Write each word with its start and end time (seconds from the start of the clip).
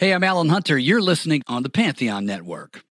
Hey, 0.00 0.14
I'm 0.14 0.24
Alan 0.24 0.48
Hunter. 0.48 0.78
You're 0.78 1.02
listening 1.02 1.42
on 1.46 1.62
the 1.62 1.68
Pantheon 1.68 2.24
Network. 2.24 2.84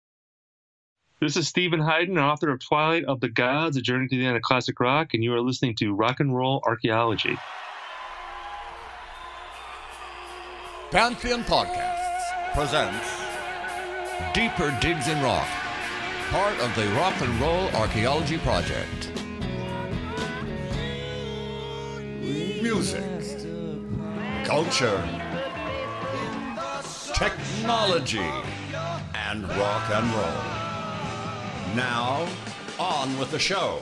This 1.21 1.37
is 1.37 1.47
Stephen 1.47 1.79
Hyden, 1.79 2.17
author 2.17 2.49
of 2.49 2.59
Twilight 2.59 3.05
of 3.05 3.21
the 3.21 3.29
Gods, 3.29 3.77
A 3.77 3.81
Journey 3.81 4.09
to 4.09 4.17
the 4.17 4.25
End 4.25 4.35
of 4.35 4.41
Classic 4.41 4.77
Rock, 4.77 5.13
and 5.13 5.23
you 5.23 5.33
are 5.33 5.39
listening 5.39 5.73
to 5.77 5.93
Rock 5.93 6.19
and 6.19 6.35
Roll 6.35 6.61
Archaeology. 6.65 7.37
Pantheon 10.91 11.45
Podcasts 11.45 12.53
presents 12.53 13.09
Deeper 14.33 14.77
Digs 14.81 15.07
in 15.07 15.23
Rock, 15.23 15.47
part 16.29 16.59
of 16.59 16.75
the 16.75 16.87
Rock 16.89 17.15
and 17.21 17.39
Roll 17.39 17.69
Archaeology 17.69 18.37
Project. 18.39 19.13
Music, 22.61 23.01
culture, 24.43 25.26
technology, 27.17 28.19
and 29.15 29.41
rock 29.57 29.89
and 29.89 30.07
roll. 30.13 31.75
Now, 31.75 32.27
on 32.77 33.17
with 33.17 33.31
the 33.31 33.39
show. 33.39 33.81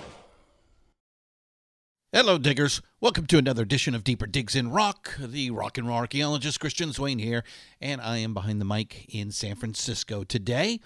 Hello, 2.14 2.38
diggers. 2.38 2.82
Welcome 3.02 3.26
to 3.26 3.38
another 3.38 3.64
edition 3.64 3.94
of 3.94 4.06
Deeper 4.06 4.26
Digs 4.26 4.56
in 4.56 4.72
Rock. 4.72 5.16
The 5.20 5.52
rock 5.52 5.78
and 5.78 5.86
roll 5.86 5.98
archaeologist 5.98 6.62
Christian 6.62 6.94
Swain 6.94 7.20
here, 7.20 7.44
and 7.82 8.00
I 8.00 8.20
am 8.20 8.34
behind 8.34 8.62
the 8.62 8.66
mic 8.66 9.14
in 9.14 9.32
San 9.32 9.56
Francisco 9.56 10.24
today. 10.24 10.80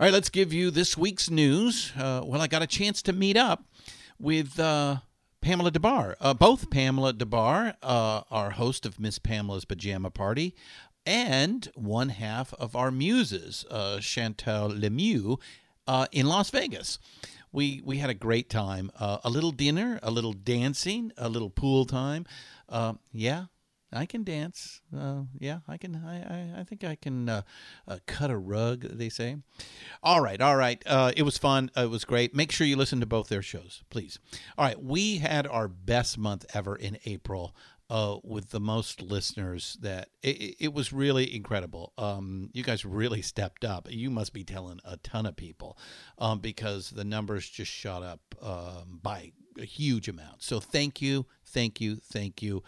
All 0.00 0.06
right, 0.06 0.14
let's 0.14 0.30
give 0.30 0.50
you 0.50 0.70
this 0.70 0.96
week's 0.96 1.28
news. 1.28 1.92
Uh, 1.94 2.22
well, 2.24 2.40
I 2.40 2.46
got 2.46 2.62
a 2.62 2.66
chance 2.66 3.02
to 3.02 3.12
meet 3.12 3.36
up 3.36 3.66
with 4.18 4.58
uh, 4.58 4.96
Pamela 5.42 5.70
Des 5.70 5.78
Barres. 5.78 6.16
Uh, 6.20 6.32
both 6.32 6.70
Pamela 6.70 7.12
Des 7.12 7.26
Barres, 7.26 7.74
uh, 7.82 8.22
our 8.30 8.52
host 8.52 8.86
of 8.86 8.98
Miss 8.98 9.18
Pamela's 9.18 9.66
Pajama 9.66 10.08
Party, 10.08 10.54
and 11.06 11.70
one 11.74 12.10
half 12.10 12.54
of 12.54 12.76
our 12.76 12.90
muses, 12.90 13.64
uh, 13.70 13.98
Chantal 14.00 14.70
Lemieux, 14.70 15.38
uh, 15.86 16.06
in 16.12 16.26
Las 16.26 16.50
Vegas. 16.50 16.98
We 17.50 17.82
we 17.84 17.98
had 17.98 18.08
a 18.08 18.14
great 18.14 18.48
time. 18.48 18.90
Uh, 18.98 19.18
a 19.24 19.30
little 19.30 19.52
dinner, 19.52 19.98
a 20.02 20.10
little 20.10 20.32
dancing, 20.32 21.12
a 21.18 21.28
little 21.28 21.50
pool 21.50 21.84
time. 21.84 22.24
Uh, 22.68 22.94
yeah, 23.12 23.46
I 23.92 24.06
can 24.06 24.24
dance. 24.24 24.80
Uh, 24.96 25.22
yeah, 25.38 25.58
I 25.68 25.76
can. 25.76 25.96
I, 25.96 26.22
I, 26.56 26.60
I 26.60 26.64
think 26.64 26.82
I 26.82 26.94
can 26.94 27.28
uh, 27.28 27.42
uh, 27.86 27.98
cut 28.06 28.30
a 28.30 28.38
rug. 28.38 28.82
They 28.82 29.10
say. 29.10 29.36
All 30.02 30.22
right, 30.22 30.40
all 30.40 30.56
right. 30.56 30.82
Uh, 30.86 31.12
it 31.14 31.24
was 31.24 31.36
fun. 31.36 31.70
it 31.76 31.90
was 31.90 32.06
great. 32.06 32.34
Make 32.34 32.52
sure 32.52 32.66
you 32.66 32.76
listen 32.76 33.00
to 33.00 33.06
both 33.06 33.28
their 33.28 33.42
shows, 33.42 33.82
please. 33.90 34.18
All 34.56 34.64
right, 34.64 34.82
we 34.82 35.18
had 35.18 35.46
our 35.46 35.68
best 35.68 36.16
month 36.16 36.46
ever 36.54 36.74
in 36.74 36.96
April 37.04 37.54
uh, 37.92 38.16
with 38.24 38.48
the 38.48 38.58
most 38.58 39.02
listeners 39.02 39.76
that 39.82 40.08
it, 40.22 40.56
it 40.58 40.72
was 40.72 40.94
really 40.94 41.36
incredible. 41.36 41.92
Um, 41.98 42.48
you 42.54 42.62
guys 42.62 42.86
really 42.86 43.20
stepped 43.20 43.66
up. 43.66 43.86
You 43.90 44.08
must 44.08 44.32
be 44.32 44.44
telling 44.44 44.80
a 44.82 44.96
ton 44.96 45.26
of 45.26 45.36
people 45.36 45.76
um, 46.16 46.38
because 46.38 46.88
the 46.88 47.04
numbers 47.04 47.46
just 47.46 47.70
shot 47.70 48.02
up 48.02 48.20
um, 48.40 48.98
by 49.02 49.32
a 49.58 49.66
huge 49.66 50.08
amount. 50.08 50.42
So 50.42 50.58
thank 50.58 51.02
you, 51.02 51.26
thank 51.44 51.82
you, 51.82 51.96
thank 51.96 52.40
you. 52.40 52.62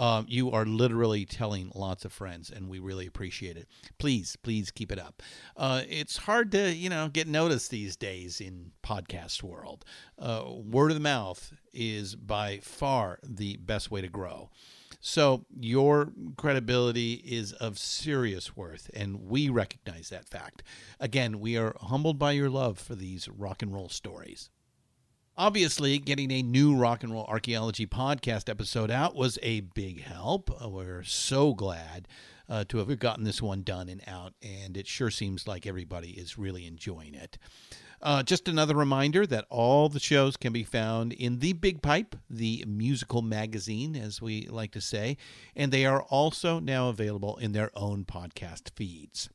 Um, 0.00 0.24
you 0.28 0.50
are 0.50 0.64
literally 0.64 1.26
telling 1.26 1.70
lots 1.74 2.06
of 2.06 2.12
friends, 2.12 2.50
and 2.50 2.70
we 2.70 2.78
really 2.78 3.06
appreciate 3.06 3.58
it. 3.58 3.68
Please, 3.98 4.34
please 4.36 4.70
keep 4.70 4.90
it 4.90 4.98
up. 4.98 5.22
Uh, 5.58 5.82
it's 5.86 6.16
hard 6.16 6.50
to, 6.52 6.72
you 6.72 6.88
know, 6.88 7.08
get 7.08 7.28
noticed 7.28 7.70
these 7.70 7.96
days 7.96 8.40
in 8.40 8.72
podcast 8.82 9.42
world. 9.42 9.84
Uh, 10.18 10.44
word 10.48 10.90
of 10.90 11.02
mouth 11.02 11.52
is 11.74 12.16
by 12.16 12.60
far 12.62 13.18
the 13.22 13.58
best 13.58 13.90
way 13.90 14.00
to 14.00 14.08
grow. 14.08 14.48
So 15.00 15.44
your 15.58 16.12
credibility 16.38 17.14
is 17.24 17.52
of 17.52 17.78
serious 17.78 18.56
worth, 18.56 18.90
and 18.94 19.28
we 19.28 19.50
recognize 19.50 20.08
that 20.08 20.30
fact. 20.30 20.62
Again, 20.98 21.40
we 21.40 21.58
are 21.58 21.76
humbled 21.78 22.18
by 22.18 22.32
your 22.32 22.48
love 22.48 22.78
for 22.78 22.94
these 22.94 23.28
rock 23.28 23.60
and 23.60 23.72
roll 23.74 23.90
stories. 23.90 24.48
Obviously, 25.36 25.98
getting 25.98 26.30
a 26.30 26.42
new 26.42 26.76
rock 26.76 27.02
and 27.02 27.12
roll 27.12 27.24
archaeology 27.24 27.86
podcast 27.86 28.48
episode 28.48 28.90
out 28.90 29.14
was 29.14 29.38
a 29.42 29.60
big 29.60 30.02
help. 30.02 30.50
Uh, 30.62 30.68
we're 30.68 31.02
so 31.02 31.54
glad 31.54 32.08
uh, 32.48 32.64
to 32.64 32.78
have 32.78 32.98
gotten 32.98 33.24
this 33.24 33.40
one 33.40 33.62
done 33.62 33.88
and 33.88 34.02
out, 34.06 34.34
and 34.42 34.76
it 34.76 34.86
sure 34.86 35.10
seems 35.10 35.46
like 35.46 35.66
everybody 35.66 36.10
is 36.10 36.36
really 36.36 36.66
enjoying 36.66 37.14
it. 37.14 37.38
Uh, 38.02 38.22
just 38.22 38.48
another 38.48 38.74
reminder 38.74 39.26
that 39.26 39.46
all 39.50 39.88
the 39.88 40.00
shows 40.00 40.36
can 40.36 40.52
be 40.52 40.64
found 40.64 41.12
in 41.12 41.38
The 41.38 41.52
Big 41.52 41.80
Pipe, 41.80 42.16
the 42.28 42.64
musical 42.66 43.22
magazine, 43.22 43.94
as 43.94 44.20
we 44.20 44.46
like 44.48 44.72
to 44.72 44.80
say, 44.80 45.16
and 45.54 45.70
they 45.70 45.86
are 45.86 46.02
also 46.02 46.58
now 46.58 46.88
available 46.88 47.36
in 47.36 47.52
their 47.52 47.70
own 47.74 48.04
podcast 48.04 48.70
feeds. 48.74 49.28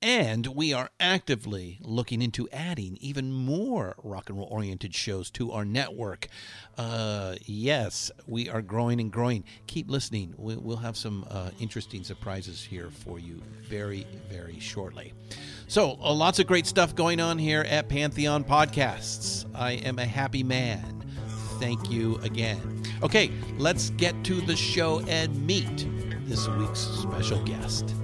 And 0.00 0.46
we 0.48 0.72
are 0.72 0.90
actively 1.00 1.78
looking 1.82 2.22
into 2.22 2.48
adding 2.50 2.98
even 3.00 3.32
more 3.32 3.96
rock 4.04 4.28
and 4.28 4.38
roll 4.38 4.46
oriented 4.48 4.94
shows 4.94 5.28
to 5.32 5.50
our 5.50 5.64
network. 5.64 6.28
Uh, 6.76 7.34
yes, 7.44 8.12
we 8.28 8.48
are 8.48 8.62
growing 8.62 9.00
and 9.00 9.10
growing. 9.10 9.42
Keep 9.66 9.90
listening. 9.90 10.34
We'll 10.38 10.76
have 10.76 10.96
some 10.96 11.26
uh, 11.28 11.50
interesting 11.58 12.04
surprises 12.04 12.62
here 12.62 12.90
for 12.90 13.18
you 13.18 13.42
very, 13.68 14.06
very 14.30 14.60
shortly. 14.60 15.14
So, 15.66 15.98
uh, 16.00 16.12
lots 16.12 16.38
of 16.38 16.46
great 16.46 16.66
stuff 16.66 16.94
going 16.94 17.18
on 17.20 17.36
here 17.36 17.62
at 17.68 17.88
Pantheon 17.88 18.44
Podcasts. 18.44 19.46
I 19.52 19.72
am 19.72 19.98
a 19.98 20.06
happy 20.06 20.44
man. 20.44 21.04
Thank 21.58 21.90
you 21.90 22.18
again. 22.22 22.84
Okay, 23.02 23.32
let's 23.56 23.90
get 23.90 24.22
to 24.24 24.40
the 24.42 24.54
show 24.54 25.00
and 25.08 25.44
meet 25.44 25.88
this 26.28 26.46
week's 26.46 26.80
special 26.80 27.42
guest. 27.42 27.96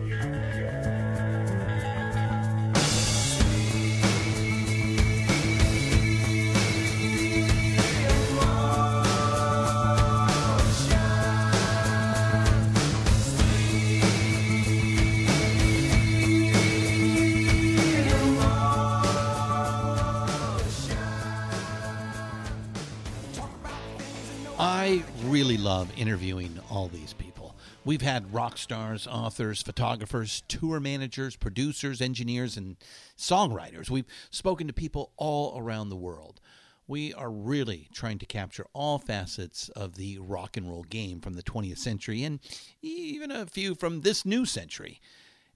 Interviewing 26.04 26.60
all 26.70 26.87
these 26.87 27.15
people. 27.15 27.56
We've 27.82 28.03
had 28.03 28.34
rock 28.34 28.59
stars, 28.59 29.06
authors, 29.06 29.62
photographers, 29.62 30.42
tour 30.48 30.78
managers, 30.78 31.34
producers, 31.34 32.03
engineers, 32.03 32.59
and 32.59 32.76
songwriters. 33.16 33.88
We've 33.88 34.04
spoken 34.28 34.66
to 34.66 34.75
people 34.75 35.12
all 35.16 35.59
around 35.59 35.88
the 35.88 35.97
world. 35.97 36.43
We 36.87 37.14
are 37.14 37.31
really 37.31 37.88
trying 37.94 38.19
to 38.19 38.26
capture 38.26 38.66
all 38.75 38.98
facets 38.98 39.70
of 39.70 39.94
the 39.94 40.19
rock 40.19 40.59
and 40.59 40.69
roll 40.69 40.82
game 40.82 41.22
from 41.22 41.32
the 41.32 41.43
20th 41.43 41.78
century 41.78 42.22
and 42.22 42.38
even 42.82 43.31
a 43.31 43.47
few 43.47 43.75
from 43.75 44.03
this 44.03 44.26
new 44.26 44.44
century. 44.44 45.00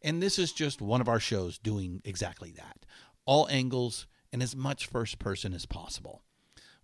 And 0.00 0.22
this 0.22 0.38
is 0.38 0.52
just 0.54 0.80
one 0.80 1.02
of 1.02 1.10
our 1.10 1.20
shows 1.20 1.58
doing 1.58 2.00
exactly 2.06 2.52
that. 2.52 2.86
All 3.26 3.46
angles 3.50 4.06
and 4.32 4.42
as 4.42 4.56
much 4.56 4.86
first 4.86 5.18
person 5.18 5.52
as 5.52 5.66
possible. 5.66 6.22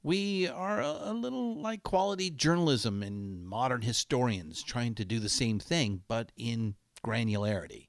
We 0.05 0.47
are 0.47 0.83
a, 0.83 1.15
little 1.15 1.59
like 1.59 1.83
quality 1.83 2.29
journalism 2.29 3.03
and 3.03 3.43
modern 3.43 3.81
historians 3.81 4.63
trying 4.63 4.95
to 4.97 5.05
do 5.05 5.19
the 5.19 5.31
same 5.31 5.59
thing, 5.59 6.03
but 6.07 6.31
in 6.37 6.75
granularity. 7.03 7.89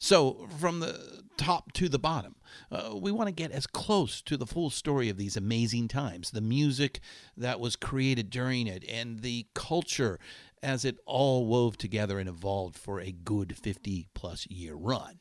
So, 0.00 0.48
from 0.58 0.80
the 0.80 1.24
top 1.36 1.72
to 1.74 1.90
the 1.90 1.98
bottom, 1.98 2.36
uh, 2.70 2.94
we 2.94 3.12
want 3.12 3.28
to 3.28 3.34
get 3.34 3.50
as 3.50 3.66
close 3.66 4.22
to 4.22 4.38
the 4.38 4.46
full 4.46 4.70
story 4.70 5.10
of 5.10 5.18
these 5.18 5.36
amazing 5.36 5.88
times, 5.88 6.30
the 6.30 6.40
music 6.40 7.00
that 7.36 7.60
was 7.60 7.76
created 7.76 8.30
during 8.30 8.66
it, 8.66 8.82
and 8.88 9.20
the 9.20 9.46
culture 9.54 10.18
as 10.62 10.86
it 10.86 10.96
all 11.04 11.46
wove 11.46 11.76
together 11.76 12.18
and 12.18 12.30
evolved 12.30 12.78
for 12.78 12.98
a 12.98 13.12
good 13.12 13.58
50 13.58 14.08
plus 14.14 14.46
year 14.46 14.74
run. 14.74 15.18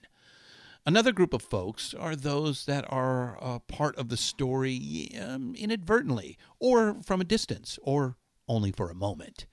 Another 0.87 1.11
group 1.11 1.34
of 1.34 1.41
folks 1.41 1.96
are 1.96 2.16
those 2.16 2.67
that 2.67 2.85
are 2.90 3.40
uh, 3.41 3.58
part 3.58 3.96
of 3.96 4.09
the 4.09 4.17
story 4.17 5.09
um, 5.20 5.55
inadvertently, 5.55 6.37
or 6.59 7.02
from 7.02 7.20
a 7.20 7.23
distance, 7.23 7.79
or 7.82 8.17
only 8.47 8.72
for 8.72 8.91
a 8.91 8.96
moment. 8.96 9.47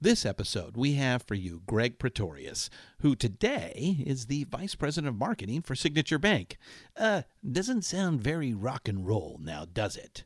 This 0.00 0.24
episode, 0.24 0.74
we 0.74 0.94
have 0.94 1.22
for 1.22 1.34
you 1.34 1.60
Greg 1.66 1.98
Pretorius, 1.98 2.70
who 3.00 3.14
today 3.14 3.98
is 4.06 4.26
the 4.26 4.44
Vice 4.44 4.74
President 4.74 5.10
of 5.10 5.18
Marketing 5.18 5.60
for 5.60 5.74
Signature 5.74 6.18
Bank. 6.18 6.56
Uh, 6.96 7.22
doesn't 7.48 7.82
sound 7.82 8.22
very 8.22 8.54
rock 8.54 8.88
and 8.88 9.06
roll 9.06 9.38
now, 9.38 9.66
does 9.70 9.96
it? 9.96 10.24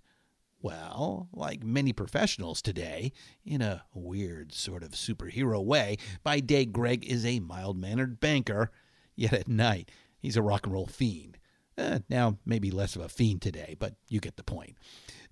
Well, 0.62 1.28
like 1.32 1.64
many 1.64 1.92
professionals 1.92 2.62
today, 2.62 3.12
in 3.44 3.60
a 3.60 3.82
weird 3.92 4.52
sort 4.52 4.84
of 4.84 4.92
superhero 4.92 5.62
way, 5.64 5.96
by 6.22 6.38
day 6.38 6.64
Greg 6.64 7.04
is 7.04 7.26
a 7.26 7.40
mild 7.40 7.76
mannered 7.76 8.20
banker 8.20 8.70
Yet 9.16 9.32
at 9.32 9.48
night, 9.48 9.90
he's 10.18 10.36
a 10.36 10.42
rock 10.42 10.64
and 10.66 10.72
roll 10.72 10.86
fiend. 10.86 11.38
Eh, 11.78 11.98
now, 12.08 12.38
maybe 12.46 12.70
less 12.70 12.96
of 12.96 13.02
a 13.02 13.08
fiend 13.08 13.42
today, 13.42 13.76
but 13.78 13.94
you 14.08 14.20
get 14.20 14.36
the 14.36 14.42
point. 14.42 14.76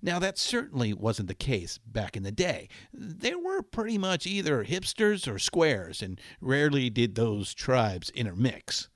Now, 0.01 0.19
that 0.19 0.37
certainly 0.37 0.93
wasn't 0.93 1.27
the 1.27 1.33
case 1.33 1.79
back 1.79 2.15
in 2.15 2.23
the 2.23 2.31
day. 2.31 2.69
There 2.93 3.39
were 3.39 3.63
pretty 3.63 3.97
much 3.97 4.27
either 4.27 4.63
hipsters 4.63 5.27
or 5.27 5.39
squares, 5.39 6.03
and 6.03 6.21
rarely 6.41 6.89
did 6.89 7.15
those 7.15 7.53
tribes 7.53 8.11
intermix. 8.11 8.89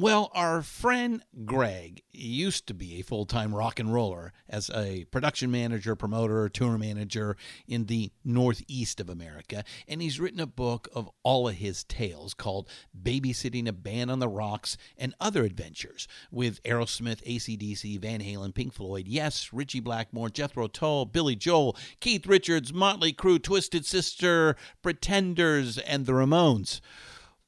Well, 0.00 0.30
our 0.32 0.62
friend 0.62 1.24
Greg 1.44 2.02
used 2.12 2.68
to 2.68 2.74
be 2.74 3.00
a 3.00 3.02
full 3.02 3.26
time 3.26 3.52
rock 3.52 3.80
and 3.80 3.92
roller 3.92 4.32
as 4.48 4.70
a 4.70 5.06
production 5.06 5.50
manager, 5.50 5.96
promoter, 5.96 6.48
tour 6.48 6.78
manager 6.78 7.36
in 7.66 7.86
the 7.86 8.12
Northeast 8.24 9.00
of 9.00 9.08
America. 9.08 9.64
And 9.88 10.00
he's 10.00 10.20
written 10.20 10.38
a 10.38 10.46
book 10.46 10.88
of 10.94 11.10
all 11.24 11.48
of 11.48 11.56
his 11.56 11.82
tales 11.82 12.32
called 12.32 12.68
Babysitting 12.96 13.66
a 13.66 13.72
Band 13.72 14.08
on 14.08 14.20
the 14.20 14.28
Rocks 14.28 14.76
and 14.96 15.16
Other 15.20 15.42
Adventures 15.42 16.06
with 16.30 16.62
Aerosmith, 16.62 17.24
ACDC, 17.24 17.98
Van 18.00 18.20
Halen, 18.20 18.54
Pink 18.54 18.74
Floyd, 18.74 19.08
Yes, 19.08 19.52
Ritchie 19.52 19.80
Blackmore, 19.80 20.30
Jethro 20.30 20.68
Tull, 20.68 21.06
Billy 21.06 21.34
Joel, 21.34 21.76
Keith 21.98 22.24
Richards, 22.24 22.72
Motley 22.72 23.12
Crue, 23.12 23.42
Twisted 23.42 23.84
Sister, 23.84 24.54
Pretenders, 24.80 25.76
and 25.78 26.06
the 26.06 26.12
Ramones. 26.12 26.80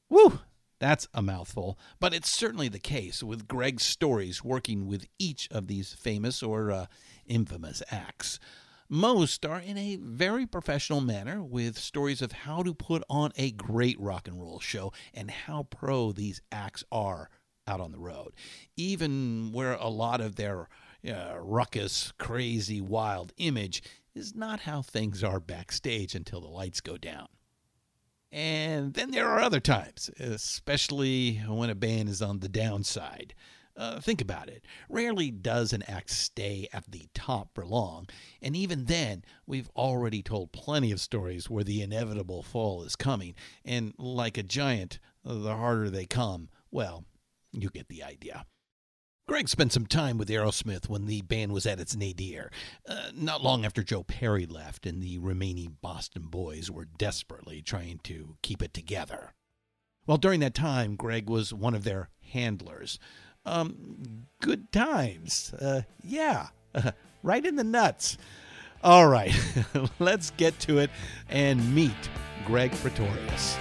Woo! 0.09 0.41
That's 0.81 1.07
a 1.13 1.21
mouthful, 1.21 1.77
but 1.99 2.11
it's 2.11 2.27
certainly 2.27 2.67
the 2.67 2.79
case 2.79 3.21
with 3.21 3.47
Greg's 3.47 3.85
stories 3.85 4.43
working 4.43 4.87
with 4.87 5.05
each 5.19 5.47
of 5.51 5.67
these 5.67 5.93
famous 5.93 6.41
or 6.41 6.71
uh, 6.71 6.85
infamous 7.27 7.83
acts. 7.91 8.39
Most 8.89 9.45
are 9.45 9.59
in 9.59 9.77
a 9.77 9.97
very 9.97 10.47
professional 10.47 10.99
manner 10.99 11.43
with 11.43 11.77
stories 11.77 12.19
of 12.23 12.31
how 12.31 12.63
to 12.63 12.73
put 12.73 13.03
on 13.11 13.31
a 13.37 13.51
great 13.51 13.99
rock 13.99 14.27
and 14.27 14.41
roll 14.41 14.59
show 14.59 14.91
and 15.13 15.29
how 15.29 15.67
pro 15.69 16.11
these 16.13 16.41
acts 16.51 16.83
are 16.91 17.29
out 17.67 17.79
on 17.79 17.91
the 17.91 17.99
road, 17.99 18.33
even 18.75 19.51
where 19.53 19.73
a 19.73 19.87
lot 19.87 20.19
of 20.19 20.35
their 20.35 20.67
uh, 21.07 21.35
ruckus, 21.39 22.11
crazy, 22.17 22.81
wild 22.81 23.33
image 23.37 23.83
is 24.15 24.33
not 24.33 24.61
how 24.61 24.81
things 24.81 25.23
are 25.23 25.39
backstage 25.39 26.15
until 26.15 26.41
the 26.41 26.47
lights 26.47 26.81
go 26.81 26.97
down. 26.97 27.27
And 28.31 28.93
then 28.93 29.11
there 29.11 29.27
are 29.27 29.41
other 29.41 29.59
times, 29.59 30.09
especially 30.19 31.35
when 31.47 31.69
a 31.69 31.75
band 31.75 32.07
is 32.07 32.21
on 32.21 32.39
the 32.39 32.47
downside. 32.47 33.33
Uh, 33.75 33.99
think 33.99 34.21
about 34.21 34.49
it. 34.49 34.63
Rarely 34.89 35.31
does 35.31 35.73
an 35.73 35.83
act 35.83 36.09
stay 36.09 36.67
at 36.71 36.91
the 36.91 37.07
top 37.13 37.53
for 37.53 37.65
long, 37.65 38.07
and 38.41 38.55
even 38.55 38.85
then, 38.85 39.23
we've 39.45 39.69
already 39.75 40.21
told 40.21 40.51
plenty 40.51 40.91
of 40.91 40.99
stories 40.99 41.49
where 41.49 41.63
the 41.63 41.81
inevitable 41.81 42.43
fall 42.43 42.83
is 42.83 42.95
coming, 42.95 43.33
and 43.63 43.93
like 43.97 44.37
a 44.37 44.43
giant, 44.43 44.99
the 45.23 45.55
harder 45.55 45.89
they 45.89 46.05
come, 46.05 46.49
well, 46.69 47.05
you 47.53 47.69
get 47.69 47.87
the 47.87 48.03
idea. 48.03 48.45
Greg 49.27 49.47
spent 49.47 49.71
some 49.71 49.85
time 49.85 50.17
with 50.17 50.29
Aerosmith 50.29 50.89
when 50.89 51.05
the 51.05 51.21
band 51.21 51.53
was 51.53 51.65
at 51.65 51.79
its 51.79 51.95
nadir, 51.95 52.51
uh, 52.87 53.09
not 53.13 53.43
long 53.43 53.63
after 53.63 53.83
Joe 53.83 54.03
Perry 54.03 54.45
left 54.45 54.85
and 54.85 55.01
the 55.01 55.19
remaining 55.19 55.77
Boston 55.81 56.23
boys 56.23 56.69
were 56.69 56.87
desperately 56.97 57.61
trying 57.61 57.99
to 58.03 58.35
keep 58.41 58.61
it 58.61 58.73
together. 58.73 59.33
Well, 60.05 60.17
during 60.17 60.39
that 60.41 60.53
time, 60.53 60.95
Greg 60.95 61.29
was 61.29 61.53
one 61.53 61.75
of 61.75 61.83
their 61.83 62.09
handlers. 62.31 62.99
Um, 63.45 64.25
good 64.41 64.71
times. 64.71 65.53
Uh, 65.53 65.83
yeah, 66.03 66.47
right 67.23 67.45
in 67.45 67.55
the 67.55 67.63
nuts. 67.63 68.17
All 68.83 69.07
right, 69.07 69.33
let's 69.99 70.31
get 70.31 70.59
to 70.61 70.79
it 70.79 70.89
and 71.29 71.73
meet 71.73 72.09
Greg 72.45 72.71
Pretorius. 72.71 73.55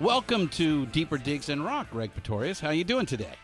Welcome 0.00 0.48
to 0.50 0.86
Deeper 0.86 1.18
Digs 1.18 1.50
in 1.50 1.62
Rock, 1.62 1.90
Greg 1.90 2.14
Pretorius. 2.14 2.58
How 2.58 2.68
are 2.68 2.74
you 2.74 2.84
doing 2.84 3.04
today? 3.04 3.34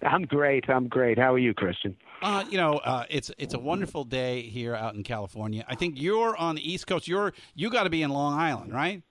I'm 0.00 0.22
great. 0.22 0.70
I'm 0.70 0.88
great. 0.88 1.18
How 1.18 1.34
are 1.34 1.38
you, 1.38 1.52
Christian? 1.52 1.94
Uh, 2.22 2.46
you 2.48 2.56
know, 2.56 2.78
uh, 2.78 3.04
it's 3.10 3.30
it's 3.36 3.52
a 3.52 3.58
wonderful 3.58 4.04
day 4.04 4.40
here 4.40 4.74
out 4.74 4.94
in 4.94 5.02
California. 5.02 5.66
I 5.68 5.74
think 5.74 6.00
you're 6.00 6.34
on 6.34 6.54
the 6.54 6.72
East 6.72 6.86
Coast. 6.86 7.06
You're 7.06 7.34
you 7.54 7.68
got 7.68 7.82
to 7.82 7.90
be 7.90 8.00
in 8.00 8.08
Long 8.08 8.38
Island, 8.38 8.72
right? 8.72 9.02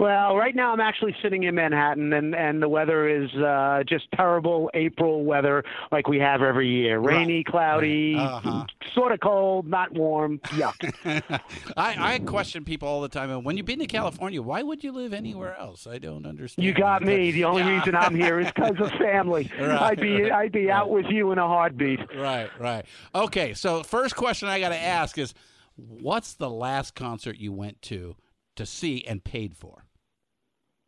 Well, 0.00 0.34
right 0.34 0.54
now 0.56 0.72
I'm 0.72 0.80
actually 0.80 1.14
sitting 1.22 1.42
in 1.42 1.54
Manhattan, 1.54 2.14
and 2.14 2.34
and 2.34 2.62
the 2.62 2.68
weather 2.70 3.06
is 3.06 3.30
uh, 3.34 3.82
just 3.86 4.06
terrible 4.16 4.70
April 4.72 5.24
weather 5.24 5.62
like 5.92 6.08
we 6.08 6.18
have 6.18 6.40
every 6.40 6.68
year: 6.70 6.98
rainy, 6.98 7.36
Right. 7.36 7.46
cloudy, 7.46 8.16
Uh-huh. 8.16 8.64
sort 8.94 9.12
of 9.12 9.20
cold, 9.20 9.66
not 9.68 9.92
warm. 9.92 10.38
Yuck. 10.46 10.74
I, 11.76 12.14
I 12.14 12.18
question 12.20 12.64
people 12.64 12.88
all 12.88 13.02
the 13.02 13.10
time. 13.10 13.44
When 13.44 13.58
you've 13.58 13.66
been 13.66 13.78
to 13.80 13.86
California, 13.86 14.40
why 14.40 14.62
would 14.62 14.82
you 14.82 14.90
live 14.92 15.12
anywhere 15.12 15.54
else? 15.60 15.86
I 15.86 15.98
don't 15.98 16.24
understand. 16.24 16.64
you 16.64 16.72
got 16.72 17.02
me. 17.02 17.30
The 17.30 17.44
only 17.44 17.62
reason 17.62 17.94
I'm 17.94 18.14
here 18.14 18.40
is 18.40 18.46
because 18.46 18.80
of 18.80 18.90
family. 18.92 19.50
Right, 19.60 19.82
I'd 19.82 20.00
be 20.00 20.22
right, 20.22 20.32
I'd 20.32 20.52
be 20.52 20.70
out 20.70 20.88
with 20.88 21.06
you 21.10 21.30
in 21.32 21.38
a 21.38 21.46
heartbeat. 21.46 22.00
Right, 22.16 22.48
right. 22.58 22.86
Okay, 23.14 23.52
so 23.52 23.82
first 23.82 24.16
question 24.16 24.48
I 24.48 24.58
got 24.60 24.70
to 24.70 24.78
ask 24.78 25.18
is, 25.18 25.34
what's 25.76 26.32
the 26.34 26.48
last 26.48 26.94
concert 26.94 27.36
you 27.38 27.52
went 27.52 27.82
to 27.82 28.16
to 28.56 28.64
see 28.64 29.04
and 29.04 29.22
paid 29.22 29.54
for? 29.54 29.84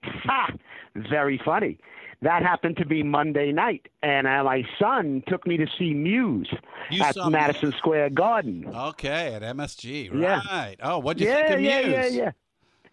Ha! 0.05 0.51
Very 0.95 1.41
funny. 1.45 1.79
That 2.23 2.43
happened 2.43 2.77
to 2.77 2.87
be 2.87 3.03
Monday 3.03 3.51
night, 3.51 3.89
and 4.03 4.29
uh, 4.29 4.45
my 4.45 4.63
son 4.79 5.25
took 5.27 5.45
me 5.45 5.57
to 5.57 5.67
see 5.77 5.93
Muse 5.93 6.49
You 6.91 7.03
at 7.03 7.17
Madison 7.29 7.73
Square 7.79 8.11
Garden. 8.11 8.65
Okay, 8.73 9.35
at 9.35 9.43
MSG. 9.43 10.13
Right. 10.13 10.77
Yeah. 10.79 10.87
Oh, 10.89 10.99
what'd 11.01 11.21
you 11.21 11.27
yeah, 11.27 11.37
think 11.37 11.51
of 11.51 11.61
yeah, 11.61 11.81
Muse? 11.81 11.93
yeah, 11.93 12.07
yeah. 12.07 12.31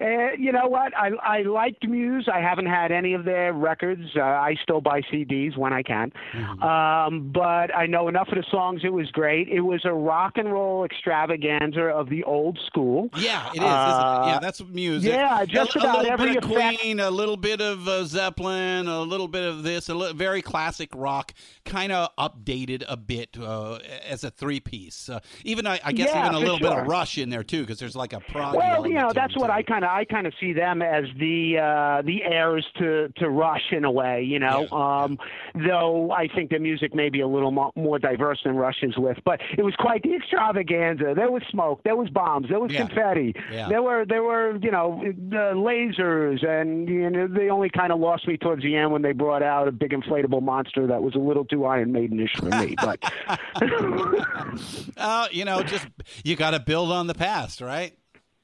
Uh, 0.01 0.31
you 0.37 0.51
know 0.53 0.67
what? 0.67 0.95
I 0.97 1.09
I 1.21 1.41
liked 1.41 1.85
Muse. 1.87 2.29
I 2.33 2.39
haven't 2.39 2.67
had 2.67 2.91
any 2.91 3.13
of 3.13 3.25
their 3.25 3.51
records. 3.53 4.03
Uh, 4.15 4.21
I 4.21 4.55
still 4.63 4.79
buy 4.79 5.01
CDs 5.01 5.57
when 5.57 5.73
I 5.73 5.83
can. 5.83 6.11
Mm-hmm. 6.33 6.63
Um, 6.63 7.31
but 7.33 7.75
I 7.75 7.85
know 7.85 8.07
enough 8.07 8.29
of 8.29 8.35
the 8.35 8.45
songs. 8.49 8.81
It 8.85 8.93
was 8.93 9.11
great. 9.11 9.49
It 9.49 9.59
was 9.61 9.81
a 9.83 9.91
rock 9.93 10.33
and 10.37 10.51
roll 10.51 10.85
extravaganza 10.85 11.81
of 11.81 12.09
the 12.09 12.23
old 12.23 12.57
school. 12.65 13.09
Yeah, 13.17 13.47
it 13.49 13.57
is. 13.57 13.57
isn't 13.57 13.65
it? 13.65 13.69
Uh, 13.69 14.23
Yeah, 14.27 14.39
that's 14.39 14.63
Muse. 14.63 15.03
yeah, 15.03 15.43
just 15.45 15.75
a, 15.75 15.79
a 15.79 15.81
about 15.81 15.97
little 15.99 16.11
every 16.13 16.33
bit 16.35 16.43
Queen, 16.43 16.99
a 17.01 17.11
little 17.11 17.37
bit 17.37 17.59
of 17.59 17.87
uh, 17.87 18.05
Zeppelin, 18.05 18.87
a 18.87 19.01
little 19.01 19.27
bit 19.27 19.43
of 19.43 19.63
this, 19.63 19.89
a 19.89 19.95
li- 19.95 20.13
very 20.13 20.41
classic 20.41 20.89
rock, 20.95 21.33
kind 21.65 21.91
of 21.91 22.09
updated 22.17 22.83
a 22.87 22.95
bit 22.95 23.37
uh, 23.37 23.79
as 24.07 24.23
a 24.23 24.31
three 24.31 24.59
piece. 24.61 25.09
Uh, 25.09 25.19
even 25.43 25.67
I, 25.67 25.79
I 25.83 25.91
guess 25.91 26.09
Yeah, 26.13 26.25
even 26.25 26.35
a 26.35 26.39
little 26.39 26.59
bit 26.59 26.71
of 26.71 26.87
Rush 26.87 27.17
in 27.17 27.29
there 27.29 27.43
too, 27.43 27.61
because 27.61 27.79
there's 27.79 27.95
like 27.97 28.13
a 28.13 28.19
prog. 28.21 28.55
Well, 28.55 28.87
you 28.87 28.93
know, 28.93 29.11
that's 29.13 29.35
it, 29.35 29.39
what 29.39 29.47
too. 29.47 29.53
I 29.53 29.63
kind 29.63 29.83
of 29.83 29.88
I 29.93 30.05
kind 30.05 30.27
of 30.27 30.33
see 30.39 30.53
them 30.53 30.81
as 30.81 31.05
the 31.17 31.57
uh, 31.57 32.01
the 32.03 32.23
heirs 32.23 32.65
to 32.77 33.09
to 33.17 33.29
Rush 33.29 33.71
in 33.71 33.83
a 33.85 33.91
way. 33.91 34.23
You 34.23 34.39
know, 34.39 34.67
Yeah, 34.71 35.03
um, 35.03 35.17
though 35.55 36.11
I 36.11 36.27
think 36.27 36.49
their 36.49 36.59
music 36.59 36.93
may 36.95 37.09
be 37.09 37.21
a 37.21 37.27
little 37.27 37.51
mo- 37.51 37.71
more 37.75 37.99
diverse 37.99 38.39
than 38.43 38.55
Rush's 38.55 38.97
with. 38.97 39.17
But 39.25 39.41
it 39.57 39.63
was 39.63 39.75
quite 39.77 40.03
the 40.03 40.15
extravaganza. 40.15 41.13
There 41.15 41.31
was 41.31 41.43
smoke, 41.49 41.81
there 41.83 41.95
was 41.95 42.09
bombs, 42.09 42.47
there 42.49 42.59
was 42.59 42.71
Yeah. 42.71 42.85
confetti, 42.87 43.33
Yeah. 43.51 43.67
there 43.69 43.81
were 43.81 44.05
there 44.05 44.23
were 44.23 44.57
you 44.61 44.71
know 44.71 45.01
uh, 45.03 45.53
lasers, 45.55 46.45
and 46.47 46.87
you 46.87 47.09
know 47.09 47.27
they 47.27 47.49
only 47.49 47.69
kind 47.69 47.91
of 47.91 47.99
lost 47.99 48.27
me 48.27 48.37
towards 48.37 48.63
the 48.63 48.75
end 48.75 48.91
when 48.91 49.01
they 49.01 49.11
brought 49.11 49.43
out 49.43 49.67
a 49.67 49.71
big 49.71 49.91
inflatable 49.91 50.41
monster 50.41 50.87
that 50.87 51.01
was 51.03 51.15
a 51.15 51.19
little 51.19 51.45
too 51.45 51.65
Iron 51.65 51.91
Maidenish 51.91 52.35
for 52.37 52.45
me. 52.45 52.75
But 52.81 53.03
Uh, 54.97 55.27
you 55.31 55.45
know, 55.45 55.63
just 55.63 55.87
you 56.23 56.35
got 56.35 56.51
to 56.51 56.59
build 56.59 56.91
on 56.91 57.07
the 57.07 57.13
past, 57.13 57.61
right? 57.61 57.93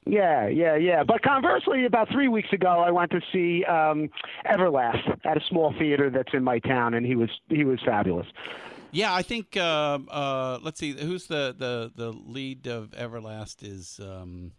Yeah, 0.06 0.48
yeah, 0.48 0.76
yeah. 0.76 1.04
But 1.04 1.24
conversely, 1.24 1.86
about 1.86 2.10
three 2.12 2.28
weeks 2.28 2.50
ago, 2.54 2.84
I 2.86 2.92
went 2.92 3.12
to 3.12 3.22
see 3.34 3.64
um, 3.66 4.10
Everlast 4.46 5.20
at 5.26 5.38
a 5.38 5.42
small 5.50 5.74
theater 5.80 6.12
that's 6.12 6.34
in 6.34 6.44
my 6.44 6.60
town, 6.60 6.94
and 6.94 7.06
he 7.06 7.16
was 7.16 7.30
he 7.50 7.66
was 7.66 7.80
fabulous. 7.84 8.28
Yeah, 8.92 9.14
I 9.14 9.24
think. 9.24 9.58
Uh, 9.58 10.00
uh, 10.10 10.60
let's 10.62 10.80
see, 10.80 10.92
who's 10.92 11.28
the, 11.28 11.56
the 11.58 11.92
the 11.96 12.12
lead 12.12 12.68
of 12.68 12.92
Everlast 12.92 13.64
is. 13.64 14.00
Um, 14.00 14.52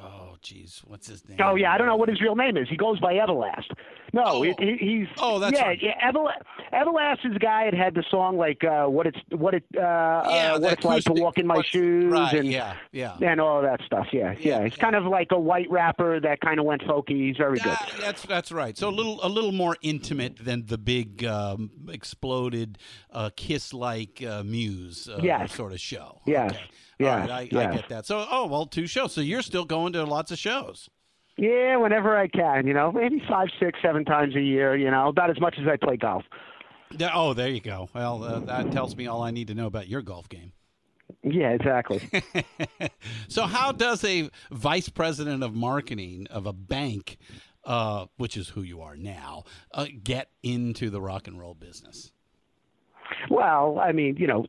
Oh, 0.00 0.36
geez, 0.42 0.82
what's 0.86 1.08
his 1.08 1.28
name? 1.28 1.38
Oh 1.42 1.56
yeah, 1.56 1.72
I 1.72 1.78
don't 1.78 1.86
know 1.88 1.96
what 1.96 2.08
his 2.08 2.20
real 2.20 2.36
name 2.36 2.56
is. 2.56 2.68
He 2.68 2.76
goes 2.76 3.00
by 3.00 3.14
Everlast. 3.14 3.64
No, 4.12 4.22
Oh. 4.24 4.42
he, 4.42 4.54
he, 4.58 4.76
he's 4.78 5.08
Oh, 5.18 5.38
that's 5.38 5.58
yeah, 5.58 5.66
right. 5.66 5.78
yeah. 5.82 6.10
Everlast, 6.10 6.38
Everlast 6.72 7.26
is 7.26 7.32
the 7.34 7.38
guy 7.40 7.64
that 7.70 7.74
had 7.74 7.94
the 7.94 8.04
song 8.10 8.36
like 8.38 8.62
uh, 8.64 8.86
what 8.86 9.06
it's 9.08 9.18
what 9.30 9.54
it 9.54 9.64
uh, 9.76 9.80
Yeah, 9.80 10.52
uh, 10.54 10.60
what 10.60 10.72
it's 10.74 10.84
like 10.84 11.04
to 11.04 11.12
walk 11.12 11.38
in 11.38 11.46
my 11.46 11.62
shoes 11.62 12.12
Right, 12.12 12.32
and 12.32 12.46
yeah, 12.48 12.76
yeah. 12.92 13.16
and 13.20 13.40
all 13.40 13.60
that 13.62 13.80
stuff. 13.84 14.06
Yeah, 14.12 14.32
Yeah, 14.38 14.58
yeah. 14.58 14.64
He's 14.64 14.76
yeah. 14.76 14.82
kind 14.82 14.94
of 14.96 15.04
like 15.04 15.28
a 15.32 15.38
white 15.38 15.70
rapper 15.70 16.20
that 16.20 16.40
kind 16.40 16.58
of 16.60 16.64
went 16.64 16.82
folky. 16.82 17.26
He's 17.28 17.36
very 17.36 17.58
good. 17.58 17.76
That's 18.00 18.22
that's 18.22 18.52
right. 18.52 18.78
So 18.78 18.88
a 18.88 18.90
little 18.90 19.18
a 19.22 19.28
little 19.28 19.52
more 19.52 19.76
intimate 19.82 20.36
than 20.44 20.66
the 20.66 20.78
big 20.78 21.24
um, 21.24 21.70
exploded 21.90 22.78
uh, 23.12 23.30
kiss 23.36 23.74
like 23.74 24.22
uh, 24.22 24.42
Muse 24.44 25.08
uh, 25.08 25.20
Yes. 25.22 25.54
sort 25.54 25.72
of 25.72 25.80
show. 25.80 26.20
Yes. 26.26 26.52
Okay. 26.52 26.60
Yes. 26.98 27.22
All 27.22 27.28
right, 27.28 27.54
I, 27.54 27.68
I 27.70 27.74
get 27.74 27.88
that. 27.88 28.06
So 28.06 28.26
oh 28.30 28.46
well, 28.46 28.66
two 28.66 28.86
shows. 28.86 29.12
So 29.12 29.20
you're 29.20 29.42
still 29.42 29.64
going 29.64 29.92
to 29.92 30.04
lots 30.04 30.30
of 30.30 30.38
shows. 30.38 30.88
Yeah, 31.36 31.76
whenever 31.76 32.16
I 32.16 32.26
can. 32.26 32.66
You 32.66 32.74
know, 32.74 32.90
maybe 32.90 33.22
five, 33.28 33.48
six, 33.60 33.78
seven 33.80 34.04
times 34.04 34.34
a 34.34 34.40
year. 34.40 34.76
You 34.76 34.90
know, 34.90 35.08
about 35.08 35.30
as 35.30 35.40
much 35.40 35.56
as 35.60 35.68
I 35.68 35.76
play 35.76 35.96
golf. 35.96 36.24
Yeah, 36.96 37.10
oh, 37.14 37.34
there 37.34 37.48
you 37.48 37.60
go. 37.60 37.88
Well, 37.94 38.24
uh, 38.24 38.40
that 38.40 38.72
tells 38.72 38.96
me 38.96 39.06
all 39.06 39.22
I 39.22 39.30
need 39.30 39.48
to 39.48 39.54
know 39.54 39.66
about 39.66 39.88
your 39.88 40.02
golf 40.02 40.28
game. 40.28 40.52
Yeah, 41.22 41.50
exactly. 41.50 42.00
so, 43.28 43.44
how 43.44 43.72
does 43.72 44.04
a 44.04 44.30
vice 44.50 44.88
president 44.88 45.42
of 45.42 45.54
marketing 45.54 46.26
of 46.30 46.46
a 46.46 46.52
bank, 46.52 47.18
uh, 47.64 48.06
which 48.16 48.36
is 48.36 48.50
who 48.50 48.62
you 48.62 48.80
are 48.82 48.96
now, 48.96 49.44
uh, 49.72 49.86
get 50.02 50.30
into 50.42 50.90
the 50.90 51.00
rock 51.00 51.26
and 51.26 51.38
roll 51.38 51.54
business? 51.54 52.12
Well, 53.30 53.78
I 53.78 53.92
mean, 53.92 54.16
you 54.16 54.26
know, 54.26 54.46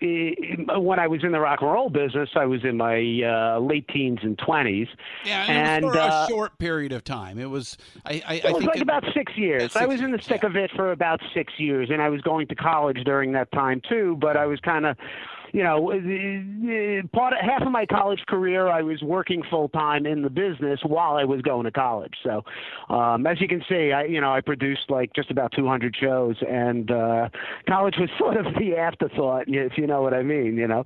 when 0.80 1.00
I 1.00 1.08
was 1.08 1.24
in 1.24 1.32
the 1.32 1.40
rock 1.40 1.60
and 1.62 1.72
roll 1.72 1.90
business, 1.90 2.30
I 2.36 2.46
was 2.46 2.64
in 2.64 2.78
my 2.78 2.98
uh, 3.24 3.60
late 3.60 3.88
teens 3.90 4.20
and 4.24 4.38
twenties. 4.38 4.88
Yeah, 5.26 5.44
and, 5.48 5.86
And, 5.86 5.92
for 5.94 5.98
uh, 6.00 6.26
a 6.26 6.28
short 6.30 6.58
period 6.58 6.92
of 6.92 7.04
time. 7.04 7.40
It 7.40 7.50
was, 7.50 7.78
I, 8.06 8.22
I, 8.26 8.34
It 8.36 8.46
I 8.46 8.52
was 8.52 8.58
think 8.60 8.68
like 8.70 8.78
it- 8.78 8.82
about 8.84 9.04
six 9.14 9.34
years. 9.36 9.74
Yeah, 9.76 9.82
I 9.84 9.86
was 9.86 10.02
in 10.02 10.12
the 10.12 10.18
thick 10.18 10.44
yeah. 10.44 10.50
of 10.50 10.56
it 10.56 10.72
for 10.76 10.92
about 10.92 11.20
six 11.34 11.54
years, 11.58 11.90
and 11.92 12.02
I 12.02 12.10
was 12.10 12.22
going 12.22 12.48
to 12.48 12.56
college 12.56 13.00
during 13.06 13.32
that 13.34 13.52
time 13.52 13.82
too. 13.90 14.18
But 14.22 14.38
I 14.38 14.46
was 14.46 14.60
kind 14.62 14.86
of, 14.86 14.96
you 15.54 15.64
know, 15.64 15.92
uh, 15.92 17.08
part 17.16 17.34
of, 17.34 17.40
half 17.42 17.62
of 17.62 17.72
my 17.72 17.86
college 17.86 18.22
career 18.28 18.68
I 18.68 18.82
was 18.82 19.02
working 19.02 19.44
full 19.50 19.70
time 19.70 20.06
in 20.06 20.22
the 20.22 20.30
business 20.30 20.80
while 20.84 21.16
I 21.16 21.24
was 21.24 21.42
going 21.42 21.66
to 21.66 21.72
college. 21.72 22.14
So, 22.24 22.44
um, 22.94 23.26
as 23.28 23.40
you 23.42 23.48
can 23.48 23.64
see, 23.68 23.92
I 23.92 24.04
you 24.04 24.22
know 24.22 24.34
I 24.34 24.42
produced 24.42 24.90
like 24.90 25.14
just 25.14 25.32
about 25.32 25.52
200 25.56 25.96
shows, 26.00 26.36
and 26.48 26.92
uh, 26.92 27.30
college 27.68 27.96
was 28.00 28.10
sort 28.18 28.38
of 28.38 28.46
the 28.56 28.76
afterthought, 28.76 29.46
if 29.48 29.78
you 29.78 29.88
know 29.88 30.02
what 30.02 30.14
I 30.14 30.24
mean. 30.24 30.56
You 30.56 30.68
know, 30.68 30.80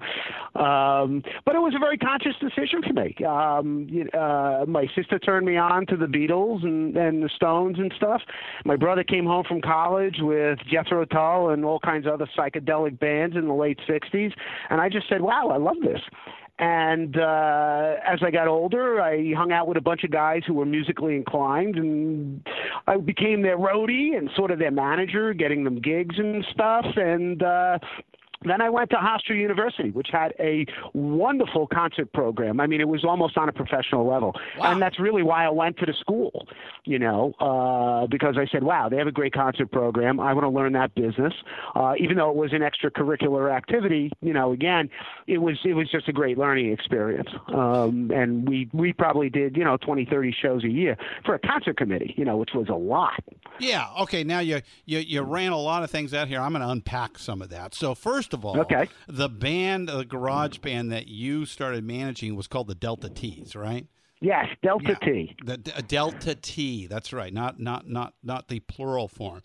um, 0.62 1.24
but 1.46 1.56
it 1.56 1.60
was 1.60 1.74
a 1.76 1.80
very 1.80 1.98
conscious 1.98 2.36
decision 2.40 2.82
for 2.82 2.94
me. 2.94 3.16
Um, 3.26 3.88
uh, 4.14 4.66
my 4.68 4.88
sister 4.96 5.20
turned 5.20 5.46
me 5.46 5.58
on 5.58 5.86
to 5.88 5.98
the 5.98 6.06
Beatles 6.06 6.64
and, 6.64 6.96
and 6.96 7.24
the 7.24 7.30
Stones 7.36 7.78
and 7.80 7.94
stuff. 7.98 8.22
My 8.66 8.76
brother 8.76 9.04
came 9.04 9.26
home 9.26 9.44
from 9.48 9.62
college 9.62 10.18
with 10.20 10.60
Jethro 10.72 11.06
Tull 11.06 11.50
and 11.50 11.66
all 11.66 11.80
kinds 11.80 12.06
of 12.06 12.14
other 12.14 12.30
psychedelic 12.38 13.00
bands 13.00 13.36
in 13.36 13.48
the 13.48 13.54
late 13.54 13.80
'60s, 13.88 14.34
and 14.70 14.82
I 14.82 14.90
just 14.90 15.08
said, 15.10 15.22
"Wow, 15.22 15.50
I 15.50 15.58
love 15.58 15.78
this." 15.82 16.02
And 16.60 17.18
uh, 17.18 17.96
as 18.08 18.20
I 18.24 18.30
got 18.30 18.48
older, 18.48 19.02
I 19.02 19.34
hung 19.36 19.52
out 19.52 19.68
with 19.68 19.76
a 19.76 19.82
bunch 19.82 20.04
of 20.04 20.12
guys 20.12 20.44
who 20.46 20.54
were 20.54 20.66
musically 20.66 21.16
inclined, 21.16 21.78
and 21.78 22.48
I 22.86 22.98
became 22.98 23.42
their 23.42 23.58
roadie 23.58 24.16
and 24.16 24.30
sort 24.36 24.52
of 24.52 24.60
their 24.60 24.72
manager, 24.72 25.34
getting 25.34 25.64
them 25.64 25.82
gigs 25.82 26.16
and 26.20 26.46
stuff. 26.54 26.86
And 26.96 27.42
uh, 27.42 27.80
then 28.46 28.62
I 28.62 28.70
went 28.70 28.90
to 28.92 28.96
Hofstra 28.98 29.36
University, 29.38 29.92
which 29.92 30.08
had 30.12 30.34
a 30.40 30.66
wonderful 30.94 31.68
concert 31.68 32.12
program. 32.14 32.60
I 32.60 32.68
mean, 32.68 32.82
it 32.82 32.88
was 32.88 33.04
almost 33.04 33.38
on 33.38 33.50
a 33.50 33.54
professional 33.54 34.08
level, 34.08 34.36
Wow. 34.58 34.72
and 34.72 34.82
that's 34.82 35.00
really 35.00 35.24
why 35.24 35.46
I 35.46 35.50
went 35.50 35.78
to 35.80 35.86
the 35.86 35.94
school. 35.94 36.48
You 36.86 37.00
know, 37.00 37.34
uh, 37.40 38.08
because 38.08 38.38
I 38.38 38.46
said, 38.52 38.64
"Wow, 38.64 38.90
they 38.90 38.98
have 38.98 39.08
a 39.08 39.12
great 39.12 39.34
concert 39.34 39.72
program. 39.72 40.20
I 40.20 40.34
want 40.34 40.44
to 40.46 40.50
learn 40.50 40.74
that 40.74 40.94
business." 40.96 41.34
Uh, 41.76 41.94
even 41.98 42.18
though 42.18 42.30
it 42.30 42.36
was 42.36 42.52
an 42.52 42.60
extracurricular 42.62 43.52
activity, 43.56 44.12
you 44.22 44.34
know, 44.34 44.52
again, 44.52 44.90
it 45.28 45.38
was 45.38 45.58
it 45.64 45.74
was 45.76 45.90
just 45.90 46.08
a 46.10 46.12
great 46.14 46.38
learning 46.38 46.72
experience. 46.72 47.30
Um, 47.48 48.12
and 48.14 48.48
we 48.48 48.70
we 48.74 48.92
probably 48.94 49.30
did 49.30 49.56
you 49.56 49.64
know 49.64 49.78
20, 49.78 50.06
30 50.06 50.32
shows 50.42 50.64
a 50.66 50.70
year 50.70 50.98
for 51.26 51.36
a 51.36 51.40
concert 51.40 51.78
committee, 51.78 52.14
you 52.18 52.26
know, 52.26 52.36
which 52.38 52.52
was 52.54 52.68
a 52.70 52.74
lot. 52.76 53.24
Yeah. 53.60 53.86
Okay. 54.02 54.24
Now 54.26 54.40
you 54.40 54.62
you 54.86 55.00
you 55.00 55.22
ran 55.22 55.52
a 55.54 55.58
lot 55.60 55.84
of 55.84 55.90
things 55.92 56.14
out 56.14 56.28
here. 56.28 56.42
I'm 56.42 56.52
going 56.52 56.62
to 56.64 56.70
unpack 56.70 57.18
some 57.18 57.42
of 57.42 57.50
that. 57.50 57.74
So 57.74 57.96
first 57.96 58.33
of 58.34 58.44
all, 58.46 58.60
Okay. 58.62 58.88
the 59.08 59.30
band, 59.30 59.90
the 59.90 60.04
garage 60.06 60.58
band 60.60 60.92
that 60.92 61.08
you 61.08 61.46
started 61.46 61.84
managing 61.84 62.36
was 62.36 62.48
called 62.48 62.68
the 62.68 62.76
Delta 62.76 63.10
T's, 63.10 63.56
right? 63.56 63.88
Yes, 64.22 64.48
Delta 64.64 64.98
Yeah. 65.02 65.06
T. 65.06 65.36
The 65.44 65.58
d- 65.58 65.72
Delta 65.86 66.34
T. 66.36 66.88
That's 66.88 67.12
right. 67.12 67.34
Not 67.34 67.60
not 67.60 67.90
not 67.90 68.14
not 68.24 68.48
the 68.48 68.62
plural 68.62 69.10
form. 69.10 69.42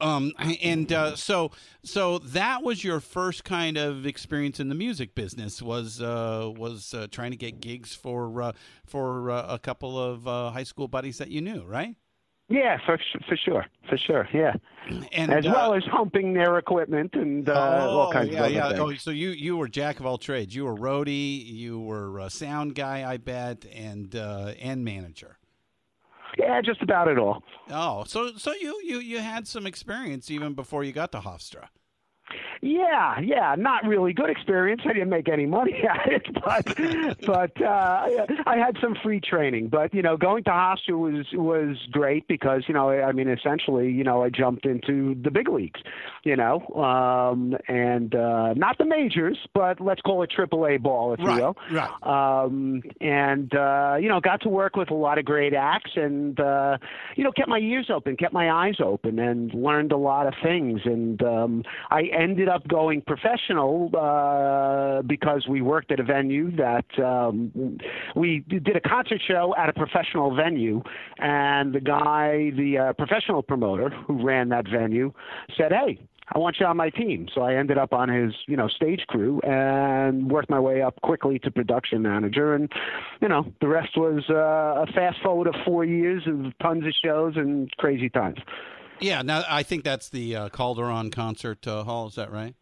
Um, 0.00 0.32
and 0.62 0.90
uh, 0.90 1.14
so 1.14 1.50
so 1.82 2.18
that 2.20 2.62
was 2.62 2.82
your 2.82 3.00
first 3.00 3.44
kind 3.44 3.76
of 3.76 4.06
experience 4.06 4.58
in 4.60 4.70
the 4.70 4.74
music 4.74 5.14
business 5.14 5.60
was 5.60 6.00
uh, 6.00 6.50
was 6.56 6.94
uh, 6.94 7.06
trying 7.10 7.32
to 7.32 7.36
get 7.36 7.60
gigs 7.60 7.94
for 7.94 8.40
uh, 8.40 8.52
for 8.86 9.30
uh, 9.30 9.46
a 9.54 9.58
couple 9.58 9.98
of 10.02 10.26
uh, 10.26 10.50
high 10.52 10.62
school 10.64 10.88
buddies 10.88 11.18
that 11.18 11.28
you 11.28 11.42
knew, 11.42 11.62
right? 11.64 11.94
Yeah, 12.48 12.78
for 12.84 12.98
for 13.26 13.36
sure, 13.36 13.64
for 13.88 13.96
sure, 13.96 14.28
yeah. 14.34 14.54
And 15.12 15.32
As 15.32 15.46
uh, 15.46 15.50
well 15.50 15.74
as 15.74 15.82
humping 15.84 16.34
their 16.34 16.58
equipment 16.58 17.14
and 17.14 17.48
uh, 17.48 17.88
all 17.88 18.12
kinds 18.12 18.30
yeah, 18.30 18.38
of 18.38 18.44
other 18.44 18.54
yeah. 18.54 18.68
things. 18.68 18.80
Oh, 18.80 18.94
so 18.96 19.10
you 19.10 19.30
you 19.30 19.56
were 19.56 19.66
jack 19.66 19.98
of 19.98 20.04
all 20.04 20.18
trades. 20.18 20.54
You 20.54 20.66
were 20.66 20.74
roadie, 20.74 21.42
you 21.46 21.80
were 21.80 22.18
a 22.18 22.28
sound 22.28 22.74
guy, 22.74 23.10
I 23.10 23.16
bet, 23.16 23.64
and 23.72 24.14
uh, 24.14 24.52
and 24.60 24.84
manager. 24.84 25.38
Yeah, 26.36 26.60
just 26.60 26.82
about 26.82 27.08
it 27.08 27.18
all. 27.18 27.42
Oh, 27.70 28.04
so 28.04 28.32
so 28.36 28.52
you 28.52 28.78
you 28.84 28.98
you 28.98 29.20
had 29.20 29.48
some 29.48 29.66
experience 29.66 30.30
even 30.30 30.52
before 30.52 30.84
you 30.84 30.92
got 30.92 31.12
to 31.12 31.20
Hofstra. 31.20 31.68
Yeah, 32.60 33.20
yeah, 33.20 33.54
not 33.58 33.84
really 33.84 34.12
good 34.12 34.30
experience. 34.30 34.82
I 34.84 34.92
didn't 34.94 35.10
make 35.10 35.28
any 35.28 35.46
money 35.46 35.82
at 35.88 36.10
it, 36.12 36.26
but 36.34 37.26
but 37.26 37.62
uh, 37.62 38.26
I 38.46 38.56
had 38.56 38.76
some 38.80 38.96
free 39.02 39.20
training. 39.20 39.68
But 39.68 39.92
you 39.92 40.02
know, 40.02 40.16
going 40.16 40.44
to 40.44 40.50
Hofstra 40.50 40.98
was 40.98 41.26
was 41.32 41.76
great 41.90 42.26
because 42.28 42.64
you 42.66 42.74
know, 42.74 42.90
I 42.90 43.12
mean, 43.12 43.28
essentially, 43.28 43.90
you 43.90 44.04
know, 44.04 44.22
I 44.22 44.30
jumped 44.30 44.64
into 44.66 45.14
the 45.22 45.30
big 45.30 45.48
leagues, 45.48 45.80
you 46.24 46.36
know, 46.36 46.60
um, 46.74 47.56
and 47.68 48.14
uh, 48.14 48.54
not 48.54 48.78
the 48.78 48.86
majors, 48.86 49.38
but 49.52 49.80
let's 49.80 50.00
call 50.00 50.22
it 50.22 50.30
AAA 50.36 50.82
ball, 50.82 51.12
if 51.14 51.20
Right, 51.20 51.36
you 51.36 51.42
will. 51.42 51.56
right. 51.72 51.90
Um, 52.44 52.82
and 53.00 53.54
uh, 53.54 53.96
you 54.00 54.08
know, 54.08 54.20
got 54.20 54.40
to 54.42 54.48
work 54.48 54.76
with 54.76 54.90
a 54.90 54.94
lot 54.94 55.18
of 55.18 55.24
great 55.24 55.52
acts, 55.54 55.92
and 55.96 56.38
uh, 56.40 56.78
you 57.16 57.24
know, 57.24 57.32
kept 57.32 57.48
my 57.48 57.58
ears 57.58 57.90
open, 57.92 58.16
kept 58.16 58.32
my 58.32 58.50
eyes 58.50 58.76
open, 58.82 59.18
and 59.18 59.52
learned 59.52 59.92
a 59.92 59.96
lot 59.96 60.26
of 60.26 60.34
things. 60.42 60.80
And 60.84 61.22
um, 61.22 61.62
I 61.90 62.02
ended 62.24 62.48
up 62.48 62.66
going 62.66 63.02
professional 63.02 63.90
uh, 63.96 65.02
because 65.02 65.46
we 65.46 65.60
worked 65.60 65.92
at 65.92 66.00
a 66.00 66.02
venue 66.02 66.50
that 66.56 66.86
um, 66.98 67.78
we 68.16 68.44
did 68.48 68.76
a 68.76 68.80
concert 68.80 69.20
show 69.26 69.54
at 69.58 69.68
a 69.68 69.72
professional 69.72 70.34
venue, 70.34 70.82
and 71.18 71.74
the 71.74 71.80
guy, 71.80 72.50
the 72.56 72.78
uh, 72.78 72.92
professional 72.94 73.42
promoter 73.42 73.90
who 73.90 74.24
ran 74.24 74.48
that 74.48 74.66
venue, 74.68 75.12
said, 75.56 75.70
"Hey." 75.72 76.00
I 76.34 76.38
want 76.38 76.56
you 76.58 76.64
on 76.64 76.78
my 76.78 76.88
team. 76.88 77.28
So 77.34 77.42
I 77.42 77.54
ended 77.54 77.76
up 77.76 77.92
on 77.92 78.08
his, 78.08 78.32
you 78.46 78.56
know, 78.56 78.66
stage 78.66 79.02
crew 79.08 79.40
and 79.40 80.30
worked 80.30 80.48
my 80.48 80.58
way 80.58 80.80
up 80.80 80.98
quickly 81.02 81.38
to 81.40 81.50
production 81.50 82.00
manager. 82.00 82.54
And, 82.54 82.72
you 83.20 83.28
know, 83.28 83.52
the 83.60 83.68
rest 83.68 83.90
was 83.94 84.24
uh, 84.30 84.84
a 84.84 84.86
fast 84.94 85.18
forward 85.22 85.48
of 85.48 85.54
four 85.66 85.84
years 85.84 86.22
of 86.26 86.56
tons 86.62 86.86
of 86.86 86.94
shows 87.04 87.34
and 87.36 87.70
crazy 87.76 88.08
times. 88.08 88.38
Yeah, 89.04 89.22
now 89.22 89.44
I 89.48 89.62
think 89.62 89.84
that's 89.84 90.08
the 90.08 90.34
uh, 90.34 90.48
Calderone 90.48 91.12
Concert 91.12 91.66
uh, 91.66 91.84
Hall. 91.84 92.08
Is 92.08 92.14
that 92.14 92.32
right? 92.32 92.54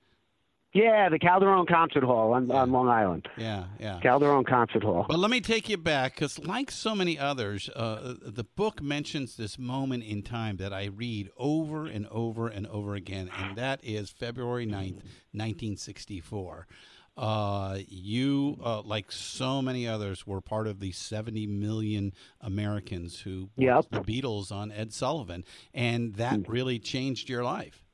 Yeah, 0.75 1.11
the 1.11 1.19
Calderone 1.19 1.69
Concert 1.69 2.03
Hall 2.03 2.33
on, 2.33 2.51
on 2.51 2.73
Long 2.73 2.89
Island. 2.89 3.29
Yeah, 3.37 3.67
yeah. 3.79 4.01
Calderone 4.03 4.47
Concert 4.47 4.83
Hall. 4.83 5.05
But 5.07 5.19
let 5.19 5.31
me 5.31 5.43
take 5.43 5.69
you 5.69 5.77
back 5.77 6.15
because, 6.15 6.39
like 6.39 6.71
so 6.71 6.95
many 6.95 7.19
others, 7.19 7.69
uh, 7.77 8.15
the 8.23 8.45
book 8.45 8.83
mentions 8.83 9.37
this 9.37 9.59
moment 9.59 10.03
in 10.03 10.23
time 10.23 10.57
that 10.57 10.73
I 10.73 10.87
read 10.87 11.29
over 11.37 11.87
and 11.87 12.07
over 12.09 12.49
and 12.49 12.67
over 12.67 12.95
again, 12.95 13.31
and 13.39 13.57
that 13.57 13.81
is 13.83 14.11
February 14.11 14.67
9th, 14.67 15.05
1964. 15.33 16.67
Uh, 17.17 17.79
you, 17.89 18.59
uh, 18.65 18.81
like 18.83 19.13
so 19.13 19.61
many 19.61 19.87
others, 19.87 20.27
were 20.27 20.41
part 20.41 20.67
of 20.67 20.81
the 20.81 20.93
70 20.93 21.47
million 21.47 22.13
Americans 22.41 23.21
who 23.21 23.51
Yep. 23.57 23.87
the 23.91 24.01
Beatles 24.01 24.51
on 24.51 24.73
Ed 24.73 24.93
Sullivan, 24.95 25.45
and 25.75 26.15
that 26.15 26.49
really 26.49 26.79
changed 26.79 27.29
your 27.29 27.45
life. 27.45 27.85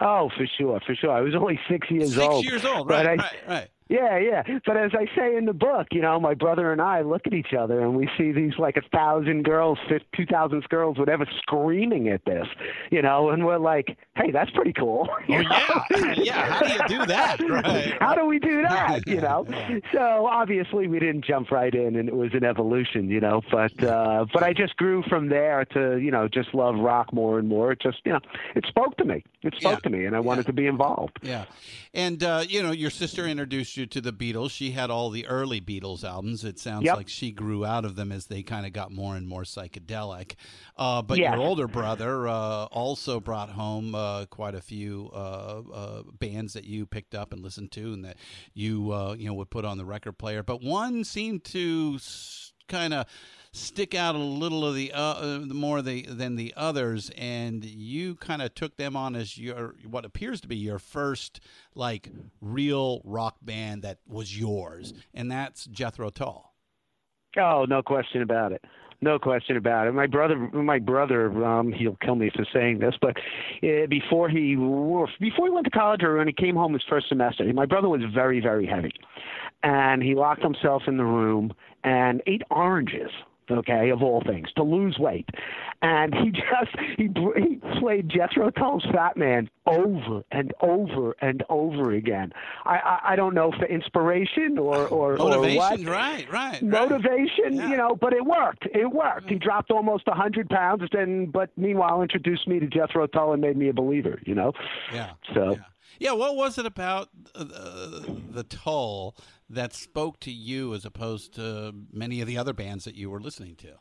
Oh, 0.00 0.30
for 0.36 0.46
sure, 0.58 0.80
for 0.86 0.94
sure. 0.94 1.10
I 1.10 1.20
was 1.20 1.34
only 1.34 1.58
six 1.68 1.90
years 1.90 2.14
Six 2.14 2.24
old. 2.24 2.44
years 2.44 2.64
old, 2.64 2.88
right? 2.88 3.06
I, 3.06 3.14
right, 3.16 3.32
right. 3.48 3.68
Yeah, 3.92 4.16
yeah. 4.16 4.42
But 4.64 4.78
as 4.78 4.92
I 4.94 5.04
say 5.14 5.36
in 5.36 5.44
the 5.44 5.52
book, 5.52 5.88
you 5.90 6.00
know, 6.00 6.18
my 6.18 6.32
brother 6.32 6.72
and 6.72 6.80
I 6.80 7.02
look 7.02 7.26
at 7.26 7.34
each 7.34 7.52
other 7.52 7.80
and 7.80 7.94
we 7.94 8.08
see 8.16 8.32
these 8.32 8.54
like 8.58 8.78
a 8.78 8.82
thousand 8.90 9.44
girls, 9.44 9.78
two 10.16 10.24
thousand 10.24 10.66
girls, 10.70 10.98
whatever, 10.98 11.26
screaming 11.42 12.08
at 12.08 12.24
this, 12.24 12.46
you 12.90 13.02
know, 13.02 13.28
and 13.28 13.44
we're 13.44 13.58
like, 13.58 13.98
hey, 14.16 14.30
that's 14.30 14.50
pretty 14.52 14.72
cool. 14.72 15.08
Oh, 15.22 15.24
yeah. 15.28 16.14
yeah. 16.16 16.52
How 16.52 16.60
do 16.60 16.72
you 16.72 17.00
do 17.00 17.06
that? 17.06 17.40
Right. 17.52 17.94
How 18.00 18.14
do 18.14 18.24
we 18.24 18.38
do 18.38 18.62
that? 18.68 19.06
You 19.06 19.20
know? 19.20 19.46
so 19.92 20.26
obviously 20.26 20.86
we 20.86 20.98
didn't 20.98 21.24
jump 21.24 21.50
right 21.50 21.74
in 21.74 21.96
and 21.96 22.08
it 22.08 22.14
was 22.14 22.32
an 22.34 22.44
evolution, 22.44 23.08
you 23.08 23.20
know, 23.20 23.42
but, 23.50 23.82
uh, 23.82 24.24
but 24.32 24.42
I 24.42 24.52
just 24.52 24.76
grew 24.76 25.02
from 25.08 25.28
there 25.28 25.64
to, 25.66 25.96
you 25.98 26.10
know, 26.10 26.28
just 26.28 26.54
love 26.54 26.76
rock 26.76 27.12
more 27.12 27.38
and 27.38 27.48
more. 27.48 27.72
It 27.72 27.80
just, 27.80 27.98
you 28.04 28.12
know, 28.12 28.20
it 28.54 28.64
spoke 28.68 28.96
to 28.98 29.04
me. 29.04 29.24
It 29.42 29.54
spoke 29.56 29.80
yeah. 29.84 29.90
to 29.90 29.90
me 29.90 30.06
and 30.06 30.16
I 30.16 30.20
wanted 30.20 30.42
yeah. 30.42 30.46
to 30.46 30.52
be 30.54 30.66
involved. 30.66 31.18
Yeah. 31.22 31.44
And, 31.94 32.22
uh, 32.22 32.44
you 32.48 32.62
know, 32.62 32.72
your 32.72 32.90
sister 32.90 33.26
introduced 33.26 33.76
you 33.76 33.81
to 33.86 34.00
the 34.00 34.12
Beatles. 34.12 34.50
She 34.50 34.72
had 34.72 34.90
all 34.90 35.10
the 35.10 35.26
early 35.26 35.60
Beatles 35.60 36.04
albums. 36.04 36.44
It 36.44 36.58
sounds 36.58 36.84
yep. 36.84 36.96
like 36.96 37.08
she 37.08 37.32
grew 37.32 37.64
out 37.64 37.84
of 37.84 37.96
them 37.96 38.12
as 38.12 38.26
they 38.26 38.42
kind 38.42 38.66
of 38.66 38.72
got 38.72 38.90
more 38.90 39.16
and 39.16 39.28
more 39.28 39.42
psychedelic. 39.42 40.34
Uh, 40.76 41.02
but 41.02 41.18
your 41.18 41.36
older 41.36 41.66
brother 41.66 42.28
uh, 42.28 42.64
also 42.66 43.20
brought 43.20 43.50
home 43.50 43.94
uh, 43.94 44.26
quite 44.26 44.54
a 44.54 44.60
few 44.60 45.10
uh, 45.12 45.62
uh, 45.72 46.02
bands 46.18 46.52
that 46.54 46.64
you 46.64 46.86
picked 46.86 47.14
up 47.14 47.32
and 47.32 47.42
listened 47.42 47.72
to, 47.72 47.92
and 47.92 48.04
that 48.04 48.16
you 48.54 48.92
uh, 48.92 49.14
you 49.18 49.26
know 49.26 49.34
would 49.34 49.50
put 49.50 49.64
on 49.64 49.78
the 49.78 49.84
record 49.84 50.18
player. 50.18 50.42
But 50.42 50.62
one 50.62 51.04
seemed 51.04 51.44
to 51.44 51.98
kind 52.68 52.94
of 52.94 53.06
stick 53.52 53.94
out 53.94 54.14
a 54.14 54.18
little 54.18 54.66
of 54.66 54.74
the 54.74 54.92
uh, 54.92 55.40
more 55.46 55.82
the, 55.82 56.02
than 56.08 56.36
the 56.36 56.52
others, 56.56 57.10
and 57.16 57.64
you 57.64 58.14
kind 58.16 58.42
of 58.42 58.54
took 58.54 58.76
them 58.76 58.96
on 58.96 59.14
as 59.14 59.38
your 59.38 59.74
what 59.88 60.04
appears 60.04 60.40
to 60.40 60.48
be 60.48 60.56
your 60.56 60.78
first 60.78 61.40
like 61.74 62.10
real 62.40 63.00
rock 63.04 63.36
band 63.42 63.82
that 63.82 63.98
was 64.06 64.38
yours, 64.38 64.92
and 65.14 65.30
that's 65.30 65.66
Jethro 65.66 66.10
Tull. 66.10 66.54
Oh, 67.38 67.64
no 67.66 67.82
question 67.82 68.22
about 68.22 68.52
it. 68.52 68.62
No 69.00 69.18
question 69.18 69.56
about 69.56 69.88
it. 69.88 69.92
My 69.92 70.06
brother, 70.06 70.36
my 70.36 70.78
brother, 70.78 71.44
um, 71.44 71.72
he'll 71.72 71.96
kill 71.96 72.14
me 72.14 72.30
for 72.36 72.46
saying 72.52 72.78
this, 72.78 72.94
but 73.00 73.16
uh, 73.62 73.86
before 73.88 74.28
he 74.28 74.54
before 74.54 75.46
he 75.46 75.50
went 75.50 75.64
to 75.64 75.70
college 75.70 76.02
or 76.02 76.18
when 76.18 76.28
he 76.28 76.32
came 76.32 76.54
home 76.54 76.72
his 76.72 76.84
first 76.88 77.08
semester, 77.08 77.50
my 77.52 77.66
brother 77.66 77.88
was 77.88 78.02
very 78.14 78.40
very 78.40 78.66
heavy, 78.66 78.92
and 79.62 80.02
he 80.02 80.14
locked 80.14 80.42
himself 80.42 80.82
in 80.86 80.96
the 80.96 81.04
room 81.04 81.52
and 81.84 82.22
ate 82.26 82.42
oranges 82.50 83.10
okay, 83.58 83.90
of 83.90 84.02
all 84.02 84.22
things, 84.26 84.48
to 84.56 84.62
lose 84.62 84.98
weight. 84.98 85.28
And 85.82 86.14
he 86.14 86.30
just 86.30 86.76
he 86.96 87.08
he 87.36 87.60
played 87.80 88.08
Jethro 88.08 88.50
Tull's 88.50 88.84
Fat 88.92 89.16
Man 89.16 89.48
over 89.66 90.22
and 90.30 90.52
over 90.60 91.16
and 91.20 91.42
over 91.48 91.92
again. 91.92 92.32
I 92.64 92.76
I, 92.76 93.12
I 93.12 93.16
don't 93.16 93.34
know 93.34 93.52
for 93.52 93.66
inspiration 93.66 94.58
or 94.58 94.86
or 94.88 95.16
motivation, 95.16 95.88
or 95.88 95.92
right, 95.92 96.30
right, 96.30 96.62
motivation, 96.62 97.54
yeah. 97.54 97.70
you 97.70 97.76
know, 97.76 97.96
but 98.00 98.12
it 98.12 98.24
worked. 98.24 98.66
It 98.66 98.90
worked. 98.90 99.28
He 99.28 99.36
dropped 99.36 99.70
almost 99.70 100.04
a 100.06 100.14
hundred 100.14 100.48
pounds, 100.48 100.82
and 100.92 101.32
but 101.32 101.50
meanwhile 101.56 102.02
introduced 102.02 102.46
me 102.46 102.60
to 102.60 102.66
Jethro 102.66 103.06
Tull 103.06 103.32
and 103.32 103.42
made 103.42 103.56
me 103.56 103.68
a 103.68 103.74
believer. 103.74 104.20
You 104.24 104.34
know. 104.34 104.52
Yeah. 104.92 105.12
So. 105.34 105.52
Yeah. 105.52 105.62
Yeah, 105.98 106.12
what 106.12 106.34
was 106.34 106.58
it 106.58 106.66
about 106.66 107.10
uh, 107.34 107.44
the 108.30 108.44
Tull 108.48 109.14
that 109.52 109.72
spoke 109.74 110.20
to 110.20 110.32
you 110.32 110.74
as 110.74 110.84
opposed 110.84 111.34
to 111.34 111.74
many 111.92 112.20
of 112.20 112.26
the 112.26 112.38
other 112.38 112.52
bands 112.52 112.84
that 112.84 112.94
you 112.94 113.10
were 113.10 113.20
listening 113.20 113.56
to? 113.56 113.74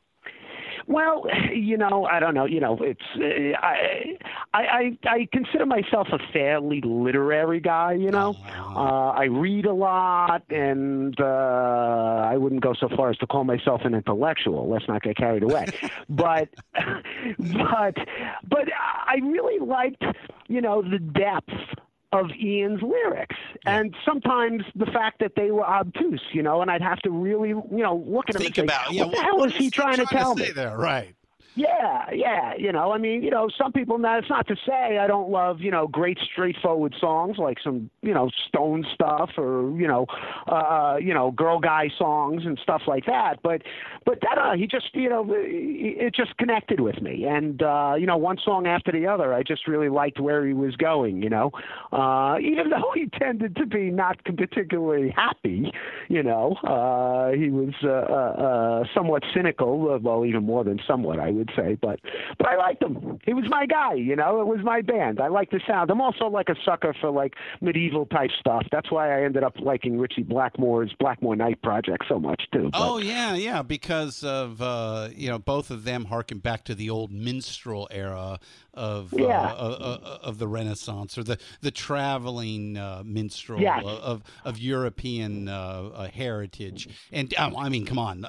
Well, 0.87 1.25
you 1.53 1.77
know, 1.77 2.05
I 2.05 2.19
don't 2.19 2.33
know. 2.33 2.45
You 2.45 2.59
know, 2.59 2.77
it's 2.81 3.01
uh, 3.15 3.57
I, 3.61 4.17
I 4.53 4.97
I 5.05 5.27
consider 5.31 5.65
myself 5.65 6.07
a 6.11 6.19
fairly 6.33 6.81
literary 6.81 7.59
guy. 7.59 7.93
You 7.93 8.11
know, 8.11 8.31
uh-huh. 8.31 8.79
uh, 8.79 9.11
I 9.11 9.25
read 9.25 9.65
a 9.65 9.73
lot, 9.73 10.43
and 10.49 11.15
uh, 11.19 11.23
I 11.23 12.35
wouldn't 12.37 12.61
go 12.61 12.73
so 12.73 12.89
far 12.89 13.09
as 13.09 13.17
to 13.17 13.27
call 13.27 13.43
myself 13.43 13.81
an 13.83 13.93
intellectual. 13.93 14.69
Let's 14.69 14.87
not 14.87 15.03
get 15.03 15.17
carried 15.17 15.43
away. 15.43 15.67
but 16.09 16.49
but 17.39 17.95
but 18.49 18.67
I 19.07 19.15
really 19.21 19.65
liked, 19.65 20.03
you 20.47 20.61
know, 20.61 20.81
the 20.81 20.99
depth 20.99 21.51
of 22.11 22.29
Ian's 22.31 22.81
lyrics, 22.81 23.37
and 23.65 23.95
sometimes 24.05 24.63
the 24.75 24.85
fact 24.87 25.19
that 25.19 25.33
they 25.35 25.51
were 25.51 25.65
obtuse, 25.65 26.21
you 26.33 26.43
know, 26.43 26.61
and 26.61 26.69
I'd 26.69 26.81
have 26.81 26.99
to 26.99 27.09
really, 27.09 27.49
you 27.49 27.67
know, 27.71 28.03
look 28.05 28.25
at 28.29 28.35
him 28.35 28.41
Think 28.41 28.57
and 28.57 28.69
say, 28.69 28.75
about, 28.75 28.91
yeah, 28.91 29.05
what 29.05 29.15
the 29.15 29.21
hell 29.21 29.43
is 29.45 29.55
he 29.55 29.69
trying, 29.69 29.95
trying 29.95 30.07
to 30.07 30.13
tell 30.13 30.35
to 30.35 30.43
me? 30.43 30.51
There, 30.51 30.77
right? 30.77 31.15
Yeah, 31.53 32.05
yeah. 32.13 32.53
You 32.57 32.71
know, 32.71 32.93
I 32.93 32.97
mean, 32.97 33.23
you 33.23 33.29
know, 33.29 33.49
some 33.61 33.73
people. 33.73 33.97
Now, 33.97 34.17
it's 34.17 34.29
not 34.29 34.47
to 34.47 34.55
say 34.65 34.97
I 34.97 35.05
don't 35.05 35.29
love, 35.29 35.59
you 35.59 35.69
know, 35.69 35.85
great 35.85 36.17
straightforward 36.31 36.95
songs 36.99 37.37
like 37.37 37.57
some, 37.61 37.89
you 38.01 38.13
know, 38.13 38.29
Stone 38.47 38.85
stuff 38.93 39.31
or 39.37 39.77
you 39.77 39.85
know, 39.85 40.05
uh, 40.47 40.95
you 41.01 41.13
know, 41.13 41.31
girl 41.31 41.59
guy 41.59 41.89
songs 41.97 42.43
and 42.45 42.57
stuff 42.63 42.83
like 42.87 43.05
that. 43.05 43.39
But, 43.43 43.63
but 44.05 44.19
that 44.21 44.37
uh, 44.37 44.55
he 44.55 44.65
just, 44.65 44.93
you 44.93 45.09
know, 45.09 45.25
it 45.29 46.15
just 46.15 46.37
connected 46.37 46.79
with 46.79 47.01
me. 47.01 47.25
And 47.25 47.61
uh, 47.61 47.95
you 47.97 48.05
know, 48.05 48.17
one 48.17 48.37
song 48.43 48.65
after 48.65 48.93
the 48.93 49.05
other, 49.07 49.33
I 49.33 49.43
just 49.43 49.67
really 49.67 49.89
liked 49.89 50.21
where 50.21 50.45
he 50.45 50.53
was 50.53 50.77
going. 50.77 51.21
You 51.21 51.29
know, 51.29 51.51
uh, 51.91 52.37
even 52.39 52.69
though 52.69 52.91
he 52.95 53.07
tended 53.19 53.57
to 53.57 53.65
be 53.65 53.89
not 53.89 54.23
particularly 54.23 55.09
happy, 55.09 55.69
you 56.07 56.23
know, 56.23 56.55
uh, 56.63 57.35
he 57.35 57.49
was 57.49 57.73
uh, 57.83 57.89
uh, 57.89 58.43
uh 58.45 58.83
somewhat 58.95 59.23
cynical. 59.33 59.99
Well, 59.99 60.25
even 60.25 60.45
more 60.45 60.63
than 60.63 60.79
somewhat, 60.87 61.19
I 61.19 61.31
would 61.31 61.40
would 61.41 61.51
say, 61.55 61.77
but 61.81 61.99
but 62.37 62.47
I 62.47 62.55
liked 62.57 62.83
him. 62.83 63.19
He 63.25 63.33
was 63.33 63.45
my 63.49 63.65
guy, 63.65 63.95
you 63.95 64.15
know. 64.15 64.41
It 64.41 64.47
was 64.47 64.59
my 64.63 64.81
band. 64.81 65.19
I 65.19 65.27
like 65.27 65.49
the 65.49 65.59
sound. 65.67 65.89
I'm 65.89 66.01
also 66.01 66.27
like 66.27 66.49
a 66.49 66.55
sucker 66.63 66.93
for 67.01 67.09
like 67.09 67.33
medieval 67.61 68.05
type 68.05 68.29
stuff. 68.39 68.65
That's 68.71 68.91
why 68.91 69.17
I 69.17 69.23
ended 69.23 69.43
up 69.43 69.55
liking 69.59 69.99
Ritchie 69.99 70.23
Blackmore's 70.23 70.93
Blackmore 70.99 71.35
Night 71.35 71.61
project 71.61 72.05
so 72.07 72.19
much 72.19 72.43
too. 72.53 72.69
But, 72.71 72.79
oh 72.79 72.97
yeah, 72.99 73.35
yeah, 73.35 73.61
because 73.63 74.23
of 74.23 74.61
uh, 74.61 75.09
you 75.15 75.29
know 75.29 75.39
both 75.39 75.71
of 75.71 75.83
them 75.83 76.05
harken 76.05 76.39
back 76.39 76.63
to 76.65 76.75
the 76.75 76.89
old 76.89 77.11
minstrel 77.11 77.87
era 77.91 78.39
of 78.73 79.13
uh, 79.13 79.17
yeah. 79.17 79.41
uh, 79.41 79.99
uh, 80.03 80.17
of 80.23 80.37
the 80.37 80.47
Renaissance 80.47 81.17
or 81.17 81.23
the 81.23 81.37
the 81.61 81.71
traveling 81.71 82.77
uh, 82.77 83.03
minstrel 83.05 83.59
yes. 83.59 83.83
of 83.85 84.23
of 84.45 84.59
European 84.59 85.47
uh, 85.47 86.09
heritage. 86.09 86.87
And 87.11 87.33
um, 87.37 87.55
I 87.57 87.69
mean, 87.69 87.85
come 87.85 87.99
on, 87.99 88.25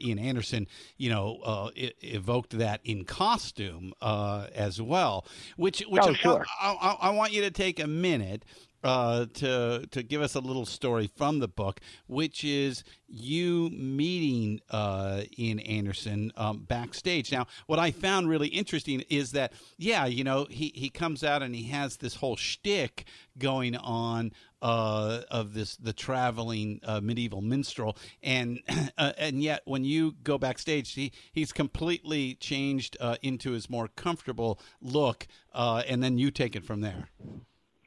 Ian 0.00 0.18
Anderson, 0.18 0.66
you 0.96 1.10
know, 1.10 1.70
evoked 2.00 2.58
that 2.58 2.80
in 2.84 3.04
costume 3.04 3.92
as 4.00 4.80
well, 4.80 5.26
which 5.56 5.80
which 5.88 6.02
oh, 6.04 6.10
I, 6.10 6.14
sure. 6.14 6.46
I, 6.60 6.72
I, 6.72 7.08
I 7.08 7.10
want 7.10 7.32
you 7.32 7.42
to 7.42 7.50
take 7.50 7.80
a 7.80 7.86
minute 7.86 8.44
uh, 8.82 9.26
to 9.34 9.86
to 9.90 10.02
give 10.02 10.22
us 10.22 10.34
a 10.34 10.40
little 10.40 10.66
story 10.66 11.10
from 11.16 11.38
the 11.38 11.48
book, 11.48 11.80
which 12.06 12.44
is 12.44 12.84
you 13.08 13.70
meeting 13.70 14.60
uh, 14.70 15.22
Ian 15.38 15.60
Anderson 15.60 16.32
um, 16.36 16.64
backstage. 16.68 17.32
Now, 17.32 17.46
what 17.66 17.78
I 17.78 17.90
found 17.90 18.28
really 18.28 18.48
interesting 18.48 19.02
is 19.08 19.32
that, 19.32 19.52
yeah, 19.78 20.06
you 20.06 20.24
know, 20.24 20.46
he, 20.48 20.72
he 20.74 20.88
comes 20.88 21.24
out 21.24 21.42
and 21.42 21.54
he 21.54 21.64
has 21.64 21.96
this 21.96 22.14
whole 22.14 22.36
shtick 22.36 23.04
going 23.36 23.76
on 23.76 24.32
uh, 24.62 25.20
of 25.30 25.54
this 25.54 25.76
the 25.76 25.92
traveling 25.92 26.80
uh, 26.84 27.00
medieval 27.00 27.40
minstrel, 27.40 27.96
and 28.22 28.60
uh, 28.98 29.12
and 29.18 29.42
yet 29.42 29.62
when 29.64 29.84
you 29.84 30.14
go 30.22 30.38
backstage, 30.38 30.92
he 30.94 31.12
he's 31.32 31.52
completely 31.52 32.34
changed 32.34 32.96
uh, 33.00 33.16
into 33.22 33.52
his 33.52 33.70
more 33.70 33.88
comfortable 33.88 34.60
look, 34.80 35.26
uh, 35.54 35.82
and 35.88 36.02
then 36.02 36.18
you 36.18 36.30
take 36.30 36.54
it 36.56 36.64
from 36.64 36.80
there. 36.80 37.08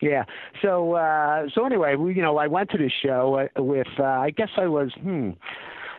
Yeah. 0.01 0.25
So 0.61 0.93
uh, 0.93 1.47
so 1.53 1.65
anyway, 1.65 1.95
we 1.95 2.13
you 2.13 2.21
know 2.21 2.37
I 2.37 2.47
went 2.47 2.69
to 2.71 2.77
the 2.77 2.89
show 2.89 3.47
uh, 3.57 3.63
with 3.63 3.87
uh, 3.99 4.03
I 4.03 4.31
guess 4.31 4.49
I 4.57 4.67
was 4.67 4.91
hmm 4.99 5.31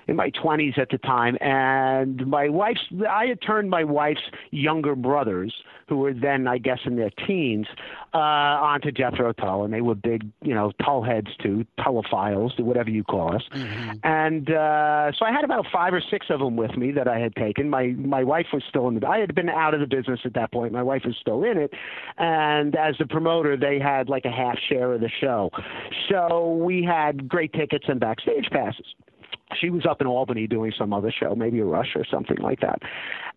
in 0.07 0.17
my 0.17 0.31
20s 0.31 0.79
at 0.79 0.91
the 0.91 0.99
time, 0.99 1.37
and 1.41 2.27
my 2.27 2.49
wife's. 2.49 2.85
I 3.09 3.27
had 3.27 3.41
turned 3.43 3.71
my 3.71 3.85
wife's 3.85 4.23
younger 4.51 4.95
brothers, 4.95 5.55
who 5.89 5.99
were 5.99 6.15
then, 6.15 6.47
I 6.47 6.59
guess, 6.59 6.81
in 6.85 6.97
their 6.97 7.11
teens, 7.27 7.67
uh, 8.15 8.19
onto 8.19 8.91
Jethro 8.91 9.33
Tull, 9.33 9.65
and 9.65 9.73
they 9.73 9.81
were 9.81 9.95
big, 9.95 10.31
you 10.43 10.55
know, 10.55 10.73
Tull 10.83 11.03
heads 11.03 11.29
too, 11.43 11.67
Tullophiles, 11.79 12.59
whatever 12.61 12.91
you 12.91 13.05
call 13.05 13.35
us. 13.35 13.43
Mm-hmm. 13.55 13.91
And 14.05 14.51
uh, 14.51 15.13
so 15.19 15.25
I 15.25 15.33
had 15.33 15.45
about 15.45 15.67
five 15.73 15.93
or 15.93 16.03
six 16.11 16.27
of 16.31 16.41
them 16.41 16.57
with 16.57 16.77
me 16.77 16.93
that 16.93 17.09
I 17.09 17.19
had 17.19 17.35
taken. 17.37 17.69
My 17.69 17.89
my 17.89 18.25
wife 18.25 18.47
was 18.53 18.63
still 18.69 18.89
in 18.89 18.99
the. 18.99 19.07
I 19.07 19.19
had 19.19 19.35
been 19.35 19.49
out 19.49 19.75
of 19.75 19.81
the 19.81 19.87
business 19.87 20.21
at 20.25 20.35
that 20.35 20.53
point. 20.53 20.73
My 20.73 20.83
wife 20.83 21.03
was 21.05 21.17
still 21.21 21.45
in 21.45 21.59
it, 21.59 21.73
and 22.19 22.75
as 22.77 22.97
the 22.99 23.07
promoter, 23.07 23.57
they 23.57 23.79
had 23.79 24.09
like 24.09 24.25
a 24.25 24.31
half 24.31 24.59
share 24.69 24.93
of 24.93 25.01
the 25.01 25.11
show. 25.21 25.51
So 26.11 26.55
we 26.55 26.83
had 26.83 27.29
great 27.29 27.53
tickets 27.53 27.85
and 27.89 28.01
backstage 28.01 28.49
passes. 28.51 28.87
She 29.61 29.71
was 29.71 29.87
up 29.87 30.01
in 30.01 30.07
Albany 30.07 30.47
doing 30.47 30.73
some 30.77 30.93
other 30.93 31.13
show, 31.13 31.35
maybe 31.35 31.61
a 31.61 31.65
Rush 31.65 31.95
or 31.95 32.05
something 32.11 32.39
like 32.39 32.61
that. 32.61 32.81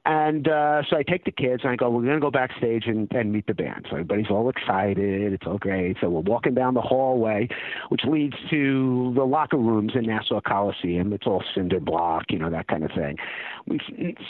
And 0.05 0.47
uh, 0.47 0.83
so 0.89 0.95
I 0.97 1.03
take 1.03 1.25
the 1.25 1.31
kids 1.31 1.63
and 1.63 1.71
I 1.73 1.75
go, 1.75 1.89
we're 1.89 2.03
going 2.03 2.15
to 2.15 2.21
go 2.21 2.31
backstage 2.31 2.85
and, 2.87 3.11
and 3.11 3.33
meet 3.33 3.45
the 3.45 3.53
band. 3.53 3.87
So 3.89 3.97
everybody's 3.97 4.31
all 4.31 4.49
excited. 4.49 5.33
It's 5.33 5.45
all 5.45 5.57
great. 5.57 5.97
So 5.99 6.09
we're 6.09 6.21
walking 6.21 6.53
down 6.53 6.75
the 6.75 6.81
hallway, 6.81 7.49
which 7.89 8.01
leads 8.07 8.37
to 8.49 9.11
the 9.15 9.25
locker 9.25 9.57
rooms 9.57 9.91
in 9.95 10.05
Nassau 10.05 10.39
Coliseum. 10.39 11.11
It's 11.11 11.27
all 11.27 11.43
cinder 11.53 11.81
block, 11.81 12.25
you 12.29 12.39
know, 12.39 12.49
that 12.49 12.67
kind 12.67 12.85
of 12.85 12.91
thing. 12.91 13.17
We 13.67 13.79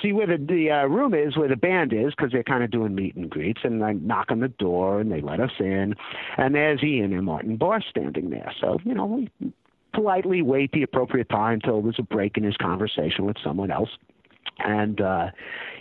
see 0.02 0.14
where 0.14 0.26
the, 0.26 0.44
the 0.44 0.72
uh, 0.72 0.88
room 0.88 1.14
is, 1.14 1.38
where 1.38 1.48
the 1.48 1.56
band 1.56 1.94
is, 1.94 2.12
because 2.18 2.32
they're 2.32 2.44
kind 2.44 2.64
of 2.64 2.72
doing 2.72 2.96
meet 2.96 3.16
and 3.16 3.30
greets. 3.30 3.62
And 3.64 3.86
I 3.86 3.94
knock 3.94 4.32
on 4.32 4.40
the 4.40 4.48
door 4.48 5.00
and 5.00 5.12
they 5.12 5.22
let 5.22 5.40
us 5.40 5.52
in. 5.60 5.94
And 6.38 6.56
there's 6.56 6.84
Ian 6.84 7.14
and 7.14 7.24
Martin 7.24 7.56
Barre 7.56 7.84
standing 7.88 8.32
there. 8.32 8.52
So, 8.60 8.80
you 8.84 8.96
know, 8.96 9.06
we 9.06 9.30
politely 9.94 10.42
wait 10.42 10.72
the 10.72 10.84
appropriate 10.84 11.30
time 11.30 11.56
until 11.56 11.82
there's 11.82 12.00
a 12.00 12.04
break 12.04 12.38
in 12.38 12.44
his 12.44 12.58
conversation 12.58 13.26
with 13.26 13.38
someone 13.44 13.72
else. 13.72 13.90
And 14.60 15.02
uh, 15.02 15.28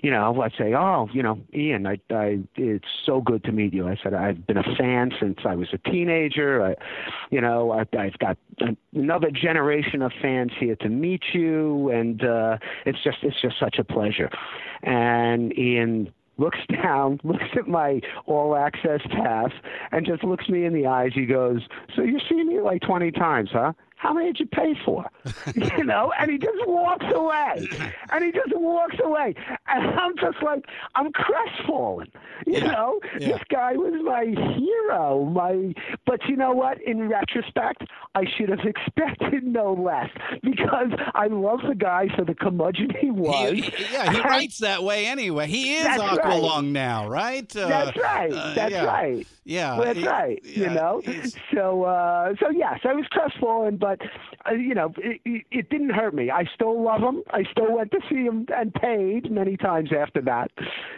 you 0.02 0.10
know, 0.10 0.40
I'd 0.42 0.52
say, 0.58 0.74
"Oh, 0.74 1.08
you 1.12 1.22
know, 1.22 1.40
Ian, 1.54 1.86
I, 1.86 1.98
I, 2.10 2.40
it's 2.56 2.84
so 3.04 3.20
good 3.20 3.42
to 3.44 3.52
meet 3.52 3.72
you." 3.72 3.88
I 3.88 3.96
said, 4.02 4.12
"I've 4.12 4.46
been 4.46 4.58
a 4.58 4.76
fan 4.76 5.12
since 5.18 5.38
I 5.46 5.54
was 5.54 5.68
a 5.72 5.78
teenager. 5.90 6.62
I, 6.62 6.74
you 7.30 7.40
know, 7.40 7.72
I, 7.72 7.80
I've 7.96 8.18
got 8.18 8.36
another 8.92 9.30
generation 9.30 10.02
of 10.02 10.12
fans 10.20 10.52
here 10.60 10.76
to 10.76 10.88
meet 10.88 11.22
you, 11.32 11.90
and 11.90 12.22
uh, 12.22 12.58
it's 12.84 13.02
just, 13.02 13.18
it's 13.22 13.40
just 13.40 13.58
such 13.58 13.78
a 13.78 13.84
pleasure." 13.84 14.30
And 14.82 15.56
Ian 15.58 16.12
looks 16.36 16.58
down, 16.82 17.18
looks 17.24 17.44
at 17.56 17.66
my 17.66 18.00
all 18.26 18.56
access 18.56 19.00
pass, 19.10 19.50
and 19.90 20.04
just 20.04 20.22
looks 20.22 20.48
me 20.50 20.66
in 20.66 20.74
the 20.74 20.86
eyes. 20.86 21.12
He 21.14 21.24
goes, 21.24 21.62
"So 21.94 22.02
you've 22.02 22.22
seen 22.28 22.46
me 22.48 22.60
like 22.60 22.82
20 22.82 23.10
times, 23.12 23.50
huh?" 23.52 23.72
How 23.96 24.12
many 24.12 24.26
did 24.26 24.40
you 24.40 24.46
pay 24.46 24.74
for? 24.84 25.04
you 25.54 25.84
know, 25.84 26.12
and 26.18 26.30
he 26.30 26.38
just 26.38 26.66
walks 26.66 27.06
away. 27.12 27.68
And 28.10 28.24
he 28.24 28.30
just 28.30 28.54
walks 28.54 28.96
away. 29.02 29.34
And 29.66 29.98
I'm 29.98 30.16
just 30.16 30.42
like, 30.42 30.64
I'm 30.94 31.10
crestfallen. 31.12 32.12
You 32.46 32.54
yeah. 32.54 32.66
know, 32.72 33.00
yeah. 33.18 33.28
this 33.28 33.40
guy 33.50 33.72
was 33.72 33.94
my 34.04 34.24
hero. 34.54 35.24
My 35.24 35.74
but 36.04 36.20
you 36.28 36.36
know 36.36 36.52
what? 36.52 36.80
In 36.82 37.08
retrospect, 37.08 37.84
I 38.14 38.24
should 38.36 38.50
have 38.50 38.60
expected 38.60 39.44
no 39.44 39.72
less 39.72 40.10
because 40.42 40.90
I 41.14 41.26
love 41.28 41.60
the 41.66 41.74
guy 41.74 42.08
for 42.14 42.24
the 42.24 42.34
curmudgeon 42.34 42.90
he 43.00 43.10
was. 43.10 43.52
He, 43.52 43.72
yeah, 43.92 44.12
he 44.12 44.20
writes 44.20 44.58
that 44.58 44.82
way 44.82 45.06
anyway. 45.06 45.46
He 45.46 45.74
is 45.74 45.86
Aqualung 45.86 46.56
right. 46.56 46.64
now, 46.64 47.08
right? 47.08 47.56
Uh, 47.56 47.68
that's 47.68 47.96
right. 47.96 48.32
Uh, 48.32 48.54
that's 48.54 48.72
yeah. 48.72 48.84
right. 48.84 49.26
Yeah, 49.46 49.78
that's 49.80 50.00
he, 50.00 50.08
right. 50.08 50.44
you 50.44 50.68
know, 50.68 51.00
so 51.54 51.84
uh, 51.84 52.34
so 52.40 52.50
yes, 52.50 52.80
I 52.82 52.94
was 52.94 53.06
crestfallen, 53.12 53.76
but 53.76 54.00
uh, 54.44 54.54
you 54.54 54.74
know, 54.74 54.92
it, 54.98 55.44
it, 55.52 55.70
didn't 55.70 55.90
hurt 55.90 56.14
me. 56.14 56.32
I 56.32 56.46
still 56.52 56.82
love 56.82 57.00
him. 57.00 57.22
I 57.30 57.44
still 57.52 57.72
went 57.72 57.92
to 57.92 58.00
see 58.10 58.24
him 58.24 58.46
and 58.52 58.74
paid 58.74 59.30
many 59.30 59.56
times 59.56 59.90
after 59.96 60.20
that. 60.22 60.50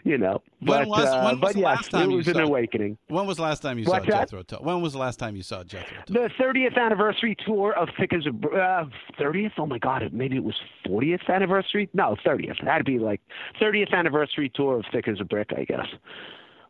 You 0.03 0.17
know, 0.17 0.41
when 0.61 0.79
but 0.79 0.89
was, 0.89 1.05
uh, 1.05 1.35
but 1.39 1.53
the 1.53 1.59
yes, 1.59 1.65
last 1.67 1.91
time 1.91 2.11
it 2.11 2.17
was 2.17 2.27
you 2.27 2.33
an 2.33 2.39
saw, 2.39 2.45
awakening. 2.45 2.97
When 3.09 3.27
was 3.27 3.37
the 3.37 3.43
last 3.43 3.61
time 3.61 3.79
you 3.79 3.85
What's 3.85 4.07
saw 4.07 4.13
that? 4.13 4.31
Jethro 4.31 4.43
Tull? 4.43 4.61
When 4.63 4.81
was 4.81 4.95
the 4.95 4.99
last 4.99 5.19
time 5.19 5.37
you 5.37 5.43
saw 5.43 5.63
Jethro 5.63 5.99
Tull? 6.07 6.15
The 6.15 6.31
30th 6.43 6.79
anniversary 6.79 7.37
tour 7.45 7.75
of 7.75 7.91
Thick 8.01 8.15
as 8.15 8.25
a 8.25 8.31
uh, 8.31 8.87
30th. 9.21 9.53
Oh 9.59 9.67
my 9.67 9.79
God, 9.79 10.11
maybe 10.11 10.37
it 10.37 10.45
was 10.45 10.57
40th 10.87 11.29
anniversary. 11.29 11.91
No, 11.93 12.17
30th. 12.25 12.65
That'd 12.65 12.87
be 12.87 12.99
like 12.99 13.21
30th 13.61 13.93
anniversary 13.93 14.51
tour 14.55 14.79
of 14.79 14.87
Thick 14.91 15.07
as 15.07 15.21
a 15.21 15.25
Brick, 15.25 15.51
I 15.55 15.65
guess. 15.65 15.87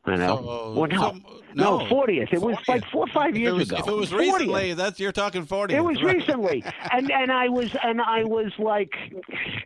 I 0.09 0.17
know. 0.17 0.37
So, 0.37 0.49
uh, 0.49 0.73
well, 0.73 0.89
no, 0.89 0.99
so, 0.99 1.39
no, 1.55 1.79
40th. 1.87 2.33
It 2.33 2.41
was 2.41 2.57
like 2.69 2.85
four 2.91 3.05
or 3.05 3.13
five 3.13 3.37
years 3.37 3.55
was, 3.55 3.71
ago. 3.71 3.79
if 3.79 3.89
it 3.89 3.93
was 3.95 4.11
40th. 4.11 4.19
recently, 4.19 4.75
that's 4.75 5.01
you're 5.01 5.13
talking 5.13 5.45
forty. 5.45 5.75
It 5.75 5.83
was 5.85 6.03
recently, 6.03 6.63
and 6.93 7.11
and 7.11 7.33
I 7.33 7.49
was 7.49 7.75
and 7.83 8.01
I 8.01 8.25
was 8.25 8.53
like, 8.59 8.93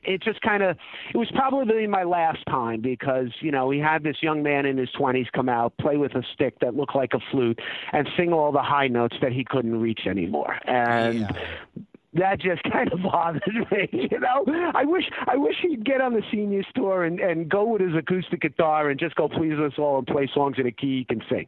it 0.05 0.23
just 0.23 0.41
kind 0.43 0.63
of, 0.63 0.77
it 1.13 1.17
was 1.17 1.31
probably 1.35 1.87
my 1.87 2.05
last 2.05 2.45
time 2.49 2.81
because 2.81 3.29
you 3.41 3.51
know 3.51 3.71
he 3.71 3.79
had 3.79 4.03
this 4.03 4.17
young 4.23 4.43
man 4.43 4.65
in 4.67 4.79
his 4.79 4.91
twenties 4.93 5.27
come 5.35 5.49
out 5.49 5.77
play 5.79 5.97
with 5.97 6.15
a 6.15 6.23
stick 6.33 6.59
that 6.61 6.75
looked 6.75 6.95
like 6.95 7.13
a 7.15 7.21
flute 7.31 7.59
and 7.93 8.09
sing 8.17 8.33
all 8.33 8.53
the 8.53 8.63
high 8.63 8.89
notes 8.89 9.17
that 9.21 9.33
he 9.33 9.45
couldn't 9.45 9.81
reach 9.81 10.07
anymore, 10.07 10.59
and 10.67 11.21
Yeah. 11.21 11.31
That 12.15 12.41
just 12.41 12.63
kind 12.73 12.93
of 12.93 13.03
bothered 13.03 13.43
me. 13.71 13.89
You 14.11 14.19
know, 14.21 14.45
I 14.75 14.85
wish 14.85 15.05
I 15.27 15.37
wish 15.37 15.57
he'd 15.63 15.85
get 15.85 16.01
on 16.01 16.15
the 16.15 16.23
senior 16.31 16.63
tour 16.75 17.05
and 17.05 17.21
and 17.21 17.49
go 17.49 17.65
with 17.65 17.81
his 17.81 17.95
acoustic 17.95 18.41
guitar 18.43 18.91
and 18.91 18.99
just 19.01 19.15
go 19.15 19.29
please 19.29 19.59
us 19.59 19.73
all 19.79 19.99
and 19.99 20.07
play 20.07 20.29
songs 20.33 20.57
in 20.59 20.67
a 20.67 20.73
key 20.73 20.99
he 20.99 21.05
can 21.05 21.23
sing. 21.29 21.47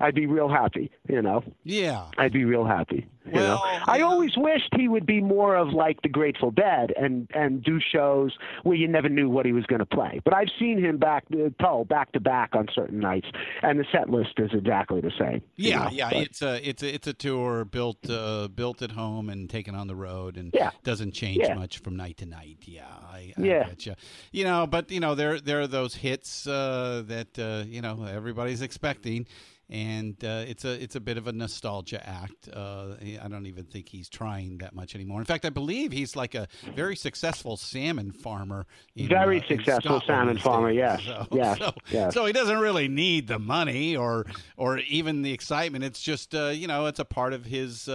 I'd 0.00 0.14
be 0.14 0.26
real 0.26 0.48
happy. 0.48 0.90
You 1.08 1.22
know, 1.22 1.42
Yeah. 1.64 2.04
I'd 2.18 2.32
be 2.32 2.44
real 2.44 2.64
happy. 2.64 3.06
You 3.26 3.32
Well, 3.32 3.56
know? 3.56 3.78
I 3.86 4.02
always 4.02 4.36
wished 4.36 4.68
he 4.76 4.86
would 4.86 5.04
be 5.04 5.20
more 5.20 5.56
of 5.56 5.70
like 5.72 6.00
the 6.02 6.08
Grateful 6.08 6.52
Dead 6.52 6.92
and 6.96 7.28
and 7.34 7.62
do 7.62 7.80
shows 7.80 8.36
where 8.62 8.76
you 8.76 8.86
never 8.86 9.08
knew 9.08 9.28
what 9.28 9.44
he 9.46 9.52
was 9.52 9.66
going 9.66 9.80
to 9.80 9.86
play. 9.86 10.20
But 10.24 10.32
I've 10.34 10.50
seen 10.60 10.78
him 10.78 10.96
back 10.98 11.24
uh, 11.32 11.48
Tull 11.60 11.84
back 11.84 12.12
to 12.12 12.20
back 12.20 12.50
on 12.54 12.68
certain 12.72 13.00
nights, 13.00 13.26
and 13.62 13.80
the 13.80 13.84
set 13.90 14.10
list 14.10 14.34
is 14.38 14.50
exactly 14.52 15.00
the 15.00 15.10
same. 15.18 15.42
you 15.56 15.70
Yeah, 15.70 15.84
know? 15.84 15.90
yeah, 15.92 16.10
But- 16.12 16.22
it's 16.22 16.42
a 16.42 16.68
it's 16.68 16.82
a 16.84 16.94
it's 16.94 17.06
a 17.08 17.12
tour 17.14 17.64
built 17.64 18.08
uh, 18.08 18.46
built 18.54 18.80
at 18.82 18.92
home 18.92 19.28
and 19.28 19.50
taken 19.50 19.74
on 19.74 19.88
the 19.88 19.96
road, 19.96 20.05
and 20.06 20.52
Yeah. 20.54 20.70
doesn't 20.84 21.12
change 21.12 21.42
Yeah. 21.48 21.54
much 21.54 21.78
from 21.78 21.96
night 21.96 22.16
to 22.18 22.26
night. 22.26 22.58
Yeah, 22.64 22.84
I, 22.86 23.32
I 23.36 23.42
Yeah. 23.42 23.66
get 23.68 23.86
you. 23.86 23.94
You 24.32 24.44
know, 24.44 24.66
but 24.66 24.90
you 24.90 25.00
know 25.00 25.14
there 25.14 25.40
there 25.40 25.60
are 25.60 25.66
those 25.66 25.94
hits 25.94 26.46
uh, 26.46 27.02
that 27.06 27.38
uh, 27.38 27.64
you 27.66 27.80
know 27.82 28.04
everybody's 28.04 28.62
expecting, 28.62 29.26
and 29.68 30.22
uh, 30.24 30.44
it's 30.46 30.64
a 30.64 30.80
it's 30.82 30.94
a 30.96 31.00
bit 31.00 31.16
of 31.18 31.26
a 31.26 31.32
nostalgia 31.32 32.00
act. 32.08 32.48
Uh, 32.52 32.94
I 33.22 33.28
don't 33.28 33.46
even 33.46 33.64
think 33.64 33.88
he's 33.88 34.08
trying 34.08 34.58
that 34.58 34.74
much 34.74 34.94
anymore. 34.94 35.18
In 35.20 35.24
fact, 35.26 35.44
I 35.44 35.50
believe 35.50 35.92
he's 35.92 36.14
like 36.16 36.34
a 36.34 36.46
very 36.74 36.96
successful 36.96 37.56
salmon 37.56 38.12
farmer. 38.12 38.66
In, 38.94 39.08
Very 39.08 39.40
uh, 39.40 39.46
successful 39.48 40.00
salmon 40.06 40.38
farmer, 40.38 40.70
yes, 40.70 41.02
So, 41.04 41.26
yes, 41.32 41.58
so, 41.58 41.72
yes. 41.90 42.14
so 42.14 42.26
he 42.26 42.32
doesn't 42.32 42.58
really 42.58 42.88
need 42.88 43.26
the 43.26 43.38
money 43.38 43.96
or 43.96 44.26
or 44.56 44.78
even 44.78 45.22
the 45.22 45.32
excitement. 45.32 45.84
It's 45.84 46.00
just 46.00 46.34
uh, 46.34 46.48
you 46.48 46.66
know 46.68 46.86
it's 46.86 47.00
a 47.00 47.04
part 47.04 47.32
of 47.32 47.44
his 47.44 47.88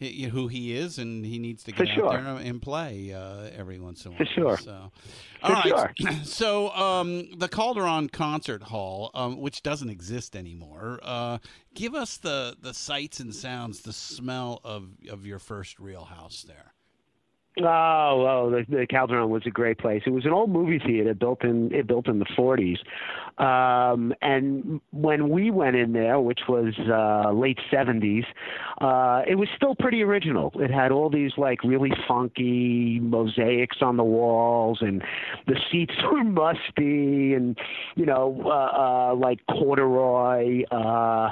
hi- 0.00 0.28
who 0.30 0.48
he 0.48 0.74
is, 0.76 0.98
and 0.98 1.24
he 1.24 1.38
needs 1.38 1.64
to 1.64 1.72
For 1.72 1.84
get 1.84 1.92
out 1.92 1.94
sure. 1.94 2.22
there 2.22 2.36
and 2.36 2.60
play 2.60 3.12
uh, 3.12 3.48
every 3.56 3.78
once 3.80 4.04
in 4.04 4.12
a 4.12 4.14
while. 4.14 4.18
For 4.18 4.26
sure. 4.34 4.56
So, 4.58 4.92
For 5.40 5.46
all 5.46 5.52
right. 5.52 5.64
sure. 6.00 6.12
So 6.24 6.70
um, 6.74 7.30
the 7.38 7.48
Calderone 7.48 8.10
Concert 8.12 8.64
Hall, 8.64 9.10
um, 9.14 9.40
which 9.40 9.62
doesn't 9.62 9.88
exist 9.88 10.36
anymore, 10.36 11.00
uh, 11.02 11.38
give 11.74 11.94
us 11.94 12.16
the 12.18 12.56
the 12.60 12.74
sights 12.74 13.20
and 13.20 13.34
sounds, 13.34 13.80
the 13.82 13.92
smell 13.92 14.60
of 14.64 14.88
of 15.10 15.24
your 15.26 15.38
first 15.38 15.78
real 15.80 16.04
house 16.04 16.44
there. 16.46 16.73
Oh, 17.62 17.64
oh, 17.66 18.50
the, 18.50 18.64
the 18.68 18.84
Calderone 18.84 19.28
was 19.28 19.44
a 19.46 19.50
great 19.50 19.78
place. 19.78 20.02
It 20.06 20.10
was 20.10 20.24
an 20.24 20.32
old 20.32 20.50
movie 20.50 20.80
theater 20.84 21.14
built 21.14 21.44
in 21.44 21.72
it 21.72 21.86
built 21.86 22.08
in 22.08 22.18
the 22.18 22.24
40s, 22.36 22.78
um, 23.40 24.12
and 24.22 24.80
when 24.90 25.28
we 25.28 25.52
went 25.52 25.76
in 25.76 25.92
there, 25.92 26.18
which 26.18 26.40
was 26.48 26.74
uh, 26.90 27.30
late 27.30 27.58
70s, 27.72 28.24
uh, 28.80 29.22
it 29.28 29.36
was 29.36 29.48
still 29.54 29.76
pretty 29.76 30.02
original. 30.02 30.50
It 30.56 30.72
had 30.72 30.90
all 30.90 31.08
these 31.08 31.30
like 31.36 31.62
really 31.62 31.92
funky 32.08 32.98
mosaics 33.00 33.76
on 33.82 33.98
the 33.98 34.04
walls, 34.04 34.78
and 34.80 35.00
the 35.46 35.56
seats 35.70 35.94
were 36.12 36.24
musty, 36.24 37.34
and 37.34 37.56
you 37.94 38.04
know, 38.04 38.42
uh, 38.46 39.12
uh, 39.12 39.14
like 39.14 39.38
corduroy. 39.48 40.64
Uh, 40.72 41.30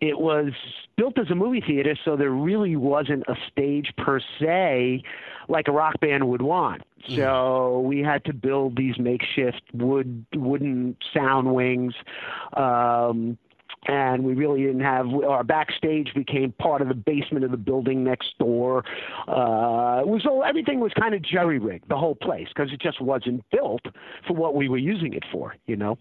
it 0.00 0.18
was 0.18 0.52
built 0.96 1.18
as 1.18 1.30
a 1.30 1.34
movie 1.34 1.62
theater, 1.66 1.96
so 2.04 2.16
there 2.16 2.30
really 2.30 2.76
wasn't 2.76 3.24
a 3.28 3.34
stage 3.50 3.92
per 3.96 4.20
se 4.40 5.02
like 5.48 5.68
a 5.68 5.72
rock 5.72 6.00
band 6.00 6.28
would 6.28 6.42
want. 6.42 6.82
So 7.16 7.80
we 7.80 8.00
had 8.00 8.24
to 8.24 8.32
build 8.32 8.76
these 8.76 8.98
makeshift 8.98 9.62
wood 9.74 10.24
wooden 10.34 10.96
sound 11.12 11.54
wings. 11.54 11.92
Um, 12.54 13.36
and 13.86 14.24
we 14.24 14.34
really 14.34 14.62
didn't 14.62 14.80
have 14.80 15.06
our 15.28 15.44
backstage 15.44 16.12
became 16.14 16.52
part 16.52 16.80
of 16.80 16.88
the 16.88 16.94
basement 16.94 17.44
of 17.44 17.50
the 17.50 17.56
building 17.56 18.02
next 18.02 18.38
door. 18.38 18.78
Uh, 19.28 20.00
it 20.00 20.08
was 20.08 20.24
all 20.26 20.42
everything 20.42 20.80
was 20.80 20.92
kind 20.98 21.14
of 21.14 21.22
jerry 21.22 21.58
rigged 21.58 21.88
the 21.88 21.96
whole 21.96 22.14
place 22.14 22.48
because 22.48 22.72
it 22.72 22.80
just 22.80 23.00
wasn't 23.00 23.44
built 23.50 23.82
for 24.26 24.34
what 24.34 24.54
we 24.54 24.68
were 24.68 24.78
using 24.78 25.12
it 25.12 25.24
for, 25.30 25.54
you 25.66 25.76
know. 25.76 25.98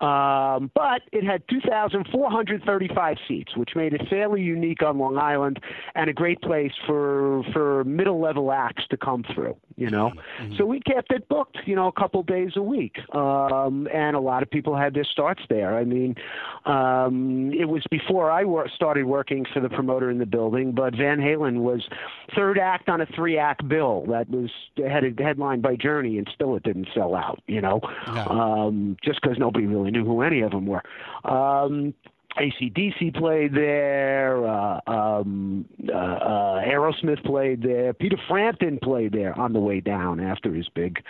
Um, 0.00 0.70
but 0.74 1.02
it 1.12 1.24
had 1.24 1.42
2,435 1.48 3.16
seats, 3.26 3.56
which 3.56 3.70
made 3.74 3.94
it 3.94 4.02
fairly 4.08 4.40
unique 4.42 4.82
on 4.82 4.98
Long 4.98 5.18
Island 5.18 5.58
and 5.94 6.08
a 6.08 6.12
great 6.12 6.40
place 6.40 6.72
for 6.86 7.42
for 7.52 7.82
middle 7.84 8.20
level 8.20 8.52
acts 8.52 8.84
to 8.90 8.96
come 8.96 9.24
through. 9.34 9.56
You 9.76 9.90
know, 9.90 10.12
so 10.56 10.66
we 10.66 10.80
kept 10.80 11.12
it 11.12 11.28
booked, 11.28 11.58
you 11.64 11.76
know, 11.76 11.86
a 11.86 11.92
couple 11.92 12.22
days 12.24 12.52
a 12.56 12.62
week, 12.62 12.96
um, 13.14 13.86
and 13.94 14.16
a 14.16 14.20
lot 14.20 14.42
of 14.42 14.50
people 14.50 14.76
had 14.76 14.92
their 14.92 15.04
starts 15.04 15.42
there. 15.48 15.76
I 15.76 15.84
mean, 15.84 16.16
um, 16.64 17.52
it 17.52 17.66
was 17.68 17.84
before 17.88 18.28
I 18.28 18.42
wor- 18.44 18.68
started 18.68 19.04
working 19.06 19.46
for 19.54 19.60
the 19.60 19.68
promoter 19.68 20.10
in 20.10 20.18
the 20.18 20.26
building, 20.26 20.72
but 20.72 20.96
Van 20.96 21.18
Halen 21.18 21.60
was 21.60 21.88
third 22.34 22.58
act 22.58 22.88
on 22.88 23.00
a 23.00 23.06
three 23.06 23.38
act 23.38 23.68
bill 23.68 24.04
that 24.08 24.28
was 24.28 24.50
headed 24.76 25.18
headlined 25.20 25.62
by 25.62 25.76
Journey, 25.76 26.18
and 26.18 26.28
still 26.34 26.56
it 26.56 26.64
didn't 26.64 26.88
sell 26.92 27.14
out. 27.14 27.40
You 27.46 27.60
know, 27.60 27.80
Yeah. 28.12 28.24
um, 28.28 28.96
just 29.04 29.20
because 29.22 29.38
nobody 29.38 29.66
really 29.66 29.87
knew 29.90 30.04
who 30.04 30.22
any 30.22 30.40
of 30.40 30.50
them 30.50 30.66
were. 30.66 30.82
Um, 31.24 31.94
ACDC 32.38 33.16
played 33.16 33.52
there. 33.52 34.46
Uh, 34.46 34.80
um, 34.86 35.64
uh, 35.88 35.92
uh, 35.92 36.60
Aerosmith 36.62 37.24
played 37.24 37.62
there. 37.62 37.92
Peter 37.92 38.16
Frampton 38.28 38.78
played 38.82 39.12
there 39.12 39.38
on 39.38 39.52
the 39.52 39.58
way 39.58 39.80
down 39.80 40.20
after 40.20 40.54
his 40.54 40.68
big, 40.74 41.02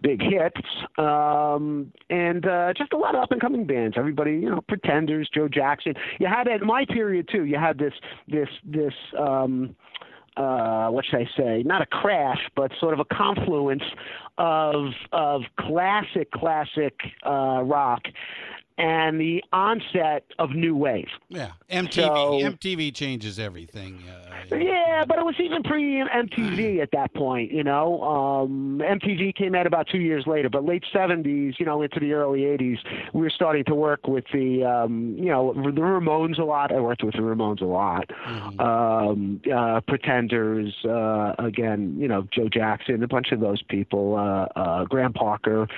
big 0.00 0.22
hits. 0.22 0.60
Um, 0.96 1.92
and 2.08 2.46
uh, 2.46 2.72
just 2.76 2.92
a 2.92 2.96
lot 2.96 3.14
of 3.14 3.22
up 3.22 3.32
and 3.32 3.40
coming 3.40 3.66
bands. 3.66 3.96
Everybody, 3.98 4.32
you 4.32 4.50
know, 4.50 4.60
Pretenders, 4.68 5.28
Joe 5.32 5.48
Jackson. 5.48 5.94
You 6.18 6.26
had 6.26 6.48
at 6.48 6.62
my 6.62 6.84
period 6.86 7.28
too. 7.30 7.44
You 7.44 7.58
had 7.58 7.78
this, 7.78 7.94
this, 8.28 8.48
this. 8.64 8.94
Um, 9.18 9.76
what 10.36 11.04
should 11.04 11.20
I 11.20 11.28
say? 11.36 11.62
Not 11.64 11.82
a 11.82 11.86
crash, 11.86 12.40
but 12.56 12.72
sort 12.80 12.94
of 12.94 13.00
a 13.00 13.14
confluence 13.14 13.82
of 14.38 14.86
of 15.12 15.42
classic, 15.58 16.30
classic 16.32 16.94
uh, 17.24 17.62
rock 17.64 18.02
and 18.80 19.20
the 19.20 19.44
onset 19.52 20.24
of 20.38 20.50
new 20.50 20.74
wave. 20.74 21.08
Yeah, 21.28 21.50
MTV. 21.70 21.92
So- 21.92 22.38
MTV 22.40 22.94
changes 22.94 23.38
everything. 23.38 24.02
Uh, 24.08 24.56
Yeah, 24.56 25.04
but 25.06 25.18
it 25.18 25.24
was 25.24 25.34
even 25.38 25.62
pre 25.62 26.02
MTV 26.02 26.80
at 26.82 26.90
that 26.92 27.12
point. 27.14 27.52
You 27.52 27.62
know, 27.62 28.02
um, 28.02 28.80
MTV 28.82 29.34
came 29.36 29.54
out 29.54 29.66
about 29.66 29.86
two 29.86 29.98
years 29.98 30.26
later, 30.26 30.48
but 30.48 30.64
late 30.64 30.84
'70s, 30.94 31.58
you 31.58 31.66
know, 31.66 31.82
into 31.82 32.00
the 32.00 32.12
early 32.14 32.40
'80s, 32.40 32.78
we 33.12 33.20
were 33.20 33.30
starting 33.30 33.64
to 33.64 33.74
work 33.74 34.06
with 34.08 34.24
the, 34.32 34.64
um, 34.64 35.14
you 35.18 35.26
know, 35.26 35.52
the 35.52 35.80
Ramones 35.80 36.38
a 36.38 36.44
lot. 36.44 36.72
I 36.72 36.80
worked 36.80 37.04
with 37.04 37.14
the 37.14 37.20
Ramones 37.20 37.60
a 37.60 37.66
lot. 37.66 38.08
Mm-hmm. 38.26 38.60
Um, 38.60 39.40
uh, 39.54 39.80
Pretenders, 39.82 40.74
uh, 40.84 41.34
again, 41.38 41.96
you 41.98 42.08
know, 42.08 42.26
Joe 42.32 42.48
Jackson, 42.48 43.02
a 43.02 43.08
bunch 43.08 43.32
of 43.32 43.40
those 43.40 43.62
people, 43.62 44.16
uh, 44.16 44.46
uh, 44.58 44.84
Graham 44.84 45.12
Parker. 45.12 45.68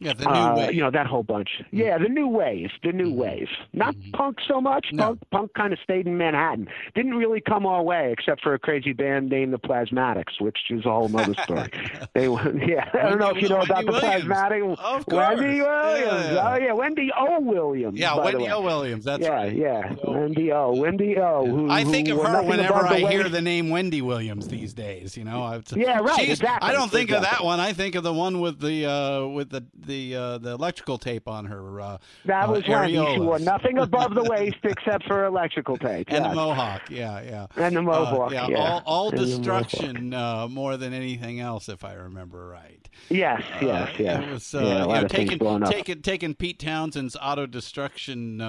Yeah, 0.00 0.14
the 0.14 0.24
new 0.24 0.30
uh, 0.30 0.56
wave. 0.56 0.74
you 0.74 0.80
know 0.80 0.90
that 0.90 1.06
whole 1.06 1.22
bunch. 1.22 1.50
Yeah, 1.70 1.98
the 1.98 2.08
new 2.08 2.26
wave, 2.26 2.70
the 2.82 2.92
new 2.92 3.12
wave. 3.12 3.48
Not 3.74 3.94
punk 4.14 4.38
so 4.48 4.58
much. 4.58 4.86
No. 4.92 5.08
Punk, 5.08 5.20
punk 5.30 5.54
kind 5.54 5.72
of 5.74 5.78
stayed 5.84 6.06
in 6.06 6.16
Manhattan. 6.16 6.68
Didn't 6.94 7.14
really 7.14 7.42
come 7.42 7.66
our 7.66 7.82
way, 7.82 8.10
except 8.10 8.42
for 8.42 8.54
a 8.54 8.58
crazy 8.58 8.94
band 8.94 9.28
named 9.28 9.52
the 9.52 9.58
Plasmatics, 9.58 10.40
which 10.40 10.56
is 10.70 10.86
a 10.86 10.90
whole 10.90 11.14
other 11.14 11.34
story. 11.42 11.68
they, 12.14 12.24
yeah, 12.66 12.88
I 12.94 13.10
don't 13.10 13.18
know 13.18 13.28
if 13.28 13.42
you 13.42 13.50
know 13.50 13.58
Wendy 13.58 13.72
about 13.72 13.84
the 13.84 13.92
Williams. 13.92 14.24
Plasmatics. 14.24 14.78
Of 14.78 15.06
course. 15.06 15.38
Wendy 15.38 15.60
Williams. 15.60 16.30
Yeah. 16.30 16.50
Oh 16.50 16.56
yeah, 16.56 16.72
Wendy 16.72 17.10
O. 17.16 17.40
Williams. 17.40 17.98
yeah, 17.98 18.14
the 18.14 18.20
Wendy. 18.22 18.48
O. 18.48 18.60
Williams. 18.62 19.04
That's 19.04 19.22
yeah, 19.22 19.28
right. 19.28 19.54
yeah, 19.54 19.94
Wendy 20.04 20.50
O. 20.50 20.72
Wendy 20.72 21.18
O. 21.18 21.46
Who, 21.46 21.70
I 21.70 21.84
think 21.84 22.08
who 22.08 22.22
of 22.22 22.26
her 22.26 22.42
whenever 22.42 22.86
I 22.86 23.00
hear 23.00 23.28
the 23.28 23.42
name 23.42 23.68
Wendy 23.68 24.00
Williams 24.00 24.48
these 24.48 24.72
days. 24.72 25.14
You 25.14 25.24
know, 25.24 25.62
Yeah, 25.74 25.98
right, 26.00 26.26
exactly, 26.26 26.70
I 26.70 26.72
don't 26.72 26.90
think 26.90 27.10
of 27.10 27.22
that 27.22 27.44
one. 27.44 27.60
I 27.60 27.74
think 27.74 27.96
of 27.96 28.02
the 28.02 28.14
one 28.14 28.40
with 28.40 28.60
the 28.60 28.86
uh, 28.86 29.26
with 29.26 29.50
the 29.50 29.64
the 29.90 30.16
uh, 30.16 30.38
the 30.38 30.50
electrical 30.52 30.96
tape 30.98 31.26
on 31.28 31.44
her. 31.46 31.80
Uh, 31.80 31.98
That 32.24 32.48
uh, 32.48 32.52
was 32.52 32.62
Wendy. 32.68 32.94
She 33.14 33.20
wore 33.20 33.38
nothing 33.38 33.78
above 33.78 34.14
the 34.14 34.22
waist 34.34 34.58
except 34.62 35.04
for 35.06 35.24
electrical 35.24 35.76
tape. 35.76 36.06
and 36.10 36.24
the 36.24 36.34
mohawk. 36.34 36.82
Yeah, 36.90 37.20
yeah. 37.22 37.46
And 37.56 37.74
the 37.76 37.80
Uh, 37.80 37.84
mohawk, 37.92 38.32
yeah, 38.32 38.46
yeah. 38.48 38.56
all, 38.58 38.82
all 38.86 39.08
And 39.10 39.18
the 39.18 39.26
mohawk. 39.26 39.66
destruction 39.66 40.14
uh, 40.14 40.48
more 40.48 40.76
than 40.76 40.92
anything 40.94 41.40
else, 41.40 41.68
if 41.68 41.84
I 41.84 41.94
remember 41.94 42.46
right. 42.48 42.88
Yes, 43.08 43.42
yes, 43.60 43.88
Uh, 43.88 44.02
yes. 44.02 44.22
It 44.24 44.30
was 44.32 44.54
uh, 44.54 44.58
yeah, 44.60 44.86
you 44.86 45.02
know, 45.02 45.08
taking, 45.08 45.38
taking 45.66 46.02
taking 46.02 46.34
Pete 46.34 46.58
Townshend's 46.58 47.16
auto 47.20 47.46
destruction 47.46 48.40
uh, 48.40 48.44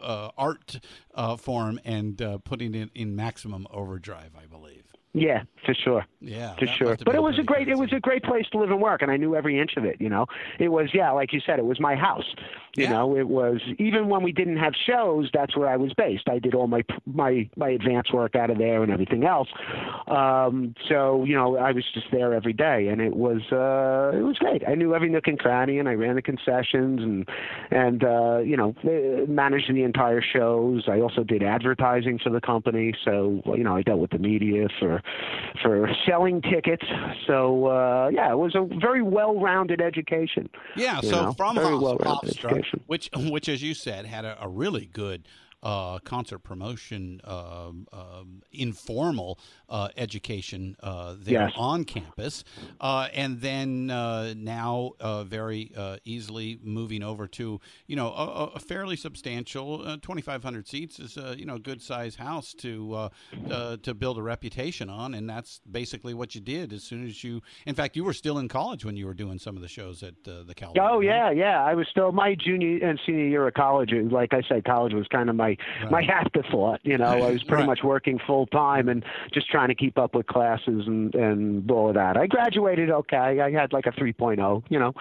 uh, 0.00 0.30
art 0.38 0.80
uh, 1.14 1.36
form 1.36 1.80
and 1.84 2.20
uh, 2.22 2.38
putting 2.38 2.74
it 2.74 2.90
in 2.94 3.16
maximum 3.16 3.66
overdrive, 3.70 4.32
I 4.40 4.46
believe. 4.46 4.83
Yeah, 5.14 5.44
for 5.64 5.74
sure. 5.74 6.04
Yeah, 6.20 6.56
for 6.58 6.66
sure. 6.66 6.96
But 7.04 7.14
it 7.14 7.22
was 7.22 7.38
a 7.38 7.44
great 7.44 7.68
it 7.68 7.76
was 7.76 7.92
a 7.92 8.00
great 8.00 8.24
place 8.24 8.46
to 8.50 8.58
live 8.58 8.70
and 8.70 8.80
work, 8.80 9.00
and 9.00 9.10
I 9.10 9.16
knew 9.16 9.36
every 9.36 9.60
inch 9.60 9.76
of 9.76 9.84
it. 9.84 10.00
You 10.00 10.08
know, 10.08 10.26
it 10.58 10.68
was 10.68 10.90
yeah, 10.92 11.12
like 11.12 11.32
you 11.32 11.40
said, 11.46 11.58
it 11.60 11.64
was 11.64 11.78
my 11.78 11.94
house. 11.94 12.34
You 12.76 12.84
Yeah. 12.84 12.88
know, 12.88 13.16
it 13.16 13.28
was 13.28 13.60
even 13.78 14.08
when 14.08 14.24
we 14.24 14.32
didn't 14.32 14.56
have 14.56 14.72
shows, 14.74 15.30
that's 15.32 15.56
where 15.56 15.68
I 15.68 15.76
was 15.76 15.92
based. 15.94 16.28
I 16.28 16.40
did 16.40 16.54
all 16.54 16.66
my 16.66 16.82
my 17.06 17.48
my 17.56 17.68
advance 17.68 18.12
work 18.12 18.34
out 18.34 18.50
of 18.50 18.58
there 18.58 18.82
and 18.82 18.90
everything 18.92 19.24
else. 19.24 19.48
Um, 20.08 20.74
so 20.88 21.22
you 21.22 21.36
know, 21.36 21.56
I 21.58 21.70
was 21.70 21.84
just 21.94 22.06
there 22.10 22.34
every 22.34 22.52
day, 22.52 22.88
and 22.88 23.00
it 23.00 23.14
was 23.14 23.40
uh, 23.52 24.16
it 24.18 24.22
was 24.22 24.36
great. 24.38 24.62
I 24.66 24.74
knew 24.74 24.96
every 24.96 25.10
nook 25.10 25.28
and 25.28 25.38
cranny, 25.38 25.78
and 25.78 25.88
I 25.88 25.92
ran 25.92 26.16
the 26.16 26.22
concessions 26.22 27.00
and 27.00 27.28
and 27.70 28.02
uh, 28.02 28.38
you 28.38 28.56
know 28.56 28.74
uh, 28.82 29.30
managed 29.30 29.72
the 29.72 29.84
entire 29.84 30.20
shows. 30.22 30.88
I 30.88 30.98
also 31.00 31.22
did 31.22 31.44
advertising 31.44 32.18
for 32.18 32.30
the 32.30 32.40
company, 32.40 32.94
so 33.04 33.42
you 33.46 33.62
know 33.62 33.76
I 33.76 33.82
dealt 33.82 34.00
with 34.00 34.10
the 34.10 34.18
media 34.18 34.66
for 34.80 35.00
for 35.62 35.88
selling 36.06 36.42
tickets. 36.42 36.84
So 37.26 37.66
uh, 37.66 38.10
yeah, 38.12 38.30
it 38.30 38.38
was 38.38 38.54
a 38.54 38.64
very 38.80 39.02
well-rounded 39.02 39.80
education. 39.80 40.48
Yeah, 40.76 41.00
so 41.00 41.10
know, 41.10 41.32
from 41.32 41.56
very 41.56 41.68
Hofs- 41.68 41.82
well-rounded 41.82 42.36
Hofstra, 42.36 42.80
which 42.86 43.10
which 43.16 43.48
as 43.48 43.62
you 43.62 43.74
said 43.74 44.06
had 44.06 44.24
a, 44.24 44.36
a 44.42 44.48
really 44.48 44.86
good 44.92 45.26
uh, 45.64 45.98
concert 46.00 46.40
promotion 46.40 47.20
um, 47.24 47.88
um, 47.92 48.42
informal 48.52 49.38
uh, 49.68 49.88
education 49.96 50.76
uh, 50.82 51.14
there 51.18 51.34
Yes. 51.34 51.52
on 51.56 51.84
campus, 51.84 52.44
uh, 52.80 53.08
and 53.12 53.40
then 53.40 53.90
uh, 53.90 54.34
now 54.36 54.92
uh, 55.00 55.24
very 55.24 55.72
uh, 55.76 55.96
easily 56.04 56.60
moving 56.62 57.02
over 57.02 57.26
to 57.26 57.60
you 57.88 57.96
know 57.96 58.08
a, 58.12 58.52
a 58.54 58.60
fairly 58.60 58.94
substantial 58.94 59.82
uh, 59.84 59.96
2,500 59.96 60.68
seats 60.68 61.00
is 61.00 61.16
a 61.16 61.36
you 61.36 61.44
know 61.46 61.58
good 61.58 61.82
size 61.82 62.14
house 62.16 62.54
to 62.54 62.94
uh, 62.94 63.08
uh, 63.50 63.76
to 63.78 63.94
build 63.94 64.18
a 64.18 64.22
reputation 64.22 64.88
on, 64.88 65.14
and 65.14 65.28
that's 65.28 65.60
basically 65.70 66.14
what 66.14 66.34
you 66.34 66.40
did 66.40 66.72
as 66.72 66.84
soon 66.84 67.06
as 67.06 67.24
you. 67.24 67.40
In 67.66 67.74
fact, 67.74 67.96
you 67.96 68.04
were 68.04 68.12
still 68.12 68.38
in 68.38 68.48
college 68.48 68.84
when 68.84 68.96
you 68.96 69.06
were 69.06 69.14
doing 69.14 69.38
some 69.38 69.56
of 69.56 69.62
the 69.62 69.68
shows 69.68 70.02
at 70.02 70.22
the 70.24 70.52
Cal. 70.54 70.72
Oh 70.78 71.00
yeah, 71.00 71.30
yeah. 71.30 71.64
I 71.64 71.74
was 71.74 71.88
still 71.90 72.12
my 72.12 72.34
junior 72.34 72.86
and 72.86 73.00
senior 73.04 73.26
year 73.26 73.48
of 73.48 73.54
college. 73.54 73.90
Like 73.92 74.34
I 74.34 74.42
said, 74.48 74.64
college 74.64 74.92
was 74.92 75.08
kind 75.08 75.28
of 75.30 75.36
my 75.36 75.53
my 75.90 76.02
afterthought. 76.02 76.80
You 76.82 76.98
know, 76.98 77.04
I 77.04 77.30
was 77.32 77.42
pretty 77.42 77.62
Right. 77.62 77.66
much 77.66 77.82
working 77.82 78.18
full 78.26 78.46
time 78.46 78.88
and 78.88 79.04
just 79.32 79.48
trying 79.50 79.68
to 79.68 79.74
keep 79.74 79.98
up 79.98 80.14
with 80.14 80.26
classes 80.26 80.86
and 80.86 81.14
and 81.14 81.70
all 81.70 81.88
of 81.88 81.94
that. 81.94 82.16
I 82.16 82.26
graduated 82.26 82.90
okay. 82.90 83.40
I 83.40 83.50
had 83.50 83.72
like 83.72 83.86
a 83.86 83.92
3.0. 83.92 84.62
You 84.68 84.78
know, 84.78 84.92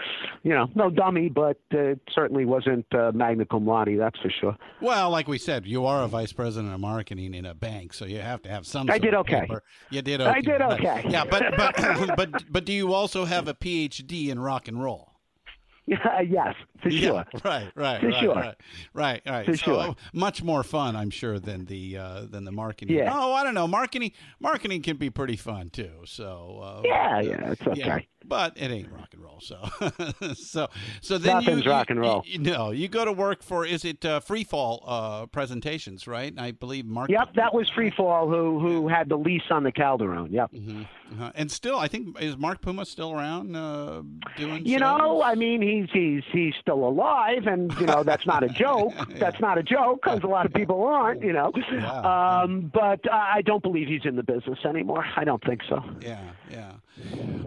you 0.44 0.52
know, 0.54 0.70
no 0.76 0.89
dummy, 0.89 1.30
but 1.30 1.58
uh, 1.74 1.78
it 1.80 2.00
certainly 2.12 2.46
wasn't 2.46 2.86
uh, 2.94 3.12
magna 3.13 3.46
cum 3.46 3.66
laude. 3.66 3.98
That's 4.00 4.20
for 4.20 4.30
sure. 4.30 4.58
Well, 4.82 5.10
like 5.10 5.28
we 5.28 5.38
said, 5.38 5.66
you 5.66 5.86
are 5.86 6.04
a 6.04 6.08
vice 6.08 6.34
president 6.34 6.74
of 6.74 6.80
marketing 6.80 7.34
in 7.34 7.46
a 7.46 7.54
bank, 7.54 7.94
so 7.94 8.06
you 8.06 8.20
have 8.20 8.42
to 8.44 8.50
have 8.50 8.66
some. 8.66 8.89
I 8.89 8.98
did 8.98 9.13
of 9.13 9.22
okay. 9.22 9.42
paper. 9.42 9.63
You 9.89 10.02
did 10.02 10.22
okay. 10.22 10.30
I 10.30 10.34
okay. 10.39 10.42
did 10.42 10.60
but- 10.60 10.80
okay. 10.80 11.06
yeah, 11.10 11.24
but 11.26 11.44
but 11.58 11.76
but 12.18 12.52
but 12.52 12.66
do 12.66 12.74
you 12.74 12.94
also 12.94 13.26
have 13.26 13.48
a 13.48 13.54
PhD 13.54 14.30
in 14.30 14.39
rock 14.39 14.68
and 14.68 14.82
roll? 14.82 15.10
yes, 15.86 16.56
for 16.84 16.91
sure. 16.91 17.26
Yeah, 17.34 17.39
right, 17.43 17.72
right, 17.76 18.00
For 18.02 18.08
right, 18.10 18.19
sure. 18.22 18.36
right, 18.36 18.56
right, 18.93 19.22
right. 19.26 19.46
For 19.46 19.58
so 19.58 19.63
sure. 19.84 19.96
much 20.13 20.43
more 20.43 20.63
fun, 20.63 20.96
I'm 20.96 21.10
sure, 21.10 21.39
than 21.39 21.65
the 21.65 21.98
uh, 21.98 22.26
than 22.30 22.43
the 22.46 22.52
marketing. 22.52 22.96
Yeah. 22.98 23.12
Oh, 23.12 23.34
I 23.34 23.43
don't 23.43 23.56
know. 23.56 23.67
Marketing 23.67 24.12
marketing 24.39 24.82
can 24.84 24.98
be 24.98 25.10
pretty 25.10 25.38
fun 25.38 25.69
too. 25.72 25.91
So 26.06 26.60
uh, 26.62 26.82
Yeah, 26.86 27.17
uh, 27.17 27.22
yeah, 27.22 27.52
it's 27.52 27.65
okay. 27.67 28.08
but 28.26 28.56
it 28.58 28.69
ain't 28.69 28.91
rock 28.91 29.10
and 29.13 29.24
roll. 29.24 29.39
So 29.41 29.58
so 30.36 30.67
so 31.02 31.17
then 31.17 31.36
Nothing's 31.38 31.65
you, 31.65 31.72
rock 31.72 31.89
and 31.89 32.00
roll. 32.00 32.24
You, 32.26 32.39
no, 32.39 32.72
you 32.72 32.88
go 32.88 33.06
to 33.06 33.12
work 33.12 33.41
for 33.43 33.65
is 33.65 33.84
it 33.86 34.04
uh, 34.06 34.19
Free 34.19 34.43
Fall 34.43 34.84
uh, 34.86 35.26
presentations, 35.28 36.08
right? 36.08 36.34
I 36.38 36.52
believe 36.52 36.86
Mark. 36.86 37.10
Yep, 37.10 37.36
that 37.36 37.54
was 37.54 37.69
Freefall 37.72 38.30
who 38.30 38.60
who 38.60 38.88
had 38.88 39.10
the 39.10 39.17
lease 39.17 39.41
on 39.50 39.63
the 39.63 39.72
Calderone. 39.72 40.32
Yep. 40.32 40.52
Mhm, 40.54 40.82
uh-huh. 41.13 41.32
And 41.36 41.52
still, 41.52 41.78
I 41.78 41.88
think 41.88 42.19
is 42.22 42.38
Mark 42.38 42.62
Puma 42.62 42.86
still 42.86 43.12
around 43.13 43.56
uh, 43.56 44.02
doing? 44.38 44.65
You 44.65 44.74
shows? 44.74 44.80
know, 44.82 45.22
I 45.24 45.36
mean, 45.36 45.62
he's 45.62 45.89
he's 45.91 46.24
he's 46.32 46.54
still 46.62 46.73
alive, 46.80 47.46
and 47.48 47.72
you 47.80 47.86
know 47.86 48.04
that's 48.04 48.26
not 48.26 48.44
a 48.44 48.50
joke. 48.50 48.94
That's 49.20 49.40
not 49.40 49.58
a 49.58 49.64
joke 49.64 50.02
because 50.04 50.22
a 50.24 50.28
lot 50.28 50.46
of 50.46 50.54
people 50.54 50.84
aren't. 50.84 51.22
You 51.24 51.34
know, 51.34 51.52
Yeah. 51.72 52.42
um, 52.42 52.72
but 52.74 53.02
I 53.12 53.38
I 53.38 53.42
don't 53.42 53.62
believe 53.64 53.88
he's 53.88 54.06
in 54.06 54.16
the 54.16 54.24
business 54.24 54.60
anymore. 54.66 55.06
I 55.16 55.24
don't 55.24 55.44
think 55.44 55.62
so. 55.70 55.82
Yeah, 56.02 56.32
yeah. 56.50 56.74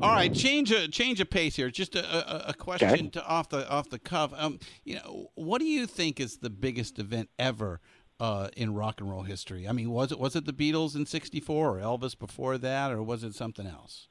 All 0.03 0.11
right, 0.13 0.33
change 0.33 0.71
a 0.73 0.89
change 0.89 1.21
of 1.21 1.31
pace 1.31 1.57
here. 1.57 1.71
Just 1.71 1.95
a, 1.97 2.05
a, 2.05 2.51
a 2.51 2.55
question 2.55 2.89
Okay. 2.91 3.09
to 3.09 3.27
off 3.27 3.49
the 3.49 3.69
off 3.69 3.89
the 3.91 3.99
cuff. 3.99 4.33
Um, 4.37 4.59
you 4.85 4.97
know, 4.97 5.31
what 5.35 5.59
do 5.61 5.65
you 5.67 5.87
think 5.87 6.21
is 6.21 6.39
the 6.39 6.51
biggest 6.51 6.99
event 6.99 7.29
ever 7.39 7.81
uh, 8.21 8.49
in 8.57 8.75
rock 8.75 9.01
and 9.01 9.11
roll 9.11 9.23
history? 9.23 9.67
I 9.69 9.73
mean, 9.73 9.91
was 9.91 10.13
it 10.13 10.19
was 10.19 10.37
it 10.37 10.45
the 10.47 10.53
Beatles 10.53 10.95
in 10.97 11.07
'64 11.07 11.79
or 11.79 11.81
Elvis 11.81 12.19
before 12.19 12.59
that, 12.59 12.93
or 12.93 13.03
was 13.03 13.25
it 13.25 13.35
something 13.35 13.67
else? 13.67 14.09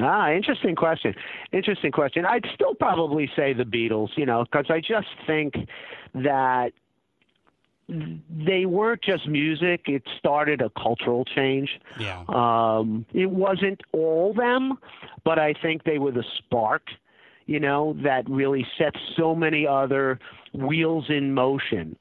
Ah, 0.00 0.30
interesting 0.30 0.74
question. 0.74 1.14
Interesting 1.52 1.92
question. 1.92 2.24
I'd 2.24 2.46
still 2.54 2.74
probably 2.74 3.30
say 3.34 3.52
the 3.52 3.64
Beatles. 3.64 4.10
You 4.16 4.26
know, 4.26 4.44
because 4.44 4.66
I 4.70 4.80
just 4.80 5.08
think 5.26 5.54
that 6.14 6.72
they 7.88 8.66
weren't 8.66 9.02
just 9.02 9.26
music; 9.26 9.82
it 9.86 10.02
started 10.18 10.60
a 10.60 10.70
cultural 10.70 11.24
change. 11.24 11.80
Yeah. 11.98 12.24
Um, 12.28 13.06
it 13.12 13.30
wasn't 13.30 13.80
all 13.92 14.34
them, 14.34 14.78
but 15.24 15.38
I 15.38 15.54
think 15.54 15.84
they 15.84 15.98
were 15.98 16.12
the 16.12 16.24
spark, 16.36 16.82
you 17.46 17.58
know, 17.58 17.96
that 18.02 18.28
really 18.28 18.66
set 18.76 18.94
so 19.16 19.34
many 19.34 19.66
other 19.66 20.18
wheels 20.52 21.06
in 21.08 21.32
motion 21.34 21.96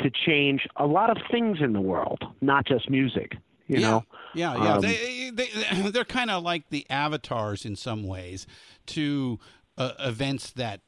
to 0.00 0.10
change 0.26 0.66
a 0.76 0.86
lot 0.86 1.10
of 1.10 1.18
things 1.30 1.58
in 1.60 1.72
the 1.72 1.80
world, 1.80 2.22
not 2.40 2.66
just 2.66 2.88
music. 2.88 3.36
You 3.66 3.78
yeah. 3.78 3.90
know, 3.90 4.04
Yeah, 4.34 4.54
yeah. 4.54 4.74
Um, 4.74 4.80
they, 4.80 5.30
they, 5.30 5.90
they're 5.90 6.04
kind 6.04 6.30
of 6.30 6.42
like 6.42 6.68
the 6.70 6.86
avatars 6.90 7.64
in 7.64 7.76
some 7.76 8.04
ways 8.04 8.46
to 8.86 9.38
uh, 9.78 9.92
events 10.00 10.50
that 10.52 10.80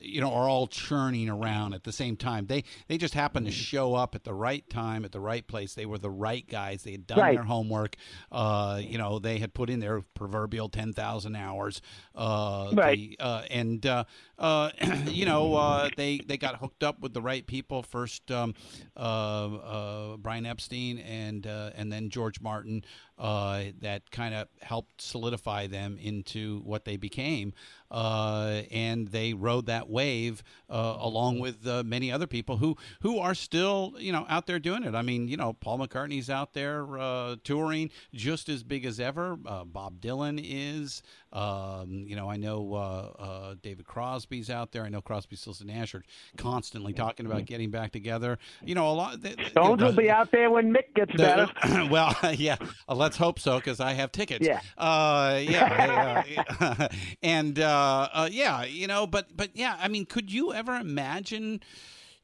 you 0.00 0.20
know 0.20 0.32
are 0.32 0.48
all 0.48 0.66
churning 0.68 1.28
around 1.28 1.74
at 1.74 1.82
the 1.84 1.92
same 1.92 2.16
time. 2.16 2.46
They 2.46 2.64
they 2.86 2.96
just 2.96 3.14
happened 3.14 3.46
to 3.46 3.52
show 3.52 3.94
up 3.94 4.14
at 4.14 4.22
the 4.24 4.32
right 4.34 4.68
time 4.70 5.04
at 5.04 5.10
the 5.12 5.20
right 5.20 5.46
place. 5.46 5.74
They 5.74 5.86
were 5.86 5.98
the 5.98 6.10
right 6.10 6.48
guys. 6.48 6.84
They 6.84 6.92
had 6.92 7.06
done 7.06 7.18
Right. 7.18 7.34
their 7.36 7.44
homework. 7.44 7.96
Uh, 8.30 8.80
you 8.82 8.96
know, 8.96 9.18
they 9.18 9.38
had 9.38 9.54
put 9.54 9.70
in 9.70 9.80
their 9.80 10.02
proverbial 10.14 10.68
ten 10.68 10.92
thousand 10.92 11.34
hours. 11.36 11.80
Uh, 12.14 12.70
Right. 12.74 12.96
the- 12.96 13.16
uh, 13.18 13.42
and 13.50 13.84
uh, 13.84 14.04
uh, 14.38 14.70
you 15.06 15.26
know 15.26 15.54
uh, 15.56 15.90
they 15.96 16.18
they 16.18 16.36
got 16.36 16.56
hooked 16.60 16.84
up 16.84 17.00
with 17.00 17.14
the 17.14 17.22
right 17.22 17.46
people 17.46 17.82
first. 17.82 18.30
Um, 18.30 18.54
uh, 18.96 19.00
uh, 19.00 20.16
Brian 20.16 20.46
Epstein 20.46 20.98
and 20.98 21.46
uh, 21.46 21.70
and 21.74 21.92
then 21.92 22.08
George 22.10 22.40
Martin. 22.40 22.84
Uh, 23.18 23.64
that 23.80 24.10
kind 24.12 24.32
of 24.32 24.46
helped 24.62 25.02
solidify 25.02 25.66
them 25.66 25.98
into 26.00 26.60
what 26.60 26.84
they 26.84 26.96
became, 26.96 27.52
uh, 27.90 28.62
and 28.70 29.08
they 29.08 29.34
rode 29.34 29.66
that 29.66 29.88
wave 29.90 30.42
uh, 30.70 30.96
along 31.00 31.40
with 31.40 31.66
uh, 31.66 31.82
many 31.84 32.12
other 32.12 32.26
people 32.26 32.58
who 32.58 32.76
who 33.00 33.18
are 33.18 33.34
still 33.34 33.94
you 33.98 34.12
know 34.12 34.24
out 34.28 34.46
there 34.46 34.58
doing 34.58 34.84
it. 34.84 34.94
I 34.94 35.02
mean, 35.02 35.26
you 35.26 35.36
know, 35.36 35.52
Paul 35.52 35.78
McCartney's 35.78 36.30
out 36.30 36.52
there 36.52 36.98
uh, 36.98 37.36
touring 37.42 37.90
just 38.14 38.48
as 38.48 38.62
big 38.62 38.84
as 38.84 39.00
ever. 39.00 39.38
Uh, 39.44 39.64
Bob 39.64 40.00
Dylan 40.00 40.40
is. 40.42 41.02
Um, 41.30 42.04
you 42.06 42.16
know, 42.16 42.30
I 42.30 42.36
know 42.36 42.74
uh, 42.74 43.22
uh, 43.22 43.54
David 43.62 43.86
Crosby's 43.86 44.48
out 44.48 44.72
there. 44.72 44.84
I 44.84 44.88
know 44.88 45.02
Crosby, 45.02 45.36
Stills, 45.36 45.60
and 45.60 45.68
Nash 45.68 45.94
are 45.94 46.02
constantly 46.38 46.94
talking 46.94 47.26
about 47.26 47.44
getting 47.44 47.70
back 47.70 47.92
together. 47.92 48.38
You 48.64 48.74
know, 48.74 48.88
a 48.88 48.94
lot. 48.94 49.20
The, 49.20 49.36
the- 49.36 49.44
Stones 49.50 49.82
will 49.82 49.92
be 49.92 50.10
out 50.10 50.30
there 50.30 50.50
when 50.50 50.72
Mick 50.72 50.94
gets 50.94 51.12
the- 51.12 51.18
better. 51.18 51.88
well, 51.90 52.16
yeah. 52.34 52.56
uh, 52.88 52.94
let's 52.94 53.16
hope 53.16 53.38
so, 53.38 53.58
because 53.58 53.78
I 53.78 53.92
have 53.92 54.10
tickets. 54.10 54.46
Yeah. 54.46 54.60
Uh, 54.78 55.38
yeah. 55.42 56.24
yeah. 56.60 56.88
and 57.22 57.58
uh, 57.58 58.08
uh, 58.12 58.28
yeah, 58.32 58.64
you 58.64 58.86
know, 58.86 59.06
but 59.06 59.36
but 59.36 59.50
yeah, 59.54 59.76
I 59.78 59.88
mean, 59.88 60.06
could 60.06 60.32
you 60.32 60.54
ever 60.54 60.76
imagine, 60.76 61.60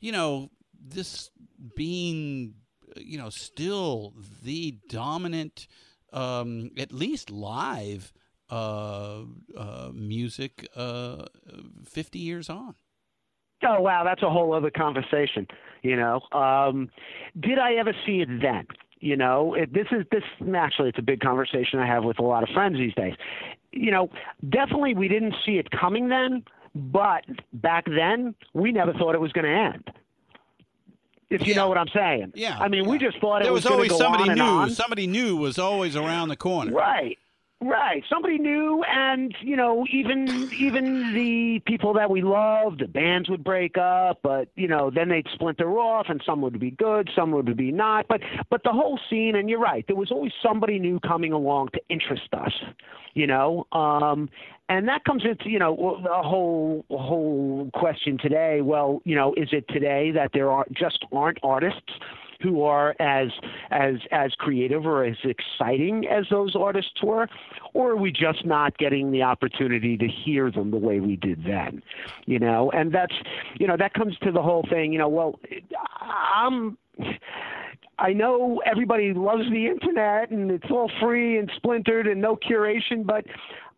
you 0.01 0.13
know, 0.13 0.51
this 0.83 1.31
being, 1.77 2.55
you 2.97 3.19
know, 3.19 3.29
still 3.29 4.15
the 4.43 4.79
dominant, 4.89 5.67
um, 6.13 6.71
at 6.79 6.91
least 6.93 7.31
live, 7.31 8.13
uh, 8.51 9.23
uh, 9.57 9.91
music, 9.95 10.69
uh, 10.77 11.25
fifty 11.85 12.19
years 12.19 12.49
on? 12.51 12.75
Oh 13.67 13.81
wow, 13.81 14.05
that's 14.05 14.23
a 14.23 14.31
whole 14.31 14.53
other 14.53 14.71
conversation. 14.71 15.47
You 15.83 15.97
know, 15.97 16.21
um, 16.33 16.91
did 17.39 17.59
I 17.59 17.75
ever 17.75 17.93
see 18.07 18.21
it 18.21 18.29
then? 18.43 18.67
You 19.01 19.17
know, 19.17 19.55
it, 19.55 19.73
this 19.73 19.87
is 19.91 20.05
this 20.11 20.23
actually 20.57 20.89
it's 20.91 20.99
a 20.99 21.03
big 21.03 21.21
conversation 21.21 21.79
I 21.79 21.87
have 21.87 22.05
with 22.05 22.19
a 22.19 22.23
lot 22.23 22.43
of 22.43 22.49
friends 22.51 22.77
these 22.79 22.95
days. 22.95 23.15
You 23.73 23.91
know, 23.91 24.09
definitely 24.49 24.95
we 24.95 25.09
didn't 25.09 25.35
see 25.45 25.53
it 25.59 25.71
coming 25.71 26.09
then, 26.09 26.45
but 26.75 27.25
back 27.53 27.85
then 27.87 28.35
we 28.55 28.73
never 28.73 28.93
thought 28.95 29.15
it 29.15 29.21
was 29.21 29.33
going 29.33 29.45
to 29.47 29.51
end. 29.51 29.91
If 31.31 31.41
you 31.47 31.49
Yeah. 31.49 31.57
know 31.57 31.69
what 31.69 31.79
I'm 31.79 31.89
saying. 31.89 32.33
Yeah. 32.35 32.57
I 32.59 32.69
mean, 32.69 32.89
we 32.89 32.99
just 32.99 33.19
thought 33.19 33.41
it 33.41 33.45
there 33.45 33.53
was, 33.53 33.65
was, 33.65 33.73
always 33.73 33.91
go 33.91 33.99
somebody 33.99 34.31
on 34.31 34.37
new. 34.37 34.43
on. 34.45 34.71
Somebody 34.71 35.07
new 35.07 35.37
was 35.37 35.59
always 35.59 35.97
around 35.97 36.29
the 36.29 36.37
corner. 36.37 36.73
Right. 36.73 37.19
Right. 37.65 38.05
Somebody 38.11 38.37
new 38.37 38.85
and, 38.87 39.35
you 39.41 39.57
know, 39.57 39.87
even 39.91 40.51
even 40.55 41.13
the 41.15 41.61
people 41.65 41.95
that 41.95 42.11
we 42.11 42.21
loved, 42.21 42.81
the 42.81 42.89
bands 42.89 43.31
would 43.31 43.43
break 43.43 43.79
up, 43.79 44.21
but, 44.23 44.49
you 44.55 44.69
know, 44.69 44.91
then 44.95 45.09
they'd 45.09 45.27
splinter 45.33 45.71
off 45.79 46.07
and 46.11 46.23
some 46.27 46.43
would 46.43 46.61
be 46.61 46.73
good, 46.73 47.09
some 47.17 47.31
would 47.31 47.57
be 47.57 47.73
not. 47.73 48.07
But 48.07 48.21
but 48.51 48.65
the 48.65 48.73
whole 48.73 49.01
scene 49.09 49.35
and 49.35 49.49
you're 49.49 49.61
right, 49.61 49.83
there 49.87 49.97
was 49.97 50.11
always 50.13 50.33
somebody 50.43 50.79
new 50.79 51.01
coming 51.01 51.33
along 51.33 51.69
to 51.73 51.81
interest 51.89 52.29
us. 52.35 52.53
You 53.15 53.27
know? 53.27 53.67
Um 53.73 54.29
and 54.69 54.87
that 54.89 55.05
comes 55.05 55.25
into, 55.25 55.49
you 55.49 55.59
know, 55.59 55.75
a 56.05 56.23
whole 56.23 56.85
whole 56.91 57.71
question 57.73 58.19
today. 58.19 58.61
Well, 58.61 59.01
you 59.07 59.15
know, 59.15 59.33
is 59.39 59.49
it 59.53 59.65
today 59.69 60.11
that 60.11 60.33
there 60.35 60.51
are 60.51 60.67
just 60.75 61.03
aren't 61.13 61.39
artists 61.43 61.93
who 62.45 62.63
are 62.63 62.95
as 63.01 63.29
as 63.71 63.95
as 64.13 64.33
creative 64.39 64.87
or 64.87 65.05
as 65.05 65.17
exciting 65.25 66.07
as 66.07 66.27
those 66.31 66.55
artists 66.55 67.03
were, 67.03 67.27
or 67.73 67.93
are 67.93 67.97
we 67.97 68.13
just 68.13 68.45
not 68.45 68.77
getting 68.79 69.11
the 69.11 69.23
opportunity 69.23 69.97
to 69.97 70.07
hear 70.07 70.51
them 70.51 70.71
the 70.71 70.77
way 70.77 71.01
we 71.01 71.17
did 71.17 71.43
then? 71.45 71.83
You 72.27 72.39
know, 72.39 72.71
and 72.73 72.93
that's 72.93 73.15
you 73.59 73.67
know 73.67 73.77
that 73.79 73.95
comes 73.95 74.17
to 74.19 74.31
the 74.31 74.43
whole 74.43 74.65
thing. 74.71 74.93
You 74.93 74.99
know, 74.99 75.09
well, 75.09 75.41
I'm. 76.01 76.79
I 77.97 78.13
know 78.13 78.61
everybody 78.67 79.13
loves 79.15 79.45
the 79.51 79.67
internet 79.67 80.31
and 80.31 80.51
it's 80.51 80.69
all 80.69 80.91
free 81.01 81.39
and 81.39 81.51
splintered 81.57 82.09
and 82.09 82.21
no 82.21 82.37
curation, 82.37 83.07
but 83.07 83.25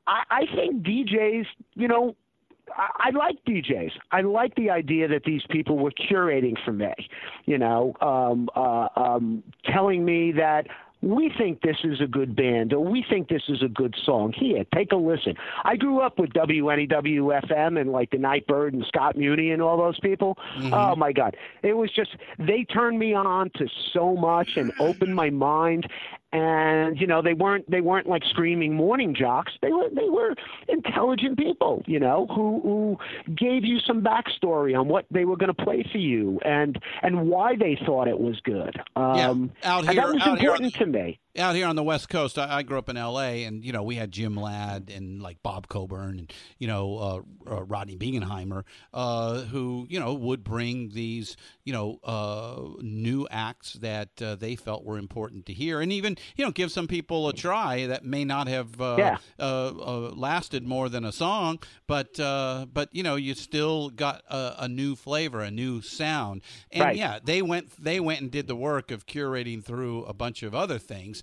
I, 0.07 0.23
I 0.31 0.47
think 0.55 0.83
DJs, 0.83 1.45
you 1.75 1.87
know, 1.87 2.17
I, 2.77 3.09
I 3.09 3.11
like 3.11 3.37
DJs. 3.47 3.93
I 4.13 4.23
like 4.23 4.55
the 4.55 4.71
idea 4.71 5.09
that 5.09 5.25
these 5.25 5.43
people 5.51 5.79
were 5.79 5.93
curating 5.93 6.57
for 6.65 6.73
me, 6.73 6.93
you 7.45 7.59
know, 7.59 7.95
um, 8.01 8.49
uh, 8.55 8.89
um, 8.97 9.43
telling 9.65 10.05
me 10.05 10.33
that 10.33 10.67
we 11.03 11.31
think 11.37 11.61
this 11.61 11.77
is 11.85 12.01
a 12.01 12.07
good 12.07 12.35
band 12.35 12.73
or 12.73 12.81
we 12.81 13.05
think 13.09 13.29
this 13.29 13.43
is 13.49 13.63
a 13.63 13.69
good 13.69 13.95
song. 14.05 14.33
Here, 14.33 14.65
take 14.75 14.93
a 14.93 14.97
listen. 14.97 15.35
I 15.65 15.77
grew 15.77 16.01
up 16.01 16.19
with 16.19 16.31
WNEW 16.31 17.43
FM 17.45 17.81
and 17.81 17.93
like 17.93 18.11
the 18.11 18.19
Nightbird 18.19 18.75
and 18.75 18.85
Scott 18.89 19.17
Muni 19.17 19.53
and 19.53 19.61
all 19.63 19.77
those 19.77 20.01
people. 20.01 20.37
Oh 20.73 20.97
my 20.97 21.13
God. 21.13 21.37
It 21.63 21.77
was 21.77 21.93
just, 21.93 22.17
they 22.39 22.65
turned 22.65 22.99
me 22.99 23.15
on 23.15 23.51
to 23.57 23.69
so 23.93 24.17
much 24.17 24.57
and 24.57 24.73
opened 24.81 25.15
my 25.15 25.31
mind 25.31 25.87
and 26.33 27.01
you 27.01 27.07
know 27.07 27.23
they 27.23 27.35
weren't 27.35 27.69
they 27.71 27.81
weren't 27.81 28.09
like 28.09 28.23
screaming 28.31 28.75
morning 28.75 29.15
jocks. 29.15 29.53
They 29.63 29.73
were 29.73 29.89
they 29.91 30.09
were 30.09 30.35
intelligent 30.69 31.39
people 31.39 31.83
you 31.87 32.01
know 32.01 32.27
who 32.29 32.61
who 32.63 33.35
gave 33.35 33.65
you 33.65 33.79
some 33.81 34.03
backstory 34.03 34.79
on 34.79 34.89
what 34.89 35.07
they 35.11 35.25
were 35.25 35.37
going 35.37 35.55
to 35.55 35.65
play 35.65 35.85
for 35.91 35.99
you 35.99 36.41
and 36.45 36.79
and 37.03 37.29
why 37.29 37.57
they 37.57 37.79
thought 37.87 38.09
it 38.09 38.19
was 38.19 38.41
good. 38.41 38.77
Um 38.97 39.53
out 39.63 39.83
here, 39.83 39.91
and 39.91 39.99
that 39.99 40.09
was 40.13 40.23
out 40.23 40.41
here 40.41 40.51
important 40.51 40.75
to 40.75 40.87
me 40.87 41.21
out 41.39 41.55
here 41.55 41.67
on 41.67 41.77
the 41.77 41.83
West 41.83 42.09
Coast, 42.09 42.39
I, 42.39 42.59
I 42.59 42.63
grew 42.63 42.79
up 42.79 42.89
in 42.89 42.97
L.A. 42.97 43.45
and 43.45 43.65
you 43.65 43.73
know 43.73 43.83
we 43.83 43.97
had 43.97 44.11
Jim 44.13 44.37
Ladd 44.37 44.91
and 44.95 45.23
like 45.23 45.43
Bob 45.43 45.69
Coburn 45.69 46.19
and 46.19 46.33
you 46.59 46.67
know 46.67 46.99
uh, 47.47 47.55
uh, 47.55 47.63
Rodney 47.65 47.97
Bingenheimer, 47.97 48.65
uh, 48.95 49.41
who 49.43 49.87
you 49.91 50.01
know 50.01 50.15
would 50.15 50.43
bring 50.45 50.91
these 50.91 51.37
you 51.65 51.73
know 51.73 51.99
uh, 52.05 52.61
new 52.81 53.27
acts 53.31 53.75
that 53.75 54.11
uh, 54.23 54.35
they 54.37 54.57
felt 54.57 54.85
were 54.85 54.99
important 54.99 55.47
to 55.47 55.53
hear, 55.53 55.81
and 55.81 55.93
even 55.93 56.17
you 56.37 56.45
know 56.45 56.51
give 56.51 56.71
some 56.71 56.87
people 56.87 57.29
a 57.29 57.33
try 57.33 57.87
that 57.87 58.05
may 58.05 58.25
not 58.25 58.49
have 58.49 58.81
uh, 58.81 58.97
Yeah. 58.99 59.17
uh, 59.39 59.69
uh, 59.69 59.99
lasted 60.15 60.67
more 60.67 60.89
than 60.89 61.05
a 61.05 61.13
song, 61.13 61.59
but 61.87 62.19
uh, 62.21 62.67
but 62.73 62.89
you 62.95 63.03
know 63.03 63.17
you 63.17 63.35
still 63.35 63.91
got 63.91 64.23
a, 64.29 64.55
a 64.65 64.69
new 64.69 64.95
flavor, 64.97 65.41
a 65.41 65.51
new 65.51 65.81
sound, 65.83 66.43
and 66.71 66.83
Right. 66.83 66.97
yeah, 66.97 67.19
they 67.23 67.43
went 67.43 67.83
they 67.83 68.01
went 68.01 68.21
and 68.21 68.31
did 68.31 68.47
the 68.47 68.57
work 68.57 68.91
of 68.91 69.07
curating 69.07 69.63
through 69.65 70.05
a 70.05 70.15
bunch 70.15 70.43
of 70.43 70.55
other 70.55 70.79
things. 70.79 71.23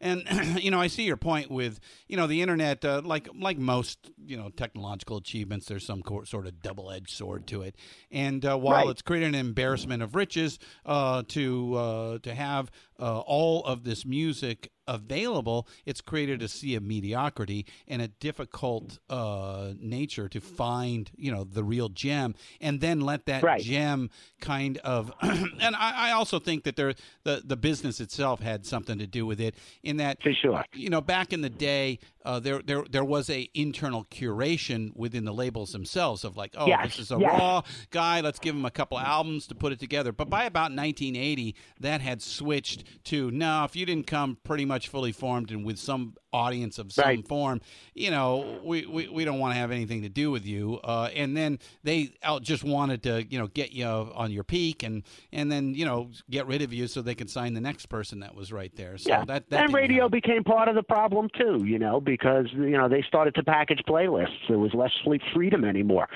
And 0.00 0.22
you 0.62 0.70
know, 0.70 0.80
I 0.80 0.86
see 0.88 1.04
your 1.04 1.16
point 1.16 1.50
with 1.50 1.80
you 2.08 2.16
know 2.16 2.26
the 2.26 2.42
internet. 2.42 2.84
Uh, 2.84 3.02
like 3.04 3.28
like 3.34 3.58
most 3.58 4.10
you 4.24 4.36
know 4.36 4.50
technological 4.50 5.16
achievements, 5.16 5.66
there's 5.66 5.86
some 5.86 6.02
co- 6.02 6.24
sort 6.24 6.46
of 6.46 6.60
double-edged 6.62 7.10
sword 7.10 7.46
to 7.48 7.62
it. 7.62 7.76
And 8.10 8.44
uh, 8.44 8.56
while 8.56 8.76
Right. 8.86 8.88
it's 8.90 9.02
created 9.02 9.28
an 9.28 9.34
embarrassment 9.34 10.02
of 10.02 10.14
riches 10.14 10.58
uh, 10.84 11.22
to 11.28 11.74
uh, 11.74 12.18
to 12.18 12.34
have 12.34 12.70
uh, 12.98 13.20
all 13.20 13.64
of 13.64 13.84
this 13.84 14.04
music 14.06 14.70
available, 14.88 15.66
it's 15.84 16.00
created 16.00 16.40
a 16.42 16.48
sea 16.48 16.76
of 16.76 16.82
mediocrity 16.82 17.66
and 17.88 18.00
a 18.00 18.08
difficult 18.08 18.98
uh, 19.10 19.72
nature 19.80 20.28
to 20.28 20.40
find 20.40 21.10
you 21.16 21.30
know 21.32 21.44
the 21.44 21.64
real 21.64 21.88
gem, 21.88 22.34
and 22.60 22.80
then 22.80 23.00
let 23.00 23.26
that 23.26 23.42
Right. 23.42 23.60
gem 23.62 24.10
kind 24.40 24.78
of. 24.78 25.12
and 25.22 25.76
I, 25.76 26.08
I 26.08 26.12
also 26.12 26.38
think 26.38 26.64
that 26.64 26.76
there 26.76 26.94
the 27.24 27.42
the 27.44 27.56
business 27.56 28.00
itself 28.00 28.40
had 28.40 28.64
something 28.64 28.98
to 28.98 29.06
do 29.06 29.26
with 29.26 29.40
it 29.40 29.54
in 29.82 29.95
that 29.98 30.22
For 30.22 30.32
sure. 30.32 30.64
you 30.74 30.90
know 30.90 31.00
back 31.00 31.32
in 31.32 31.40
the 31.40 31.50
day 31.50 31.98
uh, 32.26 32.40
there 32.40 32.60
there 32.62 32.84
there 32.90 33.04
was 33.04 33.30
a 33.30 33.48
internal 33.54 34.04
curation 34.10 34.94
within 34.96 35.24
the 35.24 35.32
labels 35.32 35.72
themselves 35.72 36.24
of 36.24 36.36
like 36.36 36.54
oh 36.58 36.66
Yes, 36.66 36.96
this 36.96 36.98
is 37.06 37.12
a 37.12 37.18
yes. 37.18 37.38
raw 37.38 37.62
guy 37.90 38.20
let's 38.20 38.38
give 38.38 38.54
him 38.54 38.64
a 38.64 38.70
couple 38.70 38.98
albums 38.98 39.46
to 39.46 39.54
put 39.54 39.72
it 39.72 39.78
together 39.80 40.12
but 40.12 40.28
by 40.28 40.44
about 40.44 40.72
1980 40.72 41.54
that 41.80 42.00
had 42.00 42.20
switched 42.20 42.84
to 43.04 43.30
no 43.30 43.64
if 43.64 43.76
you 43.76 43.86
didn't 43.86 44.06
come 44.06 44.36
pretty 44.44 44.64
much 44.64 44.88
fully 44.88 45.12
formed 45.12 45.50
and 45.50 45.64
with 45.64 45.78
some 45.78 46.14
audience 46.32 46.78
of 46.78 46.92
some 46.92 47.04
Right. 47.06 47.26
form 47.28 47.60
you 47.94 48.10
know 48.10 48.58
we, 48.64 48.84
we, 48.84 49.08
we 49.08 49.24
don't 49.24 49.38
want 49.38 49.54
to 49.54 49.58
have 49.58 49.70
anything 49.70 50.02
to 50.02 50.08
do 50.08 50.30
with 50.30 50.44
you 50.44 50.78
uh, 50.84 51.08
and 51.14 51.36
then 51.36 51.58
they 51.84 52.10
out 52.22 52.42
just 52.42 52.64
wanted 52.64 53.02
to 53.04 53.24
you 53.30 53.38
know 53.38 53.46
get 53.46 53.72
you 53.72 53.86
on 53.86 54.30
your 54.32 54.44
peak 54.44 54.82
and 54.82 55.02
and 55.32 55.50
then 55.50 55.72
you 55.74 55.84
know 55.86 56.10
get 56.28 56.46
rid 56.46 56.60
of 56.60 56.72
you 56.72 56.88
so 56.88 57.00
they 57.00 57.14
could 57.14 57.30
sign 57.30 57.54
the 57.54 57.60
next 57.60 57.86
person 57.86 58.20
that 58.20 58.34
was 58.34 58.52
right 58.52 58.74
there 58.76 58.98
so 58.98 59.08
yeah 59.08 59.24
that, 59.24 59.48
that 59.50 59.64
and 59.64 59.72
radio 59.74 60.04
happen. 60.04 60.10
became 60.20 60.44
part 60.44 60.68
of 60.68 60.74
the 60.74 60.82
problem 60.82 61.28
too 61.38 61.64
you 61.64 61.78
know 61.78 62.00
because 62.00 62.15
you 62.24 62.70
know 62.76 62.88
they 62.88 63.02
started 63.02 63.34
to 63.36 63.42
package 63.42 63.80
playlists. 63.88 64.36
There 64.48 64.58
was 64.58 64.72
less 64.74 64.90
sleep 65.04 65.22
freedom 65.34 65.64
anymore. 65.64 66.08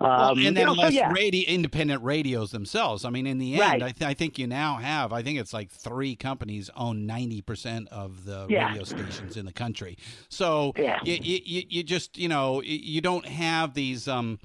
Um, 0.00 0.08
well, 0.08 0.30
and 0.30 0.56
then 0.56 0.56
you 0.56 0.64
know, 0.66 0.72
less 0.72 0.92
so, 0.92 0.98
yeah. 1.00 1.12
radio, 1.12 1.48
independent 1.48 2.02
radios 2.02 2.50
themselves. 2.50 3.04
I 3.04 3.10
mean, 3.10 3.26
in 3.26 3.38
the 3.38 3.54
end, 3.54 3.60
Right. 3.60 3.82
I, 3.82 3.90
th- 3.92 4.08
I 4.10 4.14
think 4.14 4.38
you 4.38 4.46
now 4.46 4.76
have. 4.76 5.12
I 5.12 5.22
think 5.22 5.38
it's 5.38 5.52
like 5.52 5.70
three 5.70 6.16
companies 6.16 6.70
own 6.76 7.06
ninety 7.06 7.42
percent 7.42 7.88
of 7.90 8.24
the 8.24 8.46
Yeah. 8.48 8.68
radio 8.68 8.84
stations 8.84 9.36
in 9.36 9.46
the 9.46 9.52
country. 9.52 9.96
So 10.28 10.72
Yeah. 10.76 10.98
you, 11.04 11.18
you, 11.22 11.40
you 11.44 11.62
you 11.68 11.82
just 11.82 12.18
you 12.18 12.28
know 12.28 12.62
you 12.62 13.00
don't 13.00 13.26
have 13.26 13.74
these. 13.74 14.08
Um, 14.08 14.38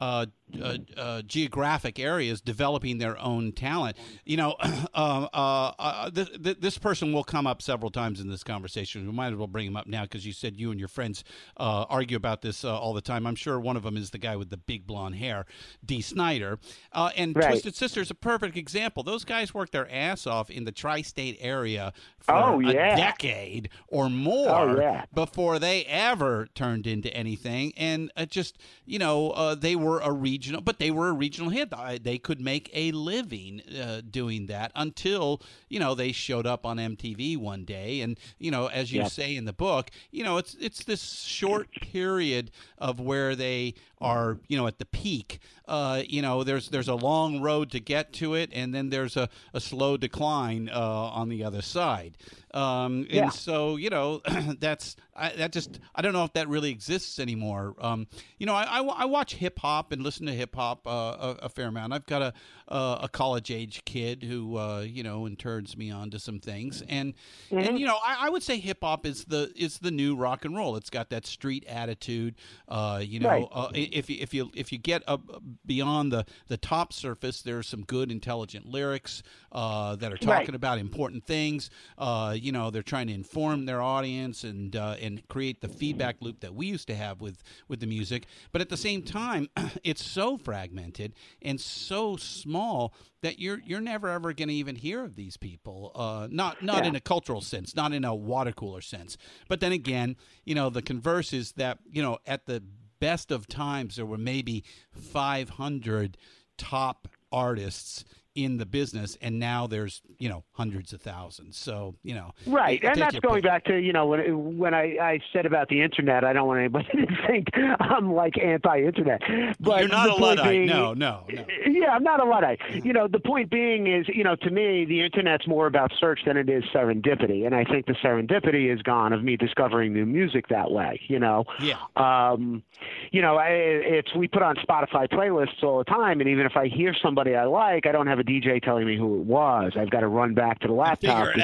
uh, 0.00 0.26
uh, 0.60 0.76
uh, 0.96 1.22
geographic 1.22 1.98
areas 1.98 2.40
developing 2.40 2.98
their 2.98 3.18
own 3.20 3.52
talent. 3.52 3.96
You 4.24 4.36
know, 4.36 4.56
uh, 4.94 5.26
uh, 5.32 5.72
uh, 5.78 6.10
th- 6.10 6.42
th- 6.42 6.58
this 6.60 6.78
person 6.78 7.12
will 7.12 7.24
come 7.24 7.46
up 7.46 7.62
several 7.62 7.90
times 7.90 8.20
in 8.20 8.28
this 8.28 8.42
conversation. 8.44 9.06
We 9.06 9.12
might 9.12 9.28
as 9.32 9.36
well 9.36 9.46
bring 9.46 9.66
him 9.66 9.76
up 9.76 9.86
now 9.86 10.02
because 10.02 10.26
you 10.26 10.32
said 10.32 10.56
you 10.56 10.70
and 10.70 10.78
your 10.80 10.88
friends 10.88 11.24
uh, 11.56 11.86
argue 11.88 12.16
about 12.16 12.42
this 12.42 12.64
uh, 12.64 12.78
all 12.78 12.92
the 12.94 13.00
time. 13.00 13.26
I'm 13.26 13.34
sure 13.36 13.58
one 13.60 13.76
of 13.76 13.82
them 13.82 13.96
is 13.96 14.10
the 14.10 14.18
guy 14.18 14.36
with 14.36 14.50
the 14.50 14.56
big 14.56 14.86
blonde 14.86 15.16
hair, 15.16 15.46
Dee 15.84 16.00
Snider. 16.02 16.58
Uh, 16.92 17.10
and 17.16 17.34
Right. 17.36 17.48
Twisted 17.50 17.74
Sister 17.74 18.00
is 18.00 18.10
a 18.10 18.14
perfect 18.14 18.56
example. 18.56 19.02
Those 19.02 19.24
guys 19.24 19.54
worked 19.54 19.72
their 19.72 19.90
ass 19.90 20.26
off 20.26 20.50
in 20.50 20.64
the 20.64 20.72
tri 20.72 21.02
state 21.02 21.38
area 21.40 21.92
for 22.18 22.34
Oh, 22.34 22.60
a 22.60 22.72
decade 22.72 23.68
or 23.88 24.08
more 24.10 24.50
Oh, 24.50 24.80
yeah. 24.80 25.04
before 25.14 25.58
they 25.58 25.84
ever 25.86 26.46
turned 26.54 26.86
into 26.86 27.12
anything. 27.14 27.72
And 27.76 28.10
just, 28.28 28.58
you 28.84 28.98
know, 28.98 29.30
uh, 29.30 29.54
they 29.54 29.76
were 29.76 30.00
a 30.00 30.12
regional, 30.42 30.60
but 30.60 30.78
they 30.78 30.90
were 30.90 31.08
a 31.08 31.12
regional 31.12 31.50
hit. 31.50 31.72
They 32.02 32.18
could 32.18 32.40
make 32.40 32.68
a 32.74 32.90
living 32.92 33.62
uh, 33.80 34.02
doing 34.08 34.46
that 34.46 34.72
until, 34.74 35.40
you 35.68 35.78
know, 35.78 35.94
they 35.94 36.10
showed 36.10 36.46
up 36.46 36.66
on 36.66 36.78
MTV 36.78 37.36
one 37.36 37.64
day. 37.64 38.00
And, 38.00 38.18
you 38.38 38.50
know, 38.50 38.66
as 38.66 38.92
you 38.92 39.08
say 39.08 39.36
in 39.36 39.44
the 39.44 39.52
book, 39.52 39.90
you 40.10 40.24
know, 40.24 40.38
it's, 40.38 40.54
it's 40.60 40.84
this 40.84 41.02
short 41.22 41.70
period 41.80 42.50
of 42.78 42.98
where 42.98 43.36
they 43.36 43.74
are, 44.00 44.38
you 44.48 44.56
know, 44.56 44.66
at 44.66 44.78
the 44.78 44.86
peak. 44.86 45.38
Uh, 45.68 46.02
you 46.08 46.22
know, 46.22 46.42
there's 46.44 46.68
there's 46.68 46.88
a 46.88 46.94
long 46.94 47.40
road 47.40 47.70
to 47.70 47.80
get 47.80 48.12
to 48.14 48.34
it, 48.34 48.50
and 48.52 48.74
then 48.74 48.90
there's 48.90 49.16
a, 49.16 49.28
a 49.54 49.60
slow 49.60 49.96
decline 49.96 50.68
uh, 50.72 50.78
on 50.80 51.28
the 51.28 51.44
other 51.44 51.62
side. 51.62 52.16
Um, 52.54 52.98
and 53.04 53.10
Yeah. 53.10 53.28
so, 53.30 53.76
you 53.76 53.88
know, 53.88 54.20
that's 54.60 54.96
I, 55.16 55.30
that 55.36 55.52
just 55.52 55.78
I 55.94 56.02
don't 56.02 56.12
know 56.12 56.24
if 56.24 56.32
that 56.34 56.48
really 56.48 56.70
exists 56.70 57.18
anymore. 57.18 57.74
Um, 57.80 58.06
you 58.38 58.44
know, 58.46 58.54
I, 58.54 58.64
I, 58.64 58.82
I 58.82 59.04
watch 59.06 59.34
hip 59.36 59.58
hop 59.60 59.92
and 59.92 60.02
listen 60.02 60.26
to 60.26 60.32
hip 60.32 60.54
hop 60.54 60.86
uh, 60.86 60.90
a, 60.90 61.36
a 61.44 61.48
fair 61.48 61.68
amount. 61.68 61.92
I've 61.94 62.06
got 62.06 62.20
a 62.22 62.32
a, 62.68 63.00
a 63.04 63.08
college 63.08 63.50
age 63.50 63.82
kid 63.84 64.22
who 64.22 64.56
uh, 64.58 64.80
you 64.80 65.02
know 65.02 65.24
and 65.26 65.38
turns 65.38 65.76
me 65.76 65.90
on 65.90 66.10
to 66.10 66.18
some 66.18 66.40
things, 66.40 66.82
and 66.88 67.14
and 67.50 67.78
you 67.78 67.86
know 67.86 67.96
I, 68.04 68.26
I 68.26 68.30
would 68.30 68.42
say 68.42 68.58
hip 68.58 68.78
hop 68.82 69.06
is 69.06 69.24
the 69.26 69.50
is 69.56 69.78
the 69.78 69.90
new 69.90 70.14
rock 70.16 70.44
and 70.44 70.54
roll. 70.56 70.76
It's 70.76 70.90
got 70.90 71.08
that 71.10 71.24
street 71.26 71.64
attitude. 71.68 72.34
Uh, 72.68 73.00
you 73.02 73.20
know, 73.20 73.28
Right. 73.28 73.48
uh, 73.52 73.68
if 73.74 74.10
you 74.10 74.16
if 74.20 74.34
you 74.34 74.50
if 74.54 74.72
you 74.72 74.78
get 74.78 75.02
up 75.06 75.22
beyond 75.66 76.12
the 76.12 76.24
the 76.48 76.56
top 76.56 76.92
surface, 76.92 77.42
there's 77.42 77.66
some 77.66 77.82
good 77.82 78.10
intelligent 78.10 78.66
lyrics 78.66 79.22
uh, 79.52 79.96
that 79.96 80.12
are 80.12 80.16
talking 80.16 80.28
Right. 80.32 80.54
about 80.54 80.78
important 80.78 81.24
things. 81.26 81.70
Uh, 81.98 82.34
you 82.38 82.52
know, 82.52 82.70
they're 82.70 82.82
trying 82.82 83.06
to 83.08 83.12
inform 83.12 83.66
their 83.66 83.82
audience 83.82 84.44
and 84.44 84.74
uh, 84.76 84.96
and 85.00 85.26
create 85.28 85.60
the 85.60 85.68
feedback 85.68 86.16
loop 86.20 86.40
that 86.40 86.54
we 86.54 86.66
used 86.66 86.86
to 86.88 86.94
have 86.94 87.20
with 87.20 87.42
with 87.68 87.80
the 87.80 87.86
music. 87.86 88.26
But 88.52 88.60
at 88.60 88.68
the 88.68 88.76
same 88.76 89.02
time, 89.02 89.48
it's 89.84 90.04
so 90.04 90.36
fragmented 90.38 91.14
and 91.40 91.60
so 91.60 92.16
small 92.16 92.94
that 93.22 93.38
you're 93.38 93.60
you're 93.64 93.80
never 93.80 94.08
ever 94.08 94.32
going 94.32 94.48
to 94.48 94.54
even 94.54 94.76
hear 94.76 95.04
of 95.04 95.14
these 95.16 95.36
people. 95.36 95.92
Uh, 95.94 96.28
not 96.30 96.60
not 96.62 96.82
Yeah. 96.82 96.88
in 96.88 96.96
a 96.96 97.00
cultural 97.00 97.40
sense, 97.40 97.76
not 97.76 97.92
in 97.92 98.04
a 98.04 98.14
water 98.14 98.52
cooler 98.52 98.80
sense. 98.80 99.16
But 99.48 99.60
then 99.60 99.72
again, 99.72 100.16
you 100.44 100.54
know, 100.54 100.70
the 100.70 100.82
converse 100.82 101.32
is 101.32 101.52
that 101.52 101.78
you 101.90 102.02
know 102.02 102.18
at 102.26 102.46
the 102.46 102.62
best 103.02 103.32
of 103.32 103.48
times 103.48 103.96
there 103.96 104.06
were 104.06 104.16
maybe 104.16 104.62
500 104.92 106.16
top 106.56 107.08
artists 107.32 108.04
in 108.34 108.56
the 108.56 108.64
business 108.66 109.16
and 109.20 109.38
now 109.38 109.66
there's 109.66 110.00
you 110.18 110.28
know 110.28 110.42
hundreds 110.52 110.92
of 110.92 111.00
thousands 111.02 111.56
so 111.58 111.94
you 112.02 112.14
know 112.14 112.30
Right, 112.46 112.82
and 112.82 112.98
that's 113.00 113.18
going 113.20 113.42
pick. 113.42 113.44
back 113.50 113.64
to 113.64 113.76
you 113.78 113.92
know 113.92 114.06
when 114.06 114.58
when 114.58 114.74
I, 114.74 114.96
I 115.00 115.20
said 115.32 115.44
about 115.46 115.68
the 115.68 115.82
internet. 115.82 116.24
I 116.24 116.32
don't 116.32 116.46
want 116.48 116.60
anybody 116.60 116.86
to 116.92 117.26
think 117.26 117.48
I'm 117.80 118.12
like 118.14 118.38
anti-internet. 118.38 119.20
But 119.60 119.80
you're 119.80 119.88
not 119.88 120.08
a 120.08 120.14
luddite 120.14 120.48
being- 120.48 120.66
no 120.66 120.94
no 120.94 121.24
no 121.28 121.44
Yeah, 121.66 121.90
I'm 121.92 122.02
not 122.02 122.20
a 122.20 122.24
luddite. 122.24 122.60
You 122.84 122.92
know, 122.92 123.06
the 123.08 123.20
point 123.20 123.50
being 123.50 123.86
is, 123.86 124.06
you 124.08 124.24
know, 124.24 124.36
to 124.36 124.50
me, 124.50 124.84
the 124.84 125.02
internet's 125.02 125.46
more 125.46 125.66
about 125.66 125.92
search 126.00 126.20
than 126.26 126.36
it 126.36 126.48
is 126.48 126.64
serendipity, 126.74 127.44
and 127.46 127.54
I 127.54 127.64
think 127.64 127.86
the 127.86 127.94
serendipity 127.94 128.72
is 128.72 128.80
gone 128.82 129.12
of 129.12 129.22
me 129.22 129.36
discovering 129.36 129.92
new 129.92 130.06
music 130.06 130.48
that 130.48 130.70
way. 130.70 131.00
You 131.08 131.18
know, 131.18 131.44
yeah 131.60 131.78
um, 131.96 132.62
you 133.10 133.20
know, 133.22 133.36
I, 133.36 133.48
it's 133.48 134.14
we 134.14 134.28
put 134.28 134.42
on 134.42 134.56
Spotify 134.56 135.08
playlists 135.08 135.62
all 135.62 135.78
the 135.78 135.84
time, 135.84 136.20
and 136.20 136.28
even 136.28 136.46
if 136.46 136.56
I 136.56 136.68
hear 136.68 136.94
somebody 137.02 137.34
I 137.36 137.44
like, 137.44 137.86
I 137.86 137.92
don't 137.92 138.06
have 138.06 138.18
a 138.22 138.24
DJ 138.24 138.62
telling 138.62 138.86
me 138.86 138.96
who 138.96 139.20
it 139.20 139.26
was. 139.26 139.72
I've 139.76 139.90
got 139.90 140.00
to 140.00 140.08
run 140.08 140.34
back 140.34 140.60
to 140.60 140.68
the 140.68 140.72
laptop 140.74 141.34
to 141.34 141.38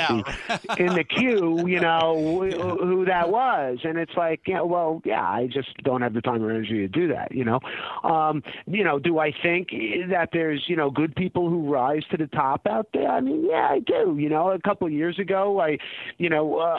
see 0.77 0.79
in 0.79 0.95
the 0.95 1.05
queue, 1.05 1.67
you 1.67 1.81
know, 1.81 2.15
wh- 2.41 2.81
who 2.83 3.05
that 3.05 3.31
was, 3.31 3.79
and 3.85 3.99
it's 3.99 4.17
like, 4.17 4.41
yeah, 4.47 4.63
well, 4.63 5.03
yeah, 5.05 5.23
I 5.23 5.49
just 5.53 5.77
don't 5.85 6.03
have 6.03 6.15
the 6.15 6.21
time 6.23 6.43
or 6.43 6.51
energy 6.51 6.79
to 6.79 6.89
do 6.89 7.09
that. 7.09 7.33
You 7.33 7.45
know, 7.45 7.61
um, 8.05 8.43
you 8.67 8.85
know, 8.85 8.99
do 8.99 9.19
I 9.19 9.33
think 9.43 9.69
that 10.11 10.31
there's 10.33 10.65
you 10.69 10.77
know 10.77 10.91
good 10.91 11.15
people 11.15 11.49
who 11.51 11.73
rise 11.73 12.03
to 12.11 12.17
the 12.17 12.27
top 12.29 12.67
out 12.69 12.89
there? 12.93 13.09
I 13.09 13.21
mean, 13.21 13.47
yeah, 13.49 13.69
I 13.71 13.81
do. 13.81 14.17
You 14.19 14.29
know, 14.29 14.51
a 14.51 14.61
couple 14.61 14.87
of 14.87 14.93
years 14.93 15.19
ago, 15.19 15.61
I, 15.61 15.79
you 16.19 16.29
know, 16.29 16.59
uh, 16.59 16.79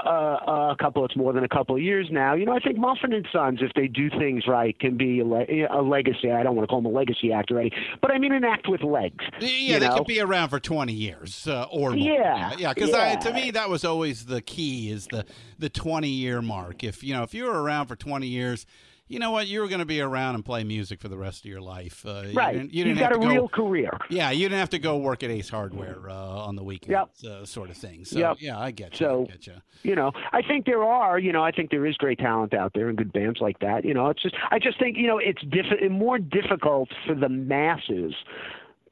uh, 0.50 0.72
a 0.72 0.76
couple. 0.80 1.06
It's 1.06 1.16
more 1.16 1.34
than 1.34 1.44
a 1.44 1.50
couple 1.50 1.76
of 1.76 1.82
years 1.82 2.08
now. 2.12 2.34
You 2.36 2.46
know, 2.46 2.54
I 2.54 2.60
think 2.60 2.78
Mumford 2.78 3.14
and 3.14 3.28
Sons, 3.32 3.60
if 3.62 3.72
they 3.74 3.88
do 3.88 4.10
things 4.10 4.48
right, 4.48 4.78
can 4.80 4.98
be 4.98 5.20
a, 5.20 5.26
le- 5.26 5.46
a 5.70 5.82
legacy. 5.82 6.32
I 6.32 6.44
don't 6.44 6.56
want 6.56 6.68
to 6.68 6.72
call 6.72 6.82
them 6.82 6.92
a 6.92 6.96
legacy 6.96 7.32
act 7.32 7.52
already, 7.52 7.72
but 8.02 8.12
I 8.12 8.18
mean 8.18 8.32
an 8.34 8.44
act 8.44 8.68
with 8.70 8.84
legs. 8.84 9.24
Yeah, 9.40 9.48
you 9.48 9.80
they 9.80 9.89
know? 9.90 9.98
could 9.98 10.08
be 10.08 10.20
around 10.20 10.50
for 10.50 10.60
20 10.60 10.94
years 10.94 11.48
uh, 11.48 11.64
or 11.72 11.92
more. 11.92 11.98
Yeah, 11.98 12.54
yeah. 12.58 12.74
Because 12.74 12.90
yeah. 12.90 13.16
to 13.18 13.34
me, 13.34 13.52
that 13.52 13.70
was 13.70 13.84
always 13.86 14.26
the 14.26 14.42
key 14.42 14.92
is 14.92 15.08
the 15.08 15.26
the 15.58 15.70
20 15.70 16.08
year 16.08 16.42
mark. 16.42 16.84
If 16.84 17.04
you 17.04 17.14
know, 17.14 17.24
if 17.24 17.34
you 17.34 17.46
were 17.46 17.62
around 17.62 17.88
for 17.88 17.96
20 17.96 18.28
years, 18.28 18.66
you 19.08 19.18
know 19.18 19.32
what, 19.32 19.48
you 19.48 19.60
were 19.60 19.68
going 19.68 19.80
to 19.80 19.86
be 19.86 20.02
around 20.02 20.36
and 20.36 20.46
play 20.46 20.64
music 20.64 21.02
for 21.02 21.08
the 21.08 21.18
rest 21.18 21.40
of 21.40 21.46
your 21.50 21.62
life. 21.62 22.06
Uh, 22.06 22.26
you 22.28 22.34
Right, 22.34 22.54
didn't- 22.54 22.74
You 22.76 22.84
didn't 22.84 23.00
got 23.00 23.12
have 23.14 23.22
a 23.22 23.24
go, 23.24 23.30
real 23.32 23.48
career. 23.50 23.98
Yeah, 24.12 24.30
you 24.30 24.48
didn't 24.48 24.60
have 24.60 24.70
to 24.70 24.78
go 24.80 24.98
work 24.98 25.24
at 25.24 25.32
Ace 25.32 25.50
Hardware 25.50 26.08
uh, 26.08 26.14
on 26.14 26.56
the 26.56 26.64
weekends, 26.64 27.24
uh, 27.24 27.44
sort 27.44 27.72
of 27.72 27.78
thing. 27.78 28.06
So 28.06 28.20
Yep. 28.20 28.38
yeah, 28.40 28.60
I 28.60 28.70
get 28.70 28.92
you. 29.00 29.08
So- 29.08 29.24
I 29.28 29.32
get 29.32 29.48
you. 29.48 29.54
you 29.82 29.96
know 29.96 30.12
i 30.34 30.42
think 30.42 30.66
there 30.66 30.84
are 30.84 31.18
you 31.18 31.32
know 31.32 31.42
i 31.42 31.52
think 31.52 31.72
there 31.72 31.86
is 31.86 31.96
great 31.96 32.20
talent 32.20 32.54
out 32.54 32.74
there 32.74 32.90
and 32.90 32.98
good 32.98 33.14
bands 33.14 33.40
like 33.40 33.58
that 33.60 33.86
you 33.86 33.94
know 33.94 34.10
it's 34.10 34.22
just 34.22 34.36
i 34.52 34.60
just 34.60 34.78
think 34.78 34.98
you 34.98 35.08
know 35.08 35.18
it's 35.18 35.42
diff- 35.44 35.90
more 35.90 36.20
difficult 36.20 36.90
for 37.08 37.16
the 37.16 37.30
masses 37.30 38.14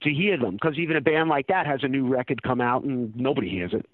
to 0.02 0.10
hear 0.12 0.38
them 0.38 0.54
because 0.54 0.78
even 0.78 0.96
a 0.96 1.02
band 1.02 1.30
like 1.30 1.48
that 1.48 1.66
has 1.66 1.80
a 1.84 1.88
new 1.88 2.08
record 2.08 2.42
come 2.44 2.62
out 2.62 2.84
and 2.84 3.16
nobody 3.16 3.50
hears 3.50 3.74
it 3.74 3.86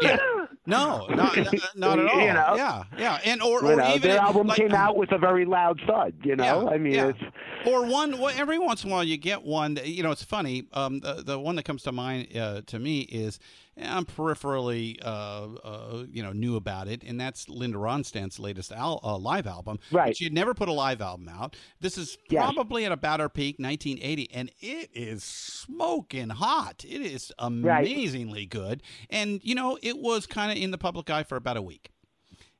Yeah. 0.00 0.18
No, 0.66 1.06
not, 1.08 1.34
not, 1.74 1.98
at 1.98 2.06
all. 2.06 2.20
You 2.20 2.32
know? 2.34 2.54
Yeah, 2.54 2.84
yeah, 2.98 3.18
and 3.24 3.42
or, 3.42 3.62
you 3.62 3.70
or 3.70 3.76
know, 3.76 3.88
even 3.94 4.10
their 4.10 4.20
album 4.20 4.46
like, 4.46 4.58
came 4.58 4.74
out 4.74 4.94
with 4.94 5.10
a 5.10 5.16
very 5.18 5.46
loud 5.46 5.80
thud 5.86 6.12
you 6.22 6.36
know 6.36 6.64
Yeah, 6.64 6.68
i 6.68 6.76
mean 6.76 6.92
yeah. 6.92 7.08
it's 7.08 7.18
or 7.66 7.86
one 7.86 8.18
well, 8.18 8.32
every 8.36 8.58
once 8.58 8.84
in 8.84 8.90
a 8.90 8.92
while 8.92 9.02
you 9.02 9.16
get 9.16 9.42
one 9.42 9.74
that, 9.74 9.88
you 9.88 10.02
know 10.02 10.10
it's 10.10 10.22
funny 10.22 10.64
um, 10.74 11.00
the, 11.00 11.22
the 11.24 11.38
one 11.38 11.56
that 11.56 11.64
comes 11.64 11.82
to 11.84 11.92
mind 11.92 12.36
uh, 12.36 12.60
to 12.66 12.78
me 12.78 13.00
is 13.00 13.38
i'm 13.80 14.04
peripherally 14.04 14.98
uh, 15.02 15.46
uh, 15.64 16.04
you 16.10 16.22
know 16.22 16.32
knew 16.32 16.56
about 16.56 16.88
it 16.88 17.02
and 17.04 17.20
that's 17.20 17.48
linda 17.48 17.78
ronstadt's 17.78 18.38
latest 18.38 18.72
al- 18.72 19.00
uh, 19.02 19.16
live 19.16 19.46
album 19.46 19.78
Right. 19.90 20.16
she 20.16 20.24
had 20.24 20.32
never 20.32 20.54
put 20.54 20.68
a 20.68 20.72
live 20.72 21.00
album 21.00 21.28
out 21.28 21.56
this 21.80 21.96
is 21.98 22.18
Yes. 22.28 22.42
probably 22.52 22.84
at 22.84 22.92
about 22.92 23.20
her 23.20 23.28
peak 23.28 23.56
1980 23.58 24.30
and 24.32 24.50
it 24.60 24.90
is 24.92 25.22
smoking 25.24 26.28
hot 26.30 26.84
it 26.86 27.00
is 27.02 27.32
amazingly 27.38 28.46
good 28.46 28.82
and 29.08 29.40
you 29.42 29.54
know 29.54 29.78
it 29.82 29.98
was 29.98 30.26
kind 30.26 30.50
of 30.50 30.58
in 30.62 30.70
the 30.70 30.78
public 30.78 31.08
eye 31.10 31.22
for 31.22 31.36
about 31.36 31.56
a 31.56 31.62
week 31.62 31.90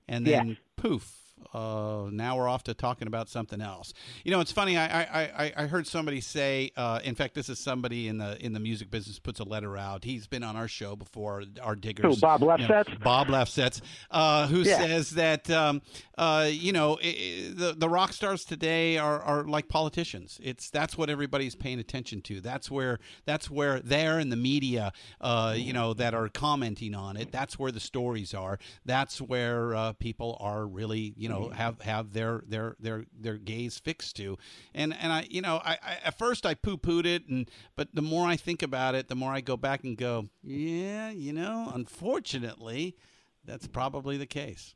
and 0.09 0.27
then 0.27 0.57
poof. 0.77 1.17
Uh, 1.53 2.09
now 2.11 2.37
we're 2.37 2.49
off 2.49 2.65
to 2.65 2.75
talking 2.75 3.09
about 3.09 3.29
something 3.29 3.61
else. 3.61 3.93
You 4.25 4.31
know, 4.31 4.41
it's 4.41 4.53
funny. 4.53 4.77
I 4.77 5.03
I, 5.03 5.53
I, 5.57 5.67
heard 5.67 5.87
somebody 5.87 6.21
say. 6.21 6.71
Uh, 6.77 7.01
in 7.03 7.15
fact, 7.15 7.35
this 7.35 7.49
is 7.49 7.59
somebody 7.59 8.09
in 8.09 8.19
the 8.19 8.43
in 8.45 8.53
the 8.53 8.61
music 8.61 8.91
business 8.91 9.19
puts 9.19 9.41
a 9.41 9.45
letter 9.45 9.77
out. 9.77 10.05
He's 10.05 10.27
been 10.27 10.43
on 10.43 10.57
our 10.57 10.69
show 10.69 10.97
before. 10.97 11.45
Our 11.63 11.75
diggers, 11.75 12.15
Who, 12.15 12.21
Bob 12.21 12.41
you 12.41 12.47
know, 12.47 12.57
Lefsetz? 12.57 13.03
Bob 13.03 13.29
Lefsetz, 13.29 13.81
uh, 14.11 14.47
who 14.47 14.61
Yeah. 14.61 14.79
says 14.79 15.11
that 15.11 15.51
um, 15.51 15.83
uh, 16.17 16.49
you 16.51 16.73
know 16.73 16.99
i 17.03 17.07
i 17.07 17.51
the 17.55 17.75
the 17.77 17.89
rock 17.89 18.13
stars 18.13 18.45
today 18.45 18.99
are, 18.99 19.21
are 19.21 19.45
like 19.45 19.69
politicians. 19.69 20.39
It's 20.43 20.71
that's 20.71 20.97
what 20.97 21.11
everybody's 21.11 21.55
paying 21.55 21.81
attention 21.81 22.21
to. 22.23 22.41
That's 22.41 22.71
where 22.71 22.99
that's 23.25 23.51
where 23.51 23.81
they're 23.81 24.19
in 24.19 24.29
the 24.31 24.37
media, 24.37 24.93
uh, 25.21 25.55
you 25.57 25.73
know, 25.73 25.95
that 25.95 26.15
are 26.15 26.29
commenting 26.29 26.95
on 26.95 27.17
it. 27.17 27.33
That's 27.33 27.59
where 27.59 27.73
the 27.73 27.81
stories 27.81 28.35
are. 28.35 28.59
That's 28.85 29.21
where 29.21 29.75
uh, 29.75 29.93
people 29.95 30.37
are 30.41 30.67
really 30.67 31.15
you 31.17 31.29
know 31.31 31.45
mm-hmm. 31.45 31.55
have 31.55 31.81
have 31.81 32.13
their 32.13 32.43
their 32.47 32.77
their 32.79 33.05
their 33.19 33.37
gaze 33.37 33.79
fixed 33.79 34.17
to. 34.17 34.37
And 34.75 34.95
and 34.95 35.13
I 35.13 35.27
you 35.31 35.41
know 35.41 35.61
I, 35.65 35.79
I 35.83 35.99
at 36.05 36.19
first 36.19 36.45
I 36.45 36.55
poo 36.55 36.77
pooed 36.77 37.07
it 37.07 37.27
and 37.29 37.51
but 37.77 37.95
the 37.95 38.03
more 38.03 38.27
I 38.27 38.37
think 38.37 38.63
about 38.63 38.95
it, 38.95 39.09
the 39.09 39.15
more 39.15 39.33
I 39.33 39.41
go 39.41 39.57
back 39.57 39.85
and 39.85 39.97
go, 39.97 40.29
yeah, 40.43 41.11
you 41.11 41.33
know, 41.33 41.71
unfortunately, 41.75 42.97
that's 43.45 43.67
probably 43.67 44.17
the 44.17 44.27
case. 44.27 44.75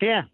Yeah, 0.00 0.24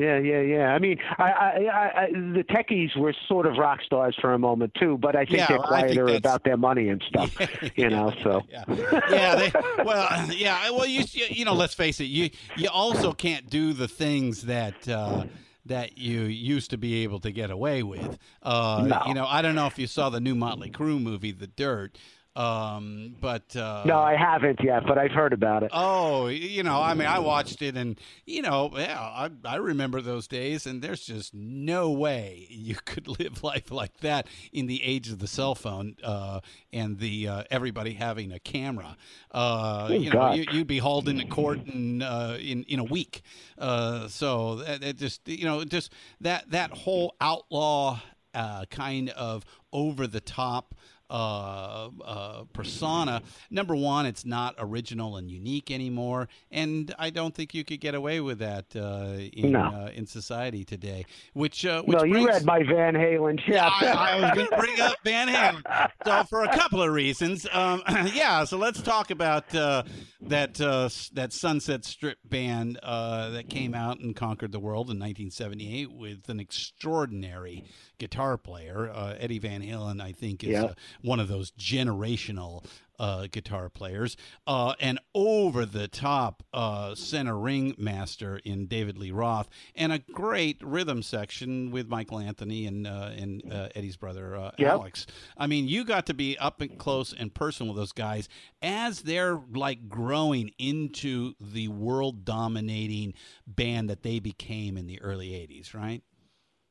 yeah, 0.00 0.18
yeah, 0.18 0.40
yeah. 0.40 0.74
I 0.74 0.78
mean, 0.78 0.98
I, 1.18 1.30
I, 1.30 2.02
I, 2.04 2.06
the 2.12 2.44
techies 2.48 2.96
were 2.96 3.14
sort 3.28 3.46
of 3.46 3.56
rock 3.58 3.82
stars 3.82 4.16
for 4.20 4.32
a 4.32 4.38
moment 4.38 4.72
too, 4.80 4.96
but 4.98 5.14
I 5.14 5.24
think 5.24 5.38
Yeah, 5.38 5.48
they're 5.48 5.60
I 5.60 5.82
think 5.82 5.94
quieter 5.94 6.16
about 6.16 6.44
their 6.44 6.56
money 6.56 6.88
and 6.88 7.02
stuff. 7.06 7.36
you 7.76 7.90
know, 7.90 8.12
so 8.22 8.42
yeah, 8.48 8.64
yeah. 9.10 9.34
They, 9.36 9.52
well, 9.84 10.26
yeah. 10.32 10.70
Well, 10.70 10.86
you 10.86 11.04
you 11.12 11.44
know, 11.44 11.54
let's 11.54 11.74
face 11.74 12.00
it. 12.00 12.04
You 12.04 12.30
you 12.56 12.68
also 12.70 13.12
can't 13.12 13.48
do 13.50 13.72
the 13.72 13.88
things 13.88 14.42
that. 14.42 14.88
Uh, 14.88 15.24
that 15.66 15.98
you 15.98 16.22
used 16.22 16.70
to 16.70 16.78
be 16.78 17.02
able 17.02 17.20
to 17.20 17.30
get 17.30 17.50
away 17.50 17.82
with. 17.82 18.18
Uh, 18.42 18.86
No. 18.88 19.02
You 19.06 19.14
know, 19.14 19.26
I 19.26 19.42
don't 19.42 19.54
know 19.54 19.66
if 19.66 19.78
you 19.78 19.86
saw 19.86 20.08
the 20.08 20.18
new 20.18 20.34
Motley 20.34 20.70
Crue 20.70 21.00
movie, 21.00 21.32
The 21.32 21.46
Dirt, 21.46 21.98
um, 22.36 23.16
but 23.20 23.56
uh, 23.56 23.82
no, 23.84 23.98
I 23.98 24.14
haven't 24.14 24.60
yet, 24.62 24.84
but 24.86 24.98
I've 24.98 25.10
heard 25.10 25.32
about 25.32 25.64
it. 25.64 25.70
Oh, 25.74 26.28
you 26.28 26.62
know, 26.62 26.80
I 26.80 26.94
mean, 26.94 27.08
I 27.08 27.18
watched 27.18 27.60
it, 27.60 27.76
and 27.76 27.98
you 28.24 28.42
know, 28.42 28.70
yeah, 28.74 28.98
I, 28.98 29.30
I 29.44 29.56
remember 29.56 30.00
those 30.00 30.28
days, 30.28 30.64
and 30.64 30.80
there's 30.80 31.04
just 31.04 31.34
no 31.34 31.90
way 31.90 32.46
you 32.48 32.76
could 32.84 33.08
live 33.08 33.42
life 33.42 33.72
like 33.72 33.98
that 33.98 34.28
in 34.52 34.66
the 34.68 34.82
age 34.84 35.08
of 35.08 35.18
the 35.18 35.26
cell 35.26 35.56
phone 35.56 35.96
uh, 36.04 36.40
and 36.72 36.98
the 37.00 37.26
uh, 37.26 37.42
everybody 37.50 37.94
having 37.94 38.30
a 38.30 38.38
camera. 38.38 38.96
Uh, 39.32 39.88
you 39.90 40.06
know, 40.06 40.12
God. 40.12 40.36
you, 40.36 40.44
you'd 40.52 40.68
be 40.68 40.78
hauled 40.78 41.08
into 41.08 41.26
court 41.26 41.66
in 41.66 42.00
uh, 42.00 42.38
in 42.40 42.62
in 42.64 42.78
a 42.78 42.84
week. 42.84 43.22
Uh, 43.58 44.06
so 44.06 44.56
that, 44.56 44.80
that 44.82 44.96
just 44.96 45.26
you 45.26 45.44
know, 45.44 45.64
just 45.64 45.92
that 46.20 46.48
that 46.50 46.70
whole 46.70 47.16
outlaw 47.20 47.98
uh, 48.34 48.64
kind 48.70 49.10
of 49.10 49.44
over 49.72 50.06
the 50.06 50.20
top 50.20 50.74
uh, 51.10 51.90
uh, 52.04 52.44
persona. 52.52 53.22
Number 53.50 53.74
one, 53.74 54.06
it's 54.06 54.24
not 54.24 54.54
original 54.58 55.16
and 55.16 55.30
unique 55.30 55.70
anymore, 55.70 56.28
and 56.50 56.94
I 56.98 57.10
don't 57.10 57.34
think 57.34 57.52
you 57.54 57.64
could 57.64 57.80
get 57.80 57.94
away 57.94 58.20
with 58.20 58.38
that 58.38 58.66
uh, 58.76 59.18
in 59.32 59.52
No. 59.52 59.60
uh, 59.60 59.90
in 59.94 60.06
society 60.06 60.64
today. 60.64 61.04
Which, 61.34 61.66
uh, 61.66 61.82
which 61.82 61.98
no, 61.98 62.04
you 62.04 62.26
read 62.26 62.44
my 62.44 62.62
Van 62.62 62.94
Halen 62.94 63.40
shit. 63.40 63.54
yeah, 63.54 63.68
I, 63.68 64.12
I 64.16 64.20
was 64.20 64.30
going 64.32 64.48
to 64.48 64.56
bring 64.56 64.80
up 64.80 64.94
Van 65.04 65.28
Halen. 65.28 65.90
So 66.04 66.24
for 66.24 66.44
a 66.44 66.56
couple 66.56 66.82
of 66.82 66.92
reasons, 66.92 67.46
um, 67.52 67.82
yeah. 68.14 68.44
So 68.44 68.56
let's 68.56 68.80
talk 68.80 69.10
about 69.10 69.52
uh, 69.54 69.82
that 70.22 70.60
uh, 70.60 70.88
that 71.14 71.32
Sunset 71.32 71.84
Strip 71.84 72.18
band 72.24 72.78
uh, 72.82 73.30
that 73.30 73.48
came 73.48 73.74
out 73.74 73.98
and 74.00 74.14
conquered 74.14 74.52
the 74.52 74.60
world 74.60 74.86
in 74.90 74.98
1978 74.98 75.92
with 75.92 76.28
an 76.28 76.40
extraordinary 76.40 77.64
guitar 78.00 78.36
player, 78.36 78.90
uh, 78.92 79.14
Eddie 79.20 79.38
Van 79.38 79.62
Halen. 79.62 80.00
I 80.02 80.10
think 80.10 80.42
is 80.42 80.50
Yeah. 80.50 80.64
uh, 80.64 80.74
one 81.02 81.20
of 81.20 81.28
those 81.28 81.52
generational. 81.52 82.64
Uh, 82.98 83.26
guitar 83.32 83.70
players, 83.70 84.14
uh, 84.46 84.74
and 84.78 84.98
over 85.14 85.64
the 85.64 85.88
top 85.88 86.42
uh, 86.52 86.94
center 86.94 87.38
ring 87.38 87.74
master 87.78 88.36
in 88.44 88.66
David 88.66 88.98
Lee 88.98 89.10
Roth, 89.10 89.48
and 89.74 89.90
a 89.90 90.00
great 90.00 90.58
rhythm 90.62 91.00
section 91.02 91.70
with 91.70 91.88
Michael 91.88 92.18
Anthony 92.18 92.66
and 92.66 92.86
uh, 92.86 93.08
and 93.16 93.42
uh, 93.50 93.70
Eddie's 93.74 93.96
brother 93.96 94.36
uh, 94.36 94.50
Yep. 94.58 94.70
Alex. 94.70 95.06
I 95.38 95.46
mean, 95.46 95.66
you 95.66 95.82
got 95.86 96.04
to 96.08 96.12
be 96.14 96.36
up 96.36 96.60
and 96.60 96.76
close 96.78 97.14
and 97.14 97.32
personal 97.32 97.72
with 97.72 97.80
those 97.80 97.92
guys 97.92 98.28
as 98.60 99.00
they're 99.00 99.40
like 99.54 99.88
growing 99.88 100.50
into 100.58 101.32
the 101.40 101.68
world 101.68 102.26
dominating 102.26 103.14
band 103.46 103.88
that 103.88 104.02
they 104.02 104.18
became 104.18 104.76
in 104.76 104.86
the 104.86 105.00
early 105.00 105.30
'80s, 105.30 105.72
right? 105.72 106.02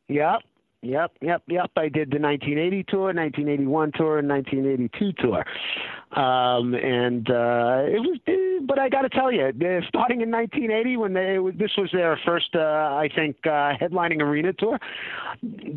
Yep. 0.09 0.43
Yep, 0.81 1.11
yep, 1.21 1.43
yep. 1.47 1.71
I 1.75 1.89
did 1.89 2.09
the 2.09 2.19
1980 2.19 2.83
tour, 2.83 3.13
1981 3.13 3.91
tour, 3.95 4.19
and 4.19 4.29
1982 4.29 5.11
tour. 5.21 5.45
Um, 6.11 6.73
and 6.73 7.29
uh, 7.29 7.85
it 7.85 7.99
was, 7.99 8.17
eh, 8.25 8.65
but 8.65 8.79
I 8.79 8.89
got 8.89 9.03
to 9.03 9.09
tell 9.09 9.31
you, 9.31 9.43
uh, 9.43 9.81
starting 9.87 10.21
in 10.21 10.31
1980, 10.31 10.97
when 10.97 11.13
they 11.13 11.37
this 11.53 11.71
was 11.77 11.91
their 11.93 12.19
first, 12.25 12.55
uh, 12.55 12.59
I 12.59 13.09
think, 13.13 13.37
uh, 13.45 13.77
headlining 13.79 14.19
arena 14.19 14.53
tour, 14.53 14.79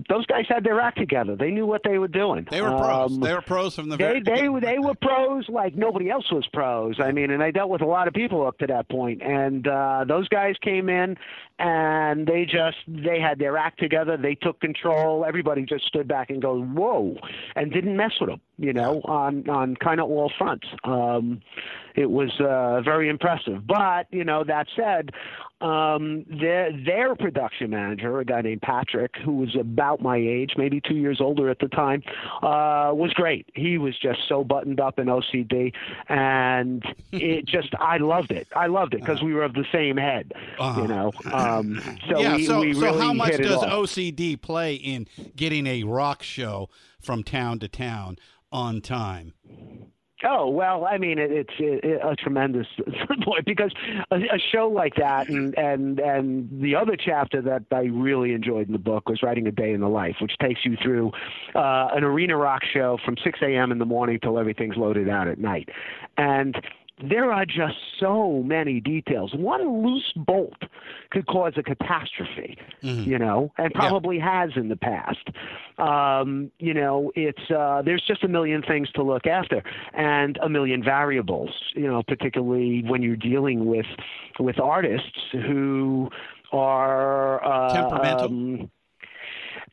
those 0.08 0.24
guys 0.26 0.46
had 0.48 0.64
their 0.64 0.80
act 0.80 0.96
together. 0.96 1.36
They 1.36 1.50
knew 1.50 1.66
what 1.66 1.82
they 1.84 1.98
were 1.98 2.08
doing. 2.08 2.46
They 2.50 2.62
were 2.62 2.70
pros. 2.70 3.12
Um, 3.12 3.20
they 3.20 3.34
were 3.34 3.42
pros 3.42 3.76
from 3.76 3.90
the 3.90 3.98
they 3.98 4.04
very. 4.04 4.22
they 4.22 4.48
were 4.48 4.60
they 4.62 4.78
were 4.78 4.94
pros 4.94 5.46
like 5.50 5.74
nobody 5.74 6.08
else 6.08 6.30
was 6.32 6.46
pros. 6.54 6.98
I 6.98 7.12
mean, 7.12 7.30
and 7.30 7.42
I 7.42 7.50
dealt 7.50 7.68
with 7.68 7.82
a 7.82 7.86
lot 7.86 8.08
of 8.08 8.14
people 8.14 8.46
up 8.46 8.56
to 8.58 8.66
that 8.68 8.88
point, 8.88 9.20
and 9.20 9.68
uh, 9.68 10.06
those 10.08 10.28
guys 10.28 10.54
came 10.62 10.88
in 10.88 11.18
and 11.58 12.26
they 12.26 12.44
just 12.44 12.78
they 12.88 13.20
had 13.20 13.38
their 13.38 13.56
act 13.56 13.78
together. 13.78 14.16
They 14.16 14.34
took 14.34 14.60
control. 14.60 15.24
Everybody 15.26 15.64
just 15.64 15.86
stood 15.86 16.08
back 16.08 16.30
and 16.30 16.40
goes 16.40 16.64
whoa, 16.66 17.16
and 17.54 17.70
didn't 17.70 17.96
mess 17.96 18.12
with 18.20 18.30
them. 18.30 18.40
You 18.62 18.72
know, 18.72 19.00
on 19.06 19.48
on 19.48 19.74
kind 19.76 20.00
of 20.00 20.08
all 20.08 20.30
fronts. 20.38 20.68
Um, 20.84 21.40
it 21.96 22.08
was 22.10 22.30
uh, 22.40 22.80
very 22.82 23.08
impressive. 23.08 23.66
But 23.66 24.06
you 24.12 24.22
know, 24.24 24.44
that 24.44 24.66
said, 24.76 25.10
um, 25.60 26.24
their 26.28 26.70
their 26.72 27.16
production 27.16 27.70
manager, 27.70 28.20
a 28.20 28.24
guy 28.24 28.40
named 28.40 28.62
Patrick, 28.62 29.16
who 29.24 29.32
was 29.32 29.56
about 29.58 30.00
my 30.00 30.16
age, 30.16 30.52
maybe 30.56 30.80
two 30.80 30.94
years 30.94 31.20
older 31.20 31.50
at 31.50 31.58
the 31.58 31.66
time, 31.68 32.04
uh, 32.36 32.92
was 32.94 33.12
great. 33.14 33.46
He 33.54 33.78
was 33.78 33.98
just 33.98 34.20
so 34.28 34.44
buttoned 34.44 34.78
up 34.78 35.00
in 35.00 35.06
OCD, 35.08 35.72
and 36.08 36.84
it 37.12 37.44
just 37.46 37.74
I 37.80 37.98
loved 37.98 38.30
it. 38.30 38.46
I 38.54 38.68
loved 38.68 38.94
it 38.94 39.00
because 39.00 39.22
we 39.22 39.34
were 39.34 39.42
of 39.42 39.54
the 39.54 39.66
same 39.72 39.96
head, 39.96 40.32
Uh-huh. 40.58 40.82
you 40.82 40.86
know. 40.88 41.10
Um, 41.32 41.80
so 42.08 42.20
yeah. 42.20 42.36
we, 42.36 42.46
so 42.46 42.60
we 42.60 42.74
so 42.74 42.96
how 42.98 43.12
much 43.12 43.36
does. 43.38 43.62
OCD 43.64 44.40
play 44.40 44.76
in 44.76 45.08
getting 45.34 45.66
a 45.66 45.82
rock 45.82 46.22
show 46.22 46.68
from 47.00 47.24
town 47.24 47.58
to 47.58 47.66
town 47.68 48.16
on 48.52 48.80
time? 48.80 49.32
Oh 50.24 50.48
well, 50.48 50.84
I 50.84 50.98
mean 50.98 51.18
it, 51.18 51.32
it's 51.32 51.54
it, 51.58 52.00
a 52.02 52.14
tremendous 52.14 52.66
point 53.24 53.44
because 53.44 53.72
a, 54.10 54.16
a 54.16 54.38
show 54.52 54.68
like 54.68 54.94
that, 54.96 55.28
and 55.28 55.56
and 55.58 55.98
and 55.98 56.62
the 56.62 56.76
other 56.76 56.96
chapter 56.96 57.42
that 57.42 57.64
I 57.72 57.84
really 57.84 58.32
enjoyed 58.32 58.68
in 58.68 58.72
the 58.72 58.78
book 58.78 59.08
was 59.08 59.22
writing 59.22 59.48
a 59.48 59.50
day 59.50 59.72
in 59.72 59.80
the 59.80 59.88
life, 59.88 60.16
which 60.20 60.32
takes 60.40 60.64
you 60.64 60.76
through 60.80 61.10
uh, 61.56 61.88
an 61.92 62.04
arena 62.04 62.36
rock 62.36 62.62
show 62.72 62.98
from 63.04 63.16
6 63.24 63.38
a.m. 63.42 63.72
in 63.72 63.78
the 63.78 63.84
morning 63.84 64.20
till 64.22 64.38
everything's 64.38 64.76
loaded 64.76 65.08
out 65.08 65.26
at 65.26 65.38
night, 65.38 65.68
and 66.16 66.54
there 67.00 67.32
are 67.32 67.44
just 67.44 67.76
so 67.98 68.42
many 68.44 68.80
details. 68.80 69.34
One 69.34 69.84
loose 69.84 70.12
bolt 70.14 70.62
could 71.10 71.26
cause 71.26 71.54
a 71.56 71.62
catastrophe, 71.62 72.58
you 72.80 73.18
know, 73.18 73.52
and 73.58 73.72
probably 73.74 74.18
has 74.18 74.50
in 74.56 74.68
the 74.68 74.76
past. 74.76 75.28
Um, 75.78 76.50
you 76.58 76.74
know, 76.74 77.12
it's 77.14 77.50
uh, 77.50 77.82
there's 77.84 78.04
just 78.06 78.22
a 78.24 78.28
million 78.28 78.62
things 78.62 78.90
to 78.92 79.02
look 79.02 79.26
after 79.26 79.62
and 79.94 80.38
a 80.42 80.48
million 80.48 80.82
variables. 80.82 81.50
You 81.74 81.88
know, 81.88 82.02
particularly 82.02 82.82
when 82.86 83.02
you're 83.02 83.16
dealing 83.16 83.66
with 83.66 83.86
with 84.38 84.60
artists 84.60 85.18
who 85.32 86.10
are 86.52 87.44
uh, 87.44 87.74
Temperamental? 87.74 88.26
um, 88.26 88.70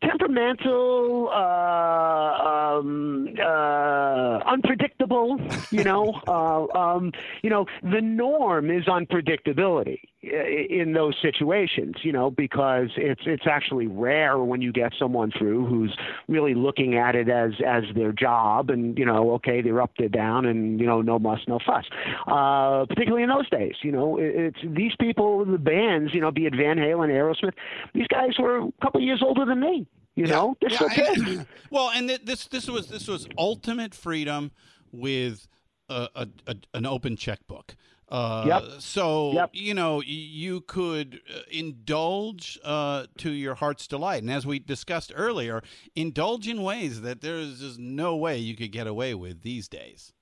temperamental, 0.04 1.30
uh, 1.30 2.78
um, 2.80 3.30
uh, 3.40 4.40
unpredictable. 4.46 5.40
You 5.72 5.84
know, 5.84 6.14
uh, 6.28 6.78
um, 6.78 7.12
you 7.42 7.50
know, 7.50 7.66
the 7.84 8.02
norm 8.02 8.70
is 8.72 8.86
unpredictability 8.86 10.00
in 10.22 10.94
those 10.94 11.16
situations. 11.22 11.96
You 12.04 12.12
know, 12.12 12.30
because 12.30 12.90
it's 12.98 13.22
it's 13.26 13.48
actually 13.48 13.88
rare 13.88 14.38
when 14.40 14.62
you 14.62 14.72
get 14.72 14.94
someone 15.00 15.32
through 15.38 15.66
who's 15.66 15.96
really 16.28 16.54
looking 16.54 16.96
at 16.98 17.16
it 17.16 17.30
as 17.30 17.54
as 17.66 17.84
their 17.96 18.12
job, 18.12 18.70
and 18.70 18.98
you 18.98 19.06
know, 19.06 19.32
okay, 19.34 19.62
they're 19.62 19.82
up, 19.82 19.92
they're 19.98 20.10
down, 20.10 20.46
and 20.46 20.80
you 20.80 20.86
know, 20.86 21.02
no 21.02 21.20
muss, 21.20 21.40
no 21.48 21.60
fuss. 21.66 21.86
Uh, 22.28 22.86
particularly 22.88 23.24
in 23.24 23.30
those 23.30 23.50
days, 23.50 23.76
you 23.82 23.92
know, 23.92 24.18
it's 24.20 24.60
these 24.64 24.92
people, 25.00 25.46
the 25.46 25.58
bands, 25.58 26.14
you 26.14 26.22
know, 26.22 26.32
be 26.32 26.46
it 26.46 26.56
Van 26.56 26.78
Halen, 26.78 27.10
Aerosmith, 27.10 27.54
these 27.94 28.08
guys 28.08 28.32
were 28.40 28.58
a 28.60 28.72
couple 28.82 29.02
years 29.02 29.22
older 29.24 29.46
than 29.46 29.60
me. 29.60 29.88
You 30.16 30.26
know, 30.28 30.58
they're 30.60 30.70
still 30.70 30.90
Yeah, 30.98 31.14
and- 31.16 31.48
well, 31.72 31.92
and 31.96 32.10
th- 32.10 32.26
this 32.26 32.46
this 32.48 32.68
was 32.70 32.88
this 32.88 33.08
was 33.08 33.28
ultimate 33.38 33.94
freedom 33.96 34.52
with 34.92 35.48
a, 35.88 36.10
a, 36.16 36.28
a 36.48 36.56
an 36.74 36.86
open 36.86 37.16
checkbook. 37.16 37.76
Uh, 38.10 38.44
Yep. 38.48 38.82
So 38.82 39.34
Yep. 39.34 39.50
you 39.54 39.74
know 39.74 40.02
you 40.02 40.62
could 40.62 41.22
uh, 41.34 41.42
indulge 41.52 42.58
uh, 42.64 43.06
to 43.18 43.30
your 43.32 43.56
heart's 43.56 43.88
delight, 43.88 44.24
and 44.24 44.32
as 44.32 44.46
we 44.46 44.60
discussed 44.60 45.12
earlier, 45.16 45.62
indulge 45.96 46.48
in 46.48 46.64
ways 46.64 47.02
that 47.02 47.22
there 47.22 47.38
is 47.38 47.60
just 47.60 47.78
no 47.80 48.16
way 48.16 48.38
you 48.38 48.56
could 48.56 48.72
get 48.72 48.88
away 48.88 49.14
with 49.14 49.42
these 49.44 49.68
days. 49.68 50.14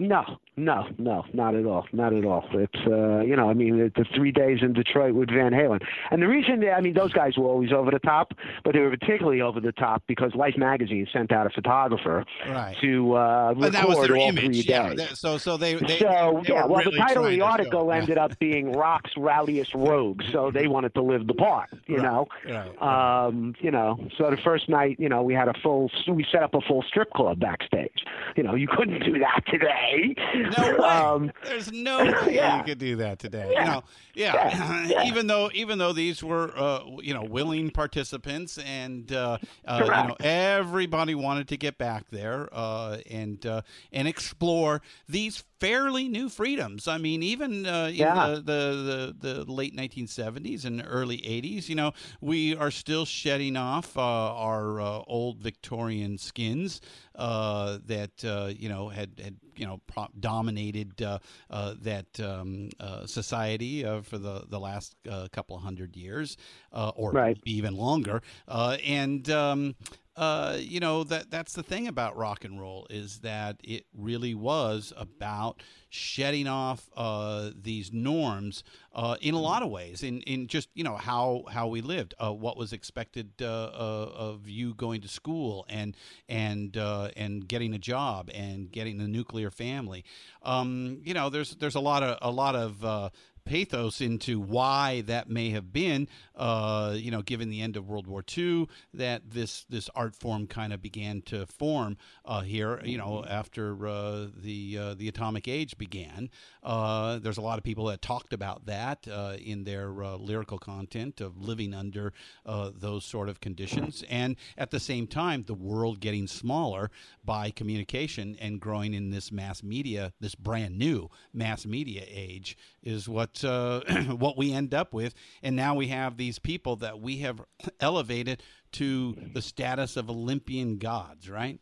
No, 0.00 0.38
no, 0.56 0.86
no, 0.96 1.24
not 1.32 1.56
at 1.56 1.66
all, 1.66 1.84
not 1.92 2.12
at 2.12 2.24
all. 2.24 2.44
It's 2.52 2.86
uh, 2.86 3.18
you 3.26 3.34
know, 3.34 3.50
I 3.50 3.54
mean, 3.54 3.78
the, 3.78 3.90
the 3.96 4.04
three 4.14 4.30
days 4.30 4.58
in 4.62 4.72
Detroit 4.72 5.12
with 5.14 5.28
Van 5.28 5.50
Halen, 5.50 5.80
and 6.12 6.22
the 6.22 6.28
reason, 6.28 6.64
I 6.68 6.80
mean, 6.80 6.94
those 6.94 7.12
guys 7.12 7.36
were 7.36 7.46
always 7.46 7.72
over 7.72 7.90
the 7.90 7.98
top, 7.98 8.32
but 8.64 8.74
they 8.74 8.78
were 8.78 8.90
particularly 8.96 9.40
over 9.40 9.58
the 9.58 9.72
top 9.72 10.04
because 10.06 10.32
Life 10.36 10.54
magazine 10.56 11.08
sent 11.12 11.32
out 11.32 11.48
a 11.48 11.50
photographer 11.50 12.24
Right. 12.48 12.76
to 12.80 13.14
uh, 13.14 13.54
But 13.54 13.72
that 13.72 13.88
was 13.88 13.96
record 13.96 14.10
their 14.10 14.16
all 14.18 14.28
image. 14.28 14.44
three 14.44 14.60
Yeah. 14.68 14.88
days. 14.90 14.98
That- 14.98 15.16
So 15.16 15.36
so 15.36 15.56
they, 15.56 15.74
they 15.74 15.98
so 15.98 16.42
they 16.44 16.52
yeah, 16.52 16.64
well, 16.66 16.84
the 16.84 16.92
title 16.96 17.24
of 17.24 17.32
the 17.32 17.40
article 17.40 17.90
ended 17.90 18.18
up 18.18 18.38
being 18.38 18.70
"Rock's 18.74 19.10
Rowdiest 19.16 19.74
Rogues," 19.74 20.26
so 20.30 20.52
they 20.52 20.68
wanted 20.68 20.94
to 20.94 21.02
live 21.02 21.26
the 21.26 21.34
part, 21.34 21.70
you 21.88 21.96
Right, 21.96 22.04
know. 22.04 22.28
right, 22.48 23.26
Um, 23.26 23.56
you 23.58 23.72
know, 23.72 23.98
so 24.16 24.30
the 24.30 24.36
first 24.44 24.68
night, 24.68 24.94
you 25.00 25.08
know, 25.08 25.24
we 25.24 25.34
had 25.34 25.48
a 25.48 25.54
full, 25.60 25.90
we 26.06 26.24
set 26.30 26.44
up 26.44 26.54
a 26.54 26.60
full 26.60 26.82
strip 26.82 27.10
club 27.14 27.40
backstage. 27.40 28.04
You 28.36 28.44
know, 28.44 28.54
you 28.54 28.68
couldn't 28.68 29.00
do 29.02 29.18
that 29.18 29.42
today. 29.50 29.86
No 29.92 30.72
way. 30.78 30.78
Um, 30.78 31.32
There's 31.44 31.72
no 31.72 32.04
way 32.04 32.34
yeah. 32.34 32.58
you 32.58 32.64
could 32.64 32.78
do 32.78 32.96
that 32.96 33.18
today. 33.18 33.50
Yeah. 33.52 33.64
Know, 33.64 33.84
yeah. 34.14 34.86
Yeah. 34.88 35.04
Even 35.04 35.26
though 35.26 35.50
even 35.54 35.78
though 35.78 35.92
these 35.92 36.22
were 36.22 36.52
uh, 36.56 36.80
you 37.00 37.14
know 37.14 37.22
willing 37.24 37.70
participants 37.70 38.58
and 38.58 39.10
uh, 39.12 39.38
uh, 39.66 39.80
you 39.84 40.08
know 40.08 40.16
everybody 40.20 41.14
wanted 41.14 41.48
to 41.48 41.56
get 41.56 41.78
back 41.78 42.04
there 42.10 42.48
uh, 42.52 42.98
and 43.10 43.44
uh, 43.46 43.62
and 43.92 44.08
explore 44.08 44.82
these 45.08 45.44
fairly 45.60 46.08
new 46.08 46.28
freedoms. 46.28 46.86
I 46.86 46.98
mean, 46.98 47.22
even 47.22 47.66
uh, 47.66 47.86
in 47.86 47.96
Yeah. 47.96 48.28
the, 48.28 48.36
the, 48.42 49.14
the 49.20 49.34
the 49.44 49.52
late 49.52 49.74
1970s 49.76 50.64
and 50.64 50.84
early 50.86 51.18
80s, 51.18 51.68
you 51.68 51.74
know, 51.74 51.92
we 52.20 52.54
are 52.56 52.70
still 52.70 53.04
shedding 53.04 53.56
off 53.56 53.96
uh, 53.96 54.00
our 54.02 54.80
uh, 54.80 55.02
old 55.06 55.38
Victorian 55.40 56.16
skins 56.18 56.80
uh, 57.18 57.78
that 57.86 58.24
uh, 58.24 58.50
you 58.56 58.68
know 58.70 58.88
had 58.88 59.10
had 59.22 59.36
you 59.56 59.66
know 59.66 59.80
pro- 59.86 60.08
dominated 60.18 61.02
uh, 61.02 61.18
uh, 61.50 61.74
that 61.82 62.18
um, 62.20 62.70
uh, 62.80 63.04
society 63.06 63.84
uh, 63.84 64.00
for 64.00 64.16
the 64.18 64.44
the 64.48 64.58
last 64.60 64.94
uh, 65.10 65.28
couple 65.32 65.56
of 65.56 65.62
hundred 65.62 65.96
years, 65.96 66.36
uh, 66.72 66.92
or 66.96 67.12
Right. 67.12 67.38
even 67.44 67.76
longer, 67.76 68.22
uh, 68.46 68.76
and. 68.86 69.28
Um, 69.30 69.74
uh, 70.18 70.56
you 70.58 70.80
know 70.80 71.04
that 71.04 71.30
that's 71.30 71.52
the 71.52 71.62
thing 71.62 71.86
about 71.86 72.16
rock 72.16 72.44
and 72.44 72.60
roll 72.60 72.88
is 72.90 73.20
that 73.20 73.56
it 73.62 73.86
really 73.96 74.34
was 74.34 74.92
about 74.96 75.62
shedding 75.88 76.48
off 76.48 76.90
uh, 76.96 77.50
these 77.54 77.92
norms 77.92 78.64
uh, 78.92 79.16
in 79.20 79.32
a 79.32 79.40
lot 79.40 79.62
of 79.62 79.70
ways 79.70 80.02
in, 80.02 80.20
in 80.22 80.48
just 80.48 80.70
you 80.74 80.82
know 80.82 80.96
how 80.96 81.44
how 81.48 81.68
we 81.68 81.80
lived 81.80 82.14
uh, 82.18 82.32
what 82.32 82.56
was 82.56 82.72
expected 82.72 83.30
uh, 83.40 83.46
of 83.46 84.48
you 84.48 84.74
going 84.74 85.00
to 85.00 85.06
school 85.06 85.64
and 85.68 85.96
and 86.28 86.76
and 86.76 87.46
getting 87.46 87.72
a 87.72 87.78
job 87.78 88.28
and 88.34 88.72
getting 88.72 89.00
a 89.00 89.06
nuclear 89.06 89.52
family. 89.52 90.04
Um, 90.42 91.00
you 91.04 91.14
know 91.14 91.30
there's 91.30 91.52
there's 91.56 91.76
a 91.76 91.80
lot 91.80 92.02
of 92.02 92.18
a 92.22 92.32
lot 92.32 92.56
of 92.56 93.12
pathos 93.48 94.00
into 94.00 94.38
why 94.38 95.00
that 95.02 95.28
may 95.28 95.50
have 95.50 95.72
been, 95.72 96.06
uh, 96.36 96.94
you 96.94 97.10
know, 97.10 97.22
given 97.22 97.48
the 97.48 97.62
end 97.62 97.76
of 97.76 97.88
World 97.88 98.06
War 98.06 98.22
II, 98.36 98.68
that 98.92 99.30
this 99.30 99.64
this 99.70 99.88
art 99.94 100.14
form 100.14 100.46
kind 100.46 100.72
of 100.72 100.82
began 100.82 101.22
to 101.22 101.46
form 101.46 101.96
uh, 102.24 102.42
here. 102.42 102.80
You 102.84 102.98
know, 102.98 103.24
after 103.26 103.86
uh, 103.86 104.26
the 104.36 104.78
uh, 104.78 104.94
the 104.94 105.08
atomic 105.08 105.48
age 105.48 105.78
began, 105.78 106.30
uh, 106.68 107.18
there's 107.18 107.38
a 107.38 107.42
lot 107.42 107.56
of 107.56 107.64
people 107.64 107.86
that 107.86 108.02
talked 108.02 108.34
about 108.34 108.66
that 108.66 109.08
uh, 109.10 109.38
in 109.42 109.64
their 109.64 110.04
uh, 110.04 110.16
lyrical 110.16 110.58
content 110.58 111.18
of 111.18 111.40
living 111.40 111.72
under 111.72 112.12
uh, 112.44 112.70
those 112.74 113.06
sort 113.06 113.30
of 113.30 113.40
conditions, 113.40 114.04
and 114.10 114.36
at 114.58 114.70
the 114.70 114.78
same 114.78 115.06
time, 115.06 115.42
the 115.46 115.54
world 115.54 115.98
getting 115.98 116.26
smaller 116.26 116.90
by 117.24 117.50
communication 117.50 118.36
and 118.38 118.60
growing 118.60 118.92
in 118.92 119.10
this 119.10 119.32
mass 119.32 119.62
media, 119.62 120.12
this 120.20 120.34
brand 120.34 120.78
new 120.78 121.08
mass 121.32 121.64
media 121.64 122.04
age, 122.06 122.54
is 122.82 123.08
what 123.08 123.42
what 124.08 124.36
we 124.36 124.52
end 124.52 124.74
up 124.74 124.92
with. 124.92 125.14
And 125.42 125.56
now 125.56 125.74
we 125.74 125.88
have 125.88 126.18
these 126.18 126.38
people 126.38 126.76
that 126.76 127.00
we 127.00 127.20
have 127.20 127.40
elevated 127.80 128.42
to 128.72 129.16
the 129.32 129.40
status 129.40 129.96
of 129.96 130.10
Olympian 130.10 130.76
gods, 130.76 131.30
right? 131.30 131.58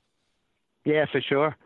Yeah, 0.85 1.07
for 1.13 1.21
sure, 1.21 1.57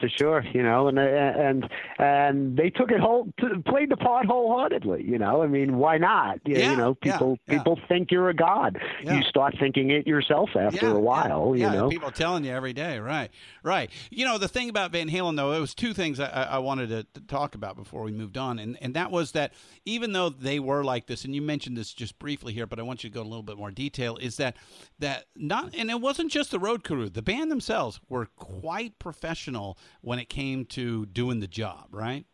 for 0.00 0.08
sure. 0.08 0.44
You 0.52 0.62
know, 0.62 0.88
and 0.88 0.98
uh, 0.98 1.02
and 1.02 1.68
and 1.98 2.56
they 2.56 2.70
took 2.70 2.90
it 2.90 3.00
whole 3.00 3.32
played 3.66 3.90
the 3.90 3.96
part 3.96 4.26
wholeheartedly. 4.26 5.04
You 5.04 5.18
know, 5.18 5.42
I 5.42 5.46
mean, 5.46 5.76
why 5.76 5.98
not? 5.98 6.40
You, 6.44 6.56
Yeah, 6.56 6.70
you 6.72 6.76
know, 6.76 6.94
people 6.94 7.38
yeah. 7.46 7.58
people 7.58 7.78
think 7.88 8.10
you're 8.10 8.28
a 8.28 8.34
god. 8.34 8.78
Yeah. 9.02 9.16
You 9.18 9.22
start 9.24 9.54
thinking 9.58 9.90
it 9.90 10.06
yourself 10.06 10.50
after 10.58 10.86
Yeah, 10.86 10.92
a 10.92 10.98
while. 10.98 11.54
yeah, 11.56 11.72
You 11.72 11.78
know. 11.78 11.88
people 11.88 12.10
telling 12.10 12.44
you 12.44 12.52
every 12.52 12.72
day, 12.72 12.98
right? 12.98 13.30
Right. 13.62 13.90
You 14.10 14.24
know, 14.24 14.38
the 14.38 14.48
thing 14.48 14.68
about 14.68 14.92
Van 14.92 15.08
Halen, 15.08 15.36
though, 15.36 15.52
it 15.52 15.60
was 15.60 15.74
two 15.74 15.92
things 15.94 16.20
I, 16.20 16.28
I 16.28 16.58
wanted 16.58 16.88
to, 16.90 17.04
to 17.14 17.26
talk 17.26 17.54
about 17.54 17.76
before 17.76 18.02
we 18.02 18.12
moved 18.12 18.36
on, 18.36 18.58
and 18.58 18.76
and 18.80 18.94
that 18.94 19.10
was 19.10 19.32
that 19.32 19.52
even 19.84 20.12
though 20.12 20.28
they 20.28 20.58
were 20.58 20.84
like 20.84 21.06
this, 21.06 21.24
and 21.24 21.34
you 21.34 21.42
mentioned 21.42 21.76
this 21.76 21.92
just 21.92 22.18
briefly 22.18 22.52
here, 22.52 22.66
but 22.66 22.78
I 22.78 22.82
want 22.82 23.04
you 23.04 23.10
to 23.10 23.14
go 23.14 23.20
in 23.20 23.26
a 23.26 23.30
little 23.30 23.42
bit 23.42 23.56
more 23.58 23.70
detail, 23.70 24.16
is 24.16 24.36
that 24.36 24.56
that 24.98 25.24
not, 25.36 25.74
and 25.76 25.90
it 25.90 26.00
wasn't 26.00 26.30
just 26.30 26.50
the 26.50 26.58
road 26.58 26.84
crew, 26.84 27.08
the 27.08 27.22
band 27.22 27.50
themselves 27.50 28.00
were 28.08 28.26
quite 28.36 28.98
professional 28.98 29.78
when 30.00 30.18
it 30.18 30.28
came 30.28 30.64
to 30.66 31.06
doing 31.06 31.40
the 31.40 31.46
job, 31.46 31.88
right? 31.90 32.24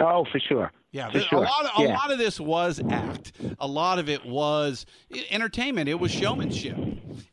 Oh, 0.00 0.24
for 0.30 0.38
sure. 0.38 0.72
Yeah, 0.92 1.10
For 1.10 1.20
sure. 1.20 1.38
a 1.38 1.42
lot 1.42 1.64
of 1.64 1.70
a 1.78 1.82
Yeah. 1.82 1.94
lot 1.94 2.10
of 2.10 2.18
this 2.18 2.38
was 2.40 2.80
act. 2.88 3.32
A 3.58 3.66
lot 3.66 3.98
of 3.98 4.08
it 4.08 4.24
was 4.24 4.86
entertainment. 5.30 5.88
It 5.88 6.00
was 6.00 6.10
showmanship, 6.10 6.76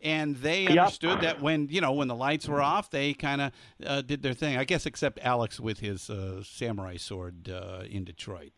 and 0.01 0.35
they 0.37 0.63
Yep. 0.63 0.77
understood 0.77 1.21
that 1.21 1.41
when 1.41 1.67
you 1.69 1.79
know 1.81 1.93
when 1.93 2.07
the 2.07 2.15
lights 2.15 2.47
were 2.47 2.61
off, 2.61 2.89
they 2.89 3.13
kind 3.13 3.41
of 3.41 3.51
uh, 3.85 4.01
did 4.01 4.21
their 4.21 4.33
thing. 4.33 4.57
I 4.57 4.63
guess 4.63 4.85
except 4.85 5.19
Alex 5.19 5.59
with 5.59 5.79
his 5.79 6.09
uh, 6.09 6.43
samurai 6.43 6.97
sword 6.97 7.49
uh, 7.49 7.83
in 7.89 8.03
Detroit. 8.03 8.51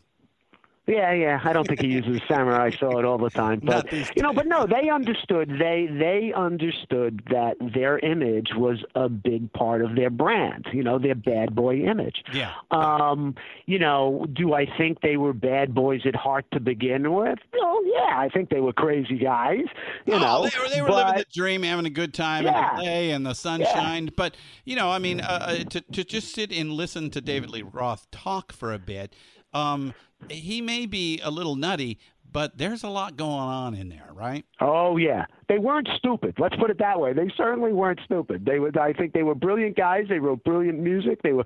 Yeah, 0.88 1.14
yeah. 1.14 1.42
I 1.44 1.52
don't 1.54 1.68
think 1.68 1.82
he 1.82 1.88
uses 1.88 2.22
samurai 2.28 2.70
sword 2.70 3.06
all 3.06 3.18
the 3.18 3.30
time, 3.30 3.60
but 3.64 3.92
you 3.92 4.22
know, 4.22 4.34
but 4.34 4.46
no, 4.46 4.68
they 4.68 4.90
understood. 4.90 5.50
They 5.60 5.88
they 5.92 6.32
understood 6.36 7.24
that 7.32 7.56
their 7.74 7.98
image 8.00 8.50
was 8.56 8.84
a 8.94 9.10
big 9.10 9.52
part 9.54 9.84
of 9.84 9.96
their 9.96 10.10
brand. 10.10 10.68
You 10.72 10.84
know, 10.84 11.00
their 11.00 11.16
bad 11.16 11.56
boy 11.56 11.78
image. 11.82 12.24
Yeah. 12.32 12.54
Um, 12.72 13.36
you 13.66 13.80
know, 13.80 14.26
do 14.34 14.54
I 14.54 14.68
think 14.78 15.02
they 15.02 15.18
were 15.18 15.34
bad 15.34 15.74
boys 15.74 16.02
at 16.06 16.16
heart 16.16 16.46
to 16.52 16.60
begin 16.60 17.14
with? 17.14 17.40
Oh, 17.56 17.84
yeah. 17.86 18.20
I 18.20 18.30
think 18.30 18.50
they 18.50 18.60
were 18.60 18.74
crazy 18.74 19.18
guys. 19.18 19.66
You 20.06 20.14
oh, 20.14 20.20
know, 20.20 20.48
they 20.48 20.60
were, 20.60 20.70
they 20.70 20.82
were 20.82 20.88
but, 20.88 21.08
living 21.08 21.24
the 21.28 21.34
dream, 21.34 21.64
having 21.64 21.86
a 21.86 21.90
good 21.90 22.14
time 22.14 22.46
Yeah. 22.46 22.72
in 22.72 22.76
the 22.78 22.84
day 22.84 23.12
and 23.12 23.26
the 23.26 23.34
sunshine. 23.34 24.12
But 24.16 24.36
you 24.66 24.76
know, 24.76 24.92
I 24.92 25.00
mean, 25.00 25.22
uh, 25.22 25.40
uh, 25.42 25.64
to 25.64 25.82
to 25.82 26.04
just 26.04 26.34
sit 26.34 26.52
and 26.52 26.72
listen 26.72 27.10
to 27.12 27.22
David 27.22 27.50
Lee 27.50 27.64
Roth 27.64 28.10
talk 28.12 28.52
for 28.52 28.72
a 28.74 28.80
bit, 28.80 29.16
um, 29.54 29.94
he 30.30 30.62
may 30.62 30.86
be 30.86 31.20
a 31.24 31.32
little 31.32 31.56
nutty, 31.56 32.00
but 32.32 32.58
there's 32.58 32.84
a 32.84 32.90
lot 32.90 33.16
going 33.16 33.32
on 33.32 33.74
in 33.76 33.88
there, 33.88 34.10
right? 34.14 34.46
Oh 34.60 34.98
yeah, 34.98 35.26
they 35.48 35.58
weren't 35.58 35.88
stupid. 35.98 36.36
Let's 36.38 36.56
put 36.58 36.70
it 36.70 36.78
that 36.80 37.00
way. 37.00 37.14
They 37.14 37.32
certainly 37.38 37.72
weren't 37.72 38.02
stupid. 38.04 38.46
They 38.46 38.60
were. 38.60 38.72
I 38.78 38.92
think 38.92 39.14
they 39.14 39.24
were 39.24 39.36
brilliant 39.36 39.78
guys. 39.78 40.08
They 40.10 40.20
wrote 40.20 40.44
brilliant 40.44 40.80
music. 40.80 41.22
They 41.24 41.32
were 41.32 41.46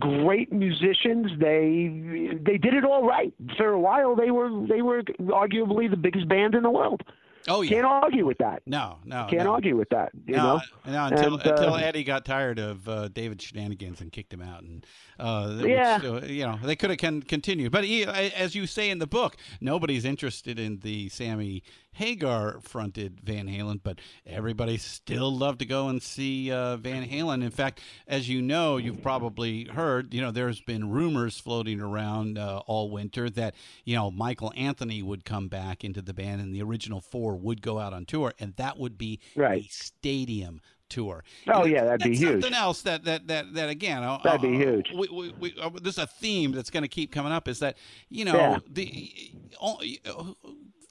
great 0.00 0.52
musicians. 0.52 1.30
They 1.38 2.36
they 2.44 2.58
did 2.58 2.74
it 2.74 2.84
all 2.84 3.06
right. 3.06 3.32
For 3.56 3.68
a 3.68 3.78
while, 3.80 4.16
they 4.16 4.32
were 4.32 4.50
they 4.66 4.82
were 4.82 5.02
arguably 5.20 5.88
the 5.88 5.96
biggest 5.96 6.28
band 6.28 6.56
in 6.56 6.64
the 6.64 6.70
world. 6.70 7.02
Oh 7.48 7.62
yeah. 7.62 7.70
Can't 7.70 7.86
argue 7.86 8.26
with 8.26 8.38
that. 8.38 8.62
No, 8.66 8.98
no, 9.04 9.26
Can't 9.30 9.44
no. 9.44 9.52
argue 9.52 9.76
with 9.76 9.88
that. 9.90 10.10
You 10.26 10.36
no, 10.36 10.56
know. 10.56 10.60
no, 10.92 11.04
until 11.06 11.34
And, 11.34 11.46
uh, 11.46 11.50
until 11.50 11.74
Eddie 11.76 12.04
got 12.04 12.24
tired 12.24 12.58
of 12.58 12.88
uh, 12.88 13.08
David's 13.08 13.44
shenanigans 13.44 14.00
and 14.00 14.10
kicked 14.12 14.32
him 14.32 14.42
out, 14.42 14.62
and 14.62 14.84
uh, 15.18 15.54
which, 15.58 15.68
Yeah. 15.70 16.00
uh, 16.02 16.20
you 16.26 16.44
know 16.44 16.58
they 16.62 16.76
could 16.76 16.90
have 16.90 16.98
con- 16.98 17.22
continued. 17.22 17.72
But 17.72 17.84
he, 17.84 18.04
as 18.04 18.54
you 18.54 18.66
say 18.66 18.90
in 18.90 18.98
the 18.98 19.06
book, 19.06 19.36
nobody's 19.60 20.04
interested 20.04 20.58
in 20.58 20.78
the 20.80 21.08
Sammy 21.08 21.62
Hagar 21.96 22.60
fronted 22.60 23.20
Van 23.22 23.46
Halen, 23.48 23.80
but 23.82 23.98
everybody 24.26 24.76
still 24.76 25.34
loved 25.34 25.58
to 25.60 25.64
go 25.66 25.88
and 25.88 26.02
see 26.02 26.52
uh, 26.52 26.76
Van 26.76 27.06
Halen. 27.08 27.42
In 27.42 27.50
fact, 27.50 27.80
as 28.06 28.28
you 28.28 28.42
know, 28.42 28.76
you've 28.76 29.02
probably 29.02 29.64
heard, 29.64 30.12
you 30.12 30.20
know, 30.20 30.30
there's 30.30 30.60
been 30.60 30.90
rumors 30.90 31.38
floating 31.40 31.80
around 31.80 32.38
uh, 32.38 32.58
all 32.66 32.90
winter 32.90 33.30
that 33.30 33.54
you 33.84 33.94
know 33.94 34.10
Michael 34.10 34.52
Anthony 34.56 35.02
would 35.02 35.24
come 35.24 35.48
back 35.48 35.84
into 35.84 36.02
the 36.02 36.12
band, 36.14 36.40
and 36.40 36.54
the 36.54 36.62
original 36.62 37.00
four 37.00 37.34
would 37.36 37.62
go 37.62 37.78
out 37.78 37.92
on 37.92 38.04
tour, 38.04 38.32
and 38.38 38.54
that 38.56 38.78
would 38.78 38.98
be 38.98 39.18
Right. 39.34 39.64
a 39.64 39.68
stadium 39.68 40.60
tour. 40.88 41.24
Oh, 41.48 41.62
And 41.62 41.72
yeah, 41.72 41.84
that'd 41.84 42.02
be 42.02 42.16
huge. 42.16 42.42
Something 42.42 42.54
else 42.54 42.82
that 42.82 43.04
that 43.04 43.26
that 43.26 43.54
that 43.54 43.68
again, 43.70 44.02
uh, 44.04 44.18
That'd 44.22 44.42
be 44.42 44.54
uh, 44.54 44.58
huge. 44.58 44.92
We, 44.94 45.08
we, 45.08 45.32
we, 45.40 45.54
uh, 45.60 45.70
this 45.82 45.94
is 45.94 45.98
a 45.98 46.06
theme 46.06 46.52
that's 46.52 46.70
going 46.70 46.82
to 46.84 46.88
keep 46.88 47.10
coming 47.10 47.32
up. 47.32 47.48
Is 47.48 47.58
that 47.60 47.76
you 48.10 48.24
know 48.24 48.34
Yeah. 48.36 48.58
the 48.70 49.12
uh, 49.60 50.24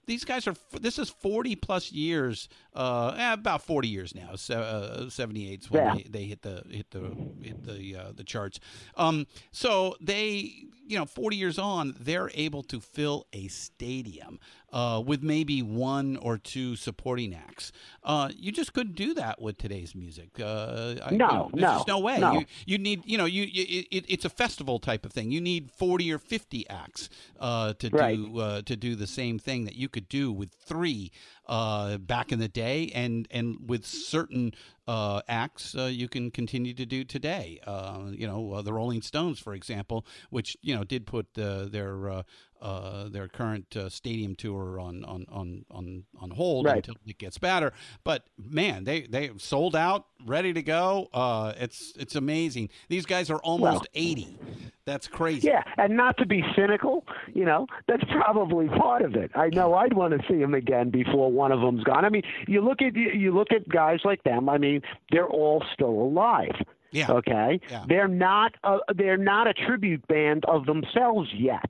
these 0.05 0.25
guys 0.25 0.47
are 0.47 0.55
this 0.79 0.99
is 0.99 1.09
40 1.09 1.55
plus 1.55 1.91
years 1.91 2.49
uh 2.75 3.15
eh, 3.17 3.33
about 3.33 3.61
40 3.63 3.87
years 3.87 4.13
now 4.13 4.35
so, 4.35 4.59
uh, 4.59 5.09
78 5.09 5.61
is 5.63 5.71
when 5.71 5.85
Yeah. 5.85 5.93
they, 5.95 6.03
they 6.03 6.23
hit 6.25 6.41
the 6.41 6.63
hit 6.69 6.91
the 6.91 7.15
hit 7.41 7.63
the 7.63 7.95
uh, 7.95 8.11
the 8.15 8.23
charts 8.23 8.59
um 8.97 9.25
so 9.51 9.95
they 10.01 10.51
you 10.87 10.97
know 10.99 11.05
40 11.05 11.35
years 11.37 11.57
on 11.57 11.95
they're 11.99 12.29
able 12.35 12.61
to 12.63 12.79
fill 12.79 13.25
a 13.33 13.47
stadium 13.47 14.39
uh, 14.73 15.01
with 15.05 15.23
maybe 15.23 15.61
one 15.63 16.17
or 16.17 16.37
two 16.37 16.75
supporting 16.75 17.33
acts 17.33 17.71
uh, 18.03 18.29
you 18.35 18.51
just 18.51 18.73
couldn't 18.73 18.95
do 18.95 19.13
that 19.13 19.41
with 19.41 19.57
today's 19.57 19.95
music 19.95 20.29
uh, 20.39 20.95
I- 21.03 21.11
you 21.11 21.17
No, 21.17 21.27
know, 21.27 21.49
there's 21.53 21.87
no, 21.87 21.95
no 21.95 21.99
way 21.99 22.19
no. 22.19 22.31
You, 22.33 22.45
you 22.67 22.77
need 22.77 23.01
you 23.05 23.17
know 23.17 23.25
you, 23.25 23.43
you 23.43 23.85
it, 23.91 24.05
it's 24.07 24.25
a 24.25 24.29
festival 24.29 24.79
type 24.79 25.05
of 25.05 25.11
thing 25.13 25.31
you 25.31 25.41
need 25.41 25.71
40 25.71 26.11
or 26.13 26.19
50 26.19 26.69
acts 26.69 27.09
uh, 27.39 27.73
to 27.73 27.89
Right. 27.89 28.15
do 28.17 28.39
uh, 28.39 28.61
to 28.63 28.75
do 28.75 28.95
the 28.95 29.07
same 29.07 29.39
thing 29.39 29.65
that 29.65 29.75
you 29.75 29.87
could 29.89 30.07
do 30.09 30.31
with 30.31 30.51
three 30.51 31.11
uh, 31.47 31.97
back 31.97 32.31
in 32.31 32.39
the 32.39 32.47
day 32.47 32.91
and 32.93 33.27
and 33.31 33.57
with 33.67 33.85
certain 33.85 34.53
uh, 34.87 35.21
acts 35.27 35.75
uh, 35.75 35.85
you 35.85 36.07
can 36.07 36.31
continue 36.31 36.73
to 36.73 36.85
do 36.85 37.03
today. 37.03 37.59
Uh, 37.65 38.05
you 38.11 38.27
know, 38.27 38.53
uh, 38.53 38.61
the 38.61 38.73
Rolling 38.73 39.01
Stones, 39.01 39.39
for 39.39 39.53
example, 39.53 40.05
which 40.29 40.57
you 40.61 40.75
know 40.75 40.83
did 40.83 41.05
put 41.05 41.33
their 41.33 42.23
uh, 42.65 43.07
their 43.09 43.27
current 43.27 43.75
uh, 43.77 43.89
stadium 43.89 44.33
tour 44.35 44.79
on 44.79 45.03
on 45.05 45.25
on 45.31 45.65
on, 45.71 46.03
on 46.19 46.29
hold 46.31 46.65
Right. 46.65 46.77
until 46.77 46.95
it 47.05 47.17
gets 47.17 47.37
better. 47.37 47.71
But 48.03 48.23
man, 48.37 48.83
they 48.83 49.01
they 49.01 49.29
sold 49.37 49.75
out, 49.75 50.05
ready 50.25 50.51
to 50.53 50.63
go. 50.63 51.07
Uh, 51.13 51.53
it's 51.57 51.93
it's 51.97 52.15
amazing. 52.15 52.69
These 52.89 53.05
guys 53.05 53.29
are 53.29 53.39
almost 53.39 53.87
eighty. 53.93 54.37
That's 54.85 55.07
crazy. 55.07 55.47
Yeah, 55.47 55.63
and 55.77 55.97
not 55.97 56.15
to 56.17 56.27
be 56.27 56.43
cynical, 56.55 57.05
you 57.33 57.43
know, 57.43 57.65
that's 57.87 58.03
probably 58.11 58.67
part 58.67 59.01
of 59.01 59.15
it. 59.15 59.31
I 59.33 59.47
know 59.49 59.73
I'd 59.73 59.93
want 59.93 60.13
to 60.19 60.27
see 60.27 60.37
them 60.39 60.53
again 60.53 60.91
before 60.91 61.31
one 61.31 61.51
of 61.51 61.59
them's 61.61 61.83
gone. 61.83 62.05
I 62.05 62.09
mean, 62.09 62.21
you 62.47 62.61
look 62.61 62.81
at 62.83 62.95
you 62.95 63.33
look 63.33 63.51
at 63.51 63.67
guys 63.67 63.99
like 64.03 64.23
them. 64.23 64.47
I 64.49 64.57
mean, 64.59 64.81
they're 65.11 65.27
all 65.27 65.63
still 65.73 65.89
alive. 65.89 66.55
Yeah. 66.91 67.11
Okay. 67.11 67.59
Yeah. 67.69 67.83
They're 67.89 68.07
not 68.07 68.53
a, 68.63 68.77
they're 68.93 69.17
not 69.17 69.47
a 69.47 69.53
tribute 69.53 70.07
band 70.07 70.45
of 70.45 70.65
themselves 70.67 71.29
yet, 71.35 71.69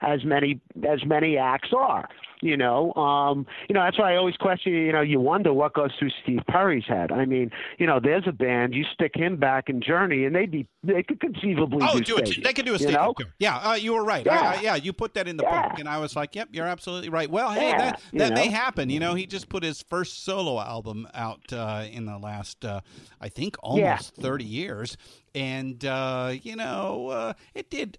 as 0.00 0.24
many 0.24 0.60
as 0.88 1.04
many 1.04 1.36
acts 1.38 1.70
are. 1.76 2.08
You 2.42 2.54
know, 2.54 2.92
um, 2.94 3.46
you 3.66 3.72
know 3.74 3.80
that's 3.82 3.98
why 3.98 4.12
I 4.12 4.16
always 4.16 4.36
question. 4.36 4.74
You 4.74 4.92
know, 4.92 5.00
you 5.00 5.18
wonder 5.18 5.54
what 5.54 5.72
goes 5.72 5.90
through 5.98 6.10
Steve 6.22 6.40
Perry's 6.46 6.84
head. 6.86 7.10
I 7.10 7.24
mean, 7.24 7.50
you 7.78 7.86
know, 7.86 7.98
there's 7.98 8.24
a 8.26 8.32
band 8.32 8.74
you 8.74 8.84
stick 8.92 9.12
him 9.14 9.38
back 9.38 9.70
in 9.70 9.80
Journey, 9.80 10.26
and 10.26 10.36
they'd 10.36 10.50
be 10.50 10.68
they 10.84 11.02
could 11.02 11.18
conceivably 11.18 11.78
Oh, 11.80 11.94
do, 11.98 12.04
do 12.04 12.16
it. 12.18 12.44
They 12.44 12.52
could 12.52 12.66
do 12.66 12.74
a 12.74 12.78
you 12.78 12.90
know? 12.92 13.14
tour. 13.16 13.26
Yeah, 13.38 13.56
uh, 13.56 13.72
you 13.74 13.94
were 13.94 14.04
right. 14.04 14.28
I- 14.28 14.34
Yeah. 14.34 14.50
I- 14.50 14.60
yeah, 14.60 14.74
you 14.74 14.92
put 14.92 15.14
that 15.14 15.26
in 15.26 15.38
the 15.38 15.44
Yeah. 15.44 15.70
book, 15.70 15.78
and 15.78 15.88
I 15.88 15.96
was 15.98 16.14
like, 16.14 16.36
"Yep, 16.36 16.50
you're 16.52 16.66
absolutely 16.66 17.08
right." 17.08 17.30
Well, 17.30 17.52
hey, 17.52 17.70
Yeah, 17.70 17.78
that 17.78 18.00
you 18.12 18.18
that 18.18 18.34
may 18.34 18.48
happen. 18.48 18.90
You 18.90 19.00
know, 19.00 19.14
he 19.14 19.24
just 19.26 19.48
put 19.48 19.62
his 19.62 19.80
first 19.80 20.22
solo 20.22 20.60
album 20.60 21.08
out 21.14 21.50
uh, 21.54 21.84
in 21.90 22.04
the 22.04 22.18
last, 22.18 22.66
uh, 22.66 22.82
I 23.18 23.30
think, 23.30 23.56
almost 23.62 24.14
thirty 24.14 24.44
years, 24.44 24.98
and 25.34 25.82
uh, 25.86 26.34
you 26.42 26.54
know, 26.54 27.08
uh, 27.08 27.32
it 27.54 27.70
did 27.70 27.96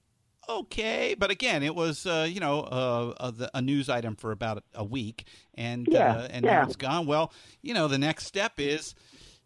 okay, 0.49 1.15
but 1.17 1.29
again, 1.31 1.63
it 1.63 1.75
was 1.75 2.05
uh, 2.05 2.27
you 2.29 2.39
know 2.39 2.61
uh, 2.61 3.13
a, 3.19 3.31
the- 3.31 3.51
a 3.53 3.61
news 3.61 3.89
item 3.89 4.15
for 4.15 4.31
about 4.31 4.63
a 4.73 4.83
week, 4.83 5.25
and 5.55 5.87
Yeah, 5.89 6.13
uh, 6.15 6.27
and 6.31 6.45
yeah. 6.45 6.59
now 6.59 6.63
it's 6.63 6.75
gone. 6.75 7.05
Well, 7.07 7.31
you 7.61 7.73
know, 7.73 7.87
the 7.87 7.97
next 7.97 8.25
step 8.25 8.53
is. 8.57 8.95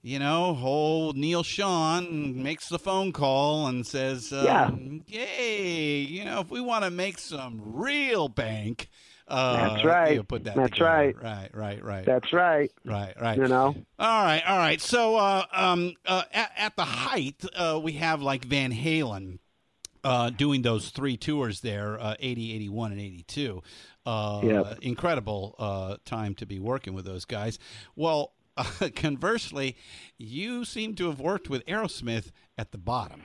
You 0.03 0.17
know, 0.17 0.57
old 0.63 1.15
Neil 1.15 1.43
Sean 1.43 2.41
makes 2.41 2.69
the 2.69 2.79
phone 2.79 3.11
call 3.11 3.67
and 3.67 3.85
says, 3.85 4.31
Yeah. 4.31 4.63
um, 4.65 5.03
"Yay! 5.05 5.99
You 5.99 6.25
know, 6.25 6.39
if 6.39 6.49
we 6.49 6.59
want 6.59 6.85
to 6.85 6.89
make 6.89 7.19
some 7.19 7.61
real 7.63 8.27
bank, 8.27 8.89
uh, 9.27 9.69
That's 9.75 9.85
right. 9.85 10.15
You 10.15 10.23
put 10.23 10.45
that. 10.45 10.55
That's 10.55 10.71
together. 10.71 10.89
right. 10.89 11.21
Right. 11.23 11.49
Right. 11.53 11.83
Right. 11.85 12.05
That's 12.07 12.33
right. 12.33 12.71
right. 12.83 13.13
Right. 13.21 13.37
You 13.37 13.47
know. 13.47 13.75
All 13.99 14.23
right, 14.23 14.41
all 14.47 14.57
right. 14.57 14.81
So, 14.81 15.17
uh, 15.17 15.45
um, 15.53 15.93
uh, 16.07 16.23
at, 16.33 16.51
at 16.57 16.75
the 16.75 16.85
height, 16.85 17.35
uh, 17.55 17.79
we 17.81 17.91
have 17.93 18.23
like 18.23 18.43
Van 18.43 18.71
Halen 18.73 19.37
uh, 20.03 20.29
doing 20.31 20.61
those 20.61 20.89
three 20.89 21.17
tours 21.17 21.61
there, 21.61 21.99
uh, 21.99 22.15
80, 22.19 22.53
81, 22.55 22.91
and 22.91 23.01
82. 23.01 23.61
Uh, 24.05 24.41
Yep. 24.43 24.79
Incredible 24.81 25.55
uh, 25.59 25.97
time 26.05 26.33
to 26.35 26.45
be 26.45 26.59
working 26.59 26.93
with 26.93 27.05
those 27.05 27.25
guys. 27.25 27.59
Well, 27.95 28.33
conversely, 28.95 29.77
you 30.17 30.65
seem 30.65 30.95
to 30.95 31.07
have 31.07 31.19
worked 31.19 31.49
with 31.49 31.65
Aerosmith 31.65 32.31
at 32.57 32.71
the 32.71 32.77
bottom. 32.77 33.23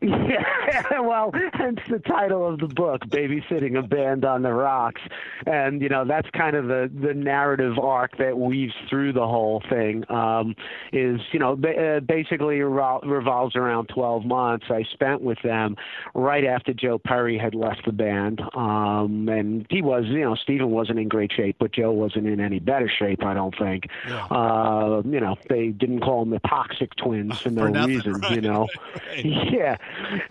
Yeah, 0.00 1.00
well, 1.00 1.32
hence 1.52 1.78
the 1.88 2.00
title 2.00 2.46
of 2.46 2.58
the 2.58 2.66
book, 2.66 3.02
"Babysitting 3.06 3.78
a 3.78 3.82
Band 3.82 4.24
on 4.24 4.42
the 4.42 4.52
Rocks," 4.52 5.00
and 5.46 5.80
you 5.80 5.88
know 5.88 6.04
that's 6.04 6.28
kind 6.30 6.56
of 6.56 6.66
the 6.66 6.90
the 6.92 7.14
narrative 7.14 7.78
arc 7.78 8.16
that 8.18 8.36
weaves 8.36 8.74
through 8.90 9.12
the 9.12 9.26
whole 9.26 9.62
thing. 9.70 10.04
Um, 10.10 10.56
is 10.92 11.20
you 11.32 11.38
know 11.38 11.54
ba- 11.56 11.96
uh, 11.96 12.00
basically 12.00 12.56
revol- 12.58 13.04
revolves 13.08 13.54
around 13.54 13.86
12 13.88 14.24
months 14.24 14.66
I 14.70 14.82
spent 14.92 15.22
with 15.22 15.38
them 15.42 15.76
right 16.14 16.44
after 16.44 16.72
Joe 16.74 16.98
Perry 16.98 17.38
had 17.38 17.54
left 17.54 17.84
the 17.86 17.92
band, 17.92 18.40
um, 18.54 19.28
and 19.28 19.66
he 19.70 19.82
was 19.82 20.04
you 20.06 20.22
know 20.22 20.34
Stephen 20.34 20.70
wasn't 20.70 20.98
in 20.98 21.08
great 21.08 21.30
shape, 21.32 21.56
but 21.60 21.72
Joe 21.72 21.92
wasn't 21.92 22.26
in 22.26 22.40
any 22.40 22.58
better 22.58 22.88
shape, 22.90 23.24
I 23.24 23.34
don't 23.34 23.56
think. 23.56 23.86
Yeah. 24.08 24.26
Uh, 24.26 25.02
you 25.04 25.20
know 25.20 25.36
they 25.48 25.68
didn't 25.68 26.00
call 26.00 26.24
them 26.24 26.30
the 26.30 26.40
Toxic 26.48 26.94
Twins 26.96 27.40
for 27.40 27.50
no 27.50 27.62
For 27.66 27.70
nothing, 27.70 27.96
reason, 27.96 28.12
right, 28.14 28.32
you 28.32 28.40
know. 28.40 28.66
right. 29.08 29.24
Yeah, 29.24 29.61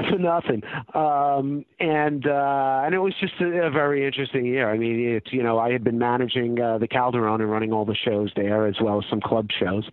for 0.10 0.18
nothing. 0.18 0.64
Um, 0.94 1.66
and 1.80 2.26
uh, 2.28 2.82
and 2.86 2.94
it 2.94 3.00
was 3.00 3.14
just 3.20 3.34
a, 3.42 3.68
a 3.68 3.70
very 3.70 4.06
interesting 4.06 4.46
year. 4.46 4.70
I 4.70 4.78
mean, 4.78 5.00
it 5.16 5.24
you 5.32 5.44
know 5.44 5.60
I 5.60 5.72
had 5.72 5.84
been 5.84 6.00
managing 6.00 6.60
uh, 6.60 6.78
the 6.78 6.88
Calderone 6.88 7.42
and 7.42 7.52
running 7.52 7.72
all 7.72 7.86
the 7.86 7.96
shows 7.96 8.32
there 8.36 8.68
as 8.68 8.76
well 8.82 9.00
as 9.00 9.06
some 9.10 9.22
club 9.22 9.50
shows, 9.58 9.90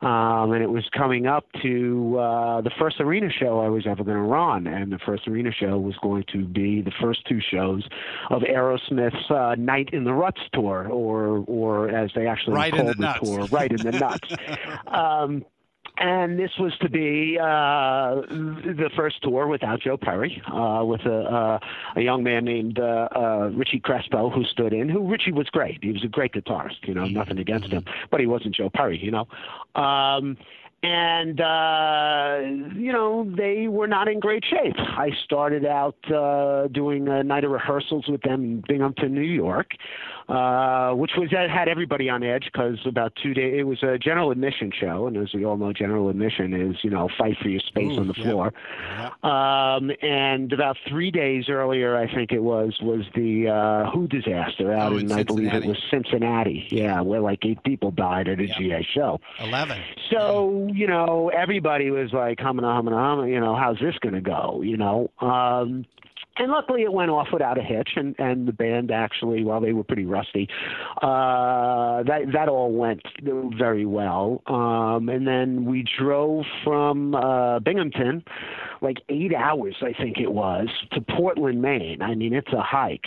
um, 0.00 0.52
and 0.52 0.62
it 0.62 0.70
was 0.70 0.88
coming 0.96 1.26
up 1.26 1.46
to 1.62 2.18
uh, 2.18 2.60
the 2.60 2.70
first 2.78 3.00
arena 3.00 3.28
show 3.30 3.60
I 3.60 3.68
was 3.68 3.86
ever 3.86 4.04
going 4.04 4.16
to 4.16 4.22
run, 4.22 4.66
and 4.66 4.92
the 4.92 4.98
first 4.98 5.26
arena 5.28 5.50
show 5.52 5.78
was 5.78 5.96
going 6.02 6.24
to 6.32 6.44
be 6.44 6.82
the 6.82 6.92
first 7.00 7.26
two 7.28 7.40
shows 7.40 7.86
of 8.30 8.42
Aerosmith's 8.42 9.30
uh, 9.30 9.54
Night 9.58 9.90
in 9.92 10.04
the 10.04 10.12
Ruts 10.12 10.40
tour, 10.52 10.88
or 10.88 11.44
or 11.46 11.88
as 11.88 12.10
they 12.14 12.26
actually 12.26 12.54
Right 12.54 12.72
called 12.72 12.88
the 12.88 12.94
the, 12.94 13.14
tour, 13.22 13.46
right 13.50 13.70
in 13.70 13.78
the 13.78 13.92
nuts. 13.92 14.28
um, 14.86 15.44
and 16.00 16.38
this 16.38 16.52
was 16.58 16.76
to 16.78 16.88
be 16.88 17.38
uh, 17.40 18.14
the 18.14 18.90
first 18.94 19.22
tour 19.22 19.46
without 19.46 19.80
Joe 19.80 19.96
Perry, 19.96 20.40
uh, 20.52 20.84
with 20.84 21.02
a, 21.02 21.20
uh, 21.22 21.58
a 21.96 22.00
young 22.00 22.22
man 22.22 22.44
named 22.44 22.78
uh, 22.78 23.08
uh, 23.14 23.50
Richie 23.52 23.80
Crespo 23.80 24.30
who 24.30 24.44
stood 24.44 24.72
in. 24.72 24.88
Who 24.88 25.08
Richie 25.08 25.32
was 25.32 25.48
great. 25.48 25.78
He 25.82 25.92
was 25.92 26.04
a 26.04 26.08
great 26.08 26.32
guitarist. 26.32 26.86
You 26.86 26.94
know, 26.94 27.06
nothing 27.06 27.38
against 27.38 27.68
him, 27.68 27.84
but 28.10 28.20
he 28.20 28.26
wasn't 28.26 28.54
Joe 28.54 28.70
Perry. 28.70 28.98
You 28.98 29.10
know. 29.10 29.28
Um, 29.80 30.36
and 30.82 31.40
uh, 31.40 32.38
you 32.76 32.92
know 32.92 33.28
they 33.36 33.66
were 33.68 33.86
not 33.88 34.08
in 34.08 34.20
great 34.20 34.44
shape. 34.44 34.74
I 34.78 35.10
started 35.24 35.64
out 35.66 35.96
uh, 36.12 36.68
doing 36.68 37.08
a 37.08 37.22
night 37.22 37.44
of 37.44 37.50
rehearsals 37.50 38.06
with 38.08 38.22
them 38.22 38.44
in 38.44 38.64
Binghamton, 38.66 39.12
New 39.14 39.20
York, 39.22 39.72
uh, 40.28 40.92
which 40.92 41.12
was 41.16 41.30
that 41.32 41.50
had 41.50 41.68
everybody 41.68 42.08
on 42.08 42.22
edge 42.22 42.48
because 42.52 42.78
about 42.86 43.12
two 43.22 43.34
days 43.34 43.54
it 43.58 43.64
was 43.64 43.82
a 43.82 43.98
general 43.98 44.30
admission 44.30 44.70
show, 44.78 45.06
and 45.08 45.16
as 45.16 45.32
we 45.34 45.44
all 45.44 45.56
know, 45.56 45.72
general 45.72 46.08
admission 46.10 46.52
is 46.54 46.76
you 46.82 46.90
know 46.90 47.08
fight 47.18 47.36
for 47.42 47.48
your 47.48 47.60
space 47.60 47.92
Ooh, 47.96 48.00
on 48.00 48.08
the 48.08 48.14
yeah. 48.16 48.24
floor. 48.24 48.52
Um, 49.22 49.90
and 50.02 50.52
about 50.52 50.76
three 50.88 51.10
days 51.10 51.48
earlier, 51.48 51.96
I 51.96 52.12
think 52.14 52.30
it 52.32 52.42
was, 52.42 52.78
was 52.80 53.04
the 53.14 53.48
uh, 53.48 53.90
Who 53.90 54.06
disaster 54.06 54.72
out 54.72 54.92
Oh, 54.92 54.96
in, 54.96 55.10
in 55.10 55.12
I 55.12 55.22
believe 55.22 55.52
it 55.52 55.64
was 55.64 55.76
Cincinnati. 55.90 56.66
Yeah, 56.70 57.00
where 57.00 57.20
like 57.20 57.44
eight 57.44 57.62
people 57.64 57.90
died 57.90 58.28
at 58.28 58.38
a 58.38 58.46
Yeah. 58.46 58.58
GA 58.58 58.86
show. 58.94 59.20
Eleven. 59.40 59.80
So, 60.10 60.67
you 60.74 60.86
know, 60.86 61.30
everybody 61.30 61.90
was 61.90 62.12
like, 62.12 62.38
humming, 62.40 62.64
humming, 62.64 62.94
humming, 62.94 63.32
you 63.32 63.40
know, 63.40 63.56
how's 63.56 63.78
this 63.78 63.94
going 64.00 64.14
to 64.14 64.20
go, 64.20 64.62
you 64.62 64.76
know? 64.76 65.10
Um, 65.20 65.84
and 66.38 66.52
luckily 66.52 66.82
it 66.82 66.92
went 66.92 67.10
off 67.10 67.28
without 67.32 67.58
a 67.58 67.62
hitch 67.62 67.90
and, 67.96 68.14
and 68.18 68.46
the 68.46 68.52
band 68.52 68.90
actually 68.90 69.44
while 69.44 69.60
they 69.60 69.72
were 69.72 69.84
pretty 69.84 70.04
rusty 70.04 70.48
uh 71.02 72.02
that 72.04 72.20
that 72.32 72.48
all 72.48 72.72
went 72.72 73.02
very 73.56 73.84
well. 73.84 74.42
Um 74.46 75.08
and 75.08 75.26
then 75.26 75.64
we 75.64 75.84
drove 75.98 76.44
from 76.64 77.14
uh 77.14 77.58
binghamton 77.60 78.22
like 78.80 78.98
eight 79.08 79.34
hours 79.34 79.76
i 79.82 79.92
think 79.92 80.18
it 80.18 80.32
was 80.32 80.68
to 80.92 81.00
portland 81.00 81.60
maine. 81.60 82.00
I 82.02 82.14
mean 82.14 82.32
it's 82.32 82.52
a 82.52 82.62
hike 82.62 83.06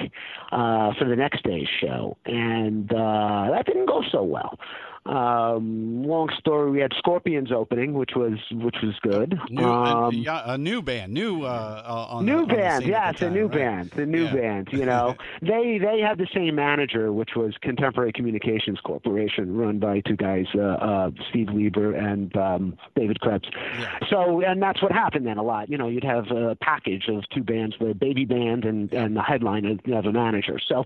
uh 0.52 0.92
for 1.00 1.08
the 1.08 1.16
next 1.16 1.44
day's 1.44 1.68
show. 1.80 2.18
And 2.26 2.92
uh 2.92 3.48
that 3.52 3.64
didn't 3.66 3.88
go 3.88 4.04
so 4.12 4.24
well 4.24 4.60
um 5.06 6.04
long 6.04 6.30
story 6.38 6.70
we 6.70 6.80
had 6.80 6.92
scorpions 6.98 7.52
opening 7.52 7.94
which 7.94 8.12
was 8.16 8.34
which 8.52 8.76
was 8.84 8.94
good 9.02 9.40
New, 9.50 9.66
a, 9.66 9.72
um 10.08 10.14
yeah, 10.14 10.42
a 10.54 10.58
new 10.58 10.82
band, 10.84 11.12
new 11.12 11.44
uh, 11.44 11.84
uh, 11.86 12.08
on 12.16 12.26
the- 12.26 12.32
New 12.32 12.42
the 12.46 12.54
band, 12.54 12.84
scene 12.84 12.94
at 12.94 13.00
yeah, 13.00 13.12
the 13.12 13.18
it's 13.18 13.22
a 13.24 13.30
new 13.32 13.48
right? 13.48 13.58
band. 13.58 13.92
The 13.96 14.06
new 14.06 14.26
Yeah. 14.26 14.34
band, 14.36 14.70
you 14.72 14.86
know. 14.86 15.16
they 15.42 15.80
they 15.80 16.00
had 16.02 16.18
the 16.20 16.28
same 16.36 16.54
manager, 16.56 17.12
which 17.12 17.32
was 17.36 17.56
Contemporary 17.62 18.12
Communications 18.14 18.80
Corporation, 18.82 19.56
run 19.58 19.80
by 19.80 20.02
two 20.02 20.16
guys, 20.16 20.46
uh, 20.56 20.62
uh, 20.62 21.12
Steve 21.30 21.48
Leber 21.48 21.98
and 21.98 22.36
um, 22.38 22.78
David 22.96 23.20
Krebs. 23.22 23.50
Yeah. 23.80 23.98
So, 24.10 24.42
and 24.42 24.62
that's 24.62 24.82
what 24.84 24.92
happened 24.92 25.26
then 25.26 25.38
a 25.38 25.44
lot. 25.44 25.70
You 25.70 25.78
know, 25.78 25.88
you'd 25.88 26.04
have 26.04 26.30
a 26.30 26.56
package 26.62 27.06
of 27.10 27.28
two 27.34 27.44
bands, 27.44 27.76
the 27.80 27.94
baby 27.96 28.26
band 28.26 28.66
and 28.66 28.92
and 28.94 29.16
the 29.18 29.24
headline 29.24 29.80
you 29.86 29.94
have 29.96 30.06
a 30.06 30.12
manager. 30.14 30.60
So, 30.68 30.86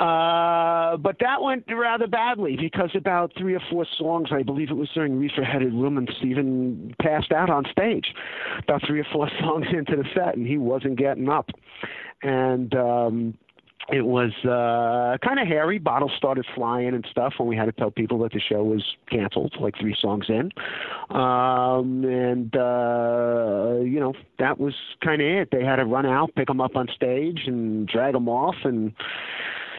uh, 0.00 0.96
but 0.96 1.16
that 1.20 1.42
went 1.42 1.64
rather 1.70 2.06
badly 2.06 2.56
because 2.56 2.90
about 2.94 3.32
three 3.38 3.54
or 3.54 3.62
four 3.70 3.86
songs, 3.98 4.28
I 4.32 4.42
believe 4.42 4.70
it 4.70 4.76
was 4.76 4.88
during 4.94 5.18
Reefer 5.18 5.44
Headed 5.44 5.74
Woman, 5.74 6.06
Stephen 6.18 6.94
passed 7.00 7.32
out 7.32 7.50
on 7.50 7.64
stage. 7.70 8.06
About 8.62 8.82
three 8.86 9.00
or 9.00 9.06
four 9.12 9.28
songs 9.40 9.66
into 9.72 9.96
the 9.96 10.04
set, 10.14 10.36
and 10.36 10.46
he 10.46 10.58
wasn't 10.58 10.98
getting 10.98 11.28
up. 11.28 11.50
And 12.22 12.74
um, 12.74 13.34
it 13.90 14.06
was 14.06 14.32
uh, 14.44 15.18
kind 15.26 15.38
of 15.38 15.46
hairy. 15.46 15.78
Bottles 15.78 16.12
started 16.16 16.46
flying 16.54 16.88
and 16.88 17.06
stuff 17.10 17.34
when 17.36 17.48
we 17.48 17.56
had 17.56 17.66
to 17.66 17.72
tell 17.72 17.90
people 17.90 18.18
that 18.20 18.32
the 18.32 18.40
show 18.40 18.62
was 18.64 18.82
canceled, 19.10 19.54
like 19.60 19.74
three 19.78 19.96
songs 20.00 20.26
in. 20.28 20.50
Um, 21.14 22.04
and, 22.04 22.56
uh, 22.56 23.82
you 23.82 24.00
know, 24.00 24.14
that 24.38 24.58
was 24.58 24.74
kind 25.04 25.20
of 25.20 25.28
it. 25.28 25.48
They 25.52 25.64
had 25.64 25.76
to 25.76 25.84
run 25.84 26.06
out, 26.06 26.34
pick 26.34 26.46
them 26.46 26.60
up 26.62 26.76
on 26.76 26.88
stage, 26.94 27.42
and 27.46 27.86
drag 27.86 28.14
them 28.14 28.28
off. 28.28 28.56
And 28.64 28.92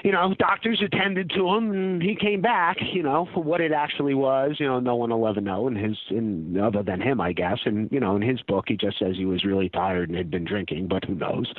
you 0.06 0.12
know, 0.12 0.36
doctors 0.38 0.84
attended 0.86 1.32
to 1.32 1.48
him, 1.50 1.72
and 1.72 2.00
he 2.00 2.16
came 2.16 2.40
back. 2.40 2.78
You 2.80 3.02
know, 3.02 3.28
for 3.34 3.42
what 3.42 3.60
it 3.60 3.72
actually 3.72 4.14
was, 4.14 4.58
you 4.60 4.68
know, 4.68 4.80
no 4.80 4.96
one 4.96 5.10
will 5.10 5.28
ever 5.28 5.42
know. 5.42 5.68
In 5.68 5.76
his, 5.76 5.98
in 6.12 6.60
other 6.60 6.84
than 6.84 7.02
him, 7.02 7.20
I 7.20 7.34
guess. 7.34 7.58
And 7.66 7.92
you 7.92 8.00
know, 8.00 8.16
in 8.16 8.22
his 8.22 8.40
book, 8.44 8.66
he 8.68 8.78
just 8.78 9.00
says 9.00 9.16
he 9.18 9.26
was 9.26 9.44
really 9.44 9.68
tired 9.68 10.10
and 10.10 10.18
had 10.18 10.30
been 10.30 10.46
drinking, 10.46 10.90
but 10.90 11.06
who 11.06 11.16
knows? 11.16 11.52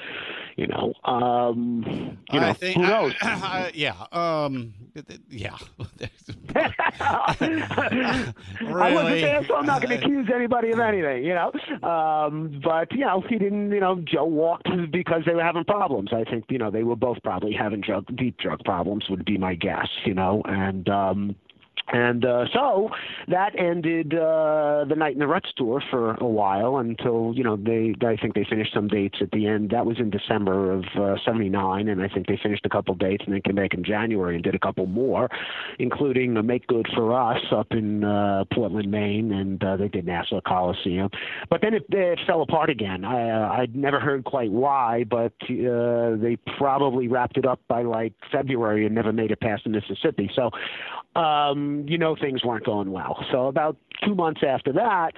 You 0.54 0.68
know, 0.68 0.94
um, 1.04 2.16
you 2.32 2.38
know, 2.38 2.50
I 2.50 2.52
think, 2.52 2.76
who 2.76 2.82
knows? 2.82 3.14
I, 3.20 3.28
I, 3.42 3.72
yeah. 3.74 4.06
Um, 4.12 4.72
yeah. 5.28 5.56
I 6.54 7.36
wasn't 8.60 9.20
there, 9.22 9.44
so 9.44 9.56
I'm 9.56 9.66
not 9.66 9.82
going 9.82 9.98
to 9.98 10.04
accuse 10.04 10.30
anybody 10.32 10.70
of 10.70 10.78
anything, 10.78 11.24
you 11.24 11.34
know. 11.34 11.52
Um, 11.86 12.60
but 12.62 12.92
you 12.92 13.00
know, 13.00 13.24
he 13.28 13.38
didn't. 13.38 13.72
You 13.72 13.80
know, 13.80 13.96
Joe 14.04 14.24
walked 14.24 14.68
because 14.92 15.22
they 15.26 15.34
were 15.34 15.42
having 15.42 15.64
problems. 15.64 16.10
I 16.12 16.22
think 16.24 16.44
you 16.48 16.58
know 16.58 16.70
they 16.70 16.84
were 16.84 16.96
both 16.96 17.18
probably 17.24 17.52
having 17.52 17.80
drug, 17.80 18.06
deep 18.16 18.35
drug 18.38 18.64
problems, 18.64 19.08
would 19.08 19.24
be 19.24 19.38
my 19.38 19.54
guess. 19.54 19.88
You 20.04 20.14
know, 20.14 20.42
and 20.44 20.88
um, 20.88 21.36
and 21.88 22.24
uh, 22.24 22.46
so 22.52 22.90
that 23.28 23.58
ended 23.58 24.14
uh, 24.14 24.84
the 24.88 24.94
Night 24.96 25.14
in 25.14 25.20
the 25.20 25.26
Ruts 25.26 25.50
tour 25.56 25.82
for 25.90 26.14
a 26.14 26.26
while 26.26 26.78
until 26.78 27.32
you 27.34 27.44
know 27.44 27.56
they 27.56 27.94
I 28.04 28.16
think 28.16 28.34
they 28.34 28.44
finished 28.48 28.74
some 28.74 28.88
dates 28.88 29.18
at 29.20 29.30
the 29.30 29.46
end. 29.46 29.70
That 29.70 29.86
was 29.86 29.98
in 29.98 30.10
December 30.10 30.72
of 30.72 30.84
'79, 31.24 31.88
uh, 31.88 31.92
and 31.92 32.02
I 32.02 32.08
think 32.08 32.26
they 32.26 32.38
finished 32.42 32.66
a 32.66 32.68
couple 32.68 32.94
dates 32.94 33.24
and 33.24 33.34
then 33.34 33.42
came 33.42 33.54
back 33.54 33.74
in 33.74 33.84
January 33.84 34.34
and 34.34 34.42
did 34.42 34.54
a 34.54 34.58
couple 34.58 34.86
more, 34.86 35.28
including 35.78 36.36
a 36.36 36.42
Make 36.42 36.66
Good 36.66 36.86
for 36.94 37.12
Us 37.14 37.42
up 37.52 37.68
in 37.70 38.02
uh, 38.02 38.44
Portland, 38.52 38.90
Maine, 38.90 39.32
and 39.32 39.62
uh, 39.62 39.76
they 39.76 39.88
did 39.88 40.06
Nassau 40.06 40.40
Coliseum. 40.40 41.10
But 41.48 41.62
then 41.62 41.74
it, 41.74 41.86
it 41.90 42.18
fell 42.26 42.42
apart 42.42 42.68
again. 42.68 43.04
I 43.04 43.30
uh, 43.30 43.52
I'd 43.52 43.76
never 43.76 44.00
heard 44.00 44.24
quite 44.24 44.50
why, 44.50 45.04
but 45.08 45.32
uh, 45.44 46.16
they 46.16 46.36
probably 46.58 47.06
wrapped 47.06 47.36
it 47.36 47.46
up 47.46 47.60
by 47.68 47.82
like 47.82 48.12
February 48.32 48.86
and 48.86 48.94
never 48.94 49.12
made 49.12 49.30
it 49.30 49.40
past 49.40 49.64
the 49.64 49.70
Mississippi. 49.70 50.30
So 50.34 50.50
um, 51.16 51.84
you 51.88 51.98
know 51.98 52.16
things 52.20 52.44
weren't 52.44 52.64
going 52.64 52.90
well. 52.92 53.24
So 53.32 53.46
about 53.46 53.76
two 54.04 54.14
months 54.14 54.42
after 54.46 54.72
that, 54.72 55.12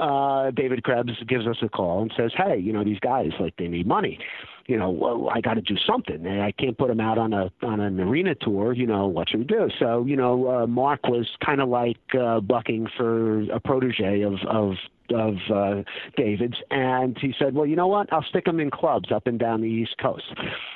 uh, 0.00 0.50
David 0.50 0.82
Krebs 0.82 1.12
gives 1.28 1.46
us 1.46 1.56
a 1.62 1.68
call 1.68 2.02
and 2.02 2.12
says, 2.16 2.32
"Hey, 2.36 2.58
you 2.58 2.72
know 2.72 2.84
these 2.84 3.00
guys 3.00 3.30
like 3.38 3.56
they 3.56 3.68
need 3.68 3.86
money. 3.86 4.18
You 4.66 4.78
know, 4.78 4.90
well, 4.90 5.28
I 5.30 5.40
got 5.40 5.54
to 5.54 5.60
do 5.60 5.76
something. 5.86 6.26
I 6.26 6.52
can't 6.52 6.76
put 6.78 6.88
them 6.88 7.00
out 7.00 7.18
on 7.18 7.32
a 7.32 7.50
on 7.62 7.80
an 7.80 8.00
arena 8.00 8.34
tour. 8.34 8.72
You 8.72 8.86
know, 8.86 9.06
what 9.06 9.28
should 9.28 9.40
we 9.40 9.46
do?" 9.46 9.68
So, 9.78 10.04
you 10.06 10.16
know, 10.16 10.62
uh, 10.62 10.66
Mark 10.66 11.06
was 11.06 11.28
kind 11.44 11.60
of 11.60 11.68
like 11.68 11.98
uh, 12.18 12.40
bucking 12.40 12.88
for 12.96 13.42
a 13.50 13.60
protege 13.60 14.22
of 14.22 14.34
of 14.48 14.76
of 15.10 15.36
uh, 15.52 15.82
David's, 16.16 16.56
and 16.70 17.16
he 17.20 17.34
said, 17.38 17.54
"Well, 17.54 17.66
you 17.66 17.76
know 17.76 17.86
what? 17.86 18.12
I'll 18.12 18.22
stick 18.22 18.44
them 18.46 18.60
in 18.60 18.70
clubs 18.70 19.12
up 19.12 19.26
and 19.26 19.38
down 19.38 19.60
the 19.60 19.68
East 19.68 19.96
Coast. 20.00 20.24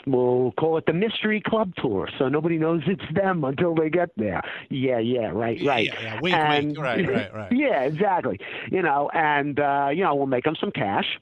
We'll 0.06 0.52
call 0.58 0.76
it 0.76 0.86
the 0.86 0.92
Mystery 0.92 1.40
Club 1.40 1.72
Tour, 1.76 2.08
so 2.18 2.28
nobody 2.28 2.58
knows 2.58 2.82
it's 2.86 3.02
them 3.14 3.44
until 3.44 3.74
they 3.74 3.88
get 3.88 4.10
there." 4.16 4.42
Yeah, 4.68 4.98
yeah, 4.98 5.28
right, 5.28 5.58
right. 5.64 5.86
Yeah, 5.86 6.00
yeah. 6.02 6.20
Wink, 6.20 6.36
and, 6.36 6.66
wink. 6.66 6.78
Right, 6.78 7.08
right, 7.08 7.34
right. 7.34 7.52
Yeah, 7.58 7.82
exactly. 7.82 8.38
You 8.70 8.82
know, 8.82 9.10
and 9.14 9.58
uh, 9.58 9.88
you 9.92 10.04
know, 10.04 10.14
we'll 10.14 10.26
make 10.26 10.44
them 10.44 10.56
some 10.60 10.70
cash 10.70 11.18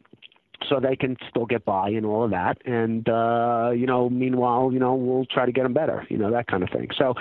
so 0.69 0.81
they 0.81 0.97
can 0.97 1.17
still 1.29 1.47
get 1.47 1.65
by 1.65 1.89
and 1.91 2.05
all 2.07 2.25
of 2.25 2.31
that. 2.31 2.59
And 2.67 3.09
uh, 3.09 3.71
you 3.75 3.87
know, 3.87 4.09
meanwhile, 4.11 4.71
you 4.73 4.79
know, 4.79 4.95
we'll 4.95 5.27
try 5.27 5.47
to 5.47 5.53
get 5.53 5.65
them 5.65 5.73
better, 5.73 6.07
you 6.09 6.19
know, 6.19 6.31
that 6.31 6.47
kind 6.47 6.63
of 6.63 6.71
thing. 6.71 6.89
So 6.97 7.15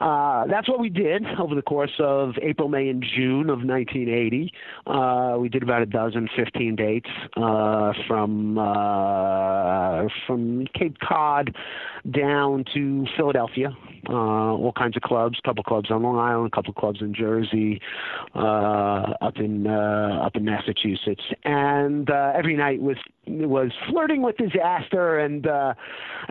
uh, 0.00 0.46
that's 0.46 0.68
what 0.68 0.80
we 0.80 0.88
did 0.88 1.24
over 1.38 1.54
the 1.54 1.62
course 1.62 1.94
of 1.98 2.34
April, 2.42 2.68
May, 2.68 2.88
and 2.88 3.02
June 3.02 3.50
of 3.50 3.60
1980. 3.64 4.52
Uh, 4.86 5.36
we 5.38 5.48
did 5.48 5.62
about 5.62 5.82
a 5.82 5.86
dozen, 5.86 6.28
15 6.36 6.76
dates 6.76 7.10
uh, 7.36 7.92
from 8.06 8.58
uh, 8.58 10.08
from 10.26 10.66
Cape 10.74 10.98
Cod 11.00 11.54
down 12.10 12.64
to 12.74 13.06
Philadelphia. 13.16 13.76
Uh, 14.08 14.12
all 14.12 14.72
kinds 14.76 14.96
of 14.96 15.02
clubs, 15.02 15.38
a 15.42 15.48
couple 15.48 15.64
clubs 15.64 15.90
on 15.90 16.02
Long 16.02 16.18
Island, 16.18 16.50
a 16.52 16.54
couple 16.54 16.74
clubs 16.74 17.00
in 17.00 17.14
Jersey, 17.14 17.80
uh, 18.34 19.14
up 19.22 19.38
in 19.38 19.66
uh, 19.66 20.20
up 20.22 20.36
in 20.36 20.44
Massachusetts, 20.44 21.22
and 21.44 22.10
uh, 22.10 22.32
every 22.34 22.54
night 22.54 22.73
was 22.80 22.96
was 23.26 23.70
flirting 23.88 24.22
with 24.22 24.36
disaster 24.36 25.18
and 25.18 25.46
uh, 25.46 25.74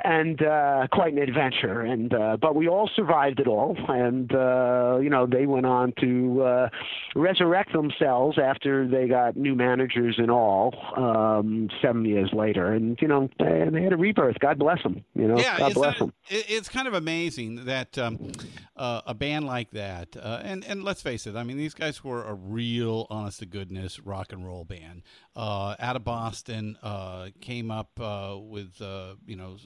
and 0.04 0.41
uh, 0.44 0.88
quite 0.91 1.14
an 1.14 1.20
adventure. 1.20 1.82
And 1.82 2.14
uh, 2.14 2.38
but 2.39 2.56
we 2.56 2.68
all 2.68 2.89
survived 2.96 3.39
it 3.39 3.48
all, 3.48 3.76
and 3.88 4.34
uh, 4.34 5.00
you 5.02 5.10
know 5.10 5.26
they 5.26 5.46
went 5.46 5.66
on 5.66 5.94
to 6.00 6.44
uh, 6.44 6.70
resurrect 7.16 7.74
themselves 7.74 8.38
after 8.38 8.88
they 8.88 9.08
got 9.08 9.36
new 9.36 9.56
managers 9.56 10.16
and 10.18 10.30
all 10.30 10.74
um, 10.98 11.70
seven 11.82 12.06
years 12.06 12.30
later, 12.34 12.74
and 12.74 12.98
you 13.02 13.08
know 13.08 13.30
they, 13.39 13.68
they 13.72 13.84
had 13.84 13.94
a 13.94 13.98
rebirth. 13.98 14.38
God 14.39 14.60
bless 14.60 14.82
them. 14.84 15.04
You 15.16 15.28
know, 15.28 15.38
yeah, 15.38 15.58
God 15.58 15.74
bless 15.74 16.00
them. 16.00 16.14
It's 16.30 16.70
kind 16.70 16.88
of 16.88 16.94
amazing 16.94 17.66
that 17.66 17.98
um, 17.98 18.32
uh, 18.76 19.02
a 19.06 19.14
band 19.14 19.46
like 19.46 19.72
that, 19.72 20.16
uh, 20.18 20.41
and 20.44 20.64
and 20.66 20.84
let's 20.84 21.02
face 21.02 21.28
it, 21.28 21.36
I 21.36 21.44
mean 21.44 21.58
these 21.58 21.74
guys 21.74 22.04
were 22.04 22.24
a 22.24 22.34
real, 22.34 23.08
honest 23.10 23.39
to 23.39 23.46
goodness 23.46 24.00
rock 24.00 24.32
and 24.32 24.46
roll 24.46 24.64
band 24.64 25.04
uh, 25.36 25.76
out 25.80 25.96
of 25.96 26.04
Boston. 26.04 26.33
Uh, 26.82 27.30
came 27.42 27.70
up 27.70 28.00
uh, 28.00 28.36
with 28.38 28.82
uh, 28.82 29.16
you 29.26 29.36
know 29.36 29.58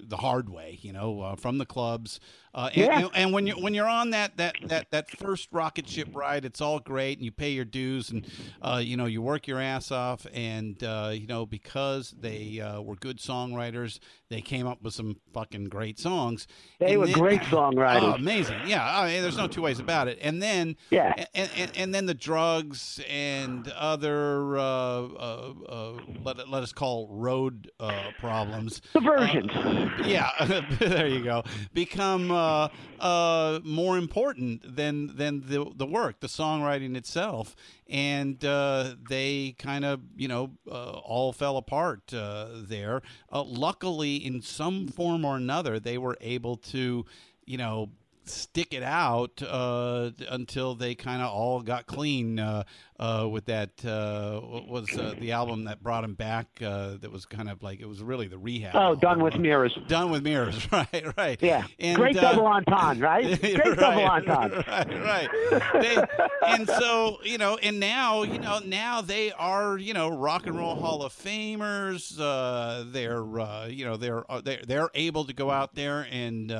the 0.00 0.16
hard 0.16 0.48
way, 0.48 0.78
you 0.82 0.92
know, 0.92 1.34
from 1.38 1.58
the 1.58 1.66
clubs. 1.66 2.20
And, 2.54 2.76
yeah. 2.76 2.98
and, 2.98 3.10
and, 3.14 3.32
when 3.32 3.46
you're 3.46 3.56
when 3.56 3.72
you're 3.72 3.88
on 3.88 4.10
that 4.10 4.36
that 4.36 4.56
that 4.64 4.90
that 4.90 5.10
first 5.10 5.48
rocket 5.52 5.88
ship 5.88 6.08
ride, 6.12 6.44
it's 6.44 6.60
all 6.60 6.80
great, 6.80 7.18
and 7.18 7.24
you 7.24 7.30
pay 7.30 7.50
your 7.50 7.64
dues, 7.64 8.10
and 8.10 8.26
you 8.84 8.96
know 8.96 9.06
you 9.06 9.22
work 9.22 9.46
your 9.46 9.60
ass 9.60 9.90
off, 9.92 10.26
and 10.32 10.76
you 10.80 11.26
know 11.26 11.46
because 11.46 12.14
they 12.18 12.60
were 12.84 12.96
good 12.96 13.18
songwriters, 13.18 14.00
they 14.30 14.42
came 14.42 14.66
up 14.66 14.82
with 14.82 14.94
some 14.94 15.16
fucking 15.32 15.64
great 15.66 15.98
songs. 15.98 16.46
They 16.78 16.92
and 16.92 17.00
were 17.00 17.06
then, 17.06 17.14
great 17.14 17.40
songwriters. 17.42 18.02
Oh, 18.02 18.12
amazing! 18.12 18.60
Yeah, 18.66 18.84
I 18.84 19.10
mean, 19.10 19.22
there's 19.22 19.38
no 19.38 19.48
two 19.48 19.62
ways 19.62 19.80
about 19.80 20.08
it. 20.08 20.18
And 20.20 20.42
then 20.42 20.76
yeah, 20.90 21.24
and, 21.34 21.50
and, 21.56 21.72
and 21.76 21.94
then 21.94 22.06
the 22.06 22.14
drugs 22.14 23.00
and 23.08 23.68
other 23.68 24.58
uh, 24.58 24.60
uh, 24.60 25.52
uh, 25.68 25.92
let 26.22 26.48
let 26.48 26.62
us 26.62 26.72
call 26.72 27.08
road 27.10 27.70
uh, 27.80 28.10
problems. 28.18 28.82
Diversions. 28.92 29.50
yeah, 30.04 30.30
there 30.78 31.06
you 31.06 31.24
go. 31.24 31.42
Become 31.72 32.28
more 32.28 33.98
important 33.98 34.76
than 34.76 35.16
than 35.16 35.40
the 35.46 35.70
the 35.74 35.86
work, 35.86 36.20
the 36.20 36.26
songwriting 36.26 36.96
itself, 36.96 37.56
and 37.88 38.44
uh, 38.44 38.94
they 39.08 39.54
kind 39.58 39.84
of 39.84 40.00
you 40.16 40.28
know 40.28 40.50
uh, 40.70 40.90
all 40.90 41.32
fell 41.32 41.56
apart 41.56 42.12
uh, 42.12 42.48
there. 42.54 43.02
luckily, 43.32 44.16
in 44.16 44.42
some 44.42 44.88
form 44.88 45.24
or 45.24 45.36
another, 45.36 45.80
they 45.80 45.98
were 45.98 46.16
able 46.20 46.56
to 46.56 47.04
you 47.46 47.56
know 47.56 47.90
stick 48.24 48.74
it 48.74 48.82
out 48.82 49.42
uh, 49.42 50.10
until 50.28 50.74
they 50.74 50.94
kind 50.94 51.22
of 51.22 51.32
all 51.32 51.62
got 51.62 51.86
clean 51.86 52.38
uh, 52.98 53.08
uh, 53.08 53.28
with 53.28 53.46
that 53.46 53.70
uh, 53.84 54.40
was 54.68 54.88
uh, 54.98 55.14
the 55.18 55.32
album 55.32 55.64
that 55.64 55.82
brought 55.82 56.04
him 56.04 56.14
back. 56.14 56.46
Uh, 56.62 56.96
that 57.00 57.10
was 57.10 57.24
kind 57.26 57.48
of 57.48 57.62
like 57.62 57.80
it 57.80 57.88
was 57.88 58.02
really 58.02 58.28
the 58.28 58.38
rehab. 58.38 58.74
Oh, 58.74 58.78
album. 58.78 59.00
done 59.00 59.22
with 59.22 59.36
mirrors. 59.36 59.76
Done 59.88 60.10
with 60.10 60.22
mirrors. 60.22 60.66
Right. 60.78 61.16
Right. 61.16 61.42
Yeah. 61.42 61.66
And, 61.78 61.96
Great 61.96 62.14
double 62.14 62.46
entendre, 62.46 63.00
right? 63.08 63.40
Great 63.40 63.58
right, 63.64 63.76
double 63.76 64.04
entendre. 64.04 64.64
Right. 64.68 65.28
Right. 65.50 65.82
they, 65.82 66.04
and 66.46 66.68
so 66.68 67.18
you 67.24 67.38
know, 67.38 67.56
and 67.56 67.80
now 67.80 68.22
you 68.22 68.38
know, 68.38 68.60
now 68.64 69.00
they 69.00 69.32
are 69.32 69.78
you 69.78 69.94
know 69.94 70.08
rock 70.08 70.46
and 70.46 70.56
roll 70.56 70.76
Hall 70.76 71.02
of 71.02 71.12
Famers. 71.12 72.16
they're 72.92 73.68
you 73.70 73.84
know 73.84 73.96
they're 73.96 74.24
they're 74.44 74.60
they're 74.66 74.90
able 74.94 75.24
to 75.24 75.32
go 75.32 75.50
out 75.50 75.74
there 75.74 76.06
and 76.12 76.52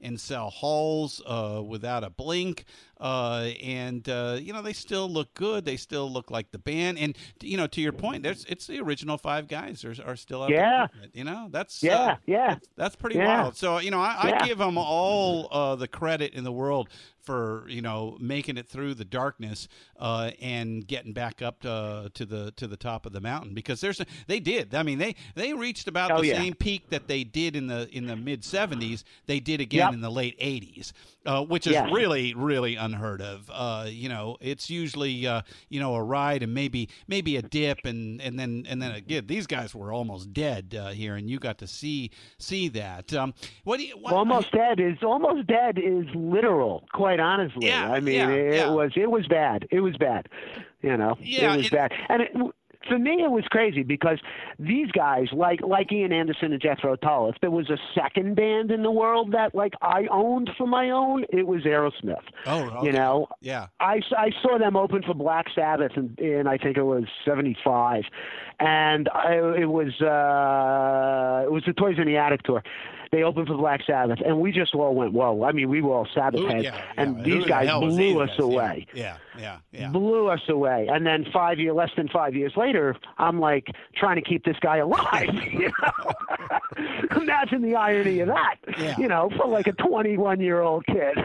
and 0.00 0.20
sell 0.20 0.48
halls 0.50 1.20
without 1.66 2.04
a 2.04 2.10
blink. 2.10 2.64
Uh, 2.98 3.50
and 3.62 4.08
uh, 4.08 4.38
you 4.40 4.52
know 4.52 4.62
they 4.62 4.72
still 4.72 5.08
look 5.08 5.34
good. 5.34 5.64
They 5.64 5.76
still 5.76 6.10
look 6.10 6.30
like 6.30 6.50
the 6.50 6.58
band. 6.58 6.98
And 6.98 7.16
you 7.42 7.56
know, 7.56 7.66
to 7.66 7.80
your 7.80 7.92
point, 7.92 8.22
there's 8.22 8.44
it's 8.46 8.66
the 8.66 8.80
original 8.80 9.18
five 9.18 9.48
guys 9.48 9.84
are, 9.84 9.94
are 10.04 10.16
still 10.16 10.42
out 10.42 10.50
yeah. 10.50 10.86
there. 10.94 11.08
You 11.12 11.24
know, 11.24 11.48
that's 11.50 11.82
yeah, 11.82 11.98
uh, 11.98 12.16
yeah, 12.26 12.48
that's, 12.48 12.68
that's 12.76 12.96
pretty 12.96 13.16
yeah. 13.16 13.42
wild. 13.42 13.56
So 13.56 13.78
you 13.78 13.90
know, 13.90 14.00
I, 14.00 14.28
yeah. 14.28 14.42
I 14.42 14.46
give 14.46 14.58
them 14.58 14.78
all 14.78 15.48
uh, 15.50 15.76
the 15.76 15.88
credit 15.88 16.32
in 16.34 16.44
the 16.44 16.52
world 16.52 16.88
for 17.26 17.66
you 17.68 17.82
know 17.82 18.16
making 18.20 18.56
it 18.56 18.68
through 18.68 18.94
the 18.94 19.04
darkness 19.04 19.68
uh, 19.98 20.30
and 20.40 20.86
getting 20.86 21.12
back 21.12 21.42
up 21.42 21.60
to, 21.60 22.10
to, 22.14 22.24
the 22.24 22.52
to 22.52 22.66
the 22.66 22.76
top 22.76 23.04
of 23.04 23.12
the 23.12 23.20
mountain 23.20 23.52
because 23.52 23.80
there's 23.80 24.00
a, 24.00 24.06
they 24.28 24.40
did 24.40 24.74
I 24.74 24.82
mean 24.82 24.98
they 24.98 25.16
they 25.34 25.52
reached 25.52 25.88
about 25.88 26.12
oh, 26.12 26.20
the 26.20 26.28
yeah. 26.28 26.38
same 26.38 26.54
peak 26.54 26.88
that 26.90 27.08
they 27.08 27.24
did 27.24 27.56
in 27.56 27.66
the 27.66 27.88
in 27.94 28.06
the 28.06 28.16
mid 28.16 28.42
70s 28.42 29.02
they 29.26 29.40
did 29.40 29.60
again 29.60 29.88
yep. 29.88 29.92
in 29.94 30.00
the 30.00 30.10
late 30.10 30.38
80s 30.38 30.92
uh, 31.26 31.42
which 31.42 31.66
is 31.66 31.72
yeah. 31.72 31.90
really 31.90 32.34
really 32.34 32.76
unheard 32.76 33.20
of 33.20 33.50
uh, 33.52 33.86
you 33.88 34.08
know 34.08 34.36
it's 34.40 34.70
usually 34.70 35.26
uh, 35.26 35.42
you 35.68 35.80
know 35.80 35.94
a 35.94 36.02
ride 36.02 36.42
and 36.42 36.54
maybe 36.54 36.88
maybe 37.08 37.36
a 37.36 37.42
dip 37.42 37.84
and 37.84 38.20
and 38.22 38.38
then 38.38 38.64
and 38.68 38.80
then 38.80 38.92
again 38.92 39.26
these 39.26 39.46
guys 39.46 39.74
were 39.74 39.92
almost 39.92 40.32
dead 40.32 40.76
uh, 40.78 40.88
here 40.90 41.16
and 41.16 41.28
you 41.28 41.38
got 41.38 41.58
to 41.58 41.66
see 41.66 42.10
see 42.38 42.68
that 42.68 43.12
um, 43.12 43.34
what 43.64 43.78
do 43.78 43.84
you 43.84 43.96
what, 43.98 44.12
almost 44.12 44.52
dead 44.52 44.78
is 44.78 44.96
almost 45.02 45.46
dead 45.46 45.78
is 45.78 46.06
literal 46.14 46.84
quite 46.92 47.15
honestly. 47.20 47.68
Yeah, 47.68 47.90
I 47.92 48.00
mean, 48.00 48.14
yeah, 48.14 48.28
it, 48.30 48.54
yeah. 48.54 48.70
was 48.70 48.92
it 48.96 49.10
was 49.10 49.26
bad. 49.26 49.66
It 49.70 49.80
was 49.80 49.96
bad. 49.96 50.28
You 50.82 50.96
know, 50.96 51.16
Yeah, 51.20 51.54
it 51.54 51.56
was 51.58 51.66
it- 51.66 51.72
bad. 51.72 51.92
And 52.08 52.22
it, 52.22 52.30
for 52.88 52.98
me 53.00 53.20
it 53.24 53.30
was 53.32 53.42
crazy 53.50 53.82
because 53.82 54.18
these 54.60 54.90
guys 54.92 55.26
like 55.32 55.60
like 55.62 55.90
Ian 55.90 56.12
Anderson 56.12 56.52
and 56.52 56.62
Jethro 56.62 56.94
Tull. 56.94 57.28
If 57.30 57.36
there 57.40 57.50
was 57.50 57.68
a 57.68 57.78
second 57.94 58.36
band 58.36 58.70
in 58.70 58.84
the 58.84 58.90
world 58.92 59.32
that 59.32 59.56
like 59.56 59.72
I 59.82 60.06
owned 60.10 60.50
for 60.56 60.68
my 60.68 60.90
own, 60.90 61.24
it 61.30 61.46
was 61.48 61.62
Aerosmith. 61.62 62.22
Oh, 62.46 62.62
okay. 62.62 62.86
You 62.86 62.92
know, 62.92 63.26
yeah. 63.40 63.66
I, 63.80 64.00
I 64.16 64.30
saw 64.40 64.58
them 64.58 64.76
open 64.76 65.02
for 65.02 65.14
Black 65.14 65.46
Sabbath 65.52 65.92
in, 65.96 66.14
in 66.18 66.46
I 66.46 66.58
think 66.58 66.76
it 66.76 66.84
was 66.84 67.04
'75, 67.24 68.04
and 68.60 69.08
I, 69.14 69.34
it 69.60 69.66
was 69.68 70.00
uh, 70.00 71.44
it 71.46 71.52
was 71.52 71.62
the 71.66 71.72
Toys 71.72 71.96
in 71.98 72.06
the 72.06 72.16
Attic 72.16 72.42
tour. 72.42 72.62
They 73.12 73.22
opened 73.22 73.46
for 73.46 73.56
Black 73.56 73.82
Sabbath, 73.86 74.18
and 74.24 74.40
we 74.40 74.50
just 74.52 74.74
all 74.74 74.94
went, 74.94 75.12
"Whoa!" 75.12 75.44
I 75.44 75.52
mean, 75.52 75.68
we 75.68 75.80
were 75.80 75.92
all 75.94 76.08
Sabbath 76.12 76.44
heads, 76.48 76.64
yeah, 76.64 76.82
and 76.96 77.18
yeah. 77.18 77.22
these 77.24 77.34
Who 77.34 77.42
the 77.42 77.48
guys 77.48 77.68
was 77.68 77.94
blew 77.94 78.20
us 78.20 78.30
guys? 78.30 78.38
Away 78.40 78.86
Yeah, 78.94 79.16
yeah, 79.38 79.58
yeah. 79.72 79.90
blew 79.90 80.28
us 80.28 80.40
away. 80.48 80.88
And 80.90 81.06
then 81.06 81.24
five 81.32 81.58
year, 81.58 81.72
less 81.72 81.90
than 81.96 82.08
five 82.08 82.34
years 82.34 82.52
later, 82.56 82.96
I'm 83.18 83.38
like 83.38 83.68
trying 83.94 84.16
to 84.16 84.22
keep 84.22 84.44
this 84.44 84.56
guy 84.60 84.78
alive. 84.78 85.28
You 85.56 85.70
know, 85.82 87.16
imagine 87.22 87.62
the 87.62 87.76
irony 87.76 88.20
of 88.20 88.28
that. 88.28 88.56
You 88.98 89.08
know, 89.08 89.30
for 89.36 89.46
like 89.46 89.66
a 89.66 89.72
21 89.72 90.40
year 90.40 90.60
old 90.60 90.84
kid. 90.86 91.16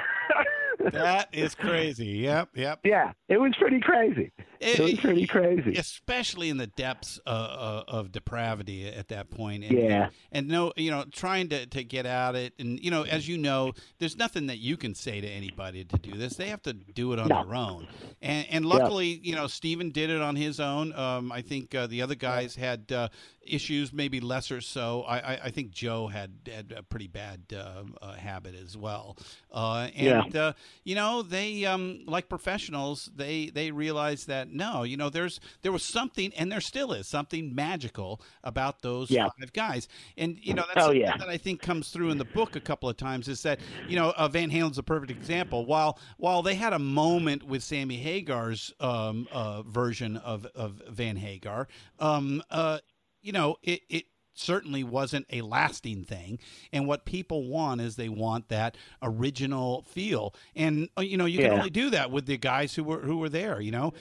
That 0.94 1.30
is 1.32 1.54
crazy. 1.54 2.08
Yep, 2.08 2.50
yep. 2.56 2.80
yeah, 2.84 3.12
it 3.30 3.38
was 3.38 3.54
pretty 3.60 3.80
crazy. 3.80 4.32
It 4.62 4.80
was 4.80 4.93
pretty 4.99 5.26
crazy. 5.28 5.74
especially 5.76 6.49
in 6.49 6.57
the 6.57 6.68
depths 6.68 7.20
uh, 7.26 7.30
uh, 7.30 7.84
of 7.88 8.12
depravity 8.12 8.88
at 8.88 9.07
that 9.09 9.30
point. 9.32 9.64
And, 9.64 9.78
Yeah. 9.78 10.09
and 10.32 10.47
no, 10.47 10.72
you 10.76 10.91
know, 10.91 11.05
trying 11.12 11.49
to, 11.49 11.66
to 11.66 11.84
get 11.84 12.05
at 12.05 12.36
it, 12.36 12.53
and 12.59 12.80
you 12.80 12.91
know, 12.91 13.03
as 13.03 13.28
you 13.28 13.38
know, 13.38 13.74
there's 13.99 14.16
nothing 14.18 14.47
that 14.47 14.59
you 14.59 14.78
can 14.78 14.93
say 14.95 15.20
to 15.20 15.28
anybody 15.28 15.84
to 15.84 15.97
do 15.97 16.18
this. 16.18 16.36
They 16.36 16.49
have 16.49 16.62
to 16.64 16.74
do 16.74 17.12
it 17.14 17.20
on 17.20 17.30
No. 17.30 17.43
their 17.43 17.55
own. 17.55 17.88
And 18.22 18.45
and 18.51 18.66
luckily, 18.66 19.20
you 19.24 19.36
know, 19.36 19.47
Steven 19.47 19.89
did 19.89 20.09
it 20.09 20.22
on 20.22 20.36
his 20.36 20.59
own. 20.59 20.93
Um, 20.93 21.32
I 21.32 21.41
think 21.41 21.74
uh, 21.74 21.88
the 21.88 22.01
other 22.01 22.16
guys 22.16 22.55
had 22.55 22.91
uh, 22.91 23.09
issues, 23.41 23.91
maybe 23.91 24.20
lesser 24.20 24.62
so. 24.62 25.01
I, 25.03 25.18
I, 25.34 25.39
I 25.45 25.49
think 25.49 25.72
Joe 25.72 26.07
had 26.07 26.32
had 26.47 26.74
a 26.78 26.84
pretty 26.84 27.07
bad 27.07 27.41
uh, 27.55 27.84
uh, 28.01 28.14
habit 28.14 28.53
as 28.55 28.78
well. 28.78 29.18
Uh, 29.51 29.89
and 29.95 30.36
uh, 30.36 30.53
you 30.84 30.93
know, 30.95 31.24
they 31.24 31.66
um, 31.66 32.03
like 32.05 32.30
professionals, 32.30 33.09
they 33.16 33.47
they 33.47 33.72
realized 33.72 34.28
that 34.28 34.51
no, 34.52 34.84
you 34.84 34.97
know, 34.97 35.10
there's 35.10 35.39
there 35.62 35.72
was 35.72 35.84
something, 35.84 36.32
and 36.36 36.52
there 36.52 36.62
still 36.62 36.91
is 36.93 37.08
something 37.08 37.54
magical 37.56 38.22
about 38.43 38.82
those 38.82 39.10
Yeah. 39.10 39.30
five 39.39 39.54
guys. 39.54 39.88
And 40.18 40.38
you 40.41 40.54
know, 40.54 40.64
that's 40.68 40.78
Oh, 40.78 40.89
something 40.89 41.02
yeah. 41.02 41.18
that 41.18 41.30
I 41.30 41.38
think 41.38 41.62
comes 41.62 41.89
through 41.89 42.10
in 42.12 42.18
the 42.18 42.26
book 42.26 42.56
a 42.56 42.62
couple 42.62 42.89
of 42.89 42.97
times. 42.97 43.28
Is 43.28 43.41
that 43.43 43.60
you 43.88 43.95
know, 43.95 44.14
uh, 44.18 44.28
Van 44.28 44.49
Halen's 44.49 44.78
a 44.78 44.84
perfect 44.84 45.12
example. 45.12 45.66
While 45.66 45.97
while 46.18 46.41
they 46.41 46.56
had 46.56 46.74
a 46.74 46.80
moment 46.80 47.43
with 47.43 47.64
Sammy 47.64 47.97
Hagar's 47.97 48.74
um, 48.80 49.28
uh, 49.32 49.64
version 49.64 50.18
of 50.18 50.45
of 50.56 50.82
Van 50.89 51.16
Hagar, 51.18 51.68
um, 51.99 52.43
uh, 52.49 52.80
you 53.22 53.32
know, 53.32 53.58
it, 53.64 53.82
it 53.89 54.06
certainly 54.34 54.84
wasn't 54.84 55.26
a 55.30 55.41
lasting 55.41 56.04
thing. 56.06 56.39
And 56.72 56.88
what 56.88 57.06
people 57.06 57.47
want 57.49 57.82
is 57.82 57.95
they 57.97 58.10
want 58.10 58.47
that 58.47 58.78
original 59.02 59.84
feel. 59.84 60.34
And 60.56 60.89
uh, 60.97 61.02
you 61.02 61.18
know, 61.18 61.26
you 61.26 61.38
can 61.38 61.47
Yeah. 61.52 61.58
only 61.58 61.70
do 61.70 61.89
that 61.91 62.12
with 62.12 62.26
the 62.26 62.38
guys 62.38 62.76
who 62.76 62.84
were 62.84 63.02
who 63.02 63.18
were 63.18 63.30
there. 63.30 63.62
You 63.62 63.72
know. 63.72 63.93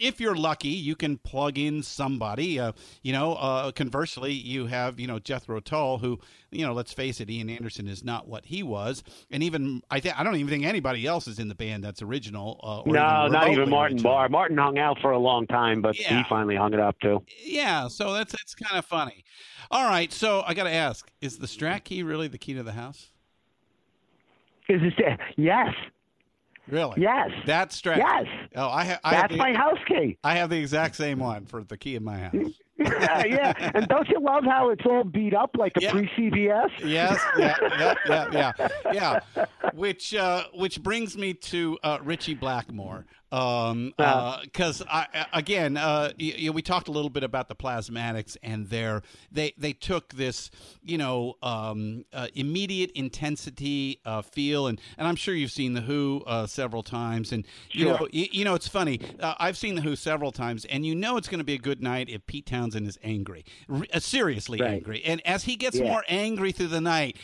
If 0.00 0.18
you're 0.18 0.34
lucky, 0.34 0.68
you 0.70 0.96
can 0.96 1.18
plug 1.18 1.58
in 1.58 1.82
somebody. 1.82 2.58
Uh, 2.58 2.72
you 3.02 3.12
know, 3.12 3.34
uh, 3.34 3.70
conversely, 3.72 4.32
you 4.32 4.64
have 4.66 4.98
you 4.98 5.06
know 5.06 5.18
Jethro 5.18 5.60
Tull, 5.60 5.98
who 5.98 6.18
you 6.50 6.66
know, 6.66 6.72
let's 6.72 6.92
face 6.92 7.20
it, 7.20 7.28
Ian 7.28 7.50
Anderson 7.50 7.86
is 7.86 8.02
not 8.02 8.26
what 8.26 8.46
he 8.46 8.62
was, 8.62 9.04
and 9.30 9.42
even 9.42 9.82
I 9.90 10.00
think 10.00 10.18
I 10.18 10.24
don't 10.24 10.36
even 10.36 10.48
think 10.48 10.64
anybody 10.64 11.06
else 11.06 11.28
is 11.28 11.38
in 11.38 11.48
the 11.48 11.54
band 11.54 11.84
that's 11.84 12.00
original. 12.00 12.58
Uh, 12.62 12.80
or 12.80 12.92
no, 12.94 13.20
even 13.26 13.32
not 13.32 13.48
even 13.50 13.68
Martin 13.68 13.96
original. 13.98 14.12
Barre. 14.14 14.28
Martin 14.30 14.56
hung 14.56 14.78
out 14.78 14.98
for 15.00 15.10
a 15.10 15.18
long 15.18 15.46
time, 15.46 15.82
but 15.82 16.00
Yeah. 16.00 16.18
he 16.18 16.24
finally 16.28 16.56
hung 16.56 16.72
it 16.72 16.80
up 16.80 16.98
too. 17.00 17.22
Yeah, 17.44 17.88
so 17.88 18.14
that's 18.14 18.32
it's 18.34 18.54
kind 18.54 18.78
of 18.78 18.86
funny. 18.86 19.22
All 19.70 19.84
right, 19.88 20.10
so 20.12 20.42
I 20.46 20.54
got 20.54 20.64
to 20.64 20.72
ask: 20.72 21.10
Is 21.20 21.38
the 21.38 21.46
Strat 21.46 21.84
key 21.84 22.02
really 22.02 22.26
the 22.26 22.38
key 22.38 22.54
to 22.54 22.62
the 22.62 22.72
house? 22.72 23.10
Is 24.68 24.80
this? 24.80 24.94
Yes, 25.36 25.74
Really? 26.70 27.00
yes, 27.02 27.30
That 27.46 27.70
Strat. 27.70 27.96
yes. 27.98 28.26
Oh, 28.56 28.68
I, 28.68 28.84
ha- 28.84 29.00
I 29.04 29.14
have 29.14 29.30
That's 29.30 29.38
my 29.38 29.52
house 29.52 29.78
key. 29.86 30.18
I 30.24 30.34
have 30.34 30.50
the 30.50 30.58
exact 30.58 30.96
same 30.96 31.18
one 31.18 31.46
for 31.46 31.62
the 31.64 31.76
key 31.76 31.96
in 31.96 32.04
my 32.04 32.18
house. 32.18 32.34
yeah, 32.78 33.24
yeah. 33.26 33.70
And 33.74 33.86
don't 33.88 34.08
you 34.08 34.20
love 34.20 34.44
how 34.44 34.70
it's 34.70 34.82
all 34.86 35.04
beat 35.04 35.34
up 35.34 35.50
like 35.58 35.72
a 35.76 35.82
Yeah. 35.82 35.90
pre 35.92 36.08
CBS? 36.16 36.70
yes, 36.82 37.20
yeah, 37.38 37.54
yeah, 37.78 37.94
yeah, 38.08 38.52
yeah, 38.52 38.68
yeah. 39.36 39.46
Which 39.74 40.14
uh, 40.14 40.44
which 40.54 40.82
brings 40.82 41.16
me 41.16 41.34
to 41.34 41.78
uh, 41.82 41.98
Ritchie 42.02 42.34
Blackmore. 42.34 43.04
Um, 43.32 43.92
because 43.96 44.82
I 44.90 45.06
I- 45.14 45.26
again, 45.38 45.76
uh, 45.76 46.12
y- 46.18 46.34
y- 46.44 46.50
we 46.50 46.62
talked 46.62 46.88
a 46.88 46.90
little 46.90 47.10
bit 47.10 47.22
about 47.22 47.48
the 47.48 47.54
plasmatics 47.54 48.36
and 48.42 48.68
their 48.68 49.02
they 49.30 49.52
they 49.56 49.72
took 49.72 50.14
this 50.14 50.50
you 50.82 50.98
know 50.98 51.34
um, 51.42 52.04
uh, 52.12 52.26
immediate 52.34 52.90
intensity 52.92 54.00
uh, 54.04 54.22
feel 54.22 54.66
and 54.66 54.80
and 54.98 55.06
I'm 55.06 55.16
sure 55.16 55.34
you've 55.34 55.52
seen 55.52 55.74
the 55.74 55.80
Who 55.82 56.22
uh, 56.26 56.46
several 56.46 56.82
times 56.82 57.30
and 57.32 57.46
you 57.70 57.84
Sure. 57.86 57.98
know 58.00 58.08
you, 58.12 58.26
you 58.32 58.44
know 58.44 58.54
it's 58.54 58.68
funny 58.68 59.00
uh, 59.20 59.34
I've 59.38 59.56
seen 59.56 59.74
the 59.76 59.82
Who 59.82 59.94
several 59.96 60.32
times 60.32 60.64
and 60.64 60.84
you 60.84 60.94
know 60.94 61.16
it's 61.16 61.28
going 61.28 61.38
to 61.38 61.44
be 61.44 61.54
a 61.54 61.58
good 61.58 61.82
night 61.82 62.08
if 62.08 62.26
Pete 62.26 62.46
Townshend 62.46 62.86
is 62.86 62.98
angry, 63.02 63.44
R- 63.68 63.86
uh, 63.92 64.00
seriously 64.00 64.60
Right. 64.60 64.70
angry, 64.72 65.02
and 65.04 65.24
as 65.26 65.44
he 65.44 65.56
gets 65.56 65.76
Yeah. 65.78 65.84
more 65.84 66.04
angry 66.08 66.52
through 66.52 66.68
the 66.68 66.80
night 66.80 67.16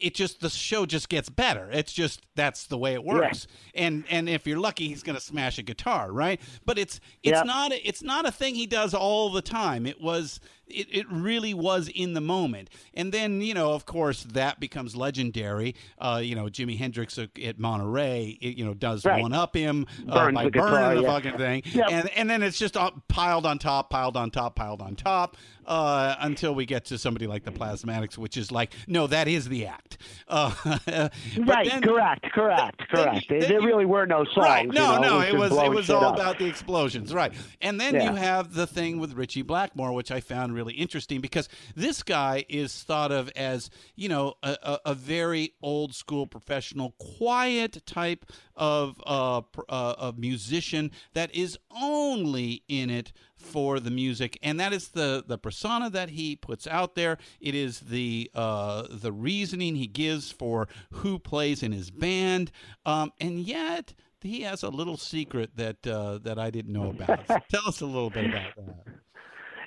it 0.00 0.14
just 0.14 0.40
the 0.40 0.50
show 0.50 0.86
just 0.86 1.08
gets 1.08 1.28
better. 1.28 1.68
It's 1.72 1.92
just 1.92 2.22
that's 2.36 2.66
the 2.66 2.78
way 2.78 2.94
it 2.94 3.04
works. 3.04 3.46
And 3.74 4.04
and 4.10 4.28
if 4.28 4.46
you're 4.46 4.58
lucky 4.58 4.88
he's 4.88 5.02
going 5.02 5.16
to 5.16 5.22
smash 5.22 5.58
a 5.58 5.62
guitar 5.62 6.12
right? 6.12 6.40
But 6.64 6.78
it's 6.78 7.00
it's 7.22 7.36
Yeah. 7.38 7.42
not 7.42 7.72
a, 7.72 7.88
it's 7.88 8.02
not 8.02 8.26
a 8.26 8.30
thing 8.32 8.54
he 8.54 8.66
does 8.66 8.94
all 8.94 9.30
the 9.30 9.42
time. 9.42 9.86
It 9.86 10.00
was 10.00 10.40
it, 10.70 10.86
it 10.90 11.06
really 11.10 11.54
was 11.54 11.88
in 11.88 12.14
the 12.14 12.20
moment 12.20 12.70
and 12.94 13.12
then 13.12 13.40
you 13.42 13.54
know 13.54 13.72
of 13.72 13.86
course 13.86 14.22
that 14.24 14.60
becomes 14.60 14.94
legendary 14.96 15.74
uh 15.98 16.20
you 16.22 16.34
know 16.34 16.44
jimi 16.46 16.76
hendrix 16.78 17.18
at 17.18 17.58
monterey 17.58 18.38
it, 18.40 18.56
you 18.56 18.64
know 18.64 18.74
does 18.74 19.04
Right. 19.04 19.22
one 19.22 19.32
up 19.32 19.54
him 19.56 19.86
uh, 20.08 20.30
by 20.30 20.44
the 20.44 20.50
guitar, 20.50 20.70
burning 20.70 20.96
the 20.96 21.02
yeah. 21.08 21.14
fucking 21.14 21.38
thing 21.38 21.62
Yep. 21.66 21.86
and 21.90 22.08
and 22.10 22.30
then 22.30 22.42
it's 22.42 22.58
just 22.58 22.76
piled 23.08 23.46
on 23.46 23.58
top 23.58 23.90
piled 23.90 24.16
on 24.16 24.30
top 24.30 24.54
piled 24.56 24.82
on 24.82 24.94
top 24.96 25.36
uh, 25.66 26.16
until 26.20 26.52
we 26.54 26.66
get 26.66 26.86
to 26.86 26.98
somebody 26.98 27.26
like 27.28 27.44
the 27.44 27.52
plasmatics 27.52 28.18
which 28.18 28.36
is 28.36 28.50
like 28.50 28.72
no 28.88 29.06
that 29.06 29.28
is 29.28 29.48
the 29.48 29.66
act 29.66 29.98
uh, 30.28 30.52
Right, 31.38 31.68
then- 31.68 31.82
correct, 31.82 32.26
correct, 32.32 32.82
then- 32.94 33.04
correct. 33.04 33.26
then 33.28 33.40
there 33.40 33.60
you- 33.60 33.66
really 33.66 33.84
were 33.84 34.06
no 34.06 34.24
songs. 34.24 34.36
Right. 34.36 34.66
you 34.66 34.72
No, 34.72 34.96
know, 34.96 35.00
no, 35.00 35.20
just 35.20 35.34
it 35.34 35.38
was 35.38 35.52
it 35.52 35.70
was 35.70 35.90
all 35.90 36.04
up. 36.06 36.14
about 36.14 36.38
the 36.38 36.46
explosions, 36.46 37.12
right? 37.14 37.32
And 37.60 37.80
then 37.80 37.94
Yeah. 37.94 38.10
you 38.10 38.16
have 38.16 38.52
the 38.54 38.66
thing 38.66 38.98
with 38.98 39.12
Ritchie 39.14 39.42
Blackmore, 39.42 39.92
which 39.92 40.10
I 40.10 40.20
found 40.20 40.54
really 40.54 40.59
interesting 40.68 41.20
because 41.20 41.48
this 41.74 42.02
guy 42.02 42.44
is 42.48 42.82
thought 42.82 43.12
of 43.12 43.30
as 43.36 43.70
you 43.96 44.08
know 44.08 44.34
a, 44.42 44.78
a, 44.84 44.94
very 44.94 45.54
old 45.62 45.94
school 45.94 46.26
professional, 46.26 46.92
quiet 46.98 47.84
type 47.86 48.26
of 48.54 49.00
uh, 49.06 49.40
pr- 49.40 49.62
uh, 49.68 49.94
of 49.98 50.18
musician 50.18 50.90
that 51.14 51.34
is 51.34 51.58
only 51.70 52.62
in 52.68 52.90
it 52.90 53.12
for 53.40 53.80
the 53.80 53.90
music. 53.90 54.38
And 54.42 54.60
that 54.60 54.72
is 54.72 54.88
the 54.88 55.24
the 55.26 55.38
persona 55.38 55.90
that 55.90 56.10
he 56.10 56.36
puts 56.36 56.66
out 56.66 56.94
there. 56.94 57.18
It 57.40 57.54
is 57.54 57.80
the 57.80 58.30
uh 58.34 58.86
the 58.90 59.12
reasoning 59.12 59.76
he 59.76 59.86
gives 59.86 60.30
for 60.30 60.68
who 60.92 61.18
plays 61.18 61.62
in 61.62 61.72
his 61.72 61.90
band. 61.90 62.52
Um 62.84 63.12
and 63.20 63.40
yet 63.40 63.94
he 64.20 64.42
has 64.42 64.62
a 64.62 64.68
little 64.68 64.98
secret 64.98 65.56
that 65.56 65.86
uh 65.86 66.18
that 66.18 66.38
i 66.38 66.50
didn't 66.50 66.72
know 66.72 66.90
about. 66.90 67.26
Tell 67.48 67.66
us 67.66 67.80
a 67.80 67.86
little 67.86 68.10
bit 68.10 68.26
about 68.26 68.54
that 68.56 68.99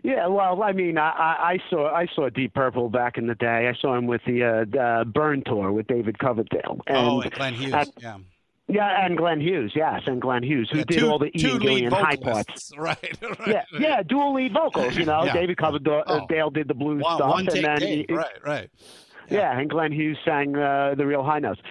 Yeah, 0.04 0.28
well, 0.28 0.62
I 0.62 0.74
mean, 0.74 0.98
I, 0.98 1.10
I 1.10 1.58
saw 1.70 1.90
I 1.94 2.08
saw 2.14 2.30
Deep 2.30 2.54
Purple 2.54 2.90
back 2.90 3.18
in 3.18 3.28
the 3.28 3.36
day. 3.36 3.70
I 3.70 3.74
saw 3.80 3.96
him 3.98 4.06
with 4.06 4.22
the 4.28 4.44
uh, 4.44 4.78
uh, 4.78 5.04
Burn 5.06 5.44
tour 5.46 5.72
with 5.72 5.88
David 5.88 6.20
Coverdale. 6.20 6.82
And, 6.88 6.98
oh 6.98 7.22
and 7.22 7.32
glenn 7.32 7.54
hughes 7.54 7.74
at- 7.74 7.88
yeah 8.02 8.18
yeah, 8.70 9.06
and 9.06 9.18
Glenn 9.18 9.42
Hughes, 9.42 9.74
yes, 9.76 10.04
and 10.08 10.22
Glenn 10.22 10.42
Hughes, 10.42 10.70
who 10.72 10.80
Yeah, 10.80 10.84
did 10.88 11.04
all 11.04 11.20
the 11.20 11.30
two 11.32 11.48
Ian 11.50 11.60
Gillan 11.60 11.92
high 11.92 12.16
parts. 12.16 12.72
right, 12.78 12.98
right 13.22 13.38
Yeah, 13.48 13.64
yeah, 13.78 14.02
dual 14.04 14.34
lead 14.34 14.54
vocals. 14.54 14.96
You 14.96 15.04
know, 15.06 15.24
Yeah. 15.26 15.34
David 15.34 15.58
Coverdale 15.58 16.04
Oh. 16.08 16.26
Dale 16.30 16.50
did 16.50 16.70
the 16.70 16.74
blues 16.74 17.04
stuff, 17.04 17.40
and 17.40 17.48
then 17.50 17.82
he- 17.82 18.06
right 18.10 18.32
right 18.44 18.70
Yeah, 19.30 19.58
and 19.58 19.70
Glenn 19.70 19.92
Hughes 19.92 20.18
sang 20.26 20.56
uh, 20.56 20.96
the 20.98 21.06
real 21.06 21.24
high 21.24 21.40
notes. 21.40 21.62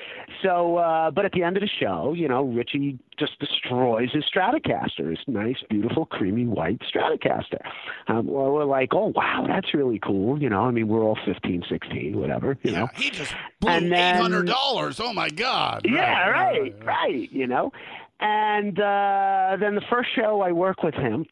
So, 0.43 0.77
uh, 0.79 1.11
but 1.11 1.25
at 1.25 1.33
the 1.33 1.43
end 1.43 1.57
of 1.57 1.61
the 1.61 1.69
show, 1.69 2.15
you 2.17 2.27
know, 2.29 2.43
Ritchie 2.45 2.99
just 3.19 3.39
destroys 3.39 4.11
his 4.13 4.25
Stratocaster, 4.35 5.11
his 5.11 5.19
nice, 5.27 5.57
beautiful, 5.71 6.07
creamy 6.07 6.47
white 6.47 6.81
Stratocaster. 6.81 7.61
Um, 8.09 8.27
well, 8.27 8.51
we're 8.53 8.65
like, 8.65 8.89
oh, 8.93 9.13
wow, 9.15 9.45
that's 9.47 9.73
really 9.75 9.99
cool. 10.01 10.41
You 10.41 10.49
know, 10.49 10.63
I 10.63 10.71
mean, 10.71 10.89
we're 10.89 11.03
all 11.05 11.19
15, 11.25 11.65
16, 11.69 12.19
whatever, 12.19 12.57
you 12.63 12.73
yeah 12.73 12.79
know. 12.81 12.89
he 12.97 13.11
just 13.11 13.35
blew 13.61 13.71
And 13.71 13.93
then- 13.93 14.21
$800 14.23 15.01
oh 15.01 15.13
my 15.13 15.29
god 15.29 15.83
Yeah, 15.85 16.29
right, 16.29 16.75
right, 16.85 17.31
you 17.33 17.47
know. 17.47 17.71
And 18.21 18.79
uh, 18.79 19.57
then 19.59 19.75
the 19.75 19.83
first 19.91 20.11
show 20.15 20.41
I 20.43 20.53
work 20.53 20.83
with 20.83 20.95
him 20.95 21.27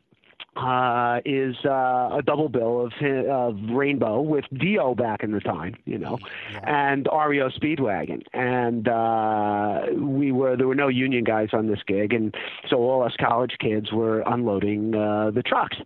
uh, 0.57 1.21
is 1.25 1.57
uh, 1.65 2.11
a 2.13 2.23
double 2.25 2.49
bill 2.49 2.87
of, 2.87 2.93
of 3.29 3.57
Rainbow 3.71 4.21
with 4.21 4.45
Dio 4.59 4.95
back 4.95 5.23
in 5.23 5.33
the 5.33 5.41
time, 5.41 5.77
you 5.85 5.99
know, 5.99 6.19
and 6.65 7.09
REO 7.13 7.51
Speedwagon. 7.51 8.23
And 8.33 8.89
uh, 8.89 9.83
we 9.97 10.33
were 10.33 10.57
there 10.57 10.67
were 10.67 10.75
no 10.75 10.89
union 10.89 11.25
guys 11.25 11.51
on 11.53 11.69
this 11.69 11.81
gig, 11.87 12.13
and 12.13 12.35
so 12.69 12.79
all 12.79 13.03
us 13.03 13.15
college 13.21 13.57
kids 13.61 13.93
were 13.93 14.23
unloading 14.27 14.95
uh, 14.95 15.31
the 15.31 15.43
trucks. 15.43 15.77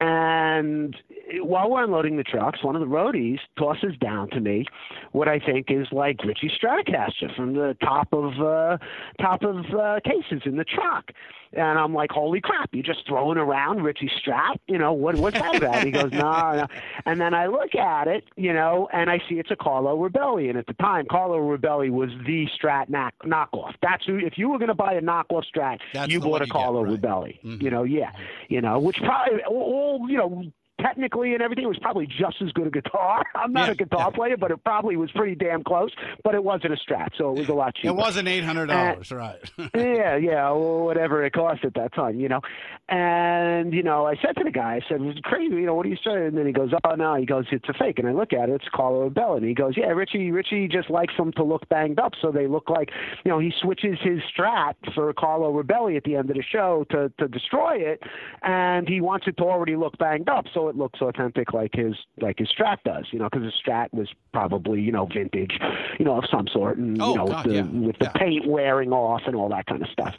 And 0.00 0.94
while 1.42 1.70
we're 1.70 1.84
unloading 1.84 2.16
the 2.16 2.22
trucks, 2.24 2.62
one 2.62 2.76
of 2.76 2.80
the 2.80 2.86
roadies 2.86 3.38
tosses 3.58 3.96
down 4.00 4.30
to 4.30 4.40
me 4.40 4.64
what 5.12 5.28
I 5.28 5.38
think 5.38 5.66
is 5.70 5.86
like 5.90 6.22
Ritchie 6.24 6.50
Stratocaster 6.62 7.34
from 7.34 7.54
the 7.54 7.76
top 7.82 8.08
of 8.12 8.40
uh, 8.40 8.78
top 9.20 9.42
of 9.42 9.64
uh, 9.74 10.00
cases 10.04 10.42
in 10.44 10.56
the 10.56 10.64
truck. 10.64 11.10
And 11.52 11.78
I'm 11.78 11.94
like, 11.94 12.10
holy 12.10 12.40
crap, 12.40 12.70
you're 12.72 12.82
just 12.82 13.06
throwing 13.06 13.38
around 13.38 13.82
Ritchie 13.82 14.10
Strat? 14.20 14.56
You 14.66 14.78
know, 14.78 14.92
what, 14.92 15.14
what's 15.14 15.38
that 15.38 15.56
about? 15.56 15.84
he 15.84 15.90
goes, 15.90 16.10
no, 16.12 16.18
no. 16.52 16.66
And 17.06 17.20
then 17.20 17.34
I 17.34 17.46
look 17.46 17.74
at 17.74 18.08
it, 18.08 18.24
you 18.36 18.52
know, 18.52 18.88
and 18.92 19.08
I 19.08 19.20
see 19.28 19.36
it's 19.36 19.50
a 19.50 19.56
Carlo 19.56 19.96
Robelli. 19.96 20.50
And 20.50 20.58
at 20.58 20.66
the 20.66 20.74
time, 20.74 21.06
Carlo 21.08 21.38
Robelli 21.38 21.88
was 21.88 22.10
the 22.26 22.46
Strat 22.48 22.88
knock- 22.90 23.14
knockoff. 23.24 23.74
That's 23.80 24.04
who, 24.04 24.18
if 24.18 24.36
you 24.36 24.48
were 24.50 24.58
going 24.58 24.68
to 24.68 24.74
buy 24.74 24.94
a 24.94 25.00
knockoff 25.00 25.44
Strat, 25.54 25.78
That's 25.94 26.12
you 26.12 26.20
bought 26.20 26.42
a 26.42 26.46
you 26.46 26.52
get, 26.52 26.52
Carlo 26.52 26.84
right. 26.84 27.00
Robelli. 27.00 27.40
Mhm. 27.42 27.62
You 27.62 27.70
know, 27.70 27.84
yeah. 27.84 28.10
You 28.48 28.60
know, 28.60 28.78
which 28.78 28.98
probably, 28.98 29.40
all, 29.44 30.04
you 30.10 30.18
know, 30.18 30.44
technically 30.80 31.32
and 31.34 31.42
everything, 31.42 31.64
it 31.64 31.68
was 31.68 31.78
probably 31.78 32.06
just 32.06 32.40
as 32.42 32.52
good 32.52 32.66
a 32.66 32.70
guitar. 32.70 33.24
I'm 33.34 33.52
not 33.52 33.66
Yeah, 33.66 33.72
a 33.72 33.74
guitar 33.76 34.10
yeah. 34.10 34.16
player, 34.16 34.36
but 34.36 34.50
it 34.50 34.62
probably 34.64 34.96
was 34.96 35.10
pretty 35.12 35.34
damn 35.34 35.62
close. 35.64 35.90
But 36.24 36.34
it 36.34 36.42
wasn't 36.44 36.72
a 36.72 36.76
Strat, 36.76 37.10
so 37.16 37.30
it 37.30 37.38
was 37.38 37.48
a 37.48 37.54
lot 37.54 37.74
cheaper 37.74 37.88
It 37.88 37.96
wasn't 37.96 38.28
eight 38.28 38.44
hundred 38.44 38.66
dollars, 38.66 39.10
right? 39.10 39.38
yeah, 39.74 40.16
yeah, 40.16 40.50
whatever 40.50 41.24
it 41.24 41.32
cost 41.32 41.64
at 41.64 41.74
that 41.74 41.94
time, 41.94 42.20
you 42.20 42.28
know. 42.28 42.40
And 42.88 43.72
you 43.72 43.82
know, 43.82 44.06
I 44.06 44.14
said 44.16 44.36
to 44.36 44.44
the 44.44 44.50
guy, 44.50 44.76
I 44.76 44.88
said, 44.88 45.00
"It 45.00 45.04
was 45.06 45.16
crazy, 45.22 45.54
you 45.56 45.66
know. 45.66 45.74
What 45.74 45.86
are 45.86 45.88
you 45.88 45.96
saying?" 46.04 46.26
And 46.26 46.38
then 46.38 46.46
he 46.46 46.52
goes, 46.52 46.70
"Oh 46.84 46.94
no," 46.94 47.14
he 47.16 47.26
goes, 47.26 47.46
"It's 47.50 47.68
a 47.68 47.72
fake." 47.74 47.98
And 47.98 48.08
I 48.08 48.12
look 48.12 48.32
at 48.32 48.48
it, 48.48 48.54
it's 48.54 48.68
Carlo 48.72 49.10
Bell, 49.10 49.34
and 49.34 49.44
he 49.44 49.54
goes, 49.54 49.74
"Yeah, 49.76 49.86
Ritchie, 49.86 50.30
Ritchie 50.30 50.68
just 50.68 50.88
likes 50.90 51.14
them 51.16 51.32
to 51.32 51.42
look 51.42 51.68
banged 51.68 51.98
up, 51.98 52.12
so 52.20 52.30
they 52.30 52.46
look 52.46 52.70
like, 52.70 52.90
you 53.24 53.30
know, 53.30 53.38
he 53.38 53.52
switches 53.60 53.98
his 54.02 54.20
Strat 54.36 54.74
for 54.94 55.12
Carlo 55.14 55.52
Robelli 55.52 55.96
at 55.96 56.04
the 56.04 56.16
end 56.16 56.30
of 56.30 56.36
the 56.36 56.42
show 56.42 56.84
to 56.90 57.10
to 57.18 57.26
destroy 57.28 57.76
it, 57.76 58.02
and 58.42 58.88
he 58.88 59.00
wants 59.00 59.26
it 59.26 59.36
to 59.38 59.44
already 59.44 59.74
look 59.76 59.98
banged 59.98 60.28
up, 60.28 60.44
so 60.54 60.68
it 60.68 60.75
looks 60.76 61.00
authentic 61.00 61.52
like 61.52 61.72
his 61.74 61.94
like 62.20 62.38
his 62.38 62.48
Strat 62.48 62.78
does, 62.84 63.06
you 63.10 63.18
know, 63.18 63.28
because 63.30 63.44
his 63.44 63.54
Strat 63.64 63.92
was 63.92 64.08
probably 64.32 64.80
you 64.80 64.92
know 64.92 65.06
vintage, 65.06 65.58
you 65.98 66.04
know, 66.04 66.18
of 66.18 66.24
some 66.30 66.46
sort, 66.48 66.78
and 66.78 67.00
Oh, 67.00 67.10
you 67.10 67.16
know, 67.16 67.26
God, 67.26 67.46
with 67.46 67.52
the 67.52 67.54
yeah, 67.54 67.86
with 67.86 67.98
the 67.98 68.04
yeah. 68.06 68.12
paint 68.12 68.46
wearing 68.46 68.92
off 68.92 69.22
and 69.26 69.36
all 69.36 69.48
that 69.50 69.66
kind 69.66 69.82
of 69.82 69.88
stuff 69.90 70.14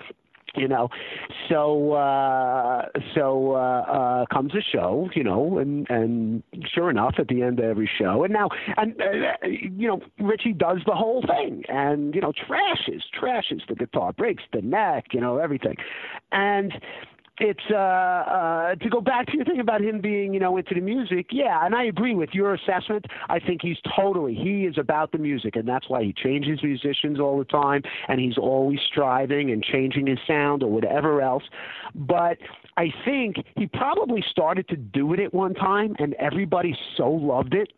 you 0.58 0.68
know. 0.68 0.90
So 1.50 1.94
uh 1.94 2.86
so 3.16 3.52
uh 3.54 3.58
uh 3.58 4.26
comes 4.34 4.54
a 4.56 4.62
show 4.62 5.10
you 5.16 5.24
know 5.24 5.60
and 5.60 5.88
and 5.90 6.44
sure 6.74 6.90
enough 6.90 7.16
at 7.20 7.28
the 7.28 7.42
end 7.44 7.60
of 7.60 7.66
every 7.66 7.90
show 7.98 8.24
and 8.24 8.34
now 8.34 8.50
and 8.76 9.00
uh, 9.02 9.48
you 9.48 9.88
know 9.88 10.02
ritchie 10.20 10.54
does 10.54 10.80
the 10.86 10.96
whole 10.96 11.22
thing 11.22 11.64
and 11.70 12.16
you 12.16 12.22
know 12.22 12.32
trashes 12.34 13.02
trashes 13.20 13.62
the 13.68 13.76
guitar 13.76 14.12
breaks 14.14 14.44
the 14.52 14.62
neck 14.62 15.06
you 15.12 15.22
know 15.22 15.38
everything. 15.38 15.76
And 16.32 16.74
it's 17.40 17.64
uh, 17.72 17.76
uh, 17.76 18.76
to 18.76 18.90
go 18.90 19.02
back 19.02 19.28
to 19.28 19.36
your 19.36 19.46
thing 19.46 19.60
about 19.60 19.82
him 19.82 20.02
being, 20.02 20.34
you 20.34 20.40
know, 20.40 20.58
into 20.58 20.74
the 20.74 20.82
music. 20.82 21.28
Yeah, 21.32 21.66
and 21.66 21.76
I 21.76 21.84
agree 21.84 22.16
with 22.16 22.32
your 22.34 22.54
assessment. 22.54 23.06
I 23.30 23.40
think 23.40 23.62
he's 23.62 23.78
totally 23.96 24.34
he 24.34 24.66
is 24.66 24.78
about 24.78 25.12
the 25.12 25.18
music, 25.18 25.56
and 25.56 25.68
that's 25.68 25.88
why 25.88 26.04
he 26.04 26.14
changes 26.14 26.64
musicians 26.64 27.20
all 27.20 27.38
the 27.38 27.46
time, 27.46 27.84
and 28.08 28.20
he's 28.20 28.38
always 28.38 28.80
striving 28.86 29.52
and 29.52 29.64
changing 29.64 30.08
his 30.08 30.20
sound 30.28 30.64
or 30.64 30.72
whatever 30.72 31.22
else. 31.22 31.44
But 31.94 32.38
I 32.76 32.92
think 33.06 33.38
he 33.56 33.68
probably 33.68 34.24
started 34.30 34.68
to 34.70 34.76
do 34.76 35.14
it 35.14 35.20
at 35.20 35.34
one 35.34 35.54
time, 35.54 35.96
and 36.00 36.16
everybody 36.16 36.76
so 36.96 37.10
loved 37.10 37.54
it 37.54 37.72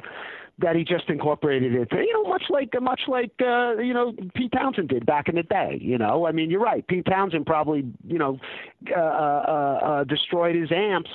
that 0.62 0.76
he 0.76 0.84
just 0.84 1.10
incorporated 1.10 1.74
it. 1.74 1.88
You 1.92 2.14
know, 2.14 2.30
much 2.30 2.44
like 2.50 2.70
much 2.82 3.02
like 3.08 3.32
uh, 3.42 3.78
you 3.78 3.94
know 3.94 4.14
Pete 4.36 4.52
Townshend 4.52 4.90
did 4.90 5.06
back 5.06 5.30
in 5.30 5.36
the 5.36 5.44
day. 5.44 5.78
You 5.82 5.98
know, 5.98 6.26
I 6.28 6.32
mean, 6.32 6.50
you're 6.50 6.60
right. 6.62 6.86
Pete 6.88 7.06
Townshend 7.06 7.46
probably 7.46 7.86
you 8.08 8.18
know 8.18 8.40
uh, 8.96 9.00
uh, 9.00 9.04
uh, 9.04 10.04
destroyed 10.06 10.56
his 10.56 10.72
amps 10.72 11.10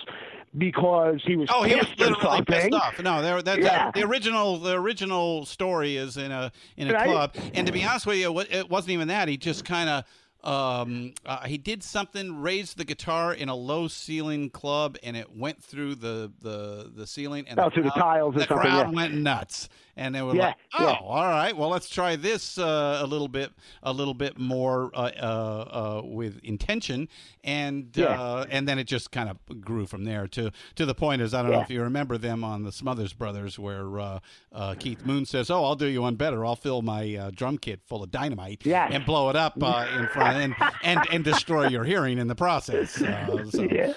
because 0.57 1.21
he 1.27 1.37
was 1.37 1.49
Oh, 1.53 1.63
he 1.65 1.75
was 1.75 1.87
literally 1.99 2.43
pissed 2.43 2.73
off. 2.73 3.01
No, 3.03 3.21
there, 3.23 3.43
that, 3.43 3.59
Yeah. 3.59 3.65
that, 3.65 3.95
the 3.95 4.03
original 4.03 4.59
the 4.59 4.75
original 4.75 5.45
story 5.47 5.97
is 5.97 6.17
in 6.17 6.31
a 6.31 6.53
in 6.77 6.89
a 6.91 6.93
Right. 6.93 7.07
club, 7.07 7.35
and 7.55 7.67
to 7.67 7.73
be 7.73 7.85
honest 7.85 8.07
with 8.07 8.19
you, 8.19 8.39
it 8.41 8.71
wasn't 8.71 8.93
even 8.93 9.09
that. 9.09 9.29
He 9.29 9.37
just 9.37 9.65
kind 9.65 9.89
of. 9.89 10.05
Um, 10.45 11.15
uh, 11.25 11.47
he 11.47 11.57
did 11.59 11.83
something, 11.83 12.41
raised 12.43 12.77
the 12.77 12.85
guitar 12.85 13.33
in 13.33 13.49
a 13.49 13.55
low 13.55 13.89
ceiling 13.89 14.51
club, 14.51 14.97
and 15.03 15.17
it 15.17 15.35
went 15.37 15.63
through 15.63 15.95
the 15.97 16.31
the, 16.41 16.93
the 16.95 17.07
ceiling 17.07 17.47
and 17.49 17.59
Oh, 17.59 17.71
through 17.71 17.85
the 17.85 17.91
tiles 17.91 18.37
or 18.37 18.41
the 18.41 18.47
something, 18.47 18.59
crowd 18.59 18.89
yeah. 18.91 18.95
went 18.95 19.15
nuts, 19.15 19.71
and 19.97 20.15
they 20.15 20.21
were 20.21 20.35
Yeah, 20.35 20.47
like, 20.49 20.57
"Oh, 20.79 20.87
yeah. 20.89 20.97
all 21.01 21.25
right, 21.25 21.57
well, 21.57 21.71
let's 21.71 21.89
try 21.89 22.17
this 22.17 22.59
uh, 22.59 22.99
a 23.03 23.07
little 23.07 23.29
bit, 23.29 23.53
a 23.83 23.93
little 23.93 24.13
bit 24.13 24.39
more 24.39 24.91
uh, 24.95 25.11
uh, 25.19 26.01
uh, 26.01 26.03
with 26.05 26.41
intention," 26.45 27.09
and 27.43 27.99
uh, 27.99 28.45
and 28.51 28.69
then 28.69 28.79
it 28.79 28.85
just 28.85 29.11
kind 29.13 29.31
of 29.31 29.61
grew 29.63 29.87
from 29.87 30.05
there 30.05 30.27
to 30.29 30.51
to 30.75 30.85
the 30.85 30.95
point 30.95 31.23
is 31.23 31.33
I 31.33 31.41
don't 31.43 31.53
know 31.53 31.61
if 31.61 31.71
you 31.71 31.81
remember 31.83 32.19
them 32.19 32.45
on 32.45 32.65
the 32.65 32.73
Smothers 32.73 33.15
Brothers 33.15 33.59
where 33.59 33.99
uh, 33.99 34.19
uh, 34.53 34.75
Keith 34.79 35.07
Moon 35.07 35.25
says, 35.25 35.51
"Oh, 35.51 35.65
I'll 35.65 35.75
do 35.77 35.87
you 35.87 36.03
one 36.03 36.17
better. 36.17 36.45
I'll 36.45 36.55
fill 36.57 36.83
my 36.83 37.15
uh, 37.17 37.31
drum 37.35 37.57
kit 37.57 37.81
full 37.87 38.03
of 38.03 38.11
dynamite 38.11 38.67
and 38.67 39.07
blow 39.07 39.31
it 39.31 39.37
up 39.37 39.55
uh, 39.63 39.87
in 39.97 40.07
front 40.09 40.34
and, 40.35 40.55
and 40.83 41.01
and 41.11 41.25
destroy 41.25 41.69
your 41.69 41.85
hearing 41.85 42.19
in 42.19 42.29
the 42.29 42.35
process." 42.35 43.01
Uh, 43.01 43.51
so. 43.51 43.65
Yeah, 43.75 43.93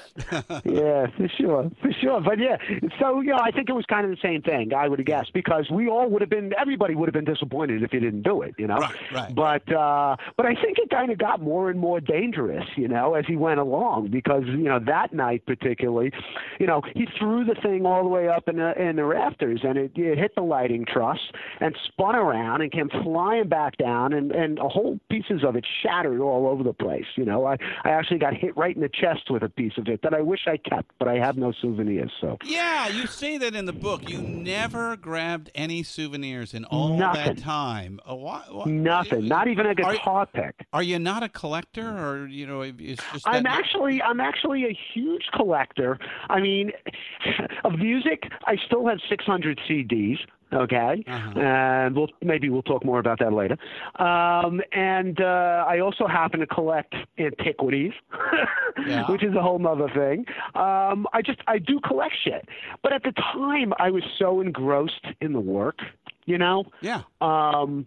yeah, 0.65 1.07
for 1.15 1.27
sure, 1.37 1.71
for 1.81 1.91
sure. 2.01 2.21
But 2.21 2.39
yeah, 2.39 2.57
so 2.99 3.21
you 3.21 3.31
know, 3.31 3.39
I 3.41 3.51
think 3.51 3.69
it 3.69 3.73
was 3.73 3.85
kind 3.85 4.05
of 4.05 4.11
the 4.11 4.21
same 4.21 4.41
thing. 4.41 4.73
I 4.73 4.87
would 4.87 4.99
have 4.99 5.05
guessed 5.05 5.33
because 5.33 5.69
we 5.69 5.87
all 5.87 6.09
would 6.09 6.21
have 6.21 6.29
been, 6.29 6.53
everybody 6.59 6.95
would 6.95 7.07
have 7.07 7.13
been 7.13 7.31
disappointed 7.31 7.83
if 7.83 7.93
you 7.93 7.99
didn't 7.99 8.23
do 8.23 8.41
it. 8.41 8.55
You 8.57 8.67
know, 8.67 8.77
Right, 8.77 8.95
right. 9.13 9.35
But 9.35 9.71
uh, 9.71 10.15
but 10.35 10.45
I 10.45 10.55
think 10.55 10.77
it 10.79 10.89
kind 10.89 11.11
of 11.11 11.17
got 11.17 11.41
more 11.41 11.69
and 11.69 11.79
more 11.79 11.99
dangerous, 11.99 12.65
you 12.75 12.87
know, 12.87 13.13
as 13.13 13.25
he 13.27 13.35
went 13.35 13.59
along 13.59 14.09
because 14.09 14.43
you 14.45 14.57
know 14.63 14.79
that 14.79 15.13
night 15.13 15.45
particularly, 15.45 16.11
you 16.59 16.65
know, 16.67 16.81
he 16.95 17.07
threw 17.17 17.43
the 17.43 17.55
thing 17.55 17.85
all 17.85 18.03
the 18.03 18.09
way 18.09 18.27
up 18.27 18.47
in 18.47 18.57
the 18.57 18.73
in 18.81 18.95
the 18.95 19.05
rafters 19.05 19.61
and 19.63 19.77
it, 19.77 19.91
it 19.95 20.17
hit 20.17 20.33
the 20.35 20.41
lighting 20.41 20.85
truss 20.85 21.19
and 21.59 21.75
spun 21.85 22.15
around 22.15 22.61
and 22.61 22.71
came 22.71 22.89
flying 23.03 23.47
back 23.47 23.77
down 23.77 24.13
and 24.13 24.31
and 24.31 24.59
a 24.59 24.67
whole 24.67 24.99
pieces 25.09 25.43
of 25.43 25.55
it 25.55 25.65
shattered 25.83 26.19
all 26.29 26.47
over 26.47 26.63
the 26.63 26.73
place. 26.73 27.05
You 27.15 27.25
know, 27.25 27.45
I 27.45 27.57
I 27.83 27.89
actually 27.89 28.19
got 28.19 28.33
hit 28.33 28.55
right 28.57 28.75
in 28.75 28.81
the 28.81 28.89
chest 28.89 29.29
with 29.29 29.43
a 29.43 29.49
piece 29.49 29.73
of 29.77 29.87
it 29.87 30.01
that 30.03 30.13
I 30.13 30.21
wish 30.21 30.41
I 30.47 30.57
kept, 30.57 30.91
but 30.99 31.07
I 31.07 31.15
have 31.15 31.37
no 31.37 31.51
souvenirs. 31.61 32.11
So 32.21 32.37
Yeah, 32.45 32.87
you 32.89 33.07
say 33.07 33.37
that 33.37 33.55
in 33.55 33.65
the 33.65 33.73
book. 33.73 34.09
You 34.09 34.19
never 34.21 34.95
grabbed 34.95 35.49
any 35.55 35.83
souvenirs 35.83 36.53
in 36.53 36.65
all 36.65 36.97
Nothing. 36.97 37.23
that 37.35 37.37
time. 37.37 37.99
Uh, 38.09 38.15
why, 38.15 38.43
why- 38.49 38.65
nothing, 38.65 39.27
not 39.27 39.47
even 39.47 39.65
a 39.65 39.69
Are 39.69 39.73
guitar 39.75 40.25
pick. 40.25 40.65
Are 40.73 40.83
you 40.83 40.99
not 40.99 41.23
a 41.23 41.29
collector, 41.29 41.87
or 41.87 42.27
you 42.27 42.45
know, 42.47 42.61
it's 42.61 43.01
just 43.13 43.27
I'm 43.27 43.45
actually 43.45 44.01
I'm 44.01 44.19
actually 44.19 44.65
a 44.65 44.77
huge 44.93 45.25
collector. 45.33 45.99
I 46.29 46.39
mean, 46.39 46.71
of 47.63 47.73
music, 47.79 48.23
I 48.45 48.55
still 48.65 48.87
have 48.87 48.99
600 49.09 49.59
CDs. 49.69 50.17
Okay, 50.53 51.03
Uh-huh. 51.07 51.39
and 51.39 51.95
we'll 51.95 52.07
maybe 52.21 52.49
we'll 52.49 52.61
talk 52.63 52.85
more 52.85 52.99
about 52.99 53.19
that 53.19 53.33
later. 53.33 53.57
Um, 53.99 54.61
and 54.71 55.19
uh, 55.19 55.65
I 55.67 55.79
also 55.79 56.07
happen 56.07 56.39
to 56.39 56.47
collect 56.47 56.95
antiquities, 57.19 57.91
Yeah. 58.87 59.05
which 59.11 59.23
is 59.23 59.35
a 59.35 59.41
whole 59.41 59.65
other 59.67 59.89
thing. 59.93 60.25
Um, 60.55 61.05
I 61.11 61.21
just 61.21 61.39
I 61.47 61.57
do 61.57 61.79
collect 61.81 62.15
shit, 62.23 62.47
but 62.81 62.93
at 62.93 63.03
the 63.03 63.11
time 63.11 63.73
I 63.77 63.89
was 63.91 64.03
so 64.17 64.39
engrossed 64.39 65.05
in 65.19 65.33
the 65.33 65.39
work, 65.41 65.79
you 66.25 66.37
know 66.37 66.65
yeah. 66.81 67.01
um, 67.19 67.85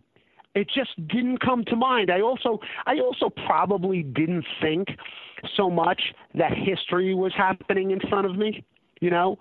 it 0.54 0.68
just 0.74 0.90
didn't 1.08 1.38
come 1.38 1.64
to 1.66 1.76
mind. 1.76 2.10
I 2.10 2.20
also 2.20 2.60
I 2.86 2.98
also 2.98 3.30
probably 3.46 4.02
didn't 4.02 4.44
think 4.60 4.88
so 5.56 5.70
much 5.70 6.12
that 6.34 6.52
history 6.52 7.14
was 7.14 7.32
happening 7.34 7.90
in 7.90 8.00
front 8.00 8.26
of 8.26 8.36
me, 8.36 8.64
you 9.00 9.08
know. 9.10 9.38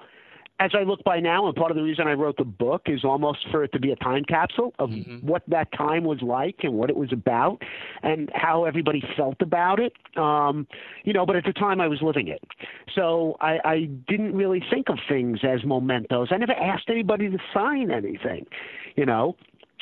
As 0.62 0.72
I 0.74 0.84
look 0.84 1.02
by 1.06 1.22
now, 1.22 1.48
and 1.48 1.56
part 1.56 1.72
of 1.72 1.78
the 1.78 1.84
reason 1.84 2.06
I 2.08 2.14
wrote 2.14 2.36
the 2.38 2.44
book 2.44 2.84
is 2.88 3.06
almost 3.06 3.40
for 3.50 3.64
it 3.64 3.72
to 3.72 3.80
be 3.80 3.92
a 3.92 3.96
time 3.96 4.26
capsule 4.26 4.74
of 4.78 4.90
what 5.22 5.42
that 5.48 5.72
time 5.72 6.04
was 6.04 6.22
like 6.22 6.58
and 6.64 6.74
what 6.74 6.90
it 6.90 6.98
was 6.98 7.14
about 7.14 7.62
and 8.04 8.30
how 8.34 8.66
everybody 8.66 9.02
felt 9.16 9.42
about 9.42 9.80
it. 9.80 9.94
Um, 10.18 10.68
you 11.06 11.14
know, 11.14 11.26
but 11.26 11.38
at 11.38 11.46
the 11.46 11.54
time 11.54 11.80
I 11.80 11.88
was 11.88 12.02
living 12.02 12.28
it. 12.28 12.44
So 12.94 13.38
I, 13.40 13.60
I 13.64 13.86
didn't 14.10 14.36
really 14.36 14.62
think 14.70 14.90
of 14.90 14.98
things 15.08 15.40
as 15.44 15.64
mementos. 15.64 16.28
I 16.32 16.38
never 16.38 16.52
asked 16.54 16.90
anybody 16.90 17.30
to 17.30 17.38
sign 17.54 17.90
anything, 17.90 18.46
you 18.98 19.06
know. 19.06 19.38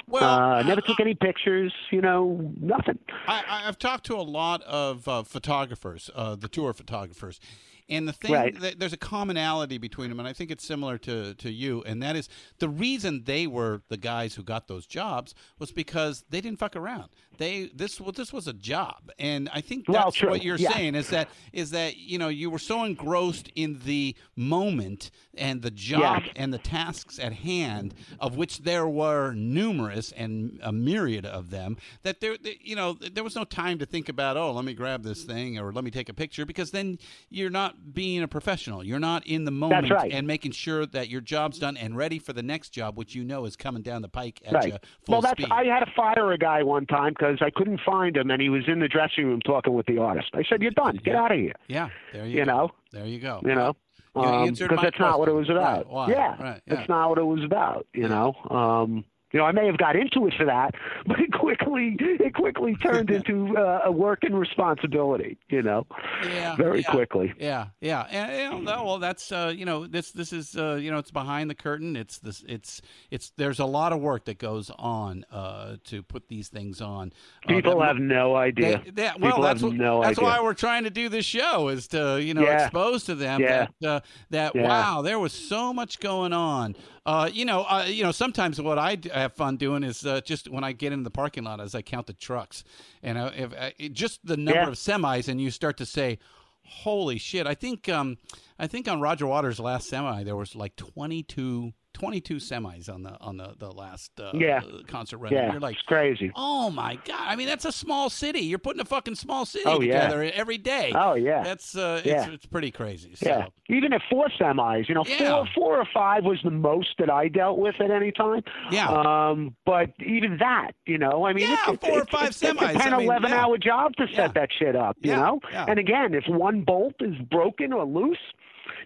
Well, 0.10 0.24
uh, 0.24 0.64
never 0.64 0.80
took 0.80 1.00
any 1.02 1.16
pictures, 1.16 1.74
you 1.92 2.00
know, 2.02 2.54
nothing. 2.62 2.98
I, 3.28 3.44
I- 3.46 3.68
I've 3.68 3.78
talked 3.80 4.06
to 4.06 4.16
a 4.16 4.22
lot 4.22 4.62
of 4.62 5.06
uh, 5.08 5.24
photographers, 5.24 6.10
uh, 6.16 6.36
the 6.36 6.48
tour 6.48 6.72
photographers, 6.72 7.42
and 7.90 8.08
the 8.08 8.14
thing 8.14 8.32
Right. 8.34 8.60
that 8.60 8.80
there's 8.80 8.94
a 8.94 8.98
commonality 8.98 9.78
between 9.78 10.10
them, 10.10 10.20
and 10.20 10.28
I 10.28 10.34
think 10.34 10.52
it's 10.52 10.66
similar 10.66 10.98
to, 11.00 11.34
to 11.36 11.50
you, 11.52 11.84
and 11.86 12.02
that 12.04 12.16
is 12.16 12.28
the 12.60 12.70
reason 12.70 13.24
they 13.26 13.48
were 13.48 13.82
the 13.90 13.98
guys 13.98 14.36
who 14.36 14.44
got 14.44 14.68
those 14.68 14.86
jobs 14.86 15.34
was 15.60 15.72
because 15.72 16.26
they 16.30 16.42
didn't 16.42 16.60
fuck 16.60 16.76
around. 16.76 17.10
They 17.38 17.70
this 17.76 18.02
well, 18.02 18.12
this 18.12 18.34
was 18.34 18.48
a 18.48 18.54
job, 18.54 19.12
and 19.20 19.48
I 19.54 19.62
think 19.62 19.86
that's 19.88 20.16
true. 20.16 20.30
what 20.32 20.44
you're 20.44 20.58
Yeah. 20.58 20.72
saying 20.74 20.96
is 20.96 21.10
that 21.10 21.30
is 21.54 21.70
that 21.72 21.98
you 21.98 22.18
know 22.18 22.30
you 22.30 22.50
were 22.50 22.58
so 22.60 22.84
engrossed 22.84 23.50
in 23.56 23.80
the 23.86 24.16
moment 24.36 25.12
and 25.38 25.62
the 25.62 25.70
job 25.70 26.24
Yes. 26.26 26.34
and 26.36 26.52
the 26.54 26.58
tasks 26.58 27.20
at 27.20 27.34
hand, 27.34 27.94
of 28.20 28.38
which 28.38 28.60
there 28.60 28.88
were 28.88 29.34
numerous 29.34 30.12
and 30.14 30.60
a 30.64 30.72
myriad 30.72 31.26
of 31.28 31.52
them, 31.52 31.78
that 32.02 32.22
there, 32.22 32.38
you 32.62 32.76
know, 32.76 32.94
there 32.94 33.24
was 33.24 33.36
no 33.36 33.44
time 33.44 33.78
to 33.78 33.86
think 33.86 34.10
about, 34.10 34.36
oh, 34.36 34.52
let 34.52 34.66
me 34.66 34.74
grab 34.74 35.04
this 35.04 35.24
thing 35.24 35.60
or 35.60 35.72
let 35.72 35.84
me 35.84 35.92
take 35.92 36.10
a 36.10 36.14
picture, 36.14 36.44
because 36.46 36.72
then 36.72 36.98
you're 37.30 37.52
not 37.52 37.77
not 37.86 37.94
being 37.94 38.22
a 38.24 38.28
professional. 38.28 38.84
You're 38.84 39.00
not 39.00 39.26
in 39.26 39.46
the 39.46 39.52
moment 39.52 39.90
right. 39.90 40.12
and 40.12 40.28
making 40.28 40.52
sure 40.52 40.86
that 40.88 41.10
your 41.10 41.22
job's 41.22 41.60
done 41.60 41.78
and 41.78 41.96
ready 41.96 42.20
for 42.20 42.34
the 42.34 42.44
next 42.44 42.70
job, 42.70 42.98
which 42.98 43.16
you 43.16 43.24
know 43.24 43.46
is 43.46 43.56
coming 43.56 43.82
down 43.82 44.02
the 44.02 44.10
pike 44.10 44.42
at 44.46 44.54
Right. 44.54 44.66
you 44.68 44.72
full 45.06 45.14
Well, 45.14 45.22
that's 45.22 45.34
speed. 45.42 45.52
I 45.52 45.66
had 45.66 45.80
to 45.86 45.92
fire 45.96 46.32
a 46.32 46.38
guy 46.38 46.64
one 46.64 46.86
time 46.86 47.14
because 47.14 47.38
I 47.42 47.50
couldn't 47.50 47.80
find 47.86 48.16
him, 48.18 48.30
and 48.32 48.42
he 48.42 48.50
was 48.50 48.64
in 48.68 48.80
the 48.80 48.88
dressing 48.88 49.26
room 49.26 49.42
talking 49.42 49.74
with 49.74 49.86
the 49.86 49.98
artist. 50.00 50.30
I 50.34 50.44
said, 50.44 50.62
"You're 50.62 50.72
done. 50.72 50.98
Get 51.04 51.14
Yeah. 51.14 51.22
out 51.24 51.32
of 51.32 51.38
here." 51.40 51.54
yeah, 51.68 51.90
there 52.14 52.26
you, 52.26 52.40
You 52.40 52.46
go. 52.46 52.52
know. 52.52 52.72
There 52.92 53.06
you 53.06 53.20
go. 53.20 53.42
You 53.44 53.56
know. 53.56 53.76
You 54.16 54.24
Um, 54.24 54.50
because 54.54 54.80
that's 54.82 54.98
not 55.00 55.20
what 55.20 55.28
it 55.30 55.34
was 55.34 55.48
about. 55.50 55.92
Right. 55.94 56.10
Yeah, 56.10 56.42
Right, 56.42 56.62
yeah. 56.66 56.76
that's 56.76 56.90
not 56.90 57.10
what 57.10 57.20
it 57.20 57.24
was 57.26 57.44
about. 57.44 57.86
You 57.94 58.08
know, 58.10 58.34
um, 58.50 59.06
you 59.38 59.44
know, 59.44 59.48
I 59.48 59.52
may 59.52 59.68
have 59.68 59.78
got 59.78 59.96
into 59.96 60.26
it 60.26 60.34
for 60.36 60.46
that, 60.46 60.74
but 61.06 61.20
it 61.20 61.32
quickly 61.32 61.96
it 62.00 62.34
quickly 62.34 62.76
turned 62.78 63.12
into 63.12 63.56
uh, 63.56 63.82
a 63.86 63.92
and 64.24 64.40
responsibility. 64.40 65.38
You 65.50 65.62
know, 65.62 65.86
Yeah, 66.24 66.56
very 66.56 66.80
yeah. 66.82 66.90
quickly. 66.92 67.34
Yeah, 67.38 67.68
yeah, 67.80 68.02
and 68.10 68.66
no, 68.66 68.84
well, 68.84 68.98
that's 68.98 69.32
uh, 69.32 69.54
you 69.56 69.64
know, 69.66 69.86
this 69.86 70.12
this 70.12 70.34
is 70.34 70.58
uh, 70.58 70.80
you 70.82 70.90
know, 70.90 70.98
it's 70.98 71.12
behind 71.12 71.52
the 71.52 71.56
curtain. 71.56 71.96
It's 71.96 72.18
this, 72.18 72.44
it's 72.48 72.82
it's. 73.12 73.32
There's 73.38 73.60
a 73.60 73.66
lot 73.66 73.94
of 73.94 74.00
work 74.00 74.26
that 74.26 74.40
goes 74.40 74.72
on 74.80 75.24
uh, 75.32 75.76
to 75.84 76.02
put 76.02 76.28
these 76.30 76.48
things 76.48 76.82
on. 76.82 77.14
Uh, 77.46 77.50
People 77.50 77.78
that- 77.80 77.88
have 77.90 77.98
no 78.00 78.36
idea. 78.36 78.82
They, 78.86 78.90
they- 78.92 79.04
well, 79.20 79.34
People 79.34 79.44
that's 79.44 79.62
have 79.62 79.70
what, 79.70 79.78
no 79.78 80.02
that's 80.02 80.18
idea. 80.18 80.30
why 80.30 80.42
we're 80.42 80.56
trying 80.56 80.86
to 80.86 80.90
do 80.90 81.10
this 81.10 81.26
show 81.26 81.68
is 81.68 81.88
to 81.90 82.20
you 82.20 82.34
know 82.34 82.42
Yeah. 82.42 82.64
expose 82.66 83.04
to 83.04 83.14
them 83.14 83.42
that 83.44 83.72
uh, 83.86 84.00
that 84.32 84.56
wow, 84.56 85.04
there 85.04 85.20
was 85.20 85.32
so 85.34 85.74
much 85.74 86.00
going 86.00 86.34
on. 86.34 86.76
Uh, 87.08 87.30
you 87.32 87.46
know, 87.46 87.62
uh, 87.70 87.86
you 87.88 88.04
know, 88.04 88.12
sometimes 88.12 88.60
what 88.62 88.78
I 88.78 88.98
have 89.14 89.32
fun 89.32 89.56
doing 89.56 89.82
is 89.82 90.06
uh, 90.06 90.20
just 90.20 90.50
when 90.50 90.66
I 90.66 90.74
get 90.74 90.92
into 90.92 91.06
the 91.06 91.10
parking 91.10 91.46
lot, 91.46 91.62
as 91.62 91.74
I 91.74 91.82
count 91.82 92.06
the 92.06 92.12
trucks, 92.14 92.66
and 93.02 93.18
uh, 93.18 93.32
if 93.34 93.54
uh, 93.54 93.70
it- 93.80 93.94
just 93.94 94.26
the 94.26 94.36
number 94.36 94.60
Yeah. 94.64 94.68
of 94.68 94.74
semis, 94.74 95.30
and 95.30 95.40
you 95.40 95.50
start 95.50 95.78
to 95.78 95.86
say, 95.86 96.20
"Holy 96.66 97.18
shit!" 97.18 97.48
I 97.48 97.54
think 97.56 97.88
um, 97.88 98.18
I 98.60 98.68
think 98.68 98.88
on 98.88 99.00
Roger 99.02 99.28
Waters' 99.28 99.60
last 99.60 99.88
semi 99.88 100.24
there 100.24 100.36
was 100.36 100.56
like 100.56 100.76
22, 100.76 101.74
22 101.94 102.36
semis 102.36 102.92
on 102.94 103.04
the 103.04 103.18
on 103.22 103.38
the 103.38 103.54
the 103.58 103.72
last 103.72 104.12
uh, 104.20 104.32
Yeah. 104.34 104.62
concert 104.88 105.18
run. 105.18 105.32
yeah, 105.34 105.52
You're 105.52 105.60
like, 105.60 105.76
it's 105.76 105.84
crazy. 105.84 106.32
Oh 106.36 106.70
my 106.70 106.96
god! 107.06 107.20
I 107.20 107.36
mean, 107.36 107.48
that's 107.48 107.66
a 107.66 107.72
small 107.72 108.10
city. 108.10 108.42
You're 108.42 108.60
putting 108.60 108.82
a 108.82 108.86
fucking 108.86 109.16
small 109.16 109.46
city 109.46 109.66
Oh, 109.68 109.82
yeah. 109.82 110.08
together 110.08 110.32
every 110.34 110.58
day. 110.58 110.92
Oh 110.96 111.14
yeah. 111.16 111.44
That's 111.44 111.76
uh, 111.76 112.02
Yeah. 112.06 112.24
it's, 112.26 112.34
it's 112.34 112.46
pretty 112.46 112.72
crazy. 112.72 113.16
So. 113.16 113.28
Yeah, 113.30 113.48
even 113.70 113.94
at 113.94 114.02
four 114.10 114.28
semis, 114.40 114.88
you 114.90 114.96
know, 114.96 115.04
Yeah. 115.08 115.30
four 115.30 115.48
four 115.56 115.78
or 115.80 115.86
five 115.94 116.24
was 116.24 116.40
the 116.44 116.52
most 116.52 116.90
that 117.00 117.10
I 117.12 117.28
dealt 117.30 117.58
with 117.60 117.80
at 117.80 117.90
any 117.92 118.12
time. 118.12 118.42
Yeah. 118.72 118.90
Um, 118.90 119.56
but 119.66 119.92
even 120.06 120.38
that, 120.40 120.72
you 120.86 120.98
know, 120.98 121.26
I 121.26 121.34
mean, 121.34 121.50
Yeah, 121.50 121.58
it's, 121.72 121.86
four 121.88 122.02
or 122.02 122.06
five 122.06 122.30
it's, 122.30 122.42
it's 122.44 122.60
semis, 122.60 122.76
a 122.76 122.80
10, 122.80 122.94
I 122.94 122.98
mean, 122.98 123.06
11 123.08 123.30
yeah. 123.32 123.44
hour 123.46 123.58
job 123.58 123.96
to 123.98 124.08
set 124.08 124.16
Yeah. 124.18 124.28
that 124.30 124.50
shit 124.58 124.76
up, 124.76 124.98
you 125.02 125.12
Yeah, 125.12 125.20
know. 125.22 125.40
yeah. 125.52 125.66
And 125.68 125.80
again, 125.80 126.14
if 126.14 126.26
one 126.28 126.62
bolt 126.62 126.96
is 127.02 127.16
broken 127.30 127.74
or 127.74 127.86
loose, 127.86 128.18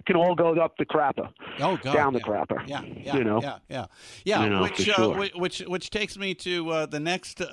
can 0.05 0.15
all 0.15 0.35
go 0.35 0.53
up 0.59 0.77
the 0.77 0.85
crapper, 0.85 1.29
Oh 1.59 1.77
god. 1.81 1.93
down 1.93 2.13
the 2.13 2.19
yeah. 2.19 2.25
crapper. 2.25 2.67
Yeah, 2.67 2.81
yeah, 2.83 3.15
you 3.17 3.23
know. 3.23 3.39
yeah, 3.41 3.57
yeah, 3.69 3.85
yeah. 4.25 4.43
You 4.43 4.49
know, 4.49 4.61
which, 4.63 4.89
for 4.89 5.01
uh, 5.01 5.27
which, 5.35 5.59
which 5.59 5.89
takes 5.89 6.17
me 6.17 6.33
to 6.35 6.69
uh, 6.69 6.85
the 6.85 6.99
next 6.99 7.41
uh, 7.41 7.45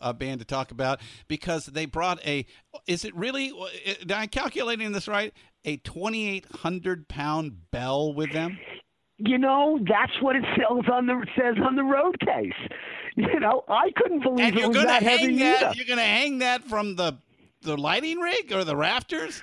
uh, 0.00 0.12
band 0.12 0.40
to 0.40 0.44
talk 0.46 0.70
about 0.70 1.00
because 1.28 1.66
they 1.66 1.86
brought 1.86 2.24
a. 2.26 2.46
Is 2.86 3.04
it 3.04 3.14
really? 3.14 3.50
uh, 3.52 3.66
Am 4.08 4.20
I 4.20 4.26
calculating 4.26 4.92
this 4.92 5.08
right? 5.08 5.32
A 5.64 5.76
twenty-eight 5.78 6.46
hundred 6.56 7.08
pound 7.08 7.70
bell 7.70 8.12
with 8.14 8.32
them. 8.32 8.58
You 9.18 9.36
know, 9.36 9.78
that's 9.86 10.12
what 10.22 10.34
it 10.36 10.44
sells 10.58 10.86
on 10.90 11.06
the 11.06 11.26
says 11.36 11.56
on 11.62 11.76
the 11.76 11.84
road 11.84 12.18
case. 12.20 12.52
You 13.16 13.38
know, 13.40 13.64
I 13.68 13.90
couldn't 13.96 14.22
believe 14.22 14.46
And 14.46 14.56
it 14.56 14.60
you're 14.60 14.68
was 14.68 14.76
gonna 14.76 14.86
that 14.88 15.02
hang 15.02 15.18
heavy 15.18 15.38
that. 15.40 15.62
either. 15.62 15.74
You're 15.76 15.86
gonna 15.86 16.00
hang 16.02 16.38
that 16.38 16.64
from 16.64 16.96
the 16.96 17.18
the 17.62 17.76
lighting 17.76 18.18
rig 18.18 18.50
or 18.52 18.64
the 18.64 18.76
rafters. 18.76 19.42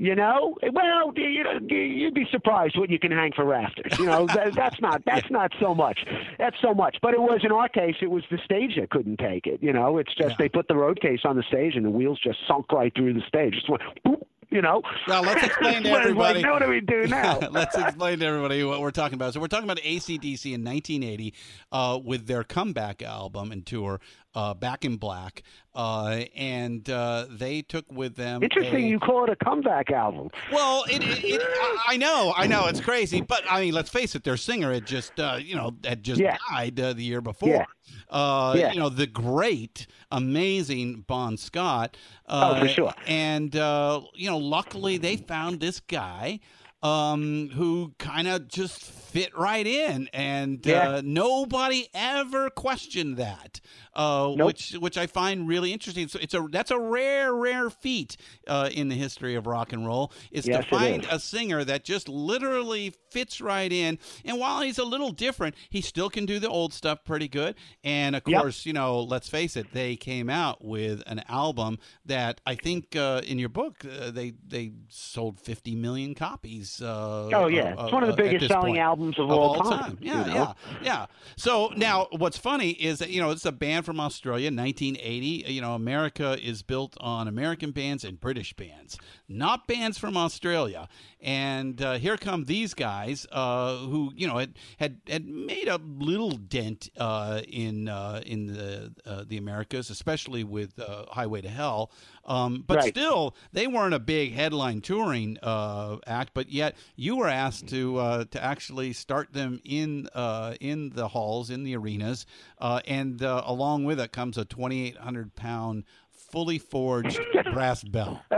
You 0.00 0.14
know, 0.14 0.56
well, 0.72 1.12
you 1.16 1.42
know, 1.42 1.58
you'd 1.68 2.14
be 2.14 2.26
surprised 2.30 2.78
what 2.78 2.88
you 2.88 2.98
can 2.98 3.10
hang 3.10 3.32
for 3.34 3.44
rafters. 3.44 3.98
You 3.98 4.06
know, 4.06 4.26
that, 4.28 4.54
that's 4.54 4.80
not 4.80 5.02
that's 5.06 5.28
not 5.30 5.52
so 5.60 5.74
much. 5.74 5.98
That's 6.38 6.56
so 6.62 6.72
much. 6.72 6.96
But 7.02 7.14
it 7.14 7.20
was 7.20 7.40
in 7.42 7.50
our 7.52 7.68
case, 7.68 7.96
it 8.00 8.10
was 8.10 8.22
the 8.30 8.38
stage 8.44 8.76
that 8.78 8.90
couldn't 8.90 9.18
take 9.18 9.46
it. 9.46 9.62
You 9.62 9.72
know, 9.72 9.98
it's 9.98 10.14
just 10.14 10.30
Yeah. 10.30 10.36
they 10.38 10.48
put 10.48 10.68
the 10.68 10.76
road 10.76 11.00
case 11.00 11.20
on 11.24 11.36
the 11.36 11.42
stage 11.42 11.74
and 11.74 11.84
the 11.84 11.90
wheels 11.90 12.20
just 12.22 12.38
sunk 12.46 12.70
right 12.72 12.92
through 12.94 13.14
the 13.14 13.22
stage. 13.26 13.54
Just 13.54 13.68
went, 13.68 13.82
boop, 14.06 14.22
you 14.50 14.62
know. 14.62 14.82
Well, 15.08 15.22
let's 15.22 15.44
explain 15.44 15.72
to 15.82 15.88
It's 15.88 15.88
like, 15.90 16.02
everybody. 16.36 16.44
what 16.44 16.62
do 16.62 16.68
we 16.68 16.80
do 16.80 17.06
now? 17.08 17.38
Let's 17.50 17.76
explain 17.76 18.20
to 18.20 18.26
everybody 18.26 18.62
what 18.64 18.80
we're 18.80 18.90
talking 18.92 19.14
about. 19.16 19.34
So 19.34 19.40
we're 19.40 19.48
talking 19.48 19.64
about 19.68 19.78
ACDC 19.82 20.54
in 20.54 20.62
1980 20.64 21.34
uh, 21.72 21.98
with 22.04 22.26
their 22.28 22.44
comeback 22.44 23.02
album 23.02 23.50
and 23.52 23.66
tour, 23.66 24.00
uh, 24.38 24.54
Back 24.54 24.84
in 24.84 24.96
Black, 24.96 25.42
uh, 25.74 26.20
and 26.36 26.88
uh, 26.88 27.26
they 27.28 27.62
took 27.62 27.84
with 27.90 28.14
them. 28.14 28.42
Interesting, 28.42 28.84
a- 28.84 28.88
you 28.88 28.98
call 29.00 29.24
it 29.24 29.30
a 29.30 29.36
comeback 29.44 29.90
album. 29.90 30.28
Well, 30.52 30.84
it, 30.88 31.02
it, 31.02 31.24
it, 31.24 31.42
I- 31.88 31.96
know, 31.96 32.32
I 32.36 32.46
know, 32.46 32.66
it's 32.66 32.80
crazy, 32.80 33.20
but 33.20 33.42
I 33.50 33.60
mean, 33.62 33.74
let's 33.74 33.90
face 33.90 34.14
it, 34.14 34.22
their 34.24 34.36
singer 34.36 34.72
had 34.72 34.86
just, 34.86 35.18
uh, 35.18 35.38
you 35.40 35.56
know, 35.56 35.74
had 35.84 36.02
just 36.04 36.20
Yeah. 36.20 36.36
died 36.50 36.78
uh, 36.78 36.92
the 36.92 37.02
year 37.02 37.20
before. 37.20 37.48
Yeah. 37.48 37.64
Uh, 38.08 38.54
Yeah. 38.56 38.72
You 38.72 38.78
know, 38.78 38.88
the 38.90 39.06
great, 39.08 39.86
amazing 40.12 41.04
Bon 41.06 41.36
Scott. 41.36 41.96
Uh, 42.26 42.54
Oh, 42.56 42.60
for 42.60 42.68
sure. 42.68 42.94
And 43.06 43.56
uh, 43.56 44.02
you 44.14 44.28
know, 44.30 44.38
luckily 44.38 44.98
they 44.98 45.16
found 45.16 45.60
this 45.60 45.80
guy 45.80 46.40
um, 46.82 47.50
who 47.54 47.92
kind 47.98 48.28
of 48.28 48.46
just 48.48 48.84
fit 49.18 49.36
right 49.36 49.66
in, 49.66 50.08
and 50.12 50.66
uh, 50.68 51.02
nobody 51.04 51.88
ever 51.92 52.50
questioned 52.50 53.16
that, 53.16 53.60
uh, 53.94 54.32
Nope. 54.36 54.46
which 54.46 54.72
which 54.78 54.96
I 54.96 55.06
find 55.06 55.48
really 55.48 55.72
interesting. 55.72 56.06
So 56.08 56.18
it's 56.22 56.34
a 56.34 56.46
that's 56.50 56.70
a 56.70 56.78
rare 56.78 57.34
rare 57.34 57.68
feat 57.70 58.16
uh, 58.46 58.68
in 58.72 58.88
the 58.88 58.94
history 58.94 59.34
of 59.34 59.46
rock 59.46 59.72
and 59.72 59.84
roll 59.86 60.12
is 60.30 60.44
Yes, 60.44 60.62
to 60.64 60.68
find 60.70 61.04
is. 61.04 61.10
a 61.10 61.18
singer 61.18 61.64
that 61.64 61.84
just 61.84 62.08
literally 62.08 62.94
fits 63.10 63.40
right 63.40 63.72
in. 63.72 63.98
And 64.24 64.38
while 64.38 64.60
he's 64.60 64.78
a 64.78 64.84
little 64.84 65.10
different, 65.10 65.54
he 65.70 65.80
still 65.80 66.10
can 66.10 66.26
do 66.26 66.38
the 66.38 66.48
old 66.48 66.72
stuff 66.72 67.04
pretty 67.04 67.28
good. 67.28 67.56
And 67.82 68.14
of 68.14 68.22
Yep. 68.26 68.40
course, 68.40 68.66
you 68.66 68.72
know, 68.72 69.00
let's 69.00 69.28
face 69.28 69.56
it, 69.56 69.72
they 69.72 69.96
came 69.96 70.30
out 70.30 70.64
with 70.64 71.02
an 71.06 71.22
album 71.28 71.78
that 72.04 72.40
I 72.46 72.54
think 72.54 72.94
uh, 72.94 73.22
in 73.26 73.38
your 73.38 73.48
book 73.48 73.84
uh, 73.84 74.10
they 74.10 74.34
they 74.46 74.72
sold 74.88 75.40
50 75.40 75.74
million 75.74 76.14
copies. 76.14 76.80
Uh, 76.80 77.30
Oh 77.32 77.46
yeah, 77.48 77.72
it's 77.72 77.92
one 77.92 78.02
of 78.04 78.08
the 78.08 78.22
biggest 78.22 78.46
selling 78.48 78.74
point 78.74 78.78
albums 78.78 79.07
of, 79.16 79.30
of 79.30 79.30
all, 79.30 79.56
all 79.56 79.70
time. 79.70 79.80
time. 79.80 79.98
Yeah, 80.00 80.26
you 80.26 80.26
know? 80.26 80.34
yeah, 80.34 80.52
yeah. 80.82 81.06
So 81.36 81.72
now, 81.76 82.08
what's 82.10 82.36
funny 82.36 82.70
is 82.70 82.98
that 82.98 83.10
you 83.10 83.20
know 83.20 83.30
it's 83.30 83.46
a 83.46 83.52
band 83.52 83.86
from 83.86 84.00
Australia, 84.00 84.50
1980. 84.50 85.50
You 85.52 85.60
know, 85.60 85.74
America 85.74 86.36
is 86.42 86.62
built 86.62 86.96
on 87.00 87.28
American 87.28 87.70
bands 87.70 88.04
and 88.04 88.20
British 88.20 88.52
bands, 88.52 88.98
not 89.28 89.66
bands 89.66 89.98
from 89.98 90.16
Australia. 90.16 90.88
And 91.20 91.82
uh, 91.82 91.94
here 91.94 92.16
come 92.16 92.44
these 92.44 92.74
guys 92.74 93.26
uh, 93.32 93.78
who 93.78 94.12
you 94.14 94.26
know 94.28 94.38
had, 94.38 94.54
had 94.78 95.00
had 95.08 95.26
made 95.26 95.66
a 95.66 95.78
little 95.78 96.30
dent 96.30 96.90
uh, 96.96 97.40
in 97.48 97.88
uh, 97.88 98.22
in 98.24 98.46
the 98.46 98.92
uh, 99.04 99.24
the 99.26 99.36
Americas, 99.36 99.90
especially 99.90 100.44
with 100.44 100.78
uh, 100.78 101.06
Highway 101.10 101.40
to 101.40 101.48
Hell. 101.48 101.90
Um, 102.24 102.62
but 102.66 102.76
Right. 102.76 102.94
still, 102.94 103.34
they 103.52 103.66
weren't 103.66 103.94
a 103.94 103.98
big 103.98 104.34
headline 104.34 104.80
touring 104.80 105.38
uh, 105.42 105.96
act. 106.06 106.30
But 106.34 106.50
yet, 106.50 106.76
you 106.94 107.16
were 107.16 107.28
asked 107.28 107.68
to 107.68 107.96
uh, 107.98 108.24
to 108.30 108.42
actually 108.44 108.92
start 108.92 109.32
them 109.32 109.60
in 109.64 110.08
uh, 110.14 110.54
in 110.60 110.90
the 110.90 111.08
halls, 111.08 111.50
in 111.50 111.64
the 111.64 111.74
arenas, 111.76 112.26
uh, 112.60 112.80
and 112.86 113.22
uh, 113.22 113.42
along 113.44 113.84
with 113.84 113.98
it 113.98 114.12
comes 114.12 114.38
a 114.38 114.44
2,800 114.44 115.34
pound, 115.34 115.84
fully 116.10 116.58
forged 116.58 117.20
brass 117.52 117.82
bell. 117.82 118.22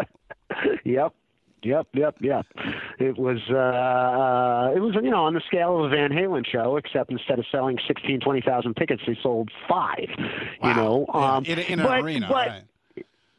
Yep. 0.85 1.15
Yep, 1.63 1.89
yep, 1.95 2.17
yep. 2.21 2.47
It 2.99 3.19
was, 3.19 3.39
uh, 3.51 3.57
uh, 3.57 4.73
it 4.75 4.81
was, 4.81 4.95
you 4.95 5.11
know, 5.11 5.25
on 5.25 5.35
the 5.35 5.43
scale 5.47 5.79
of 5.79 5.93
a 5.93 5.95
Van 5.95 6.11
Halen 6.11 6.47
show, 6.47 6.77
except 6.77 7.11
instead 7.11 7.39
of 7.39 7.45
selling 7.51 7.79
16, 7.87 8.21
20,000 8.21 8.75
tickets, 8.75 9.03
they 9.07 9.19
sold 9.23 9.51
five. 9.69 10.09
You 10.63 10.75
know, 10.75 11.07
um, 11.13 11.45
in, 11.45 11.59
in 11.59 11.81
an 11.81 11.87
but, 11.87 12.01
arena, 12.01 12.27
but, 12.29 12.49
right? 12.49 12.63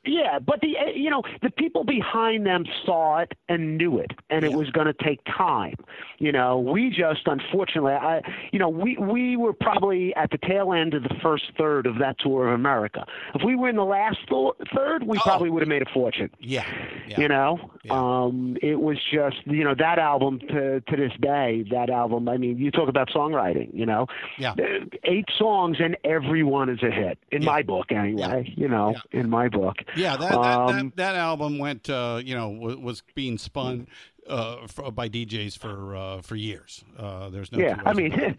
Yeah, 0.04 0.40
but 0.40 0.62
the 0.62 0.76
uh, 0.80 0.90
you 0.96 1.10
know 1.12 1.22
the 1.44 1.52
people 1.52 1.84
behind 1.84 2.46
them 2.46 2.66
saw 2.86 3.20
it 3.20 3.34
and 3.50 3.78
knew 3.78 4.00
it, 4.00 4.12
and 4.32 4.44
it 4.44 4.54
was 4.54 4.70
going 4.72 4.88
to 4.88 4.94
take 4.94 5.20
time. 5.26 5.76
You 6.18 6.32
know, 6.32 6.58
we 6.60 6.90
just 6.90 7.22
unfortunately, 7.28 7.94
I 7.94 8.22
you 8.52 8.58
know 8.58 8.68
we 8.70 8.98
we 8.98 9.38
were 9.38 9.54
probably 9.54 10.16
at 10.16 10.32
the 10.32 10.40
tail 10.40 10.74
end 10.74 10.96
of 10.96 11.04
the 11.04 11.14
first 11.22 11.44
third 11.56 11.86
of 11.86 12.00
that 12.00 12.18
tour 12.20 12.48
of 12.48 12.54
America. 12.56 13.06
If 13.36 13.44
we 13.46 13.56
were 13.56 13.70
in 13.70 13.76
the 13.76 13.86
last 13.86 14.18
th- 14.28 14.54
third, 14.76 15.04
we 15.04 15.18
Oh. 15.20 15.22
probably 15.22 15.52
would 15.52 15.62
have 15.62 15.70
made 15.70 15.84
a 15.84 15.90
fortune. 15.94 16.32
Yeah, 16.40 16.66
yeah. 17.08 17.20
You 17.20 17.28
know, 17.28 17.60
Yeah. 17.84 17.94
um, 17.94 18.58
it 18.64 18.80
was 18.82 18.98
just 19.14 19.38
you 19.46 19.64
know 19.64 19.76
that 19.76 20.00
album 20.00 20.40
to 20.50 20.82
to 20.82 20.96
this 20.98 21.14
day. 21.20 21.64
That 21.70 21.92
album, 21.92 22.28
I 22.28 22.38
mean, 22.38 22.58
you 22.58 22.72
talk 22.72 22.90
about 22.90 23.10
songwriting. 23.10 23.70
You 23.72 23.86
know, 23.86 24.08
Yeah. 24.40 24.54
Uh, 24.54 24.86
eight 25.04 25.26
songs 25.38 25.78
and 25.80 25.96
every 26.04 26.42
one 26.42 26.70
is 26.70 26.82
a 26.82 26.90
hit 26.90 27.20
in 27.32 27.44
Yeah. 27.44 27.52
my 27.52 27.62
book, 27.62 27.92
anyway. 27.92 28.52
You 28.58 28.68
know, 28.68 28.96
in 29.12 29.30
my 29.30 29.48
book. 29.48 29.78
Yeah, 29.96 30.18
that 30.18 30.32
that, 30.32 30.38
Um, 30.38 30.90
that, 30.90 30.96
that 30.98 31.16
album 31.16 31.58
went, 31.58 31.90
uh, 31.90 32.22
you 32.24 32.36
know, 32.36 32.50
was, 32.50 32.78
was 32.78 33.04
being 33.16 33.38
spun 33.38 33.88
uh, 34.32 34.68
for, 34.68 34.92
by 34.92 35.10
DJs 35.10 35.58
for 35.58 35.96
uh, 35.96 36.22
for 36.22 36.36
years. 36.36 36.84
Uh, 36.98 37.30
there's 37.30 37.52
no 37.52 37.60
Yeah, 37.60 37.80
I 37.86 37.94
mean. 37.94 38.14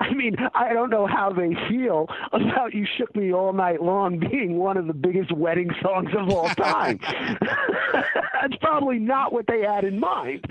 I 0.00 0.12
mean, 0.12 0.36
I 0.54 0.72
don't 0.72 0.90
know 0.90 1.06
how 1.06 1.30
they 1.30 1.54
feel 1.68 2.08
about 2.32 2.74
"You 2.74 2.86
Shook 2.98 3.14
Me 3.14 3.32
All 3.32 3.52
Night 3.52 3.82
Long" 3.82 4.18
being 4.18 4.58
one 4.58 4.76
of 4.76 4.86
the 4.86 4.92
biggest 4.92 5.32
wedding 5.32 5.70
songs 5.82 6.10
of 6.16 6.28
all 6.30 6.48
time. 6.56 6.98
that's 7.92 8.56
probably 8.60 8.98
not 8.98 9.32
what 9.32 9.46
they 9.46 9.62
had 9.62 9.84
in 9.84 10.00
mind, 10.00 10.44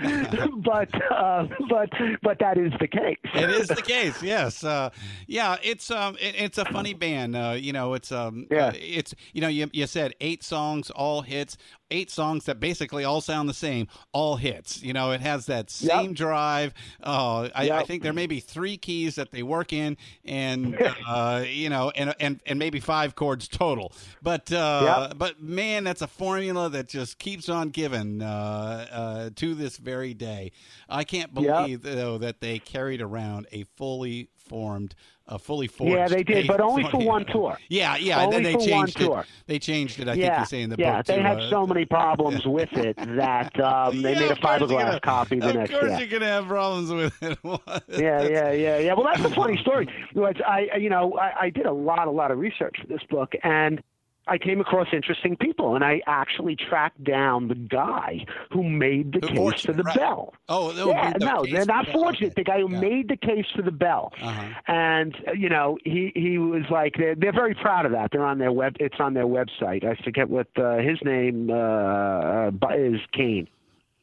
but 0.64 0.88
uh, 1.12 1.46
but 1.68 1.90
but 2.22 2.38
that 2.38 2.58
is 2.58 2.72
the 2.80 2.88
case. 2.88 3.18
it 3.34 3.50
is 3.50 3.68
the 3.68 3.82
case. 3.82 4.22
Yes. 4.22 4.64
Uh, 4.64 4.90
yeah. 5.26 5.56
It's 5.62 5.90
um. 5.90 6.16
It, 6.20 6.34
it's 6.36 6.58
a 6.58 6.64
funny 6.64 6.94
band. 6.94 7.36
Uh, 7.36 7.56
you 7.58 7.72
know. 7.72 7.94
It's 7.94 8.10
um. 8.12 8.46
Yeah. 8.50 8.72
it's 8.74 9.14
you 9.32 9.40
know. 9.40 9.48
You 9.48 9.68
you 9.72 9.86
said 9.86 10.14
eight 10.20 10.42
songs, 10.42 10.90
all 10.90 11.22
hits. 11.22 11.56
Eight 11.90 12.10
songs 12.10 12.46
that 12.46 12.58
basically 12.60 13.04
all 13.04 13.20
sound 13.20 13.48
the 13.48 13.54
same, 13.54 13.88
all 14.12 14.36
hits. 14.36 14.82
You 14.82 14.92
know, 14.92 15.12
it 15.12 15.20
has 15.20 15.46
that 15.46 15.70
same 15.70 16.10
Yep. 16.10 16.16
drive. 16.16 16.74
Oh, 17.02 17.48
I, 17.54 17.70
I 17.70 17.82
think 17.84 18.02
there 18.02 18.12
may 18.14 18.26
be 18.26 18.40
three 18.40 18.76
keys 18.76 19.16
that 19.16 19.30
they 19.30 19.42
work 19.42 19.72
in, 19.72 19.96
and 20.24 20.76
uh, 21.06 21.44
you 21.46 21.68
know, 21.68 21.90
and 21.94 22.14
and 22.18 22.40
and 22.46 22.58
maybe 22.58 22.80
five 22.80 23.14
chords 23.14 23.46
total. 23.48 23.92
But 24.22 24.50
uh, 24.50 25.08
Yep. 25.10 25.18
but 25.18 25.42
man, 25.42 25.84
that's 25.84 26.00
a 26.02 26.08
formula 26.08 26.70
that 26.70 26.88
just 26.88 27.18
keeps 27.18 27.48
on 27.48 27.68
giving 27.68 28.22
uh, 28.22 28.86
uh, 28.90 29.30
to 29.36 29.54
this 29.54 29.76
very 29.76 30.14
day. 30.14 30.52
I 30.88 31.04
can't 31.04 31.32
Yep. 31.36 31.56
believe 31.56 31.82
though 31.82 32.18
that 32.18 32.40
they 32.40 32.58
carried 32.58 33.02
around 33.02 33.46
a 33.52 33.64
fully 33.76 34.30
formed, 34.44 34.94
a 35.26 35.38
fully 35.38 35.66
formed. 35.66 35.92
Yeah, 35.92 36.08
they 36.08 36.22
did, 36.22 36.46
but 36.46 36.60
only 36.60 36.84
for 36.90 36.98
one 36.98 37.24
tour. 37.26 37.58
Yeah, 37.68 37.96
yeah, 37.96 38.20
and 38.22 38.32
then 38.32 38.42
they 38.42 38.54
changed 38.56 39.00
it. 39.00 39.04
tour. 39.06 39.24
They 39.46 39.58
changed 39.58 39.98
it. 40.00 40.08
I 40.08 40.14
yeah, 40.14 40.28
think 40.36 40.38
you 40.40 40.46
say 40.46 40.62
in 40.62 40.70
the 40.70 40.76
yeah, 40.78 40.98
book. 40.98 41.08
Yeah, 41.08 41.16
they 41.16 41.22
had 41.22 41.40
uh, 41.40 41.50
so 41.50 41.66
many 41.66 41.84
problems 41.84 42.46
with 42.46 42.72
it 42.74 42.96
that 43.16 43.58
um, 43.60 44.02
they 44.02 44.12
Yeah, 44.12 44.20
made 44.20 44.28
a 44.28 44.32
of 44.32 44.40
course 44.40 44.60
you're 44.60 44.68
fiberglass 44.68 44.84
gonna- 44.86 45.00
copy 45.00 45.40
the 45.40 45.48
of 45.62 45.70
course 45.70 45.82
year. 45.90 45.98
you're 46.00 46.08
gonna 46.20 46.26
have 46.30 46.46
problems 46.46 46.90
with 46.92 47.22
it. 47.22 47.38
yeah, 47.88 48.22
yeah, 48.22 48.50
yeah, 48.52 48.78
yeah. 48.78 48.92
Well, 48.94 49.06
that's 49.12 49.24
a 49.24 49.34
funny 49.34 49.56
story. 49.58 49.88
Was 50.14 50.36
I, 50.46 50.76
you 50.78 50.90
know, 50.90 51.14
I, 51.18 51.44
I 51.46 51.50
did 51.50 51.66
a 51.66 51.72
lot, 51.72 52.06
a 52.06 52.10
lot 52.10 52.30
of 52.30 52.38
research 52.38 52.76
for 52.80 52.86
this 52.86 53.02
book, 53.08 53.32
and 53.42 53.82
I 54.26 54.38
came 54.38 54.60
across 54.60 54.88
interesting 54.92 55.36
people, 55.36 55.74
and 55.74 55.84
I 55.84 56.00
actually 56.06 56.56
tracked 56.56 57.04
down 57.04 57.48
the 57.48 57.54
guy 57.54 58.24
who 58.50 58.62
made 58.62 59.12
the 59.12 59.26
Who 59.28 59.50
case 59.50 59.62
for 59.62 59.72
the 59.74 59.82
right. 59.82 59.96
bell. 59.96 60.34
Oh, 60.48 60.72
yeah, 60.72 61.12
be 61.12 61.18
the 61.18 61.24
no, 61.26 61.42
case 61.42 61.52
they're 61.52 61.66
not 61.66 61.86
the 61.86 61.92
fortunate. 61.92 62.32
Okay. 62.32 62.34
The 62.42 62.44
guy 62.44 62.60
who 62.60 62.70
Yeah. 62.70 62.80
made 62.80 63.08
the 63.08 63.16
case 63.16 63.46
for 63.54 63.62
the 63.62 63.70
bell, 63.70 64.12
Uh-huh. 64.22 64.42
and 64.66 65.14
uh, 65.28 65.32
you 65.32 65.48
know, 65.48 65.78
he 65.84 66.10
he 66.14 66.38
was 66.38 66.64
like, 66.70 66.94
they're, 66.96 67.14
they're 67.14 67.32
very 67.32 67.54
proud 67.54 67.84
of 67.86 67.92
that. 67.92 68.10
They're 68.12 68.24
on 68.24 68.38
their 68.38 68.52
web. 68.52 68.76
It's 68.80 68.98
on 68.98 69.14
their 69.14 69.26
website. 69.26 69.84
I 69.84 69.94
forget 70.02 70.28
what 70.28 70.48
uh, 70.56 70.78
his 70.78 70.98
name 71.04 71.50
uh, 71.50 71.54
uh, 71.54 72.50
is. 72.76 73.00
Kane. 73.12 73.48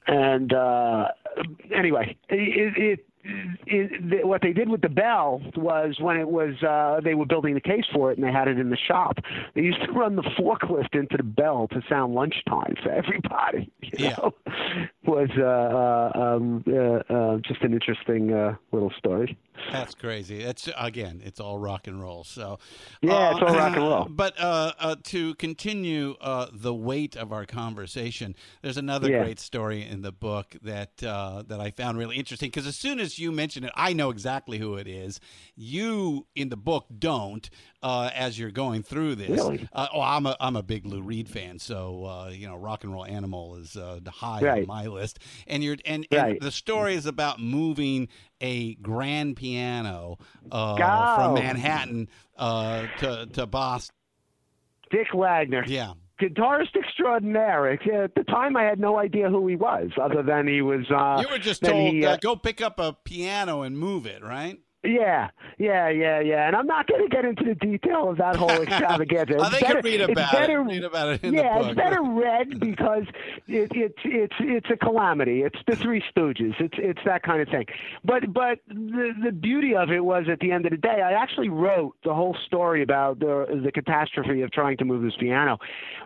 And 0.07 0.52
uh, 0.53 1.10
anyway, 1.73 2.15
it, 2.30 2.77
it, 2.77 3.06
it, 3.23 4.14
it, 4.14 4.27
what 4.27 4.41
they 4.41 4.53
did 4.53 4.69
with 4.69 4.81
the 4.81 4.89
bell 4.89 5.41
was 5.56 5.98
when 5.99 6.18
it 6.18 6.27
was 6.27 6.61
uh, 6.64 6.99
they 7.03 7.14
were 7.14 7.26
building 7.26 7.53
the 7.53 7.61
case 7.61 7.85
for 7.93 8.11
it 8.11 8.18
and 8.18 8.26
they 8.26 8.31
had 8.31 8.48
it 8.48 8.57
in 8.57 8.69
the 8.69 8.77
shop. 8.77 9.18
They 9.56 9.61
used 9.61 9.81
to 9.85 9.91
run 9.93 10.15
the 10.15 10.23
forklift 10.39 10.93
into 10.93 11.18
the 11.18 11.23
bell 11.23 11.68
to 11.69 11.81
sound 11.89 12.14
lunchtime 12.14 12.76
for 12.84 12.91
everybody. 12.91 13.72
You 13.81 14.06
Yeah. 14.07 14.15
know? 14.18 14.34
was 15.06 15.30
uh, 15.38 15.43
uh, 15.43 16.35
um, 16.35 16.64
uh, 16.68 17.14
uh, 17.14 17.38
just 17.45 17.61
an 17.61 17.73
interesting 17.73 18.31
uh, 18.34 18.56
little 18.72 18.91
story. 18.98 19.38
That's 19.72 19.95
crazy. 19.95 20.44
That's 20.44 20.68
again, 20.78 21.22
it's 21.23 21.40
all 21.40 21.57
rock 21.57 21.88
and 21.88 22.02
roll. 22.02 22.26
So 22.26 22.60
Yeah, 23.02 23.32
it's 23.32 23.41
all 23.41 23.56
rock 23.56 23.73
and 23.78 23.86
roll. 23.86 24.06
But 24.10 24.38
uh, 24.40 24.73
uh, 24.80 24.95
to 25.03 25.34
continue 25.36 26.15
uh, 26.19 26.48
the 26.52 26.73
weight 26.73 27.15
of 27.15 27.32
our 27.32 27.45
conversation, 27.45 28.36
there's 28.61 28.76
another 28.78 29.10
Yeah. 29.10 29.19
great 29.19 29.40
story 29.40 29.86
in 29.86 30.02
the 30.02 30.11
book 30.11 30.56
that 30.64 31.02
uh, 31.03 31.44
that 31.48 31.61
I 31.61 31.72
found 31.72 31.98
really 31.98 32.18
interesting 32.18 32.49
because 32.49 32.68
as 32.68 32.76
soon 32.76 32.99
as 32.99 33.18
you 33.18 33.32
mention 33.32 33.64
it, 33.64 33.72
I 33.76 33.94
know 33.94 34.10
exactly 34.10 34.57
who 34.57 34.76
it 34.76 34.88
is. 34.88 35.22
You 35.56 36.28
in 36.36 36.49
the 36.49 36.57
book 36.57 36.88
don't. 36.98 37.49
Uh, 37.84 38.11
as 38.14 38.38
you're 38.38 38.52
going 38.52 38.84
through 38.84 39.15
this, 39.15 39.30
Really? 39.32 39.68
uh, 39.73 39.88
oh, 39.91 40.02
I'm 40.02 40.28
a 40.28 40.38
I'm 40.40 40.56
a 40.56 40.61
big 40.61 40.86
Lou 40.86 41.02
Reed 41.02 41.28
fan, 41.28 41.57
so 41.57 42.06
uh, 42.06 42.30
you 42.30 42.45
know, 42.48 42.56
Rock 42.56 42.84
and 42.84 42.94
Roll 42.94 43.06
Animal 43.07 43.56
is 43.56 43.76
uh, 43.76 43.99
high 44.07 44.41
on 44.61 44.68
my 44.68 44.86
list. 44.86 45.18
And 45.48 45.64
you're 45.64 45.78
and, 45.86 46.06
and 46.11 46.22
Right. 46.22 46.40
the 46.40 46.52
story 46.52 46.94
is 46.94 47.07
about 47.07 47.40
moving 47.40 48.07
a 48.41 48.76
grand 48.76 49.38
piano 49.38 50.18
uh, 50.51 51.15
from 51.15 51.35
Manhattan 51.35 52.09
uh, 52.38 52.88
to 52.99 53.27
to 53.34 53.45
Boston. 53.45 53.95
Dick 54.89 55.13
Wagner. 55.13 55.63
Yeah. 55.68 55.93
Guitarist 56.19 56.76
extraordinaire. 56.76 57.72
At 57.72 58.13
the 58.13 58.23
time, 58.26 58.55
I 58.55 58.63
had 58.63 58.80
no 58.80 58.99
idea 58.99 59.30
who 59.30 59.47
he 59.47 59.55
was, 59.55 59.89
other 59.99 60.22
than 60.22 60.47
he 60.47 60.61
was. 60.61 60.85
Uh, 60.91 61.23
You 61.26 61.31
were 61.31 61.39
just 61.39 61.63
told 61.63 61.93
he, 61.93 62.05
uh, 62.05 62.13
uh, 62.13 62.18
go 62.18 62.35
pick 62.35 62.61
up 62.61 62.80
a 62.80 62.93
piano 63.05 63.63
and 63.63 63.77
move 63.77 64.05
it, 64.05 64.22
right? 64.23 64.59
Yeah, 64.83 65.29
yeah, 65.59 65.89
yeah, 65.89 66.19
yeah. 66.21 66.47
And 66.47 66.55
I'm 66.55 66.65
not 66.65 66.87
going 66.87 67.07
to 67.07 67.07
get 67.07 67.23
into 67.23 67.43
the 67.43 67.53
detail 67.53 68.09
of 68.09 68.17
that 68.17 68.35
whole 68.35 68.49
extravaganza. 68.49 69.35
It's 69.41 69.49
they 69.51 69.61
better, 69.61 69.81
read 69.81 70.01
about 70.01 70.31
better, 70.31 70.61
it. 70.61 70.63
Read 70.63 70.83
about 70.83 71.09
it 71.09 71.23
in 71.23 71.33
yeah, 71.33 71.53
the 71.53 71.59
book. 71.59 71.67
it's 71.67 71.77
better 71.77 72.01
read 72.09 72.59
because 72.59 73.03
it, 73.47 73.71
it's 73.75 73.99
it's 74.03 74.33
it's 74.39 74.67
a 74.71 74.77
calamity. 74.77 75.43
It's 75.43 75.59
the 75.67 75.75
Three 75.75 76.03
Stooges. 76.11 76.59
It's 76.59 76.73
it's 76.77 76.99
that 77.05 77.21
kind 77.21 77.41
of 77.41 77.49
thing. 77.49 77.65
But 78.03 78.33
but 78.33 78.59
the 78.67 79.11
the 79.23 79.31
beauty 79.31 79.75
of 79.75 79.91
it 79.91 80.03
was 80.03 80.25
at 80.31 80.39
the 80.39 80.51
end 80.51 80.65
of 80.65 80.71
the 80.71 80.77
day, 80.77 81.01
I 81.01 81.11
actually 81.11 81.49
wrote 81.49 81.95
the 82.03 82.13
whole 82.15 82.35
story 82.47 82.81
about 82.81 83.19
the 83.19 83.61
the 83.63 83.71
catastrophe 83.71 84.41
of 84.41 84.51
trying 84.51 84.77
to 84.77 84.85
move 84.85 85.03
this 85.03 85.15
piano. 85.19 85.59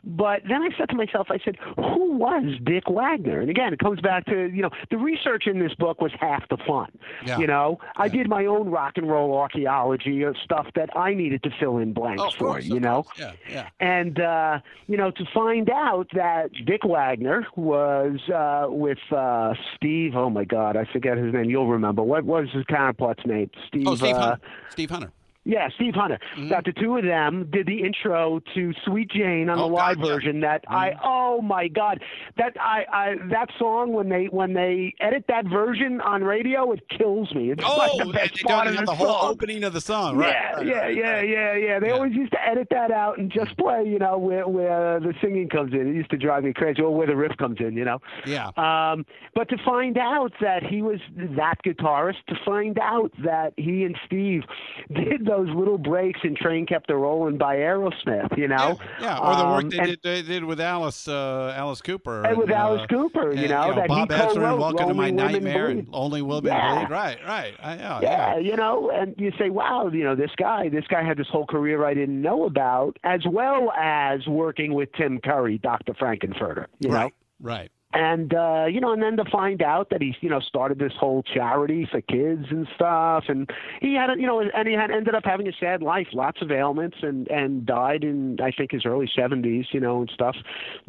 But 0.03 0.41
then 0.49 0.61
I 0.61 0.69
said 0.77 0.89
to 0.89 0.95
myself, 0.95 1.27
I 1.30 1.39
said, 1.45 1.56
who 1.77 2.11
was 2.18 2.43
Dick 2.64 2.89
Wagner? 2.89 3.39
And 3.39 3.49
again, 3.49 3.72
it 3.73 3.80
comes 3.80 4.02
back 4.02 4.26
to 4.26 4.49
you 4.53 4.61
know 4.61 4.69
the 4.91 4.97
research 4.97 5.47
in 5.47 5.60
this 5.60 5.73
book 5.76 6.02
was 6.02 6.11
half 6.19 6.47
the 6.49 6.57
fun. 6.68 6.91
Yeah. 7.26 7.39
You 7.39 7.47
know, 7.47 7.80
I 7.95 8.10
did 8.10 8.27
my 8.27 8.45
own 8.45 8.65
rock 8.70 8.94
and 8.98 9.10
roll 9.10 9.38
archaeology 9.38 10.24
of 10.24 10.36
stuff 10.44 10.68
that 10.76 10.90
I 10.96 11.14
needed 11.14 11.44
to 11.44 11.50
fill 11.60 11.78
in 11.78 11.94
blanks 11.94 12.22
Oh, 12.26 12.30
for. 12.32 12.38
course, 12.54 12.66
You 12.66 12.80
know. 12.80 13.04
course. 13.04 13.18
Yeah, 13.20 13.32
yeah. 13.50 13.70
And 13.80 14.20
uh, 14.20 14.60
you 14.88 14.98
know, 14.98 15.12
to 15.12 15.26
find 15.34 15.70
out 15.70 16.08
that 16.14 16.52
Dick 16.66 16.82
Wagner 16.84 17.46
was 17.56 18.20
uh, 18.34 18.68
with 18.70 18.98
uh, 19.12 19.54
Steve. 19.76 20.16
Oh 20.16 20.30
my 20.30 20.44
God, 20.46 20.78
I 20.78 20.86
forget 20.92 21.18
his 21.18 21.34
name. 21.34 21.46
You'll 21.50 21.68
remember. 21.70 22.04
What 22.04 22.24
was 22.26 22.48
his 22.54 22.64
counterpart's 22.66 23.26
name? 23.26 23.50
Steve. 23.68 23.88
Oh, 23.88 23.96
Steve 23.96 24.16
uh, 24.16 24.20
Hunter. 24.20 24.42
Steve 24.70 24.90
Hunter. 24.90 25.12
Yeah, 25.46 25.70
Steve 25.76 25.94
Hunter. 25.96 26.20
Mm-hmm. 26.36 26.50
That 26.50 26.66
the 26.66 26.74
two 26.74 26.98
of 26.98 27.06
them 27.06 27.50
did 27.52 27.68
the 27.68 27.84
intro 27.84 28.42
to 28.56 28.74
Sweet 28.86 29.10
Jane 29.12 29.50
on 29.50 29.58
Oh, 29.60 29.68
the 29.70 29.74
live 29.74 29.98
God, 29.98 30.06
yeah. 30.08 30.14
version. 30.14 30.40
That 30.42 30.64
I 30.68 30.94
oh 31.04 31.42
my 31.42 31.68
God, 31.68 32.02
that 32.38 32.54
I, 32.60 32.86
I 32.92 33.16
that 33.30 33.50
song 33.58 33.94
when 33.94 34.10
they 34.10 34.26
when 34.26 34.54
they 34.54 34.94
edit 35.00 35.26
that 35.28 35.46
version 35.46 36.02
on 36.02 36.24
radio, 36.24 36.72
it 36.72 36.82
kills 36.90 37.34
me. 37.34 37.52
It's 37.52 37.64
Oh, 37.66 37.78
like 37.78 37.92
the 37.98 38.06
they 38.06 38.12
best 38.20 38.34
don't 38.44 38.52
part 38.52 38.68
of 38.68 38.76
have 38.76 38.86
the 38.86 38.92
the 38.92 38.96
whole 38.98 39.30
opening 39.30 39.64
of 39.64 39.74
the 39.74 39.82
song, 39.82 40.18
right? 40.18 40.30
Yeah, 40.34 40.52
right, 40.56 40.66
yeah, 40.66 40.74
right, 40.76 40.96
yeah, 40.98 41.12
right. 41.12 41.30
yeah, 41.30 41.54
yeah. 41.56 41.80
They 41.80 41.88
Yeah. 41.88 41.94
always 41.94 42.14
used 42.14 42.32
to 42.32 42.44
edit 42.46 42.68
that 42.72 42.92
out 42.92 43.18
and 43.18 43.32
just 43.32 43.56
play, 43.58 43.84
you 43.86 44.00
know, 44.00 44.18
where 44.18 44.48
where 44.48 45.00
the 45.00 45.14
singing 45.22 45.48
comes 45.50 45.74
in. 45.74 45.88
It 45.90 45.96
used 45.96 46.10
to 46.12 46.18
drive 46.18 46.44
me 46.44 46.54
crazy, 46.54 46.82
or 46.82 46.94
where 46.94 47.08
the 47.08 47.16
riff 47.16 47.38
comes 47.38 47.58
in, 47.60 47.76
you 47.76 47.86
know. 47.86 48.00
Yeah. 48.26 48.48
Um, 48.58 49.06
but 49.36 49.50
to 49.50 49.58
find 49.64 49.98
out 49.98 50.34
that 50.42 50.64
he 50.64 50.82
was 50.82 51.00
that 51.16 51.56
guitarist, 51.66 52.26
to 52.30 52.36
find 52.44 52.80
out 52.80 53.12
that 53.24 53.54
he 53.58 53.84
and 53.84 53.98
Steve 54.06 54.42
did 54.94 55.26
those 55.38 55.56
little 55.56 55.78
breaks 55.78 56.20
and 56.24 56.36
Train 56.38 56.66
Kept 56.66 56.90
a 56.90 56.95
Rolling 56.95 57.38
by 57.38 57.57
Aerosmith, 57.57 58.38
you 58.38 58.48
know. 58.48 58.78
Yeah, 58.99 59.18
or 59.20 59.36
the 59.36 59.44
work 59.45 59.64
Um, 59.64 59.70
they, 59.70 59.78
and- 59.80 59.88
did, 59.88 59.99
they 60.03 60.22
did 60.22 60.44
with 60.44 60.60
Alice 60.60 61.07
uh, 61.07 61.53
Alice 61.56 61.82
Cooper. 61.82 62.24
And 62.26 62.38
with 62.38 62.52
uh, 62.52 62.56
Alice 62.56 62.86
Cooper, 62.90 63.32
you 63.34 63.40
and, 63.41 63.49
know, 63.49 63.76
that 63.76 63.88
Bob 63.88 64.10
Ezrin 64.10 64.49
and 64.52 64.60
Welcome 64.60 64.88
to 64.90 64.94
My 64.94 65.10
Nightmare 65.10 65.68
and 65.68 65.88
Only 65.91 66.22
Women 66.22 66.45
Yeah. 66.52 66.80
Bleed. 66.80 66.90
Right, 66.90 67.18
right. 67.26 67.53
I, 67.62 67.76
yeah, 67.76 67.99
yeah, 68.02 68.38
you 68.38 68.56
know, 68.56 68.91
and 68.91 69.16
you 69.18 69.32
say, 69.38 69.49
wow, 69.49 69.90
you 69.91 70.03
know, 70.03 70.16
this 70.16 70.32
guy, 70.38 70.70
this 70.70 70.86
guy 70.88 71.03
had 71.03 71.18
this 71.18 71.28
whole 71.30 71.45
career 71.45 71.86
I 71.86 71.94
didn't 71.94 72.22
know 72.22 72.45
about, 72.45 72.98
as 73.03 73.22
well 73.30 73.72
as 73.72 74.26
working 74.28 74.74
with 74.74 74.90
Tim 74.94 75.20
Curry, 75.20 75.57
Dr. 75.57 75.94
Frankenfurter, 75.94 76.68
you 76.80 76.90
know. 76.90 76.95
Right, 76.95 77.14
right. 77.40 77.72
And 77.96 78.34
uh, 78.34 78.66
you 78.70 78.82
know, 78.82 78.92
and 78.92 79.02
then 79.02 79.16
to 79.16 79.24
find 79.32 79.62
out 79.62 79.90
that 79.90 80.02
he's 80.02 80.16
you 80.20 80.30
know 80.30 80.42
started 80.42 80.80
this 80.80 80.92
whole 81.00 81.24
charity 81.24 81.88
for 81.90 82.02
kids 82.02 82.46
and 82.50 82.68
stuff, 82.76 83.24
and 83.30 83.50
he 83.80 83.96
had 83.96 84.10
a, 84.10 84.20
you 84.20 84.28
know, 84.28 84.42
and 84.42 84.68
he 84.68 84.74
had 84.74 84.92
ended 84.92 85.16
up 85.16 85.24
having 85.24 85.48
a 85.48 85.54
sad 85.62 85.82
life, 85.82 86.08
lots 86.12 86.42
of 86.42 86.52
ailments, 86.52 86.98
and 87.02 87.30
and 87.30 87.66
died 87.66 88.04
in 88.04 88.38
I 88.42 88.52
think 88.52 88.74
his 88.74 88.86
early 88.86 89.10
seventies, 89.16 89.68
you 89.72 89.80
know, 89.80 90.02
and 90.02 90.12
stuff. 90.14 90.36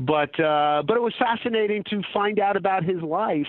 But 0.01 0.39
uh, 0.41 0.83
but 0.85 0.97
it 0.97 1.01
was 1.01 1.15
fascinating 1.16 1.85
to 1.91 2.03
find 2.12 2.41
out 2.41 2.57
about 2.57 2.83
his 2.83 3.01
life, 3.03 3.47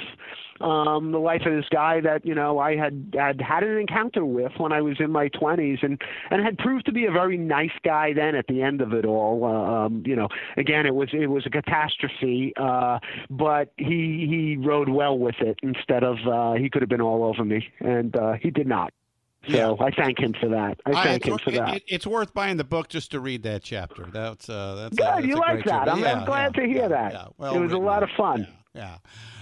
um, 0.62 1.12
the 1.12 1.20
life 1.20 1.42
of 1.46 1.54
this 1.54 1.66
guy 1.72 2.02
that 2.02 2.26
you 2.26 2.36
know 2.36 2.60
I 2.60 2.76
had 2.76 3.14
had 3.18 3.42
had 3.42 3.64
an 3.64 3.78
encounter 3.78 4.26
with 4.26 4.52
when 4.58 4.72
I 4.72 4.82
was 4.82 4.98
in 5.00 5.12
my 5.12 5.28
twenties, 5.30 5.80
and 5.82 6.02
and 6.32 6.44
had 6.44 6.58
proved 6.58 6.86
to 6.88 6.92
be 6.92 7.06
a 7.06 7.12
very 7.12 7.38
nice 7.38 7.72
guy 7.84 8.14
then 8.14 8.36
at 8.36 8.48
the 8.48 8.62
end 8.62 8.82
of 8.82 8.94
it 8.94 9.06
all. 9.06 9.44
Uh, 9.46 9.86
um, 9.86 10.04
you 10.06 10.16
know, 10.16 10.28
again, 10.58 10.86
it 10.86 10.96
was 10.96 11.10
it 11.14 11.28
was 11.28 11.46
a 11.46 11.50
catastrophe, 11.50 12.54
uh, 12.58 13.00
but 13.30 13.72
he 13.78 14.26
he 14.30 14.58
rode 14.58 14.90
well 14.90 15.18
with 15.18 15.36
it 15.40 15.58
instead 15.64 16.04
of 16.04 16.18
uh, 16.28 16.54
he 16.54 16.70
could 16.70 16.82
have 16.82 16.90
been 16.90 17.02
all 17.02 17.24
over 17.24 17.44
me, 17.46 17.68
and 17.80 18.16
uh, 18.16 18.34
he 18.34 18.50
did 18.50 18.68
not. 18.68 18.94
So 19.50 19.78
I 19.80 19.92
thank 19.92 20.20
him 20.20 20.34
for 20.42 20.50
that. 20.50 20.78
I 20.86 21.04
thank 21.06 21.26
it's, 21.26 21.28
him 21.28 21.38
for 21.38 21.52
that. 21.52 21.76
it- 21.78 21.84
it's 21.88 22.06
worth 22.08 22.34
buying 22.34 22.58
the 22.58 22.66
book 22.66 22.90
just 22.90 23.12
to 23.12 23.22
read 23.22 23.44
that 23.44 23.64
chapter. 23.64 24.06
That's 24.12 24.50
uh, 24.50 24.90
that's 24.92 24.98
Good, 24.98 25.26
you 25.30 25.36
like 25.38 25.64
great 25.64 25.66
that. 25.68 25.88
I'm- 25.88 26.04
I'm 26.04 26.26
glad 26.26 26.54
yeah, 26.56 26.62
to 26.64 26.68
hear 26.68 26.82
yeah, 26.82 26.88
that. 26.90 27.14
yeah. 27.14 27.26
It 27.28 27.34
Well 27.38 27.60
was 27.62 27.72
a 27.72 27.78
lot 27.78 28.04
of 28.04 28.10
fun. 28.18 28.46
Yeah. 28.74 28.98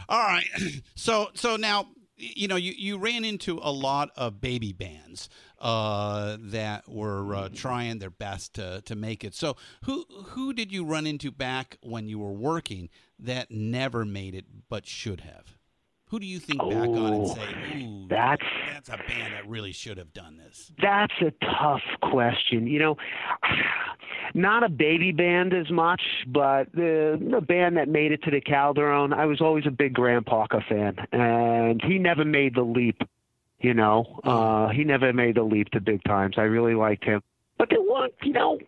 All 0.10 0.24
right. 0.24 0.46
So 0.96 1.30
so 1.34 1.56
now 1.56 1.88
you 2.18 2.48
know 2.48 2.56
you, 2.56 2.74
you 2.78 2.98
ran 2.98 3.26
into 3.26 3.60
a 3.62 3.72
lot 3.72 4.10
of 4.16 4.40
baby 4.42 4.72
bands 4.72 5.30
uh, 5.60 6.38
that 6.40 6.88
were 6.88 7.36
uh, 7.36 7.50
trying 7.54 8.00
their 8.00 8.10
best 8.10 8.56
to, 8.56 8.82
to 8.86 8.96
make 8.96 9.24
it. 9.24 9.34
So 9.36 9.56
who 9.84 10.06
who 10.28 10.54
did 10.54 10.72
you 10.72 10.86
run 10.86 11.06
into 11.06 11.32
back 11.32 11.78
when 11.82 12.08
you 12.08 12.20
were 12.20 12.32
working 12.32 12.90
that 13.20 13.52
never 13.52 14.06
made 14.06 14.36
it 14.36 14.46
but 14.70 14.86
should 14.88 15.22
have? 15.22 15.56
Who 16.10 16.20
do 16.20 16.26
you 16.26 16.40
think 16.40 16.60
back 16.60 16.70
on 16.72 16.96
and 17.14 17.16
Oh, 17.16 17.26
say, 17.26 17.42
"Ooh, 17.84 18.08
that's- 18.08 18.50
that's 18.74 18.90
a 18.90 18.98
band 19.08 19.34
that 19.34 19.48
really 19.48 19.72
should 19.72 19.98
have 19.98 20.14
done 20.14 20.38
this"? 20.38 20.72
That's 20.80 21.14
a 21.22 21.32
tough 21.44 21.82
question. 22.04 22.68
You 22.68 22.78
know, 22.80 22.98
not 24.36 24.64
a 24.64 24.70
baby 24.70 25.12
band 25.12 25.54
as 25.54 25.70
much, 25.72 26.02
but 26.28 26.72
the 26.74 27.20
the 27.30 27.42
band 27.42 27.78
that 27.78 27.90
made 27.90 28.12
it 28.12 28.22
to 28.24 28.32
the 28.32 28.40
Calderone. 28.42 29.14
I 29.14 29.26
was 29.26 29.42
always 29.42 29.66
a 29.66 29.72
big 29.72 29.94
Graham 29.94 30.24
Parker 30.24 30.62
fan, 30.70 30.96
and 31.12 31.82
he 31.84 31.98
never 31.98 32.24
made 32.24 32.54
the 32.56 32.64
leap. 32.64 33.02
You 33.60 33.74
know, 33.74 34.20
uh, 34.24 34.68
he 34.70 34.84
never 34.84 35.12
made 35.12 35.36
the 35.36 35.44
leap 35.44 35.72
to 35.72 35.82
big 35.82 36.04
times. 36.04 36.36
I 36.38 36.44
really 36.44 36.76
liked 36.76 37.04
him, 37.04 37.24
but 37.58 37.70
there 37.72 37.82
was, 37.82 38.12
you 38.22 38.34
know, 38.34 38.60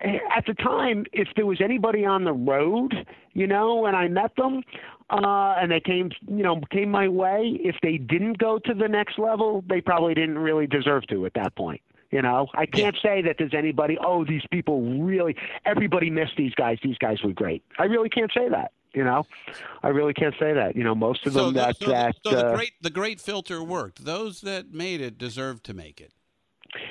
at 0.00 0.46
the 0.46 0.54
time, 0.54 1.04
if 1.12 1.28
there 1.36 1.46
was 1.46 1.60
anybody 1.60 2.04
on 2.04 2.24
the 2.24 2.32
road, 2.32 2.94
you 3.32 3.46
know, 3.46 3.86
and 3.86 3.96
I 3.96 4.08
met 4.08 4.34
them, 4.36 4.62
uh, 5.10 5.56
and 5.60 5.70
they 5.70 5.80
came, 5.80 6.10
you 6.26 6.42
know, 6.42 6.60
came 6.70 6.90
my 6.90 7.08
way. 7.08 7.58
If 7.60 7.76
they 7.82 7.98
didn't 7.98 8.38
go 8.38 8.58
to 8.60 8.74
the 8.74 8.88
next 8.88 9.18
level, 9.18 9.64
they 9.68 9.80
probably 9.80 10.14
didn't 10.14 10.38
really 10.38 10.66
deserve 10.66 11.06
to 11.08 11.26
at 11.26 11.34
that 11.34 11.56
point. 11.56 11.80
You 12.10 12.22
know, 12.22 12.46
I 12.54 12.64
can't 12.64 12.96
say 13.02 13.20
that 13.22 13.36
there's 13.38 13.52
anybody. 13.52 13.98
Oh, 14.00 14.24
these 14.24 14.42
people 14.50 14.80
really. 15.02 15.36
Everybody 15.66 16.08
missed 16.08 16.36
these 16.38 16.54
guys. 16.54 16.78
These 16.82 16.96
guys 16.96 17.22
were 17.22 17.32
great. 17.32 17.62
I 17.78 17.84
really 17.84 18.08
can't 18.08 18.30
say 18.32 18.48
that. 18.48 18.72
You 18.94 19.04
know, 19.04 19.26
I 19.82 19.88
really 19.88 20.14
can't 20.14 20.34
say 20.40 20.54
that. 20.54 20.74
You 20.74 20.84
know, 20.84 20.94
most 20.94 21.26
of 21.26 21.34
them 21.34 21.46
so, 21.46 21.50
that 21.50 21.78
the, 21.78 21.84
so, 21.84 21.90
that 21.90 22.16
so 22.24 22.30
the 22.30 22.46
uh, 22.46 22.56
great 22.56 22.72
the 22.80 22.90
great 22.90 23.20
filter 23.20 23.62
worked. 23.62 24.06
Those 24.06 24.40
that 24.40 24.72
made 24.72 25.02
it 25.02 25.18
deserved 25.18 25.64
to 25.64 25.74
make 25.74 26.00
it. 26.00 26.14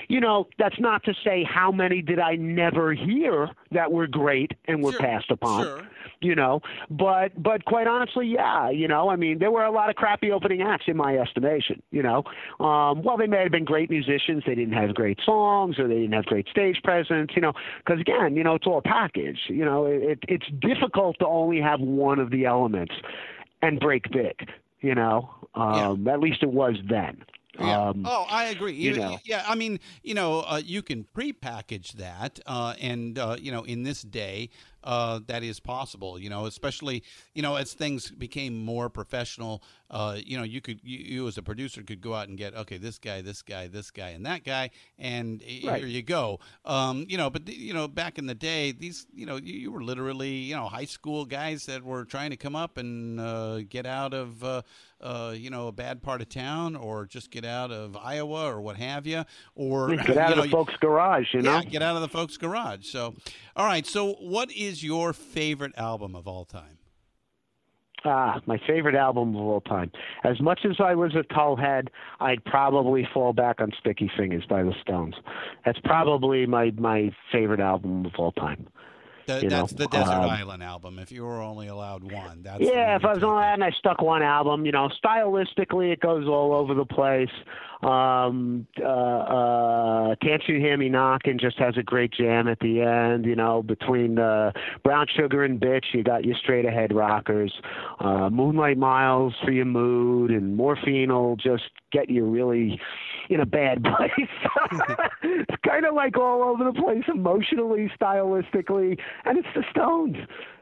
You 0.07 0.19
know, 0.19 0.47
that's 0.57 0.79
not 0.79 1.03
to 1.03 1.13
say 1.23 1.43
how 1.43 1.71
many 1.71 2.01
did 2.01 2.19
I 2.19 2.35
never 2.35 2.93
hear 2.93 3.49
that 3.71 3.91
were 3.91 4.07
great 4.07 4.53
and 4.65 4.81
were 4.83 4.91
Sure, 4.91 4.99
passed 5.01 5.31
upon. 5.31 5.63
sure. 5.63 5.87
You 6.19 6.33
know, 6.33 6.61
but 6.89 7.41
but 7.41 7.65
quite 7.65 7.85
honestly, 7.85 8.25
yeah, 8.25 8.71
you 8.71 8.87
know, 8.87 9.07
I 9.09 9.15
mean, 9.15 9.37
there 9.37 9.51
were 9.51 9.63
a 9.63 9.71
lot 9.71 9.91
of 9.91 9.95
crappy 9.95 10.31
opening 10.31 10.63
acts 10.63 10.85
in 10.87 10.97
my 10.97 11.15
estimation. 11.15 11.83
You 11.91 12.01
know, 12.01 12.23
um, 12.59 13.03
while 13.03 13.17
they 13.17 13.27
may 13.27 13.43
have 13.43 13.51
been 13.51 13.65
great 13.65 13.91
musicians, 13.91 14.43
they 14.47 14.55
didn't 14.55 14.73
have 14.73 14.95
great 14.95 15.19
songs 15.23 15.77
or 15.77 15.87
they 15.87 15.93
didn't 15.93 16.13
have 16.13 16.25
great 16.25 16.47
stage 16.49 16.81
presence. 16.83 17.31
You 17.35 17.43
know, 17.43 17.53
because 17.85 18.01
again, 18.01 18.35
you 18.35 18.43
know, 18.43 18.55
it's 18.55 18.65
all 18.65 18.79
a 18.79 18.81
package. 18.81 19.41
You 19.47 19.63
know, 19.63 19.85
it, 19.85 20.17
it's 20.27 20.47
difficult 20.59 21.17
to 21.19 21.27
only 21.27 21.61
have 21.61 21.81
one 21.81 22.17
of 22.17 22.31
the 22.31 22.45
elements 22.45 22.95
and 23.61 23.79
break 23.79 24.09
big. 24.11 24.49
You 24.81 24.95
know, 24.95 25.29
um, 25.53 26.07
at 26.07 26.19
least 26.19 26.41
it 26.41 26.49
was 26.51 26.77
then. 26.89 27.23
Yeah. 27.59 27.89
Um, 27.89 28.03
oh, 28.05 28.25
I 28.29 28.45
agree. 28.45 28.73
you 28.73 28.91
You- 28.91 28.97
know. 28.97 29.17
Yeah, 29.23 29.43
I 29.47 29.55
mean, 29.55 29.79
you 30.03 30.13
know, 30.13 30.41
uh, 30.41 30.61
you 30.63 30.81
can 30.81 31.03
pre-package 31.05 31.93
that, 31.93 32.39
uh, 32.45 32.75
and 32.79 33.17
uh, 33.17 33.35
you 33.39 33.51
know, 33.51 33.63
in 33.63 33.83
this 33.83 34.01
day, 34.01 34.49
uh, 34.83 35.19
that 35.27 35.43
is 35.43 35.59
possible. 35.59 36.19
You 36.19 36.29
know, 36.29 36.45
especially 36.45 37.03
you 37.33 37.41
know 37.41 37.55
as 37.55 37.73
things 37.73 38.11
became 38.11 38.63
more 38.63 38.89
professional. 38.89 39.63
Uh, 39.89 40.17
you 40.23 40.37
know, 40.37 40.43
you 40.43 40.61
could 40.61 40.79
you, 40.83 40.97
you 40.99 41.27
as 41.27 41.37
a 41.37 41.41
producer 41.41 41.81
could 41.81 42.01
go 42.01 42.13
out 42.13 42.27
and 42.27 42.37
get 42.37 42.53
okay, 42.55 42.77
this 42.77 42.97
guy, 42.99 43.21
this 43.21 43.41
guy, 43.41 43.67
this 43.67 43.89
guy, 43.91 44.09
and 44.09 44.25
that 44.25 44.43
guy, 44.43 44.69
and 44.99 45.41
Right. 45.63 45.79
here 45.79 45.87
you 45.87 46.03
go. 46.03 46.39
Um, 46.65 47.05
you 47.09 47.17
know, 47.17 47.29
but 47.29 47.47
you 47.49 47.73
know, 47.73 47.87
back 47.87 48.17
in 48.19 48.27
the 48.27 48.35
day, 48.35 48.71
these 48.71 49.07
you 49.13 49.25
know, 49.25 49.37
you, 49.37 49.53
you 49.53 49.71
were 49.71 49.83
literally 49.83 50.35
you 50.35 50.55
know 50.55 50.67
high 50.67 50.85
school 50.85 51.25
guys 51.25 51.65
that 51.65 51.83
were 51.83 52.05
trying 52.05 52.29
to 52.29 52.37
come 52.37 52.55
up 52.55 52.77
and 52.77 53.19
uh, 53.19 53.61
get 53.61 53.85
out 53.85 54.13
of. 54.13 54.63
Uh, 54.99 55.31
you 55.35 55.51
know, 55.51 55.67
a 55.67 55.71
bad 55.71 56.01
part 56.01 56.21
of 56.21 56.29
town, 56.29 56.75
or 56.75 57.05
just 57.05 57.29
get 57.29 57.45
out 57.45 57.71
of 57.71 57.95
Iowa, 57.95 58.45
or 58.51 58.61
what 58.61 58.77
have 58.77 59.05
you, 59.05 59.25
or 59.53 59.89
Get 59.95 60.17
out 60.17 60.29
you 60.29 60.33
of 60.33 60.37
know, 60.37 60.43
the 60.43 60.49
folks' 60.49 60.73
garage, 60.81 61.27
you 61.33 61.41
know. 61.43 61.53
yeah, 61.57 61.63
get 61.63 61.83
out 61.83 61.95
of 61.95 62.01
the 62.01 62.07
folks' 62.07 62.35
garage. 62.37 62.87
So, 62.87 63.13
all 63.55 63.65
right. 63.67 63.85
So, 63.85 64.13
what 64.13 64.51
is 64.51 64.83
your 64.83 65.13
favorite 65.13 65.73
album 65.77 66.15
of 66.15 66.27
all 66.27 66.45
time? 66.45 66.79
Ah, 68.05 68.39
my 68.45 68.59
favorite 68.65 68.95
album 68.95 69.35
of 69.35 69.41
all 69.41 69.61
time. 69.61 69.91
As 70.23 70.39
much 70.39 70.61
as 70.65 70.77
I 70.79 70.93
was 70.95 71.13
a 71.15 71.23
Tullhead, 71.33 71.89
I'd 72.19 72.43
probably 72.45 73.07
fall 73.13 73.33
back 73.33 73.59
on 73.59 73.71
Sticky 73.79 74.09
Fingers 74.15 74.45
by 74.47 74.63
the 74.63 74.73
Stones. 74.81 75.15
That's 75.65 75.79
probably 75.83 76.45
my 76.45 76.71
my 76.77 77.11
favorite 77.31 77.59
album 77.59 78.05
of 78.05 78.13
all 78.17 78.31
time. 78.31 78.67
The, 79.27 79.41
You 79.41 79.49
know, 79.49 79.57
that's 79.57 79.73
the 79.73 79.87
Desert 79.87 80.09
um, 80.09 80.29
Island 80.29 80.63
album. 80.63 80.99
If 80.99 81.11
you 81.11 81.25
were 81.25 81.41
only 81.41 81.67
allowed 81.67 82.09
one, 82.09 82.43
that's 82.43 82.61
yeah, 82.61 82.95
if 82.95 83.03
I 83.03 83.13
was 83.13 83.23
only 83.23 83.35
allowed, 83.35 83.53
and 83.55 83.63
I 83.65 83.71
stuck 83.71 84.01
one 84.01 84.23
album, 84.23 84.65
you 84.65 84.71
know, 84.71 84.89
stylistically 85.03 85.91
it 85.91 85.99
goes 85.99 86.27
all 86.27 86.53
over 86.53 86.73
the 86.73 86.85
place. 86.85 87.29
Um, 87.81 88.65
uh, 88.81 88.87
uh, 88.87 90.15
Can't 90.21 90.41
You 90.47 90.59
Hear 90.59 90.77
Me 90.77 90.89
Knocking 90.89 91.37
just 91.39 91.59
has 91.59 91.75
a 91.77 91.83
great 91.83 92.11
jam 92.11 92.47
at 92.47 92.59
the 92.59 92.81
end, 92.81 93.25
you 93.25 93.35
know, 93.35 93.61
between 93.61 94.17
uh, 94.17 94.51
Brown 94.83 95.05
Sugar 95.15 95.43
and 95.43 95.59
Bitch, 95.59 95.85
you 95.93 96.03
got 96.03 96.25
your 96.25 96.35
straight 96.37 96.65
ahead 96.65 96.93
rockers. 96.93 97.53
Uh, 97.99 98.29
Moonlight 98.29 98.77
Miles 98.77 99.33
for 99.43 99.51
your 99.51 99.65
mood, 99.65 100.31
and 100.31 100.55
Morphine 100.55 101.13
will 101.13 101.35
just 101.35 101.69
get 101.91 102.09
you 102.09 102.25
really 102.25 102.79
in 103.29 103.41
a 103.41 103.45
bad 103.45 103.83
place. 103.97 104.29
it's 105.23 105.55
kind 105.65 105.85
of 105.85 105.93
like 105.93 106.17
all 106.17 106.43
over 106.43 106.63
the 106.63 106.73
place 106.73 107.03
emotionally, 107.07 107.91
stylistically, 107.99 108.97
and 109.25 109.37
it's 109.37 109.47
the 109.55 109.63
Stones. 109.71 110.17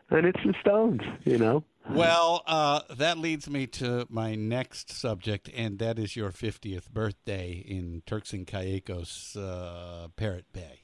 And 0.09 0.25
it's 0.25 0.39
the 0.45 0.53
Stones, 0.61 1.01
you 1.23 1.37
know. 1.37 1.63
Well, 1.89 2.43
uh, 2.47 2.81
that 2.95 3.17
leads 3.17 3.49
me 3.49 3.67
to 3.67 4.07
my 4.09 4.35
next 4.35 4.91
subject, 4.91 5.49
and 5.55 5.77
that 5.79 5.99
is 5.99 6.15
your 6.15 6.31
50th 6.31 6.89
birthday 6.89 7.63
in 7.65 8.01
Turks 8.05 8.33
and 8.33 8.47
Caicos, 8.47 9.35
uh, 9.35 10.07
Parrot 10.15 10.45
Bay. 10.51 10.81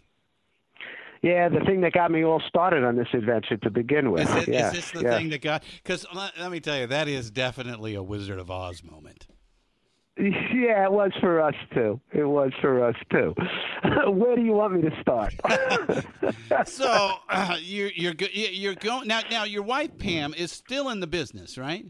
Yeah, 1.24 1.50
the 1.50 1.60
thing 1.60 1.82
that 1.82 1.94
got 1.94 2.10
me 2.12 2.24
all 2.24 2.42
started 2.48 2.84
on 2.84 2.96
this 2.96 3.08
adventure 3.14 3.58
to 3.58 3.70
begin 3.70 4.12
with. 4.12 4.28
Is, 4.28 4.48
it, 4.48 4.54
yeah, 4.54 4.68
is 4.68 4.74
this 4.74 4.92
the 4.92 5.02
yeah. 5.02 5.18
thing 5.18 5.30
that 5.30 5.42
got? 5.42 5.64
Because 5.84 6.06
let, 6.16 6.38
let 6.40 6.52
me 6.52 6.60
tell 6.60 6.80
you, 6.80 6.88
that 6.88 7.08
is 7.08 7.30
definitely 7.30 7.94
a 7.94 8.02
Wizard 8.02 8.40
of 8.40 8.50
Oz 8.50 8.84
moment. 8.84 9.28
Yeah, 10.18 10.86
it 10.86 10.92
was 10.92 11.12
for 11.20 11.40
us 11.42 11.56
too. 11.74 12.00
It 12.12 12.26
was 12.26 12.52
for 12.62 12.84
us 12.84 12.96
too. 13.12 13.34
Where 14.12 14.36
do 14.36 14.42
you 14.44 14.52
want 14.52 14.74
me 14.74 14.82
to 14.90 15.02
start? 15.02 15.34
So 16.66 16.86
uh, 17.30 17.58
you're 17.62 17.92
you're 17.96 18.14
go- 18.14 18.28
you're 18.34 18.76
going 18.76 19.08
now. 19.08 19.22
Now 19.32 19.44
your 19.46 19.64
wife 19.64 19.98
Pam 19.98 20.34
is 20.34 20.52
still 20.52 20.90
in 20.90 21.00
the 21.00 21.08
business, 21.08 21.58
right? 21.58 21.86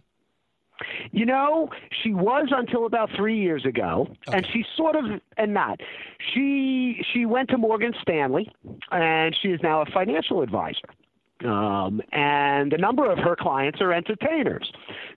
You 1.12 1.26
know, 1.26 1.70
she 2.04 2.14
was 2.14 2.48
until 2.52 2.86
about 2.86 3.10
three 3.16 3.40
years 3.40 3.66
ago, 3.66 4.08
and 4.28 4.44
Okay. 4.46 4.50
she's 4.54 4.66
sort 4.78 4.96
of 4.96 5.06
and 5.38 5.54
not. 5.54 5.80
She 6.34 7.04
she 7.14 7.26
went 7.26 7.50
to 7.50 7.58
Morgan 7.58 7.94
Stanley, 8.02 8.50
and 8.92 9.36
she 9.42 9.50
is 9.50 9.60
now 9.62 9.82
a 9.82 9.86
financial 9.88 10.42
advisor. 10.42 10.88
Um, 11.46 12.02
and 12.12 12.72
a 12.74 12.78
number 12.78 13.10
of 13.12 13.18
her 13.20 13.36
clients 13.36 13.82
are 13.82 13.92
entertainers. 13.92 14.72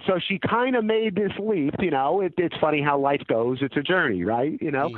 So 0.07 0.19
she 0.27 0.39
kind 0.39 0.77
of 0.77 0.85
made 0.85 1.15
this 1.15 1.33
leap. 1.39 1.75
You 1.79 1.91
know, 1.91 2.21
it, 2.21 2.35
it's 2.39 2.57
funny 2.61 2.83
how 2.83 2.99
life 2.99 3.23
goes. 3.29 3.59
It's 3.61 3.77
a 3.77 3.83
journey, 3.83 4.25
right? 4.25 4.57
You 4.61 4.71
know, 4.71 4.91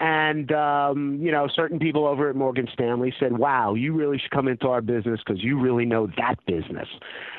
and 0.00 0.50
um, 0.52 1.18
you 1.20 1.30
know, 1.30 1.48
certain 1.54 1.78
people 1.78 2.06
over 2.06 2.30
at 2.30 2.36
Morgan 2.36 2.68
Stanley 2.72 3.12
said, 3.20 3.36
"Wow, 3.36 3.74
you 3.74 3.92
really 3.94 4.18
should 4.18 4.30
come 4.30 4.48
into 4.48 4.68
our 4.68 4.80
business 4.80 5.20
because 5.24 5.42
you 5.42 5.58
really 5.58 5.84
know 5.84 6.08
that 6.16 6.36
business." 6.46 6.88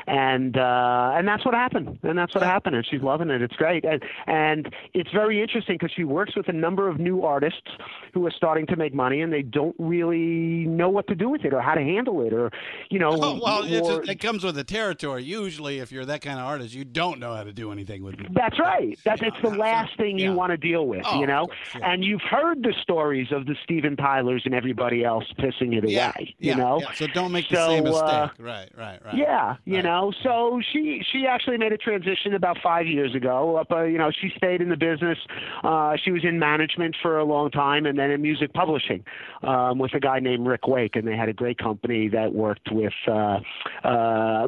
And 0.08 0.58
uh, 0.58 1.12
and 1.16 1.28
that's 1.28 1.46
what 1.46 1.54
happened. 1.54 2.00
And 2.04 2.18
that's 2.18 2.34
what 2.36 2.44
happened. 2.44 2.76
And 2.76 2.86
she's 2.90 3.02
loving 3.02 3.30
it. 3.30 3.42
It's 3.42 3.56
great. 3.56 3.86
And 3.86 4.04
and 4.28 4.74
it's 4.94 5.12
very 5.12 5.42
interesting 5.42 5.78
because 5.80 5.94
she 5.96 6.04
works 6.04 6.36
with 6.36 6.48
a 6.50 6.54
number 6.54 6.88
of 6.88 7.00
new 7.00 7.24
artists 7.24 7.70
who 8.14 8.26
are 8.26 8.32
starting 8.32 8.66
to 8.68 8.76
make 8.76 8.94
money, 8.94 9.22
and 9.22 9.32
they 9.32 9.42
don't 9.44 9.76
really 9.80 10.66
know 10.66 10.90
what 10.90 11.08
to 11.08 11.16
do 11.16 11.30
with 11.30 11.46
it 11.46 11.54
or 11.54 11.62
how 11.62 11.76
to 11.76 11.82
handle 11.82 12.22
it, 12.26 12.34
or 12.34 12.52
you 12.90 13.00
know, 13.00 13.12
Oh, 13.22 13.31
well, 13.40 13.64
it's 13.64 13.88
or- 13.88 14.04
it 14.10 14.20
comes 14.20 14.44
with 14.44 14.56
the 14.56 14.64
territory. 14.64 15.24
Usually, 15.24 15.80
if 15.80 15.92
you're 15.92 16.06
that 16.06 16.22
kind 16.22 16.40
of 16.40 16.46
artist, 16.46 16.74
you 16.74 16.84
don't 16.86 17.20
know 17.20 17.36
how 17.36 17.44
to 17.44 17.54
do 17.54 17.72
anything 17.72 18.04
with 18.04 18.20
it. 18.20 18.34
That's 18.34 18.60
right. 18.60 18.98
That's 19.06 19.22
it's 19.22 19.38
the 19.42 19.50
last 19.50 19.96
thing 19.98 20.18
you 20.18 20.34
want 20.34 20.52
to 20.52 20.58
deal 20.58 20.88
with, 20.88 21.04
Oh, 21.06 21.20
you 21.20 21.28
know. 21.28 21.46
course, 21.46 21.58
yeah. 21.80 21.92
And 21.92 22.04
you've 22.04 22.22
heard 22.22 22.64
the 22.64 22.74
stories 22.82 23.32
of 23.32 23.46
the 23.46 23.56
Steven 23.64 23.96
Tylers 23.96 24.44
and 24.46 24.54
everybody 24.54 25.04
else 25.04 25.26
pissing 25.38 25.76
it 25.78 25.84
away, 25.84 25.94
yeah, 25.94 26.12
you 26.40 26.56
know. 26.56 26.80
yeah. 26.82 26.92
So 26.94 27.08
don't 27.08 27.32
make 27.32 27.50
the 27.50 27.56
same 27.68 27.84
mistake. 27.84 28.04
uh, 28.04 28.28
right, 28.40 28.70
right, 28.78 29.00
right. 29.06 29.16
Yeah, 29.16 29.56
you 29.66 29.76
Right. 29.76 29.84
know. 29.84 30.12
So 30.24 30.62
she 30.72 31.04
she 31.12 31.26
actually 31.28 31.58
made 31.58 31.72
a 31.74 31.78
transition 31.78 32.34
about 32.34 32.58
five 32.62 32.88
years 32.88 33.14
ago. 33.16 33.58
Up, 33.58 33.72
uh, 33.72 33.84
you 33.84 33.98
know, 33.98 34.12
she 34.12 34.32
stayed 34.38 34.62
in 34.62 34.70
the 34.70 34.78
business. 34.78 35.18
Uh, 35.64 35.96
she 36.04 36.12
was 36.12 36.24
in 36.24 36.40
management 36.40 36.96
for 37.02 37.18
a 37.20 37.24
long 37.24 37.52
time, 37.52 37.86
and 37.86 37.98
then 38.00 38.12
in 38.12 38.22
music 38.22 38.54
publishing 38.54 39.04
um, 39.44 39.78
with 39.80 39.94
a 39.94 40.00
guy 40.00 40.20
named 40.20 40.48
Ric 40.48 40.68
Wake, 40.68 40.96
and 40.96 41.08
they 41.08 41.16
had 41.16 41.30
a 41.30 41.34
great 41.34 41.58
company 41.58 42.08
that 42.10 42.34
worked 42.34 42.72
with 42.72 42.94
uh, 43.08 43.12
uh, 43.12 43.21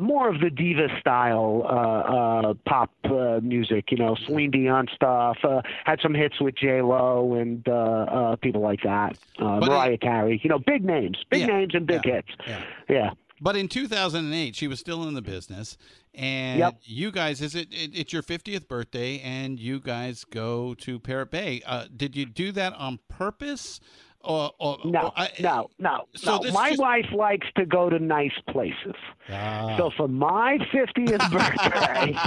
more 0.01 0.29
of 0.29 0.39
the 0.41 0.49
diva 0.49 0.87
style 0.99 1.63
uh, 1.65 2.49
uh, 2.49 2.53
pop 2.65 2.91
uh, 3.05 3.39
music. 3.41 3.91
You 3.91 3.97
know, 3.97 4.15
Celine 4.25 4.51
Dion 4.51 4.87
stuff. 4.93 5.37
Uh, 5.43 5.61
had 5.85 5.99
some 6.01 6.13
hits 6.13 6.39
with 6.39 6.55
J 6.55 6.81
Lo 6.81 7.33
and 7.35 7.67
uh, 7.67 7.71
uh, 7.73 8.35
people 8.37 8.61
like 8.61 8.81
that. 8.83 9.17
Uh, 9.39 9.59
Mariah 9.59 9.97
Carey. 9.97 10.39
You 10.43 10.49
know, 10.49 10.59
big 10.59 10.83
names, 10.83 11.17
big 11.29 11.41
Yeah, 11.41 11.47
names, 11.47 11.75
and 11.75 11.85
big 11.87 12.01
yeah, 12.05 12.13
hits. 12.15 12.29
yeah. 12.47 12.63
yeah. 12.89 13.09
But 13.41 13.57
in 13.57 13.67
2008, 13.67 14.55
she 14.55 14.67
was 14.69 14.79
still 14.79 15.05
in 15.05 15.15
the 15.15 15.21
business, 15.21 15.75
and 16.13 16.59
Yep. 16.59 16.79
you 16.83 17.11
guys, 17.11 17.41
is 17.41 17.55
it, 17.55 17.67
it? 17.73 17.91
It's 17.93 18.13
your 18.13 18.23
50th 18.23 18.69
birthday, 18.69 19.19
and 19.19 19.59
you 19.59 19.81
guys 19.81 20.23
go 20.23 20.73
to 20.75 20.97
Parrot 20.97 21.29
Bay. 21.31 21.61
Uh, 21.65 21.87
did 21.93 22.15
you 22.15 22.25
do 22.25 22.53
that 22.53 22.71
on 22.73 22.99
purpose, 23.09 23.81
Or, 24.25 24.51
or, 24.57 24.77
No, 24.85 25.07
or 25.07 25.11
I- 25.17 25.29
no, 25.41 25.69
no, 25.79 26.05
so 26.15 26.37
no. 26.37 26.51
My 26.53 26.69
just- 26.69 26.81
wife 26.81 27.05
likes 27.13 27.47
to 27.57 27.65
go 27.65 27.89
to 27.89 27.99
nice 27.99 28.31
places. 28.49 28.95
Ah. 29.29 29.75
So 29.77 29.89
for 29.97 30.07
my 30.07 30.57
50th 30.71 31.29
birthday, 31.31 32.15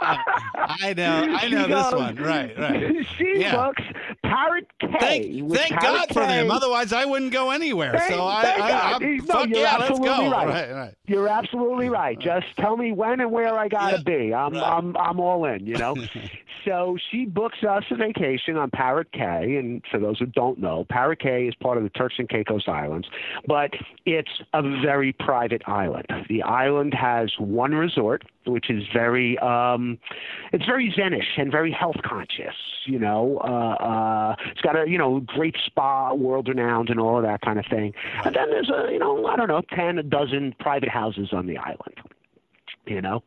I 0.00 0.94
know, 0.96 1.36
I 1.40 1.48
know 1.48 1.66
this 1.66 1.68
goes- 1.90 1.94
one. 1.94 2.16
Right, 2.16 2.56
right. 2.58 3.06
She 3.16 3.34
Yeah. 3.40 3.56
books 3.56 3.82
Parrot 4.22 4.66
Cay. 4.80 4.88
Thank, 5.40 5.52
thank 5.52 5.70
Parrot 5.72 5.82
God 5.82 6.08
for 6.08 6.20
K. 6.22 6.26
them. 6.28 6.50
Otherwise, 6.50 6.92
I 6.92 7.04
wouldn't 7.04 7.32
go 7.32 7.50
anywhere. 7.50 7.92
Thank- 7.98 8.14
so 8.14 8.26
I, 8.26 8.42
thank 8.42 8.62
I, 8.62 8.92
I'm, 8.94 9.16
No, 9.16 9.24
fuck 9.24 9.48
yeah, 9.50 9.76
let's 9.78 9.98
go. 9.98 10.30
right. 10.30 10.46
right, 10.48 10.72
right. 10.72 10.94
You're 11.06 11.28
absolutely 11.28 11.88
right. 11.88 12.18
Just 12.18 12.46
tell 12.56 12.76
me 12.76 12.92
when 12.92 13.20
and 13.20 13.30
where 13.30 13.58
I 13.58 13.68
gotta 13.68 13.96
Yeah, 13.98 14.02
be. 14.04 14.34
I'm 14.34 14.52
right. 14.54 14.62
I'm 14.62 14.96
I'm 14.96 15.20
all 15.20 15.44
in. 15.46 15.66
You 15.66 15.76
know. 15.76 15.94
so 16.64 16.96
she 17.10 17.24
books 17.26 17.58
us 17.68 17.84
a 17.90 17.96
vacation 17.96 18.56
on 18.56 18.70
Parrot 18.70 19.10
Cay, 19.12 19.56
and 19.56 19.82
for 19.90 19.98
those 19.98 20.18
who 20.18 20.26
don't 20.26 20.58
know, 20.58 20.86
Parrot 20.88 21.18
Is 21.40 21.54
part 21.54 21.78
of 21.78 21.84
the 21.84 21.90
Turks 21.90 22.16
and 22.18 22.28
Caicos 22.28 22.68
Islands, 22.68 23.08
but 23.46 23.70
it's 24.04 24.30
a 24.52 24.62
very 24.62 25.12
private 25.12 25.62
island. 25.66 26.06
The 26.28 26.42
island 26.42 26.94
has 26.94 27.32
one 27.38 27.74
resort, 27.74 28.22
which 28.46 28.70
is 28.70 28.84
very 28.92 29.38
um, 29.38 29.98
it's 30.52 30.66
very 30.66 30.92
zenish 30.96 31.38
and 31.38 31.50
very 31.50 31.72
health 31.72 31.96
conscious. 32.04 32.54
You 32.86 32.98
know, 32.98 33.38
uh, 33.44 33.82
uh, 33.82 34.36
it's 34.50 34.60
got 34.60 34.76
a 34.76 34.88
you 34.88 34.98
know 34.98 35.20
great 35.20 35.56
spa, 35.64 36.14
world 36.14 36.48
renowned, 36.48 36.90
and 36.90 37.00
all 37.00 37.16
of 37.16 37.24
that 37.24 37.40
kind 37.40 37.58
of 37.58 37.66
thing. 37.66 37.94
And 38.24 38.34
then 38.34 38.50
there's 38.50 38.70
a 38.70 38.92
you 38.92 38.98
know 38.98 39.26
I 39.26 39.36
don't 39.36 39.48
know 39.48 39.62
ten 39.70 39.98
a 39.98 40.02
dozen 40.02 40.54
private 40.60 40.88
houses 40.88 41.30
on 41.32 41.46
the 41.46 41.58
island. 41.58 42.00
You 42.86 43.00
know, 43.00 43.22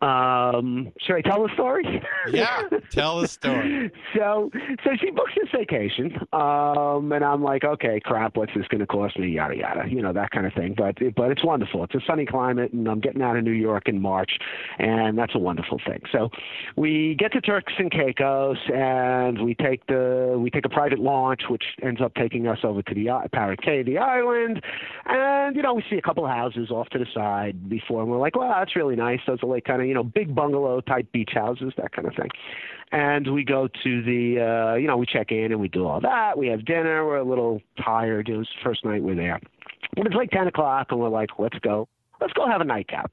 um, 0.00 0.92
should 1.00 1.16
I 1.16 1.20
tell 1.20 1.42
the 1.42 1.52
story? 1.54 2.02
Yeah, 2.30 2.62
tell 2.90 3.20
the 3.20 3.28
story. 3.28 3.90
so 4.16 4.50
so 4.84 4.90
she 4.98 5.10
books 5.10 5.32
this 5.36 5.48
vacation 5.52 6.18
um 6.32 7.12
and 7.12 7.24
i'm 7.24 7.42
like 7.42 7.64
okay 7.64 8.00
crap 8.00 8.36
what's 8.36 8.52
this 8.54 8.66
going 8.68 8.80
to 8.80 8.86
cost 8.86 9.18
me? 9.18 9.28
Yada 9.28 9.56
yada 9.56 9.84
you 9.88 10.00
know 10.00 10.12
that 10.12 10.30
kind 10.30 10.46
of 10.46 10.52
thing. 10.54 10.74
But 10.76 10.96
but 11.16 11.30
it's 11.30 11.44
wonderful. 11.44 11.84
It's 11.84 11.94
a 11.94 12.00
sunny 12.06 12.24
climate 12.24 12.72
and 12.72 12.88
i'm 12.88 13.00
getting 13.00 13.22
out 13.22 13.36
of 13.36 13.44
new 13.44 13.50
york 13.50 13.88
in 13.88 14.00
march 14.00 14.38
and 14.78 15.18
that's 15.18 15.34
a 15.34 15.38
wonderful 15.38 15.80
thing. 15.86 16.00
So 16.12 16.30
we 16.76 17.14
get 17.18 17.32
to 17.32 17.40
turks 17.40 17.72
and 17.78 17.90
caicos 17.90 18.58
and 18.72 19.44
we 19.44 19.54
take 19.54 19.86
the 19.86 20.36
we 20.38 20.50
take 20.50 20.64
a 20.64 20.70
private 20.70 20.98
launch 20.98 21.42
which 21.48 21.64
ends 21.82 22.00
up 22.00 22.14
taking 22.14 22.46
us 22.46 22.58
over 22.64 22.82
to 22.82 22.94
the 22.94 23.10
cay 23.62 23.82
the 23.82 23.98
island. 23.98 24.62
And 25.06 25.56
you 25.56 25.62
know 25.62 25.74
we 25.74 25.84
see 25.90 25.96
a 25.96 26.02
couple 26.02 26.24
of 26.24 26.30
houses 26.30 26.70
off 26.70 26.88
to 26.90 26.98
the 26.98 27.06
side 27.12 27.68
before 27.68 28.02
and 28.02 28.10
we're 28.10 28.18
like 28.18 28.36
well 28.36 28.48
that's 28.48 28.76
really 28.76 28.96
nice. 28.96 29.20
Those 29.26 29.42
are 29.42 29.48
like 29.48 29.64
kind 29.64 29.82
of 29.82 29.89
you 29.90 29.94
know 29.94 30.04
big 30.04 30.32
bungalow 30.36 30.80
type 30.80 31.10
beach 31.10 31.32
houses 31.34 31.72
that 31.76 31.90
kind 31.90 32.06
of 32.06 32.14
thing. 32.14 32.30
And 32.92 33.34
we 33.34 33.44
go 33.44 33.68
to 33.82 34.02
the 34.02 34.40
uh 34.40 34.74
you 34.76 34.86
know 34.86 34.96
we 34.96 35.04
check 35.04 35.32
in 35.32 35.50
and 35.50 35.60
we 35.60 35.66
do 35.66 35.84
all 35.84 36.00
that. 36.00 36.38
We 36.38 36.46
have 36.46 36.64
dinner. 36.64 37.04
We're 37.04 37.16
a 37.16 37.24
little 37.24 37.60
tired. 37.84 38.28
It 38.28 38.36
was 38.36 38.46
the 38.46 38.62
first 38.64 38.84
night 38.84 39.02
we're 39.02 39.16
there. 39.16 39.40
But 39.96 40.06
it's 40.06 40.14
like 40.14 40.30
ten 40.30 40.46
o'clock 40.46 40.86
and 40.90 41.00
we're 41.00 41.08
like 41.08 41.30
let's 41.40 41.58
go. 41.58 41.88
Let's 42.20 42.32
go 42.34 42.46
have 42.46 42.60
a 42.60 42.64
nightcap. 42.64 43.10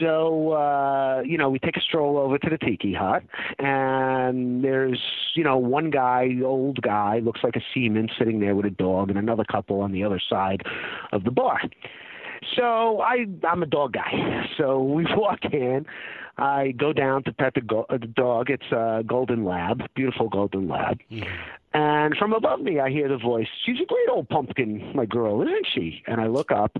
So 0.00 0.50
uh 0.50 1.22
you 1.24 1.38
know 1.38 1.48
we 1.48 1.60
take 1.60 1.76
a 1.76 1.80
stroll 1.80 2.18
over 2.18 2.38
to 2.38 2.50
the 2.50 2.58
tiki 2.58 2.92
hut 2.92 3.22
and 3.60 4.64
there's 4.64 5.00
you 5.36 5.44
know 5.44 5.58
one 5.58 5.90
guy 5.90 6.30
old 6.44 6.82
guy 6.82 7.20
looks 7.20 7.40
like 7.44 7.54
a 7.54 7.62
seaman 7.72 8.08
sitting 8.18 8.40
there 8.40 8.56
with 8.56 8.66
a 8.66 8.70
dog 8.70 9.10
and 9.10 9.18
another 9.18 9.44
couple 9.44 9.80
on 9.80 9.92
the 9.92 10.02
other 10.02 10.20
side 10.28 10.62
of 11.12 11.22
the 11.22 11.30
bar 11.30 11.60
so 12.56 13.00
I 13.00 13.26
I'm 13.46 13.62
a 13.62 13.66
dog 13.66 13.92
guy. 13.92 14.46
So 14.56 14.80
we 14.82 15.04
walk 15.16 15.44
in. 15.52 15.84
I 16.38 16.72
go 16.72 16.92
down 16.92 17.24
to 17.24 17.32
pet 17.32 17.54
the, 17.54 17.60
go- 17.60 17.86
uh, 17.90 17.98
the 17.98 18.06
dog. 18.06 18.50
It's 18.50 18.70
a 18.72 19.02
golden 19.06 19.44
lab, 19.44 19.82
beautiful 19.94 20.28
golden 20.28 20.68
lab. 20.68 21.00
And 21.72 22.16
from 22.16 22.32
above 22.32 22.60
me, 22.60 22.78
I 22.78 22.90
hear 22.90 23.08
the 23.08 23.16
voice. 23.18 23.48
She's 23.64 23.80
a 23.80 23.86
great 23.86 24.08
old 24.10 24.28
pumpkin, 24.28 24.92
my 24.94 25.06
girl, 25.06 25.42
isn't 25.42 25.66
she? 25.74 26.02
And 26.06 26.20
I 26.20 26.26
look 26.28 26.52
up, 26.52 26.76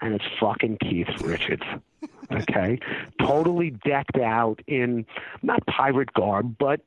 and 0.00 0.14
it's 0.14 0.24
fucking 0.40 0.78
Keith 0.80 1.08
Richards. 1.22 1.62
Okay, 2.30 2.78
totally 3.20 3.70
decked 3.70 4.18
out 4.18 4.60
in 4.66 5.06
not 5.42 5.64
pirate 5.66 6.12
garb, 6.12 6.56
but 6.58 6.80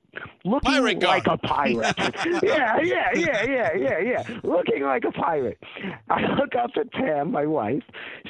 looking 0.43 0.71
Pirate 0.71 0.99
garb. 0.99 1.25
like 1.25 1.27
a 1.27 1.37
pirate. 1.47 1.95
yeah, 2.43 2.77
yeah, 2.81 3.09
yeah, 3.15 3.43
yeah, 3.43 3.73
yeah, 3.75 3.99
yeah. 3.99 4.23
Looking 4.43 4.83
like 4.83 5.03
a 5.03 5.11
pirate. 5.11 5.57
I 6.09 6.21
look 6.35 6.55
up 6.55 6.71
at 6.79 6.91
Pam, 6.91 7.31
my 7.31 7.45
wife. 7.45 7.83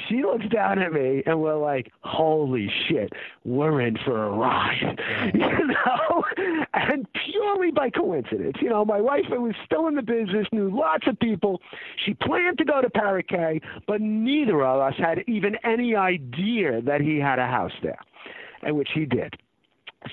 She 0.08 0.22
looks 0.22 0.46
down 0.48 0.78
at 0.78 0.92
me, 0.92 1.22
and 1.26 1.40
we're 1.40 1.56
like, 1.56 1.90
"Holy 2.00 2.70
shit, 2.88 3.12
we're 3.44 3.80
in 3.80 3.98
for 4.04 4.24
a 4.24 4.30
ride," 4.30 5.00
you 5.34 5.40
know. 5.40 6.24
And 6.74 7.06
purely 7.12 7.70
by 7.72 7.90
coincidence, 7.90 8.56
you 8.60 8.70
know, 8.70 8.84
my 8.84 9.00
wife 9.00 9.24
who 9.28 9.42
was 9.42 9.54
still 9.64 9.86
in 9.88 9.94
the 9.96 10.02
business, 10.02 10.46
knew 10.52 10.70
lots 10.70 11.06
of 11.06 11.18
people. 11.18 11.60
She 12.04 12.14
planned 12.14 12.58
to 12.58 12.64
go 12.64 12.80
to 12.80 12.90
Parrot 12.90 13.22
but 13.86 14.00
neither 14.00 14.64
of 14.64 14.80
us 14.80 14.94
had 14.98 15.24
even 15.26 15.56
any 15.64 15.94
idea 15.94 16.80
that 16.82 17.00
he 17.02 17.18
had 17.18 17.38
a 17.38 17.46
house 17.46 17.72
there, 17.82 17.98
and 18.62 18.76
which 18.76 18.90
he 18.94 19.04
did. 19.04 19.34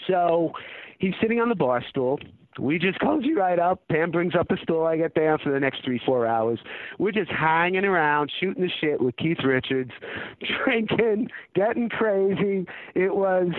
So 0.07 0.51
he's 0.99 1.13
sitting 1.21 1.39
on 1.39 1.49
the 1.49 1.55
bar 1.55 1.83
stool. 1.89 2.19
We 2.59 2.77
just 2.77 2.99
cozy 2.99 3.33
right 3.33 3.59
up. 3.59 3.87
Pam 3.89 4.11
brings 4.11 4.35
up 4.35 4.47
the 4.49 4.57
stool. 4.63 4.85
I 4.85 4.97
get 4.97 5.15
there 5.15 5.37
for 5.37 5.51
the 5.51 5.59
next 5.59 5.83
three, 5.85 6.01
four 6.05 6.27
hours. 6.27 6.59
We're 6.97 7.11
just 7.11 7.31
hanging 7.31 7.85
around, 7.85 8.31
shooting 8.39 8.63
the 8.63 8.71
shit 8.81 8.99
with 8.99 9.15
Keith 9.17 9.37
Richards, 9.45 9.91
drinking, 10.63 11.29
getting 11.55 11.89
crazy. 11.89 12.65
It 12.95 13.15
was, 13.15 13.49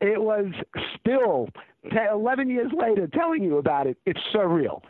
it 0.00 0.22
was 0.22 0.46
still 0.98 1.48
11 2.10 2.48
years 2.48 2.70
later 2.74 3.06
telling 3.06 3.42
you 3.42 3.58
about 3.58 3.86
it. 3.86 3.98
It's 4.06 4.20
surreal. 4.34 4.82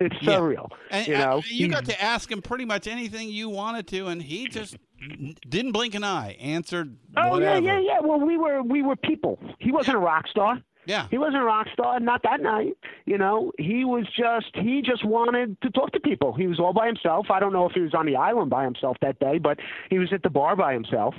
It's 0.00 0.16
Yeah. 0.22 0.36
surreal. 0.38 0.68
And 0.90 1.06
you 1.06 1.14
know, 1.18 1.42
you 1.46 1.68
got 1.68 1.84
to 1.86 2.02
ask 2.02 2.30
him 2.30 2.40
pretty 2.42 2.64
much 2.64 2.86
anything 2.86 3.28
you 3.28 3.48
wanted 3.50 3.86
to, 3.88 4.06
and 4.06 4.22
he 4.22 4.48
just 4.48 4.76
didn't 5.48 5.72
blink 5.72 5.94
an 5.94 6.04
eye. 6.04 6.36
Answered 6.40 6.96
Oh 7.16 7.30
whatever. 7.30 7.60
yeah, 7.60 7.74
yeah, 7.78 7.80
yeah. 7.80 7.98
Well, 8.00 8.20
we 8.20 8.36
were 8.38 8.62
we 8.62 8.82
were 8.82 8.96
people. 8.96 9.38
He 9.58 9.70
wasn't 9.72 9.96
a 9.96 10.00
rock 10.00 10.26
star. 10.28 10.60
Yeah. 10.86 11.06
He 11.10 11.18
wasn't 11.18 11.42
a 11.42 11.44
rock 11.44 11.68
star, 11.74 12.00
not 12.00 12.22
that 12.22 12.40
night. 12.40 12.72
You 13.04 13.18
know, 13.18 13.52
he 13.58 13.84
was 13.84 14.06
just 14.16 14.50
he 14.54 14.80
just 14.82 15.04
wanted 15.04 15.60
to 15.60 15.70
talk 15.70 15.92
to 15.92 16.00
people. 16.00 16.32
He 16.32 16.46
was 16.46 16.58
all 16.58 16.72
by 16.72 16.86
himself. 16.86 17.26
I 17.30 17.38
don't 17.38 17.52
know 17.52 17.66
if 17.68 17.72
he 17.72 17.80
was 17.80 17.92
on 17.94 18.06
the 18.06 18.16
island 18.16 18.48
by 18.50 18.64
himself 18.64 18.96
that 19.02 19.18
day, 19.20 19.38
but 19.38 19.58
he 19.90 19.98
was 19.98 20.12
at 20.12 20.22
the 20.22 20.30
bar 20.30 20.56
by 20.56 20.72
himself. 20.72 21.14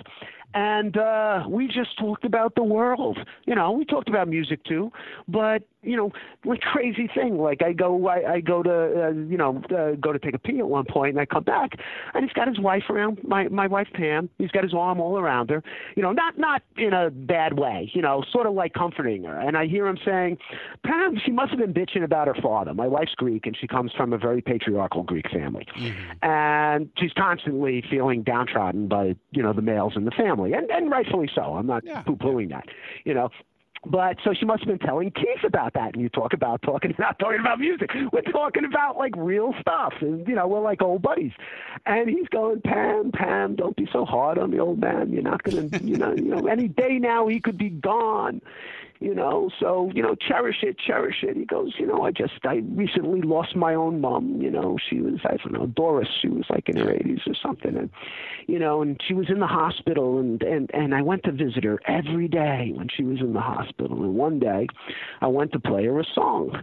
And 0.54 0.98
uh 0.98 1.44
we 1.48 1.68
just 1.68 1.98
talked 1.98 2.26
about 2.26 2.56
the 2.56 2.64
world. 2.64 3.18
You 3.46 3.56
know, 3.56 3.72
we 3.72 3.86
talked 3.86 4.10
about 4.10 4.28
music 4.28 4.64
too, 4.64 4.92
but 5.28 5.64
you 5.84 5.98
know, 5.98 6.12
like 6.46 6.62
crazy 6.62 7.10
thing. 7.14 7.38
Like 7.38 7.62
I 7.64 7.74
go, 7.74 8.08
I, 8.08 8.34
I 8.34 8.40
go 8.40 8.62
to, 8.62 9.08
uh, 9.08 9.10
you 9.10 9.38
know, 9.38 9.62
uh, 9.76 9.96
go 10.00 10.14
to 10.14 10.20
take 10.20 10.36
a 10.36 10.40
pee 10.40 10.60
at 10.60 10.68
one 10.68 10.86
point, 10.86 11.12
and 11.12 11.20
I 11.20 11.26
come 11.26 11.44
back, 11.44 11.72
and 12.14 12.24
he's 12.24 12.34
got 12.34 12.48
his 12.48 12.60
wife 12.60 12.84
around 12.90 13.20
my 13.24 13.48
my 13.48 13.68
wife 13.68 13.88
Pam. 13.94 14.30
He's 14.38 14.52
got 14.52 14.64
his 14.64 14.74
arm 14.74 15.00
all 15.00 15.18
around 15.18 15.50
her. 15.50 15.64
You 15.96 16.04
know, 16.04 16.12
not 16.12 16.38
not 16.38 16.62
in 16.78 16.94
a 16.94 17.10
bad 17.10 17.58
way. 17.58 17.92
You 17.94 18.02
know, 18.02 18.24
sort 18.32 18.46
of 18.46 18.54
like 18.54 18.74
comforting 18.74 19.24
her. 19.24 19.40
And 19.40 19.58
I 19.58 19.66
hear 19.66 19.88
him 19.88 19.98
saying, 20.06 20.38
Pam, 20.84 21.20
she 21.24 21.32
must 21.32 21.52
have 21.52 21.60
been 21.60 21.74
bitching 21.74 22.04
about 22.04 22.28
her 22.28 22.36
father. 22.42 22.74
My 22.74 22.88
wife's 22.88 23.16
Greek, 23.16 23.46
and 23.46 23.58
she 23.60 23.68
comes 23.68 23.92
from 23.96 24.14
a 24.14 24.18
very 24.18 24.42
patriarchal 24.42 25.04
Greek 25.04 25.30
family, 25.32 25.68
and 26.22 26.90
she's 26.98 27.14
constantly 27.14 27.84
feeling 27.90 28.22
downtrodden 28.22 28.88
by 28.88 29.16
you 29.32 29.42
know 29.42 29.54
the 29.54 29.62
males 29.62 29.94
in 29.96 30.06
the 30.06 30.12
family, 30.12 30.41
and 30.46 30.70
and 30.72 30.90
rightfully 30.92 31.30
so. 31.34 31.42
I'm 31.56 31.68
not 31.68 31.84
Yeah. 31.86 32.02
poo-pooing 32.02 32.50
that. 32.50 32.66
You 33.06 33.14
know, 33.14 33.30
but 33.86 34.18
so 34.24 34.32
she 34.34 34.46
must 34.46 34.60
have 34.64 34.68
been 34.68 34.86
telling 34.88 35.10
Keith 35.12 35.44
about 35.44 35.74
that. 35.74 35.94
And 35.94 36.02
you 36.04 36.10
talk 36.10 36.34
about 36.34 36.62
talking, 36.62 36.94
not 37.00 37.18
talking 37.18 37.40
about 37.40 37.60
music. 37.60 37.90
We're 38.14 38.22
talking 38.22 38.64
about 38.66 38.98
like 38.98 39.14
real 39.18 39.54
stuff. 39.60 39.94
And, 40.02 40.28
you 40.28 40.36
know, 40.36 40.48
we're 40.48 40.60
like 40.62 40.82
old 40.84 41.02
buddies. 41.02 41.32
And 41.88 42.08
he's 42.08 42.28
going, 42.30 42.62
Pam, 42.62 43.12
Pam, 43.12 43.56
don't 43.56 43.76
be 43.76 43.88
so 43.92 44.06
hard 44.06 44.38
on 44.38 44.52
the 44.52 44.60
old 44.60 44.80
man. 44.80 45.12
You're 45.12 45.24
not 45.24 45.42
going 45.42 45.70
to, 45.72 45.84
you 45.84 45.98
know, 45.98 46.14
you 46.14 46.26
know, 46.36 46.46
any 46.48 46.68
day 46.68 47.00
now 47.00 47.26
he 47.28 47.40
could 47.40 47.58
be 47.58 47.70
gone. 47.70 48.42
You 49.02 49.16
know, 49.16 49.50
so, 49.60 49.90
you 49.96 50.04
know, 50.04 50.14
cherish 50.14 50.58
it, 50.62 50.78
cherish 50.78 51.24
it. 51.24 51.36
He 51.36 51.44
goes, 51.44 51.74
you 51.80 51.88
know, 51.88 52.04
I 52.04 52.12
just, 52.12 52.34
I 52.44 52.62
recently 52.76 53.22
lost 53.22 53.56
my 53.56 53.74
own 53.74 54.00
mom. 54.00 54.40
You 54.40 54.52
know, 54.52 54.78
she 54.90 55.02
was, 55.02 55.16
I 55.24 55.38
don't 55.38 55.54
know, 55.54 55.66
Doris, 55.66 56.08
she 56.22 56.28
was 56.28 56.46
like 56.52 56.70
in 56.70 56.78
her 56.78 56.94
80s 56.94 57.28
or 57.28 57.34
something. 57.34 57.76
And, 57.76 57.90
you 58.46 58.60
know, 58.60 58.84
and 58.84 59.02
she 59.08 59.16
was 59.16 59.26
in 59.30 59.40
the 59.40 59.48
hospital 59.48 60.20
and, 60.20 60.44
and, 60.44 60.70
and 60.76 60.94
I 60.94 61.02
went 61.02 61.24
to 61.24 61.32
visit 61.32 61.64
her 61.64 61.80
every 61.88 62.28
day 62.28 62.74
when 62.76 62.90
she 62.96 63.02
was 63.02 63.20
in 63.22 63.34
the 63.34 63.42
hospital. 63.42 64.04
And 64.04 64.14
one 64.14 64.40
day 64.40 64.68
I 65.22 65.28
went 65.28 65.52
to 65.54 65.60
play 65.60 65.86
her 65.86 66.00
a 66.00 66.06
song 66.14 66.62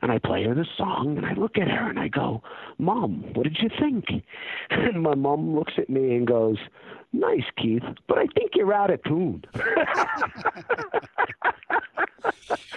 and 0.00 0.10
I 0.10 0.18
play 0.18 0.44
her 0.44 0.54
the 0.54 0.66
song 0.78 1.18
and 1.18 1.26
I 1.26 1.34
look 1.34 1.58
at 1.58 1.68
her 1.68 1.88
and 1.88 1.98
I 1.98 2.08
go, 2.08 2.42
Mom, 2.78 3.24
what 3.34 3.44
did 3.44 3.58
you 3.60 3.68
think? 3.78 4.04
And 4.70 5.02
my 5.02 5.14
mom 5.14 5.54
looks 5.54 5.74
at 5.78 5.88
me 5.90 6.14
and 6.14 6.26
goes, 6.26 6.56
Nice, 7.14 7.44
Keith, 7.56 7.84
but 8.08 8.18
I 8.18 8.26
think 8.34 8.50
you're 8.56 8.74
out 8.74 8.90
of 8.90 9.00
tune. 9.04 9.44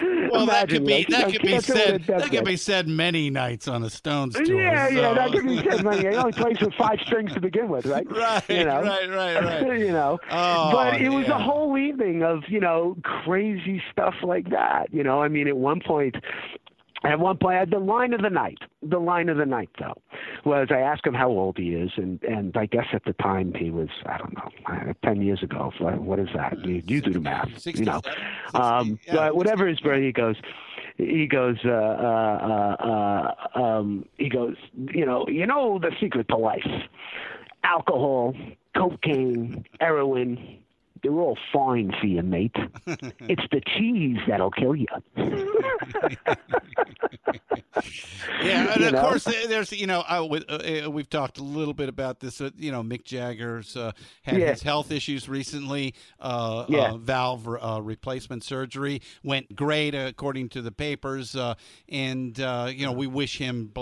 Well, 0.00 0.46
that 0.46 0.70
Imagine, 0.70 0.78
could 0.78 0.86
be 0.86 0.94
you 0.94 1.04
that 1.08 1.32
could 1.32 1.42
be 1.42 1.54
it 1.54 1.64
said 1.64 2.04
that 2.04 2.30
could 2.30 2.44
be 2.44 2.56
said 2.56 2.86
many 2.86 3.30
nights 3.30 3.66
on 3.66 3.82
a 3.82 3.90
Stones 3.90 4.34
tour. 4.34 4.60
Yeah, 4.60 4.88
yeah, 4.88 5.14
that 5.14 5.32
could 5.32 5.44
be 5.46 5.56
said. 5.62 5.84
Man, 5.84 6.00
he 6.00 6.06
only 6.08 6.32
plays 6.32 6.60
with 6.60 6.74
five 6.74 6.98
strings 7.04 7.32
to 7.34 7.40
begin 7.40 7.68
with, 7.68 7.86
right? 7.86 8.06
Right, 8.18 8.48
you 8.48 8.64
know? 8.64 8.82
right, 8.82 9.08
right, 9.08 9.44
right. 9.62 9.78
you 9.78 9.90
know, 9.90 10.18
Oh, 10.30 10.70
but 10.72 11.00
it 11.00 11.08
was 11.08 11.26
yeah. 11.26 11.36
a 11.36 11.42
whole 11.42 11.76
evening 11.76 12.22
of 12.22 12.42
you 12.48 12.60
know 12.60 12.96
crazy 13.02 13.82
stuff 13.90 14.14
like 14.22 14.50
that. 14.50 14.92
You 14.92 15.02
know, 15.02 15.20
I 15.22 15.28
mean, 15.28 15.48
at 15.48 15.56
one 15.56 15.80
point, 15.80 16.16
At 17.04 17.20
one 17.20 17.36
point, 17.38 17.70
the 17.70 17.78
line 17.78 18.12
of 18.12 18.22
the 18.22 18.30
night, 18.30 18.58
the 18.82 18.98
line 18.98 19.28
of 19.28 19.36
the 19.36 19.46
night, 19.46 19.70
though, 19.78 19.94
was 20.44 20.68
I 20.70 20.80
asked 20.80 21.06
him 21.06 21.14
how 21.14 21.28
old 21.28 21.56
he 21.56 21.74
is, 21.74 21.92
and 21.96 22.20
and 22.24 22.56
I 22.56 22.66
guess 22.66 22.86
at 22.92 23.04
the 23.04 23.12
time 23.14 23.54
he 23.54 23.70
was, 23.70 23.88
I 24.04 24.18
don't 24.18 24.34
know, 24.36 24.50
uh, 24.66 24.92
ten 25.04 25.22
years 25.22 25.42
ago. 25.42 25.72
uh, 25.80 25.92
What 25.92 26.18
is 26.18 26.28
that? 26.34 26.58
You, 26.66 26.82
you 26.86 27.00
do 27.00 27.12
the 27.12 27.20
math, 27.20 27.46
you 27.66 27.84
know. 27.84 28.00
67, 28.02 28.12
Um, 28.54 28.98
yeah, 29.06 29.14
but 29.14 29.36
whatever 29.36 29.66
his 29.68 29.78
birthday, 29.78 30.06
he 30.06 30.12
goes, 30.12 30.36
he 30.96 31.26
goes, 31.28 31.58
uh, 31.64 31.68
uh, 31.70 32.76
uh, 32.82 33.54
uh, 33.54 33.58
um, 33.62 34.04
he 34.16 34.28
goes, 34.28 34.56
you 34.92 35.06
know, 35.06 35.24
you 35.28 35.46
know 35.46 35.78
the 35.78 35.92
secret 36.00 36.26
to 36.28 36.36
life: 36.36 36.66
alcohol, 37.62 38.34
cocaine, 38.76 39.64
heroin. 39.80 40.58
They're 41.02 41.12
all 41.12 41.38
fine 41.52 41.92
for 42.00 42.06
you, 42.06 42.22
mate. 42.22 42.54
it's 42.86 43.42
the 43.50 43.60
cheese 43.76 44.18
that'll 44.26 44.50
kill 44.50 44.74
you. 44.76 44.86
Yeah, 48.42 48.72
and 48.72 48.80
You 48.82 48.86
of 48.88 48.92
know? 48.94 49.02
course, 49.02 49.24
there's 49.24 49.72
you 49.72 49.86
know, 49.86 50.00
I, 50.00 50.18
uh, 50.18 50.84
uh, 50.86 50.90
we've 50.90 51.08
talked 51.08 51.38
a 51.38 51.42
little 51.42 51.74
bit 51.74 51.88
about 51.88 52.20
this. 52.20 52.40
Uh, 52.40 52.50
you 52.56 52.70
know, 52.72 52.82
Mick 52.82 53.04
Jagger's 53.04 53.76
uh, 53.76 53.92
had 54.22 54.38
Yeah. 54.40 54.50
his 54.50 54.62
health 54.62 54.90
issues 54.90 55.28
recently. 55.28 55.94
Uh, 56.20 56.64
Yeah. 56.68 56.92
uh, 56.92 56.96
valve 56.98 57.48
uh, 57.48 57.80
replacement 57.82 58.44
surgery 58.44 59.00
went 59.22 59.54
great 59.56 59.94
according 59.94 60.48
to 60.50 60.62
the 60.62 60.72
papers, 60.72 61.34
uh, 61.36 61.54
and 61.88 62.40
uh, 62.40 62.70
you 62.72 62.84
know, 62.86 62.92
we 62.92 63.06
wish 63.06 63.38
him 63.38 63.72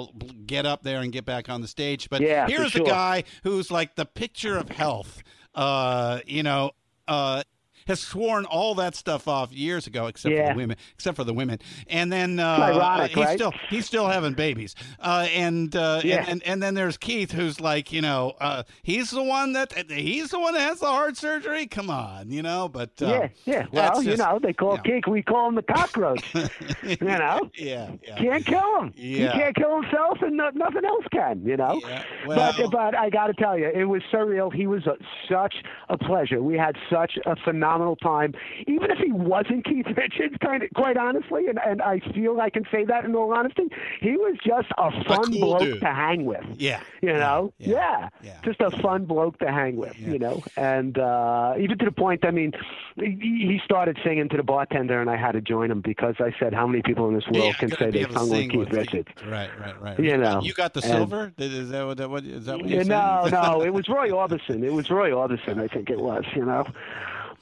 get 0.46 0.66
up 0.66 0.82
there 0.82 1.00
and 1.00 1.12
get 1.12 1.24
back 1.24 1.48
on 1.48 1.60
the 1.60 1.68
stage. 1.68 2.08
But 2.10 2.20
Yeah, 2.22 2.46
here's 2.46 2.74
a 2.76 2.80
guy 2.80 3.24
who's 3.44 3.70
like 3.70 3.94
the 3.96 4.06
picture 4.06 4.56
of 4.56 4.68
health. 4.70 5.22
Uh, 5.54 6.20
you 6.26 6.42
know. 6.42 6.72
Uh, 7.08 7.42
has 7.86 8.00
sworn 8.00 8.44
all 8.44 8.74
that 8.76 8.94
stuff 8.94 9.28
off 9.28 9.52
years 9.52 9.86
ago, 9.86 10.06
except 10.06 10.34
for 10.34 10.48
the 10.48 10.54
women. 10.56 10.76
Except 10.94 11.16
for 11.16 11.24
the 11.24 11.34
women, 11.34 11.58
and 11.88 12.12
then 12.12 12.38
uh, 12.40 12.58
ironic, 12.60 13.10
he's 13.12 13.24
right? 13.24 13.38
still 13.38 13.52
he's 13.68 13.86
still 13.86 14.06
having 14.08 14.34
babies. 14.34 14.74
Uh, 15.00 15.26
and, 15.34 15.74
uh, 15.76 16.00
Yeah. 16.04 16.18
and 16.18 16.28
and 16.28 16.42
and 16.56 16.62
then 16.62 16.74
there's 16.74 16.96
Keith, 16.96 17.32
who's 17.32 17.60
like, 17.60 17.92
you 17.92 18.00
know, 18.00 18.32
uh, 18.40 18.62
he's 18.82 19.10
the 19.10 19.22
one 19.22 19.52
that 19.52 19.72
he's 19.90 20.30
the 20.30 20.40
one 20.40 20.54
that 20.54 20.60
has 20.62 20.80
the 20.80 20.86
heart 20.86 21.16
surgery. 21.16 21.66
Come 21.66 21.90
on, 21.90 22.30
you 22.30 22.42
know. 22.42 22.68
But 22.68 22.90
uh, 23.02 23.06
yeah, 23.06 23.28
yeah. 23.44 23.66
Well, 23.72 24.02
you 24.02 24.16
know, 24.16 24.38
they 24.42 24.52
call 24.54 24.76
yeah. 24.76 24.82
Kink, 24.82 25.06
we 25.06 25.22
call 25.22 25.48
him 25.48 25.54
the 25.54 25.62
cockroach. 25.62 26.24
you 26.82 26.96
know, 27.00 27.50
yeah, 27.56 27.90
yeah. 28.02 28.16
can't 28.16 28.46
kill 28.46 28.80
him. 28.80 28.94
Yeah. 28.96 29.32
He 29.32 29.38
can't 29.38 29.54
kill 29.56 29.80
himself, 29.82 30.22
and 30.22 30.36
no, 30.36 30.50
nothing 30.54 30.84
else 30.84 31.04
can. 31.12 31.42
You 31.44 31.56
know. 31.58 31.80
Yeah, 31.86 32.02
well- 32.26 32.54
but 32.56 32.70
but 32.70 32.94
I 32.96 33.10
got 33.10 33.26
to 33.26 33.34
tell 33.34 33.58
you, 33.58 33.66
it 33.68 33.84
was 33.84 34.02
surreal. 34.12 34.52
He 34.52 34.66
was 34.66 34.86
a, 34.86 34.96
such 35.30 35.56
a 35.90 35.98
pleasure. 35.98 36.42
We 36.42 36.56
had 36.56 36.76
such 36.90 37.18
a 37.26 37.36
phenomenal 37.36 37.75
time. 37.96 38.32
Even 38.66 38.90
if 38.90 38.98
he 38.98 39.12
wasn't 39.12 39.64
Keith 39.64 39.86
Richards, 39.96 40.36
kind 40.44 40.62
of 40.62 40.70
quite 40.74 40.96
honestly, 40.96 41.46
and 41.48 41.58
and 41.64 41.82
I 41.82 42.00
feel 42.14 42.40
I 42.40 42.50
can 42.50 42.64
say 42.72 42.84
that 42.84 43.04
in 43.04 43.14
all 43.14 43.32
honesty, 43.34 43.64
he 44.00 44.12
was 44.12 44.36
just 44.44 44.68
a 44.78 44.90
fun 45.04 45.32
cool 45.32 45.40
bloke 45.40 45.60
dude. 45.60 45.80
to 45.80 45.86
hang 45.86 46.24
with. 46.24 46.44
Yeah, 46.56 46.80
You 47.02 47.12
know, 47.12 47.52
yeah, 47.58 47.68
yeah, 47.70 48.08
yeah. 48.22 48.40
just 48.44 48.60
a 48.60 48.70
fun 48.70 49.04
bloke 49.04 49.38
to 49.40 49.50
hang 49.50 49.76
with. 49.76 49.98
You 49.98 50.18
know, 50.18 50.42
and 50.56 50.98
uh, 50.98 51.54
even 51.58 51.78
to 51.78 51.84
the 51.84 51.92
point, 51.92 52.24
I 52.24 52.30
mean, 52.30 52.52
he 52.96 53.60
started 53.64 53.98
singing 54.04 54.28
to 54.30 54.36
the 54.36 54.42
bartender, 54.42 55.00
and 55.00 55.10
I 55.10 55.16
had 55.16 55.32
to 55.32 55.40
join 55.40 55.70
him 55.70 55.80
because 55.80 56.14
I 56.18 56.34
said, 56.38 56.52
"How 56.54 56.66
many 56.66 56.82
people 56.82 57.08
in 57.08 57.14
this 57.14 57.24
world 57.26 57.44
Yeah, 57.46 57.52
can 57.54 57.70
say 57.72 57.90
they 57.90 58.04
sung 58.04 58.30
with 58.30 58.50
Keith 58.50 58.58
with 58.58 58.72
Richards?" 58.72 59.08
Right, 59.28 59.50
right, 59.60 59.80
right. 59.80 59.98
You 59.98 60.16
know, 60.16 60.40
you 60.42 60.52
got 60.54 60.74
the 60.74 60.80
and- 60.82 60.90
silver. 60.92 61.32
Is 61.38 61.70
that 61.70 61.84
what? 61.86 62.24
Is 62.24 62.46
that? 62.46 62.58
What 62.58 62.68
you 62.68 62.76
Yeah, 62.78 62.82
no, 62.84 63.28
no, 63.30 63.62
it 63.62 63.70
was 63.72 63.88
Roy 63.88 64.10
Orbison. 64.10 64.62
It 64.64 64.72
was 64.72 64.90
Roy 64.90 65.10
Orbison, 65.10 65.60
I 65.60 65.68
think 65.68 65.90
it 65.90 65.98
was. 65.98 66.24
You 66.34 66.44
know, 66.44 66.66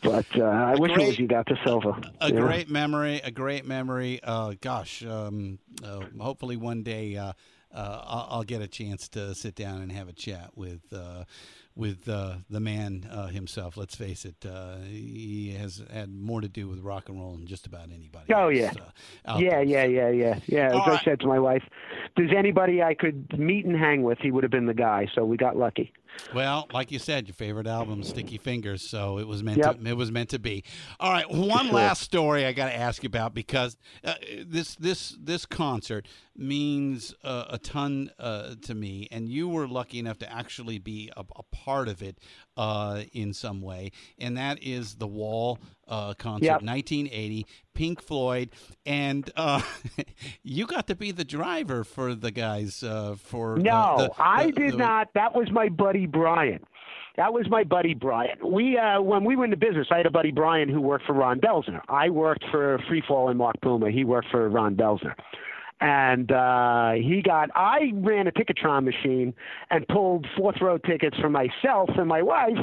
but 0.05 0.27
uh, 0.37 0.45
I 0.45 0.75
wish 0.77 0.93
it 0.93 0.95
great- 0.95 1.07
was 1.09 1.19
you 1.19 1.27
got 1.27 1.47
to 1.47 1.57
silver. 1.65 1.99
a 2.21 2.31
know? 2.31 2.41
great 2.41 2.69
memory, 2.71 3.21
a 3.25 3.31
great 3.31 3.65
memory. 3.67 4.21
Uh, 4.23 4.55
gosh, 4.61 5.05
um, 5.05 5.59
uh, 5.83 6.03
hopefully 6.21 6.57
one 6.57 6.83
day 6.83 7.17
uh, 7.17 7.33
uh, 7.75 8.03
I'll, 8.05 8.29
I'll 8.31 8.43
get 8.45 8.63
a 8.63 8.69
chance 8.69 9.09
to 9.11 9.35
sit 9.35 9.55
down 9.55 9.83
and 9.83 9.91
have 9.91 10.09
a 10.09 10.13
chat 10.13 10.51
with 10.55 10.81
uh, 10.93 11.25
with 11.77 12.09
uh, 12.09 12.37
the 12.49 12.61
man 12.61 13.09
uh, 13.11 13.27
himself. 13.27 13.77
Let's 13.77 13.97
face 13.97 14.25
it, 14.25 14.47
uh, 14.49 14.77
he 14.87 15.57
has 15.59 15.83
had 15.93 16.15
more 16.15 16.41
to 16.41 16.49
do 16.49 16.69
with 16.69 16.79
rock 16.81 17.09
and 17.09 17.19
roll 17.19 17.33
than 17.33 17.47
just 17.47 17.67
about 17.67 17.89
anybody. 17.93 18.33
Oh, 18.33 18.49
else, 18.49 18.55
yeah. 18.55 19.39
Yeah, 19.39 19.61
yeah, 19.61 19.85
yeah, 19.85 20.11
yeah, 20.11 20.39
yeah. 20.47 20.67
As 20.69 20.75
All 20.75 20.91
I 20.91 21.03
said 21.03 21.19
to 21.21 21.27
my 21.27 21.41
wife, 21.41 21.65
if 22.07 22.13
there's 22.17 22.33
anybody 22.37 22.81
I 22.81 22.95
could 22.95 23.37
meet 23.37 23.65
and 23.65 23.77
hang 23.77 24.05
with, 24.05 24.19
he 24.21 24.31
would 24.31 24.45
have 24.45 24.53
been 24.53 24.67
the 24.67 24.75
guy. 24.75 25.09
So 25.15 25.25
we 25.25 25.37
got 25.37 25.57
lucky. 25.57 25.93
Well, 26.35 26.67
like 26.73 26.91
you 26.91 26.99
said, 26.99 27.29
your 27.29 27.35
favorite 27.35 27.67
album, 27.67 28.03
Sticky 28.03 28.39
Fingers. 28.39 28.83
So 28.83 29.19
it 29.19 29.27
was 29.27 29.43
meant 29.43 29.59
Yep. 29.59 29.81
to. 29.81 29.89
It 29.89 29.97
was 29.97 30.11
meant 30.11 30.31
to 30.31 30.39
be. 30.39 30.65
All 30.99 31.13
right, 31.13 31.31
one 31.31 31.67
sure. 31.67 31.75
last 31.75 32.03
story 32.03 32.45
I 32.45 32.53
got 32.53 32.67
to 32.67 32.77
ask 32.77 33.03
you 33.03 33.07
about 33.07 33.35
because 33.35 33.77
uh, 34.05 34.15
this 34.45 34.75
this 34.77 35.17
this 35.21 35.47
concert 35.47 36.09
means 36.37 37.15
uh, 37.23 37.45
a 37.51 37.59
ton 37.59 38.11
uh, 38.19 38.55
to 38.63 38.75
me, 38.75 39.07
and 39.13 39.29
you 39.29 39.49
were 39.49 39.69
lucky 39.69 39.99
enough 39.99 40.19
to 40.19 40.33
actually 40.33 40.79
be 40.79 41.11
a, 41.17 41.25
a 41.37 41.43
part 41.45 41.89
of 41.89 42.03
it 42.03 42.19
uh, 42.57 43.03
in 43.13 43.33
some 43.33 43.61
way, 43.61 43.93
and 44.19 44.37
that 44.37 44.61
is 44.63 44.97
the 44.97 45.07
Wall 45.07 45.59
uh, 45.89 46.15
concert, 46.15 46.45
Yep. 46.47 46.63
1980, 46.63 47.47
Pink 47.75 48.01
Floyd, 48.03 48.51
and 48.87 49.31
uh, 49.37 49.61
you 50.43 50.67
got 50.67 50.87
to 50.89 50.95
be 50.95 51.11
the 51.13 51.25
driver 51.25 51.85
for 51.85 52.15
the 52.15 52.31
guys 52.31 52.83
uh, 52.83 53.15
for. 53.19 53.55
uh, 53.55 53.63
No, 53.63 53.95
the- 53.99 54.11
I 54.19 54.47
the- 54.47 54.53
did 54.53 54.73
the- 54.75 54.77
not. 54.79 55.09
That 55.15 55.35
was 55.35 55.51
my 55.51 55.69
buddy 55.69 56.07
Brian. 56.07 56.65
That 57.17 57.33
was 57.33 57.49
my 57.49 57.63
buddy 57.63 57.95
Brian. 57.95 58.39
We 58.45 58.77
uh, 58.77 59.01
when 59.01 59.25
we 59.25 59.37
were 59.37 59.45
in 59.45 59.51
the 59.53 59.57
business, 59.57 59.87
I 59.93 59.99
had 59.99 60.07
a 60.07 60.11
buddy 60.11 60.33
Brian 60.33 60.69
who 60.69 60.81
worked 60.81 61.07
for 61.07 61.13
Ron 61.13 61.39
Delsener. 61.41 61.81
I 61.89 62.11
worked 62.11 62.45
for 62.51 62.79
Freefall 62.91 63.29
and 63.31 63.39
Mark 63.39 63.55
Puma. 63.63 63.91
He 63.93 64.03
worked 64.05 64.29
for 64.33 64.49
Ron 64.49 64.75
Delsener. 64.75 65.15
And 65.81 66.31
uh, 66.33 66.93
he 66.93 67.21
got. 67.23 67.51
I 67.55 67.93
ran 67.95 68.27
a 68.27 68.33
Ticketron 68.33 68.85
machine 68.85 69.35
and 69.71 69.87
pulled 69.89 70.27
fourth 70.37 70.61
row 70.61 70.79
tickets 70.79 71.17
for 71.21 71.29
myself 71.29 71.91
and 71.97 72.09
my 72.09 72.23
wife 72.23 72.59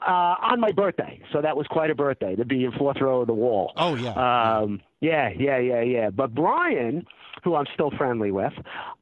uh, 0.00 0.34
on 0.42 0.60
my 0.60 0.72
birthday. 0.72 1.20
So 1.32 1.40
that 1.42 1.56
was 1.56 1.66
quite 1.68 1.90
a 1.90 1.94
birthday 1.94 2.36
to 2.36 2.44
be 2.44 2.64
in 2.64 2.72
fourth 2.72 3.00
row 3.00 3.22
of 3.22 3.26
the 3.26 3.34
wall. 3.34 3.72
Oh 3.76 3.94
yeah. 3.94 4.58
Um, 4.60 4.80
yeah, 5.00 5.30
yeah, 5.36 5.58
yeah, 5.58 5.82
yeah. 5.82 6.10
But 6.10 6.34
Brian, 6.34 7.06
who 7.44 7.54
I'm 7.54 7.66
still 7.74 7.90
friendly 7.90 8.30
with, 8.32 8.52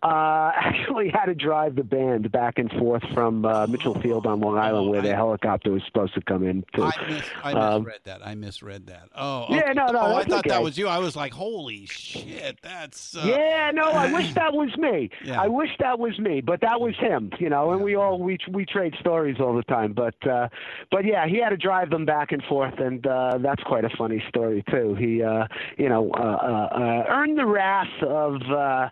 uh, 0.03 0.51
actually 0.55 1.09
had 1.09 1.27
to 1.27 1.35
drive 1.35 1.77
the 1.77 1.85
band 1.85 2.31
back 2.33 2.59
and 2.59 2.71
forth 2.73 3.03
from 3.15 3.45
uh, 3.45 3.67
Mitchell 3.67 3.99
Field 4.01 4.27
on 4.27 4.41
Long 4.41 4.59
Island, 4.59 4.91
where 4.91 5.03
the 5.03 5.15
helicopter 5.15 5.71
was 5.71 5.83
supposed 5.87 6.15
to 6.15 6.21
come 6.21 6.45
in. 6.47 6.65
To. 6.75 6.83
I, 6.83 7.07
mis- 7.09 7.25
I 7.43 7.53
Um, 7.53 7.83
misread 7.85 8.01
that. 8.05 8.27
I 8.27 8.35
misread 8.35 8.87
that. 8.87 9.09
Oh, 9.17 9.47
Yeah, 9.51 9.73
no, 9.73 9.87
no, 9.87 9.99
Oh, 10.01 10.15
I 10.17 10.25
thought 10.25 10.45
that 10.49 10.63
was 10.63 10.77
you. 10.77 10.89
I 10.89 10.99
was 10.99 11.17
like, 11.17 11.33
holy 11.33 11.87
shit, 11.87 12.59
that's. 12.63 13.17
Uh, 13.17 13.23
yeah, 13.27 13.71
no, 13.73 13.85
I 13.91 14.13
wish 14.13 14.35
that 14.35 14.53
was 14.53 14.77
me. 14.77 15.11
Yeah. 15.25 15.41
I 15.41 15.49
wish 15.49 15.71
that 15.79 15.99
was 15.99 16.19
me, 16.19 16.41
but 16.43 16.61
that 16.61 16.81
was 16.81 16.95
him, 16.97 17.31
you 17.39 17.49
know. 17.49 17.73
And 17.73 17.83
we 17.83 17.95
all 17.95 18.19
we 18.19 18.37
we 18.51 18.67
trade 18.67 18.95
stories 19.01 19.37
all 19.41 19.55
the 19.55 19.63
time, 19.63 19.93
but 19.95 20.15
uh, 20.27 20.49
but 20.91 21.05
yeah, 21.07 21.27
he 21.27 21.39
had 21.39 21.49
to 21.51 21.57
drive 21.57 21.89
them 21.91 22.05
back 22.05 22.31
and 22.33 22.43
forth, 22.45 22.79
and 22.79 23.07
uh, 23.07 23.39
that's 23.39 23.63
quite 23.63 23.85
a 23.85 23.91
funny 23.97 24.23
story 24.29 24.63
too. 24.71 24.95
He, 24.97 25.23
uh, 25.23 25.47
you 25.79 25.89
know, 25.89 26.11
uh, 26.13 26.21
uh, 26.21 26.69
uh, 26.77 27.05
earned 27.09 27.39
the 27.39 27.47
wrath 27.47 27.89
of. 28.25 28.43
Uh, 28.51 28.89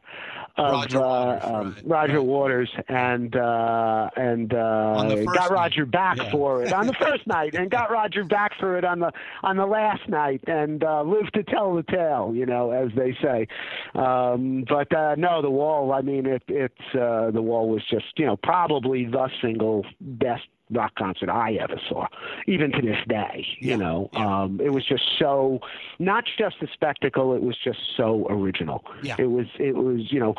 of 0.59 0.73
Roger 0.73 0.99
uh, 0.99 1.01
Waters, 1.01 1.43
um, 1.45 1.53
right, 1.53 1.85
Roger 1.87 2.19
right. 2.19 2.27
Waters 2.27 2.71
and 2.89 3.37
uh, 3.37 4.11
and 4.17 4.53
uh, 4.53 5.03
got 5.25 5.51
night. 5.51 5.51
Roger 5.51 5.87
back 5.87 6.19
Yeah. 6.19 6.31
for 6.31 6.63
it 6.63 6.73
on 6.75 6.87
the 6.87 6.93
first 7.01 7.27
night, 7.27 7.55
and 7.55 7.71
got 7.71 7.91
Roger 7.91 8.23
back 8.25 8.53
for 8.61 8.77
it 8.77 8.85
on 8.85 8.99
the 8.99 9.13
on 9.43 9.57
the 9.57 9.65
last 9.65 10.07
night, 10.11 10.43
and 10.47 10.85
uh, 10.85 11.03
lived 11.03 11.33
to 11.35 11.43
tell 11.43 11.75
the 11.75 11.83
tale, 11.85 12.33
you 12.35 12.45
know, 12.45 12.71
as 12.71 12.91
they 12.95 13.17
say. 13.23 13.47
Um, 13.95 14.65
but 14.69 14.95
uh, 14.95 15.15
no, 15.17 15.41
the 15.41 15.51
wall. 15.51 15.93
I 15.93 16.03
mean, 16.03 16.27
it 16.27 16.43
it's 16.49 16.95
uh, 16.95 17.31
the 17.31 17.41
wall 17.43 17.71
was 17.71 17.83
just 17.91 18.19
you 18.19 18.27
know 18.27 18.37
probably 18.37 19.07
the 19.07 19.31
single 19.41 19.87
best 20.03 20.45
rock 20.73 20.95
concert 20.97 21.29
I 21.29 21.55
ever 21.55 21.81
saw, 21.89 22.07
even 22.47 22.73
to 22.73 22.83
this 22.83 22.99
day. 23.09 23.47
Yeah, 23.61 23.73
You 23.73 23.77
know, 23.77 24.11
yeah. 24.13 24.43
um, 24.43 24.61
it 24.63 24.73
was 24.73 24.85
just 24.87 25.05
so 25.19 25.61
not 25.99 26.25
just 26.39 26.57
a 26.63 26.67
spectacle; 26.73 27.35
it 27.35 27.43
was 27.43 27.57
just 27.63 27.79
so 27.97 28.27
original. 28.31 28.85
Yeah. 29.03 29.17
It 29.19 29.31
was 29.31 29.47
it 29.59 29.77
was 29.77 30.13
you 30.13 30.21
know 30.21 30.35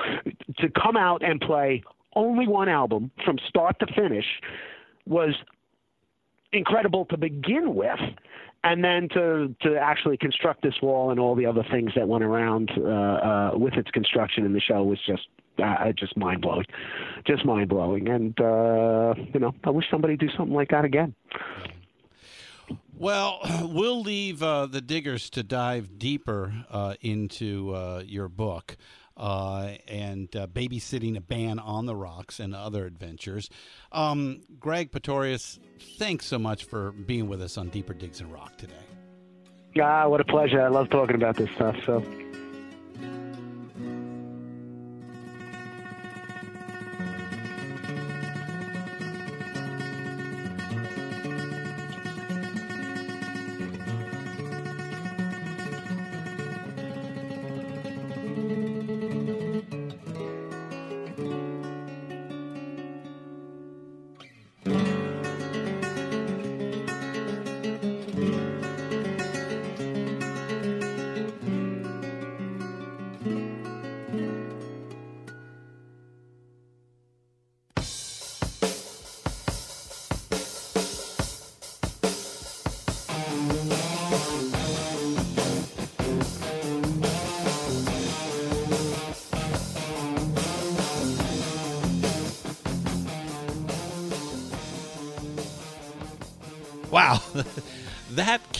to 0.57 0.69
come 0.69 0.97
out 0.97 1.23
and 1.23 1.39
play 1.39 1.83
only 2.15 2.47
one 2.47 2.69
album 2.69 3.11
from 3.25 3.37
start 3.47 3.79
to 3.79 3.87
finish 3.93 4.25
was 5.05 5.35
incredible 6.51 7.05
to 7.05 7.17
begin 7.17 7.73
with 7.75 7.99
and 8.63 8.83
then 8.83 9.09
to 9.09 9.53
to 9.61 9.75
actually 9.77 10.17
construct 10.17 10.61
this 10.61 10.75
wall 10.81 11.11
and 11.11 11.19
all 11.19 11.35
the 11.35 11.45
other 11.45 11.63
things 11.71 11.91
that 11.95 12.07
went 12.07 12.23
around 12.23 12.71
uh, 12.77 12.81
uh, 12.83 13.51
with 13.55 13.73
its 13.73 13.89
construction 13.91 14.45
in 14.45 14.53
the 14.53 14.61
show 14.61 14.83
was 14.83 14.99
just 15.05 15.27
uh, 15.61 15.91
just 15.93 16.15
mind 16.17 16.41
blowing, 16.41 16.65
just 17.25 17.45
mind 17.45 17.69
blowing. 17.69 18.07
And 18.07 18.39
uh, 18.39 19.13
you 19.33 19.39
know, 19.39 19.53
I 19.63 19.69
wish 19.69 19.85
somebody 19.89 20.13
would 20.13 20.19
do 20.19 20.29
something 20.37 20.55
like 20.55 20.69
that 20.69 20.85
again. 20.85 21.15
Well, 22.95 23.39
we'll 23.63 24.01
leave 24.01 24.41
uh, 24.41 24.67
the 24.67 24.81
diggers 24.81 25.29
to 25.31 25.43
dive 25.43 25.97
deeper 25.97 26.53
uh, 26.69 26.95
into 27.01 27.73
uh, 27.73 28.03
your 28.05 28.29
book 28.29 28.77
uh, 29.17 29.71
and 29.87 30.33
uh, 30.35 30.47
babysitting 30.47 31.17
a 31.17 31.21
band 31.21 31.59
on 31.59 31.85
the 31.85 31.95
rocks 31.95 32.39
and 32.39 32.55
other 32.55 32.85
adventures. 32.85 33.49
Um, 33.91 34.41
Greg 34.59 34.91
Pretorius, 34.91 35.59
thanks 35.97 36.25
so 36.25 36.39
much 36.39 36.65
for 36.65 36.91
being 36.91 37.27
with 37.27 37.41
us 37.41 37.57
on 37.57 37.69
Deeper 37.69 37.93
Digs 37.93 38.21
and 38.21 38.31
Rock 38.31 38.57
today. 38.57 38.73
Ah, 39.81 40.07
what 40.07 40.21
a 40.21 40.25
pleasure! 40.25 40.61
I 40.61 40.67
love 40.67 40.89
talking 40.89 41.15
about 41.15 41.35
this 41.35 41.49
stuff. 41.55 41.75
So. 41.85 42.03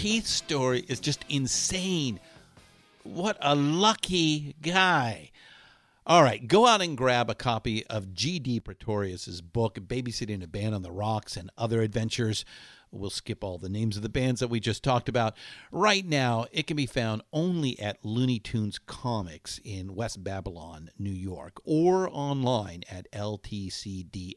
That 0.03 0.09
Keith 0.09 0.27
story 0.27 0.83
is 0.89 0.99
just 0.99 1.23
insane. 1.29 2.19
What 3.03 3.37
a 3.39 3.55
lucky 3.55 4.53
guy. 4.61 5.31
All 6.05 6.21
right, 6.21 6.45
go 6.45 6.67
out 6.67 6.81
and 6.81 6.97
grab 6.97 7.29
a 7.29 7.35
copy 7.35 7.85
of 7.87 8.13
G.D. 8.13 8.59
Pretorius's 8.59 9.39
book, 9.41 9.75
Babysitting 9.75 10.43
a 10.43 10.47
Band 10.47 10.75
on 10.75 10.81
the 10.81 10.91
Rocks 10.91 11.37
and 11.37 11.49
Other 11.57 11.81
Adventures. 11.81 12.43
We'll 12.91 13.09
skip 13.09 13.45
all 13.45 13.57
the 13.57 13.69
names 13.69 13.95
of 13.95 14.03
the 14.03 14.09
bands 14.09 14.41
that 14.41 14.49
we 14.49 14.59
just 14.59 14.83
talked 14.83 15.07
about. 15.07 15.37
Right 15.71 16.05
now, 16.05 16.47
it 16.51 16.67
can 16.67 16.75
be 16.75 16.85
found 16.85 17.21
only 17.31 17.79
at 17.79 18.03
Looney 18.03 18.39
Tunes 18.39 18.79
Comics 18.85 19.61
in 19.63 19.95
West 19.95 20.21
Babylon, 20.21 20.89
New 20.99 21.11
York, 21.11 21.61
or 21.63 22.09
online 22.11 22.83
at 22.91 23.09
ltcds.com. 23.13 24.33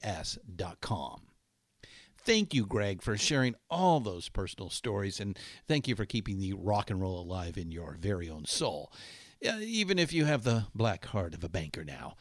Thank 2.26 2.52
you, 2.52 2.66
Greg, 2.66 3.02
for 3.02 3.16
sharing 3.16 3.54
all 3.70 4.00
those 4.00 4.28
personal 4.28 4.68
stories, 4.68 5.20
and 5.20 5.38
thank 5.66 5.88
you 5.88 5.94
for 5.96 6.04
keeping 6.04 6.38
the 6.38 6.52
rock 6.52 6.90
and 6.90 7.00
roll 7.00 7.18
alive 7.18 7.56
in 7.56 7.70
your 7.70 7.96
very 7.98 8.28
own 8.28 8.44
soul 8.44 8.92
even 9.42 9.98
if 9.98 10.12
you 10.12 10.24
have 10.24 10.44
the 10.44 10.66
black 10.74 11.06
heart 11.06 11.34
of 11.34 11.44
a 11.44 11.48
banker 11.48 11.84
now. 11.84 12.16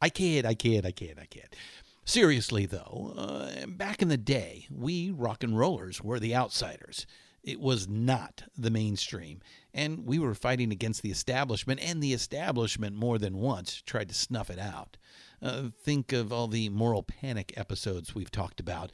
I 0.00 0.08
kid, 0.08 0.44
I 0.44 0.54
kid, 0.54 0.84
I 0.86 0.92
kid, 0.92 1.18
I 1.20 1.26
kid. 1.26 1.56
Seriously, 2.04 2.66
though, 2.66 3.14
uh, 3.16 3.66
back 3.66 4.00
in 4.00 4.08
the 4.08 4.16
day, 4.16 4.66
we 4.70 5.10
rock 5.10 5.42
and 5.42 5.58
rollers 5.58 6.02
were 6.02 6.20
the 6.20 6.36
outsiders. 6.36 7.06
It 7.42 7.60
was 7.60 7.88
not 7.88 8.42
the 8.56 8.70
mainstream, 8.70 9.40
and 9.72 10.04
we 10.04 10.18
were 10.18 10.34
fighting 10.34 10.72
against 10.72 11.02
the 11.02 11.10
establishment, 11.10 11.80
and 11.80 12.02
the 12.02 12.12
establishment 12.12 12.94
more 12.94 13.18
than 13.18 13.38
once 13.38 13.82
tried 13.82 14.08
to 14.08 14.14
snuff 14.14 14.50
it 14.50 14.58
out. 14.58 14.96
Uh, 15.42 15.68
think 15.82 16.12
of 16.12 16.32
all 16.32 16.48
the 16.48 16.68
moral 16.68 17.02
panic 17.02 17.52
episodes 17.56 18.14
we've 18.14 18.30
talked 18.30 18.60
about, 18.60 18.90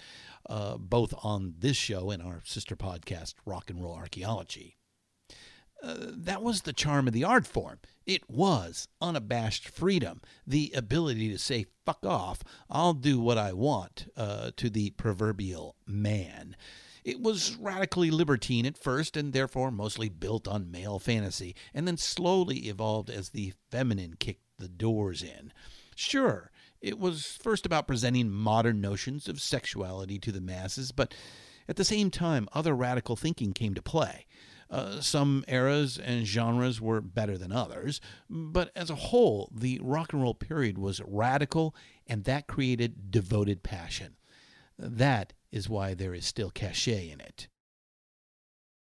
uh, 0.48 0.76
both 0.76 1.14
on 1.22 1.54
this 1.58 1.76
show 1.76 2.10
and 2.10 2.22
our 2.22 2.42
sister 2.44 2.76
podcast, 2.76 3.34
Rock 3.44 3.70
and 3.70 3.82
Roll 3.82 3.94
Archaeology. 3.94 4.76
Uh, 5.82 5.96
that 5.98 6.42
was 6.42 6.62
the 6.62 6.72
charm 6.72 7.08
of 7.08 7.12
the 7.12 7.24
art 7.24 7.44
form. 7.44 7.80
It 8.06 8.30
was 8.30 8.86
unabashed 9.00 9.68
freedom, 9.68 10.20
the 10.46 10.72
ability 10.76 11.28
to 11.30 11.38
say, 11.38 11.66
fuck 11.84 12.06
off, 12.06 12.42
I'll 12.70 12.94
do 12.94 13.18
what 13.18 13.36
I 13.36 13.52
want 13.52 14.06
uh, 14.16 14.52
to 14.56 14.70
the 14.70 14.90
proverbial 14.90 15.74
man. 15.84 16.56
It 17.04 17.20
was 17.20 17.56
radically 17.56 18.12
libertine 18.12 18.64
at 18.64 18.78
first, 18.78 19.16
and 19.16 19.32
therefore 19.32 19.72
mostly 19.72 20.08
built 20.08 20.46
on 20.46 20.70
male 20.70 21.00
fantasy, 21.00 21.56
and 21.74 21.86
then 21.86 21.96
slowly 21.96 22.68
evolved 22.68 23.10
as 23.10 23.30
the 23.30 23.54
feminine 23.72 24.14
kicked 24.20 24.44
the 24.58 24.68
doors 24.68 25.20
in. 25.20 25.52
Sure, 25.96 26.51
it 26.82 26.98
was 26.98 27.38
first 27.40 27.64
about 27.64 27.86
presenting 27.86 28.30
modern 28.30 28.80
notions 28.80 29.28
of 29.28 29.40
sexuality 29.40 30.18
to 30.18 30.32
the 30.32 30.40
masses, 30.40 30.92
but 30.92 31.14
at 31.68 31.76
the 31.76 31.84
same 31.84 32.10
time, 32.10 32.48
other 32.52 32.74
radical 32.74 33.16
thinking 33.16 33.52
came 33.52 33.74
to 33.74 33.82
play. 33.82 34.26
Uh, 34.68 35.00
some 35.00 35.44
eras 35.48 35.98
and 35.98 36.26
genres 36.26 36.80
were 36.80 37.00
better 37.00 37.38
than 37.38 37.52
others, 37.52 38.00
but 38.28 38.70
as 38.74 38.90
a 38.90 38.94
whole, 38.96 39.50
the 39.54 39.78
rock 39.82 40.12
and 40.12 40.22
roll 40.22 40.34
period 40.34 40.78
was 40.78 41.00
radical, 41.06 41.74
and 42.06 42.24
that 42.24 42.46
created 42.46 43.10
devoted 43.10 43.62
passion. 43.62 44.16
That 44.78 45.34
is 45.50 45.68
why 45.68 45.94
there 45.94 46.14
is 46.14 46.26
still 46.26 46.50
cachet 46.50 47.10
in 47.10 47.20
it. 47.20 47.48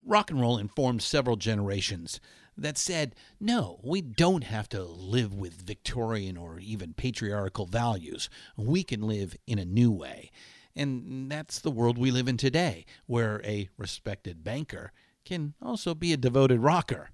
Rock 0.05 0.31
and 0.31 0.41
roll 0.41 0.57
informed 0.57 1.03
several 1.03 1.37
generations 1.37 2.21
that 2.57 2.79
said, 2.79 3.15
no, 3.41 3.81
we 3.83 4.01
don't 4.01 4.45
have 4.45 4.69
to 4.71 4.83
live 4.83 5.35
with 5.35 5.63
Victorian 5.63 6.37
or 6.37 6.59
even 6.59 6.95
patriarchal 6.95 7.67
values. 7.67 8.29
We 8.57 8.83
can 8.83 9.03
live 9.03 9.37
in 9.47 9.59
a 9.59 9.65
new 9.65 9.91
way. 9.91 10.31
And 10.77 11.31
that's 11.31 11.59
the 11.59 11.71
world 11.71 11.99
we 11.99 12.11
live 12.11 12.29
in 12.29 12.37
today, 12.37 12.85
where 13.07 13.41
a 13.45 13.69
respected 13.77 14.45
banker 14.45 14.93
can 15.25 15.55
also 15.61 15.95
be 15.95 16.13
a 16.13 16.17
devoted 16.17 16.61
rocker. 16.61 17.11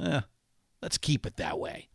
Eh, 0.00 0.22
let's 0.82 0.98
keep 0.98 1.26
it 1.26 1.36
that 1.36 1.58
way. 1.58 1.88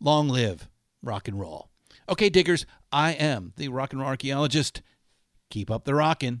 Long 0.00 0.28
live 0.28 0.68
rock 1.02 1.28
and 1.28 1.38
roll. 1.38 1.70
Okay, 2.08 2.30
diggers, 2.30 2.66
I 2.90 3.12
am 3.12 3.52
the 3.56 3.68
rock 3.68 3.92
and 3.92 4.00
roll 4.00 4.10
archaeologist. 4.10 4.82
Keep 5.50 5.70
up 5.70 5.84
the 5.84 5.94
rockin'. 5.94 6.40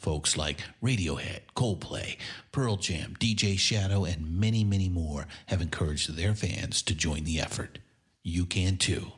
Folks 0.00 0.34
like 0.38 0.62
Radiohead, 0.82 1.40
Coldplay, 1.54 2.16
Pearl 2.52 2.76
Jam, 2.76 3.16
DJ 3.20 3.58
Shadow, 3.58 4.06
and 4.06 4.40
many, 4.40 4.64
many 4.64 4.88
more 4.88 5.26
have 5.48 5.60
encouraged 5.60 6.16
their 6.16 6.34
fans 6.34 6.80
to 6.84 6.94
join 6.94 7.24
the 7.24 7.38
effort. 7.38 7.78
You 8.22 8.46
can 8.46 8.78
too. 8.78 9.12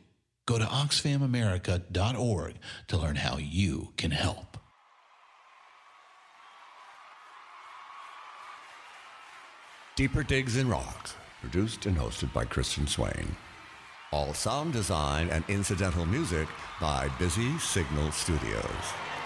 Go 0.45 0.59
to 0.59 0.65
oxfamamerica.org 0.65 2.55
to 2.89 2.97
learn 2.97 3.15
how 3.15 3.37
you 3.37 3.93
can 3.95 4.11
help. 4.11 4.57
Deeper 9.95 10.23
Digs 10.23 10.57
in 10.57 10.67
Rocks, 10.67 11.15
produced 11.39 11.85
and 11.85 11.95
hosted 11.95 12.33
by 12.33 12.43
Christian 12.43 12.87
Swain. 12.87 13.37
All 14.11 14.33
sound 14.33 14.73
design 14.73 15.29
and 15.29 15.45
incidental 15.47 16.05
music 16.05 16.49
by 16.81 17.07
Busy 17.19 17.57
Signal 17.59 18.11
Studios. 18.11 18.93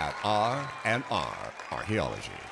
at 0.00 0.14
R 0.24 0.68
and 0.84 1.02
R 1.10 1.36
Archaeology. 1.72 2.45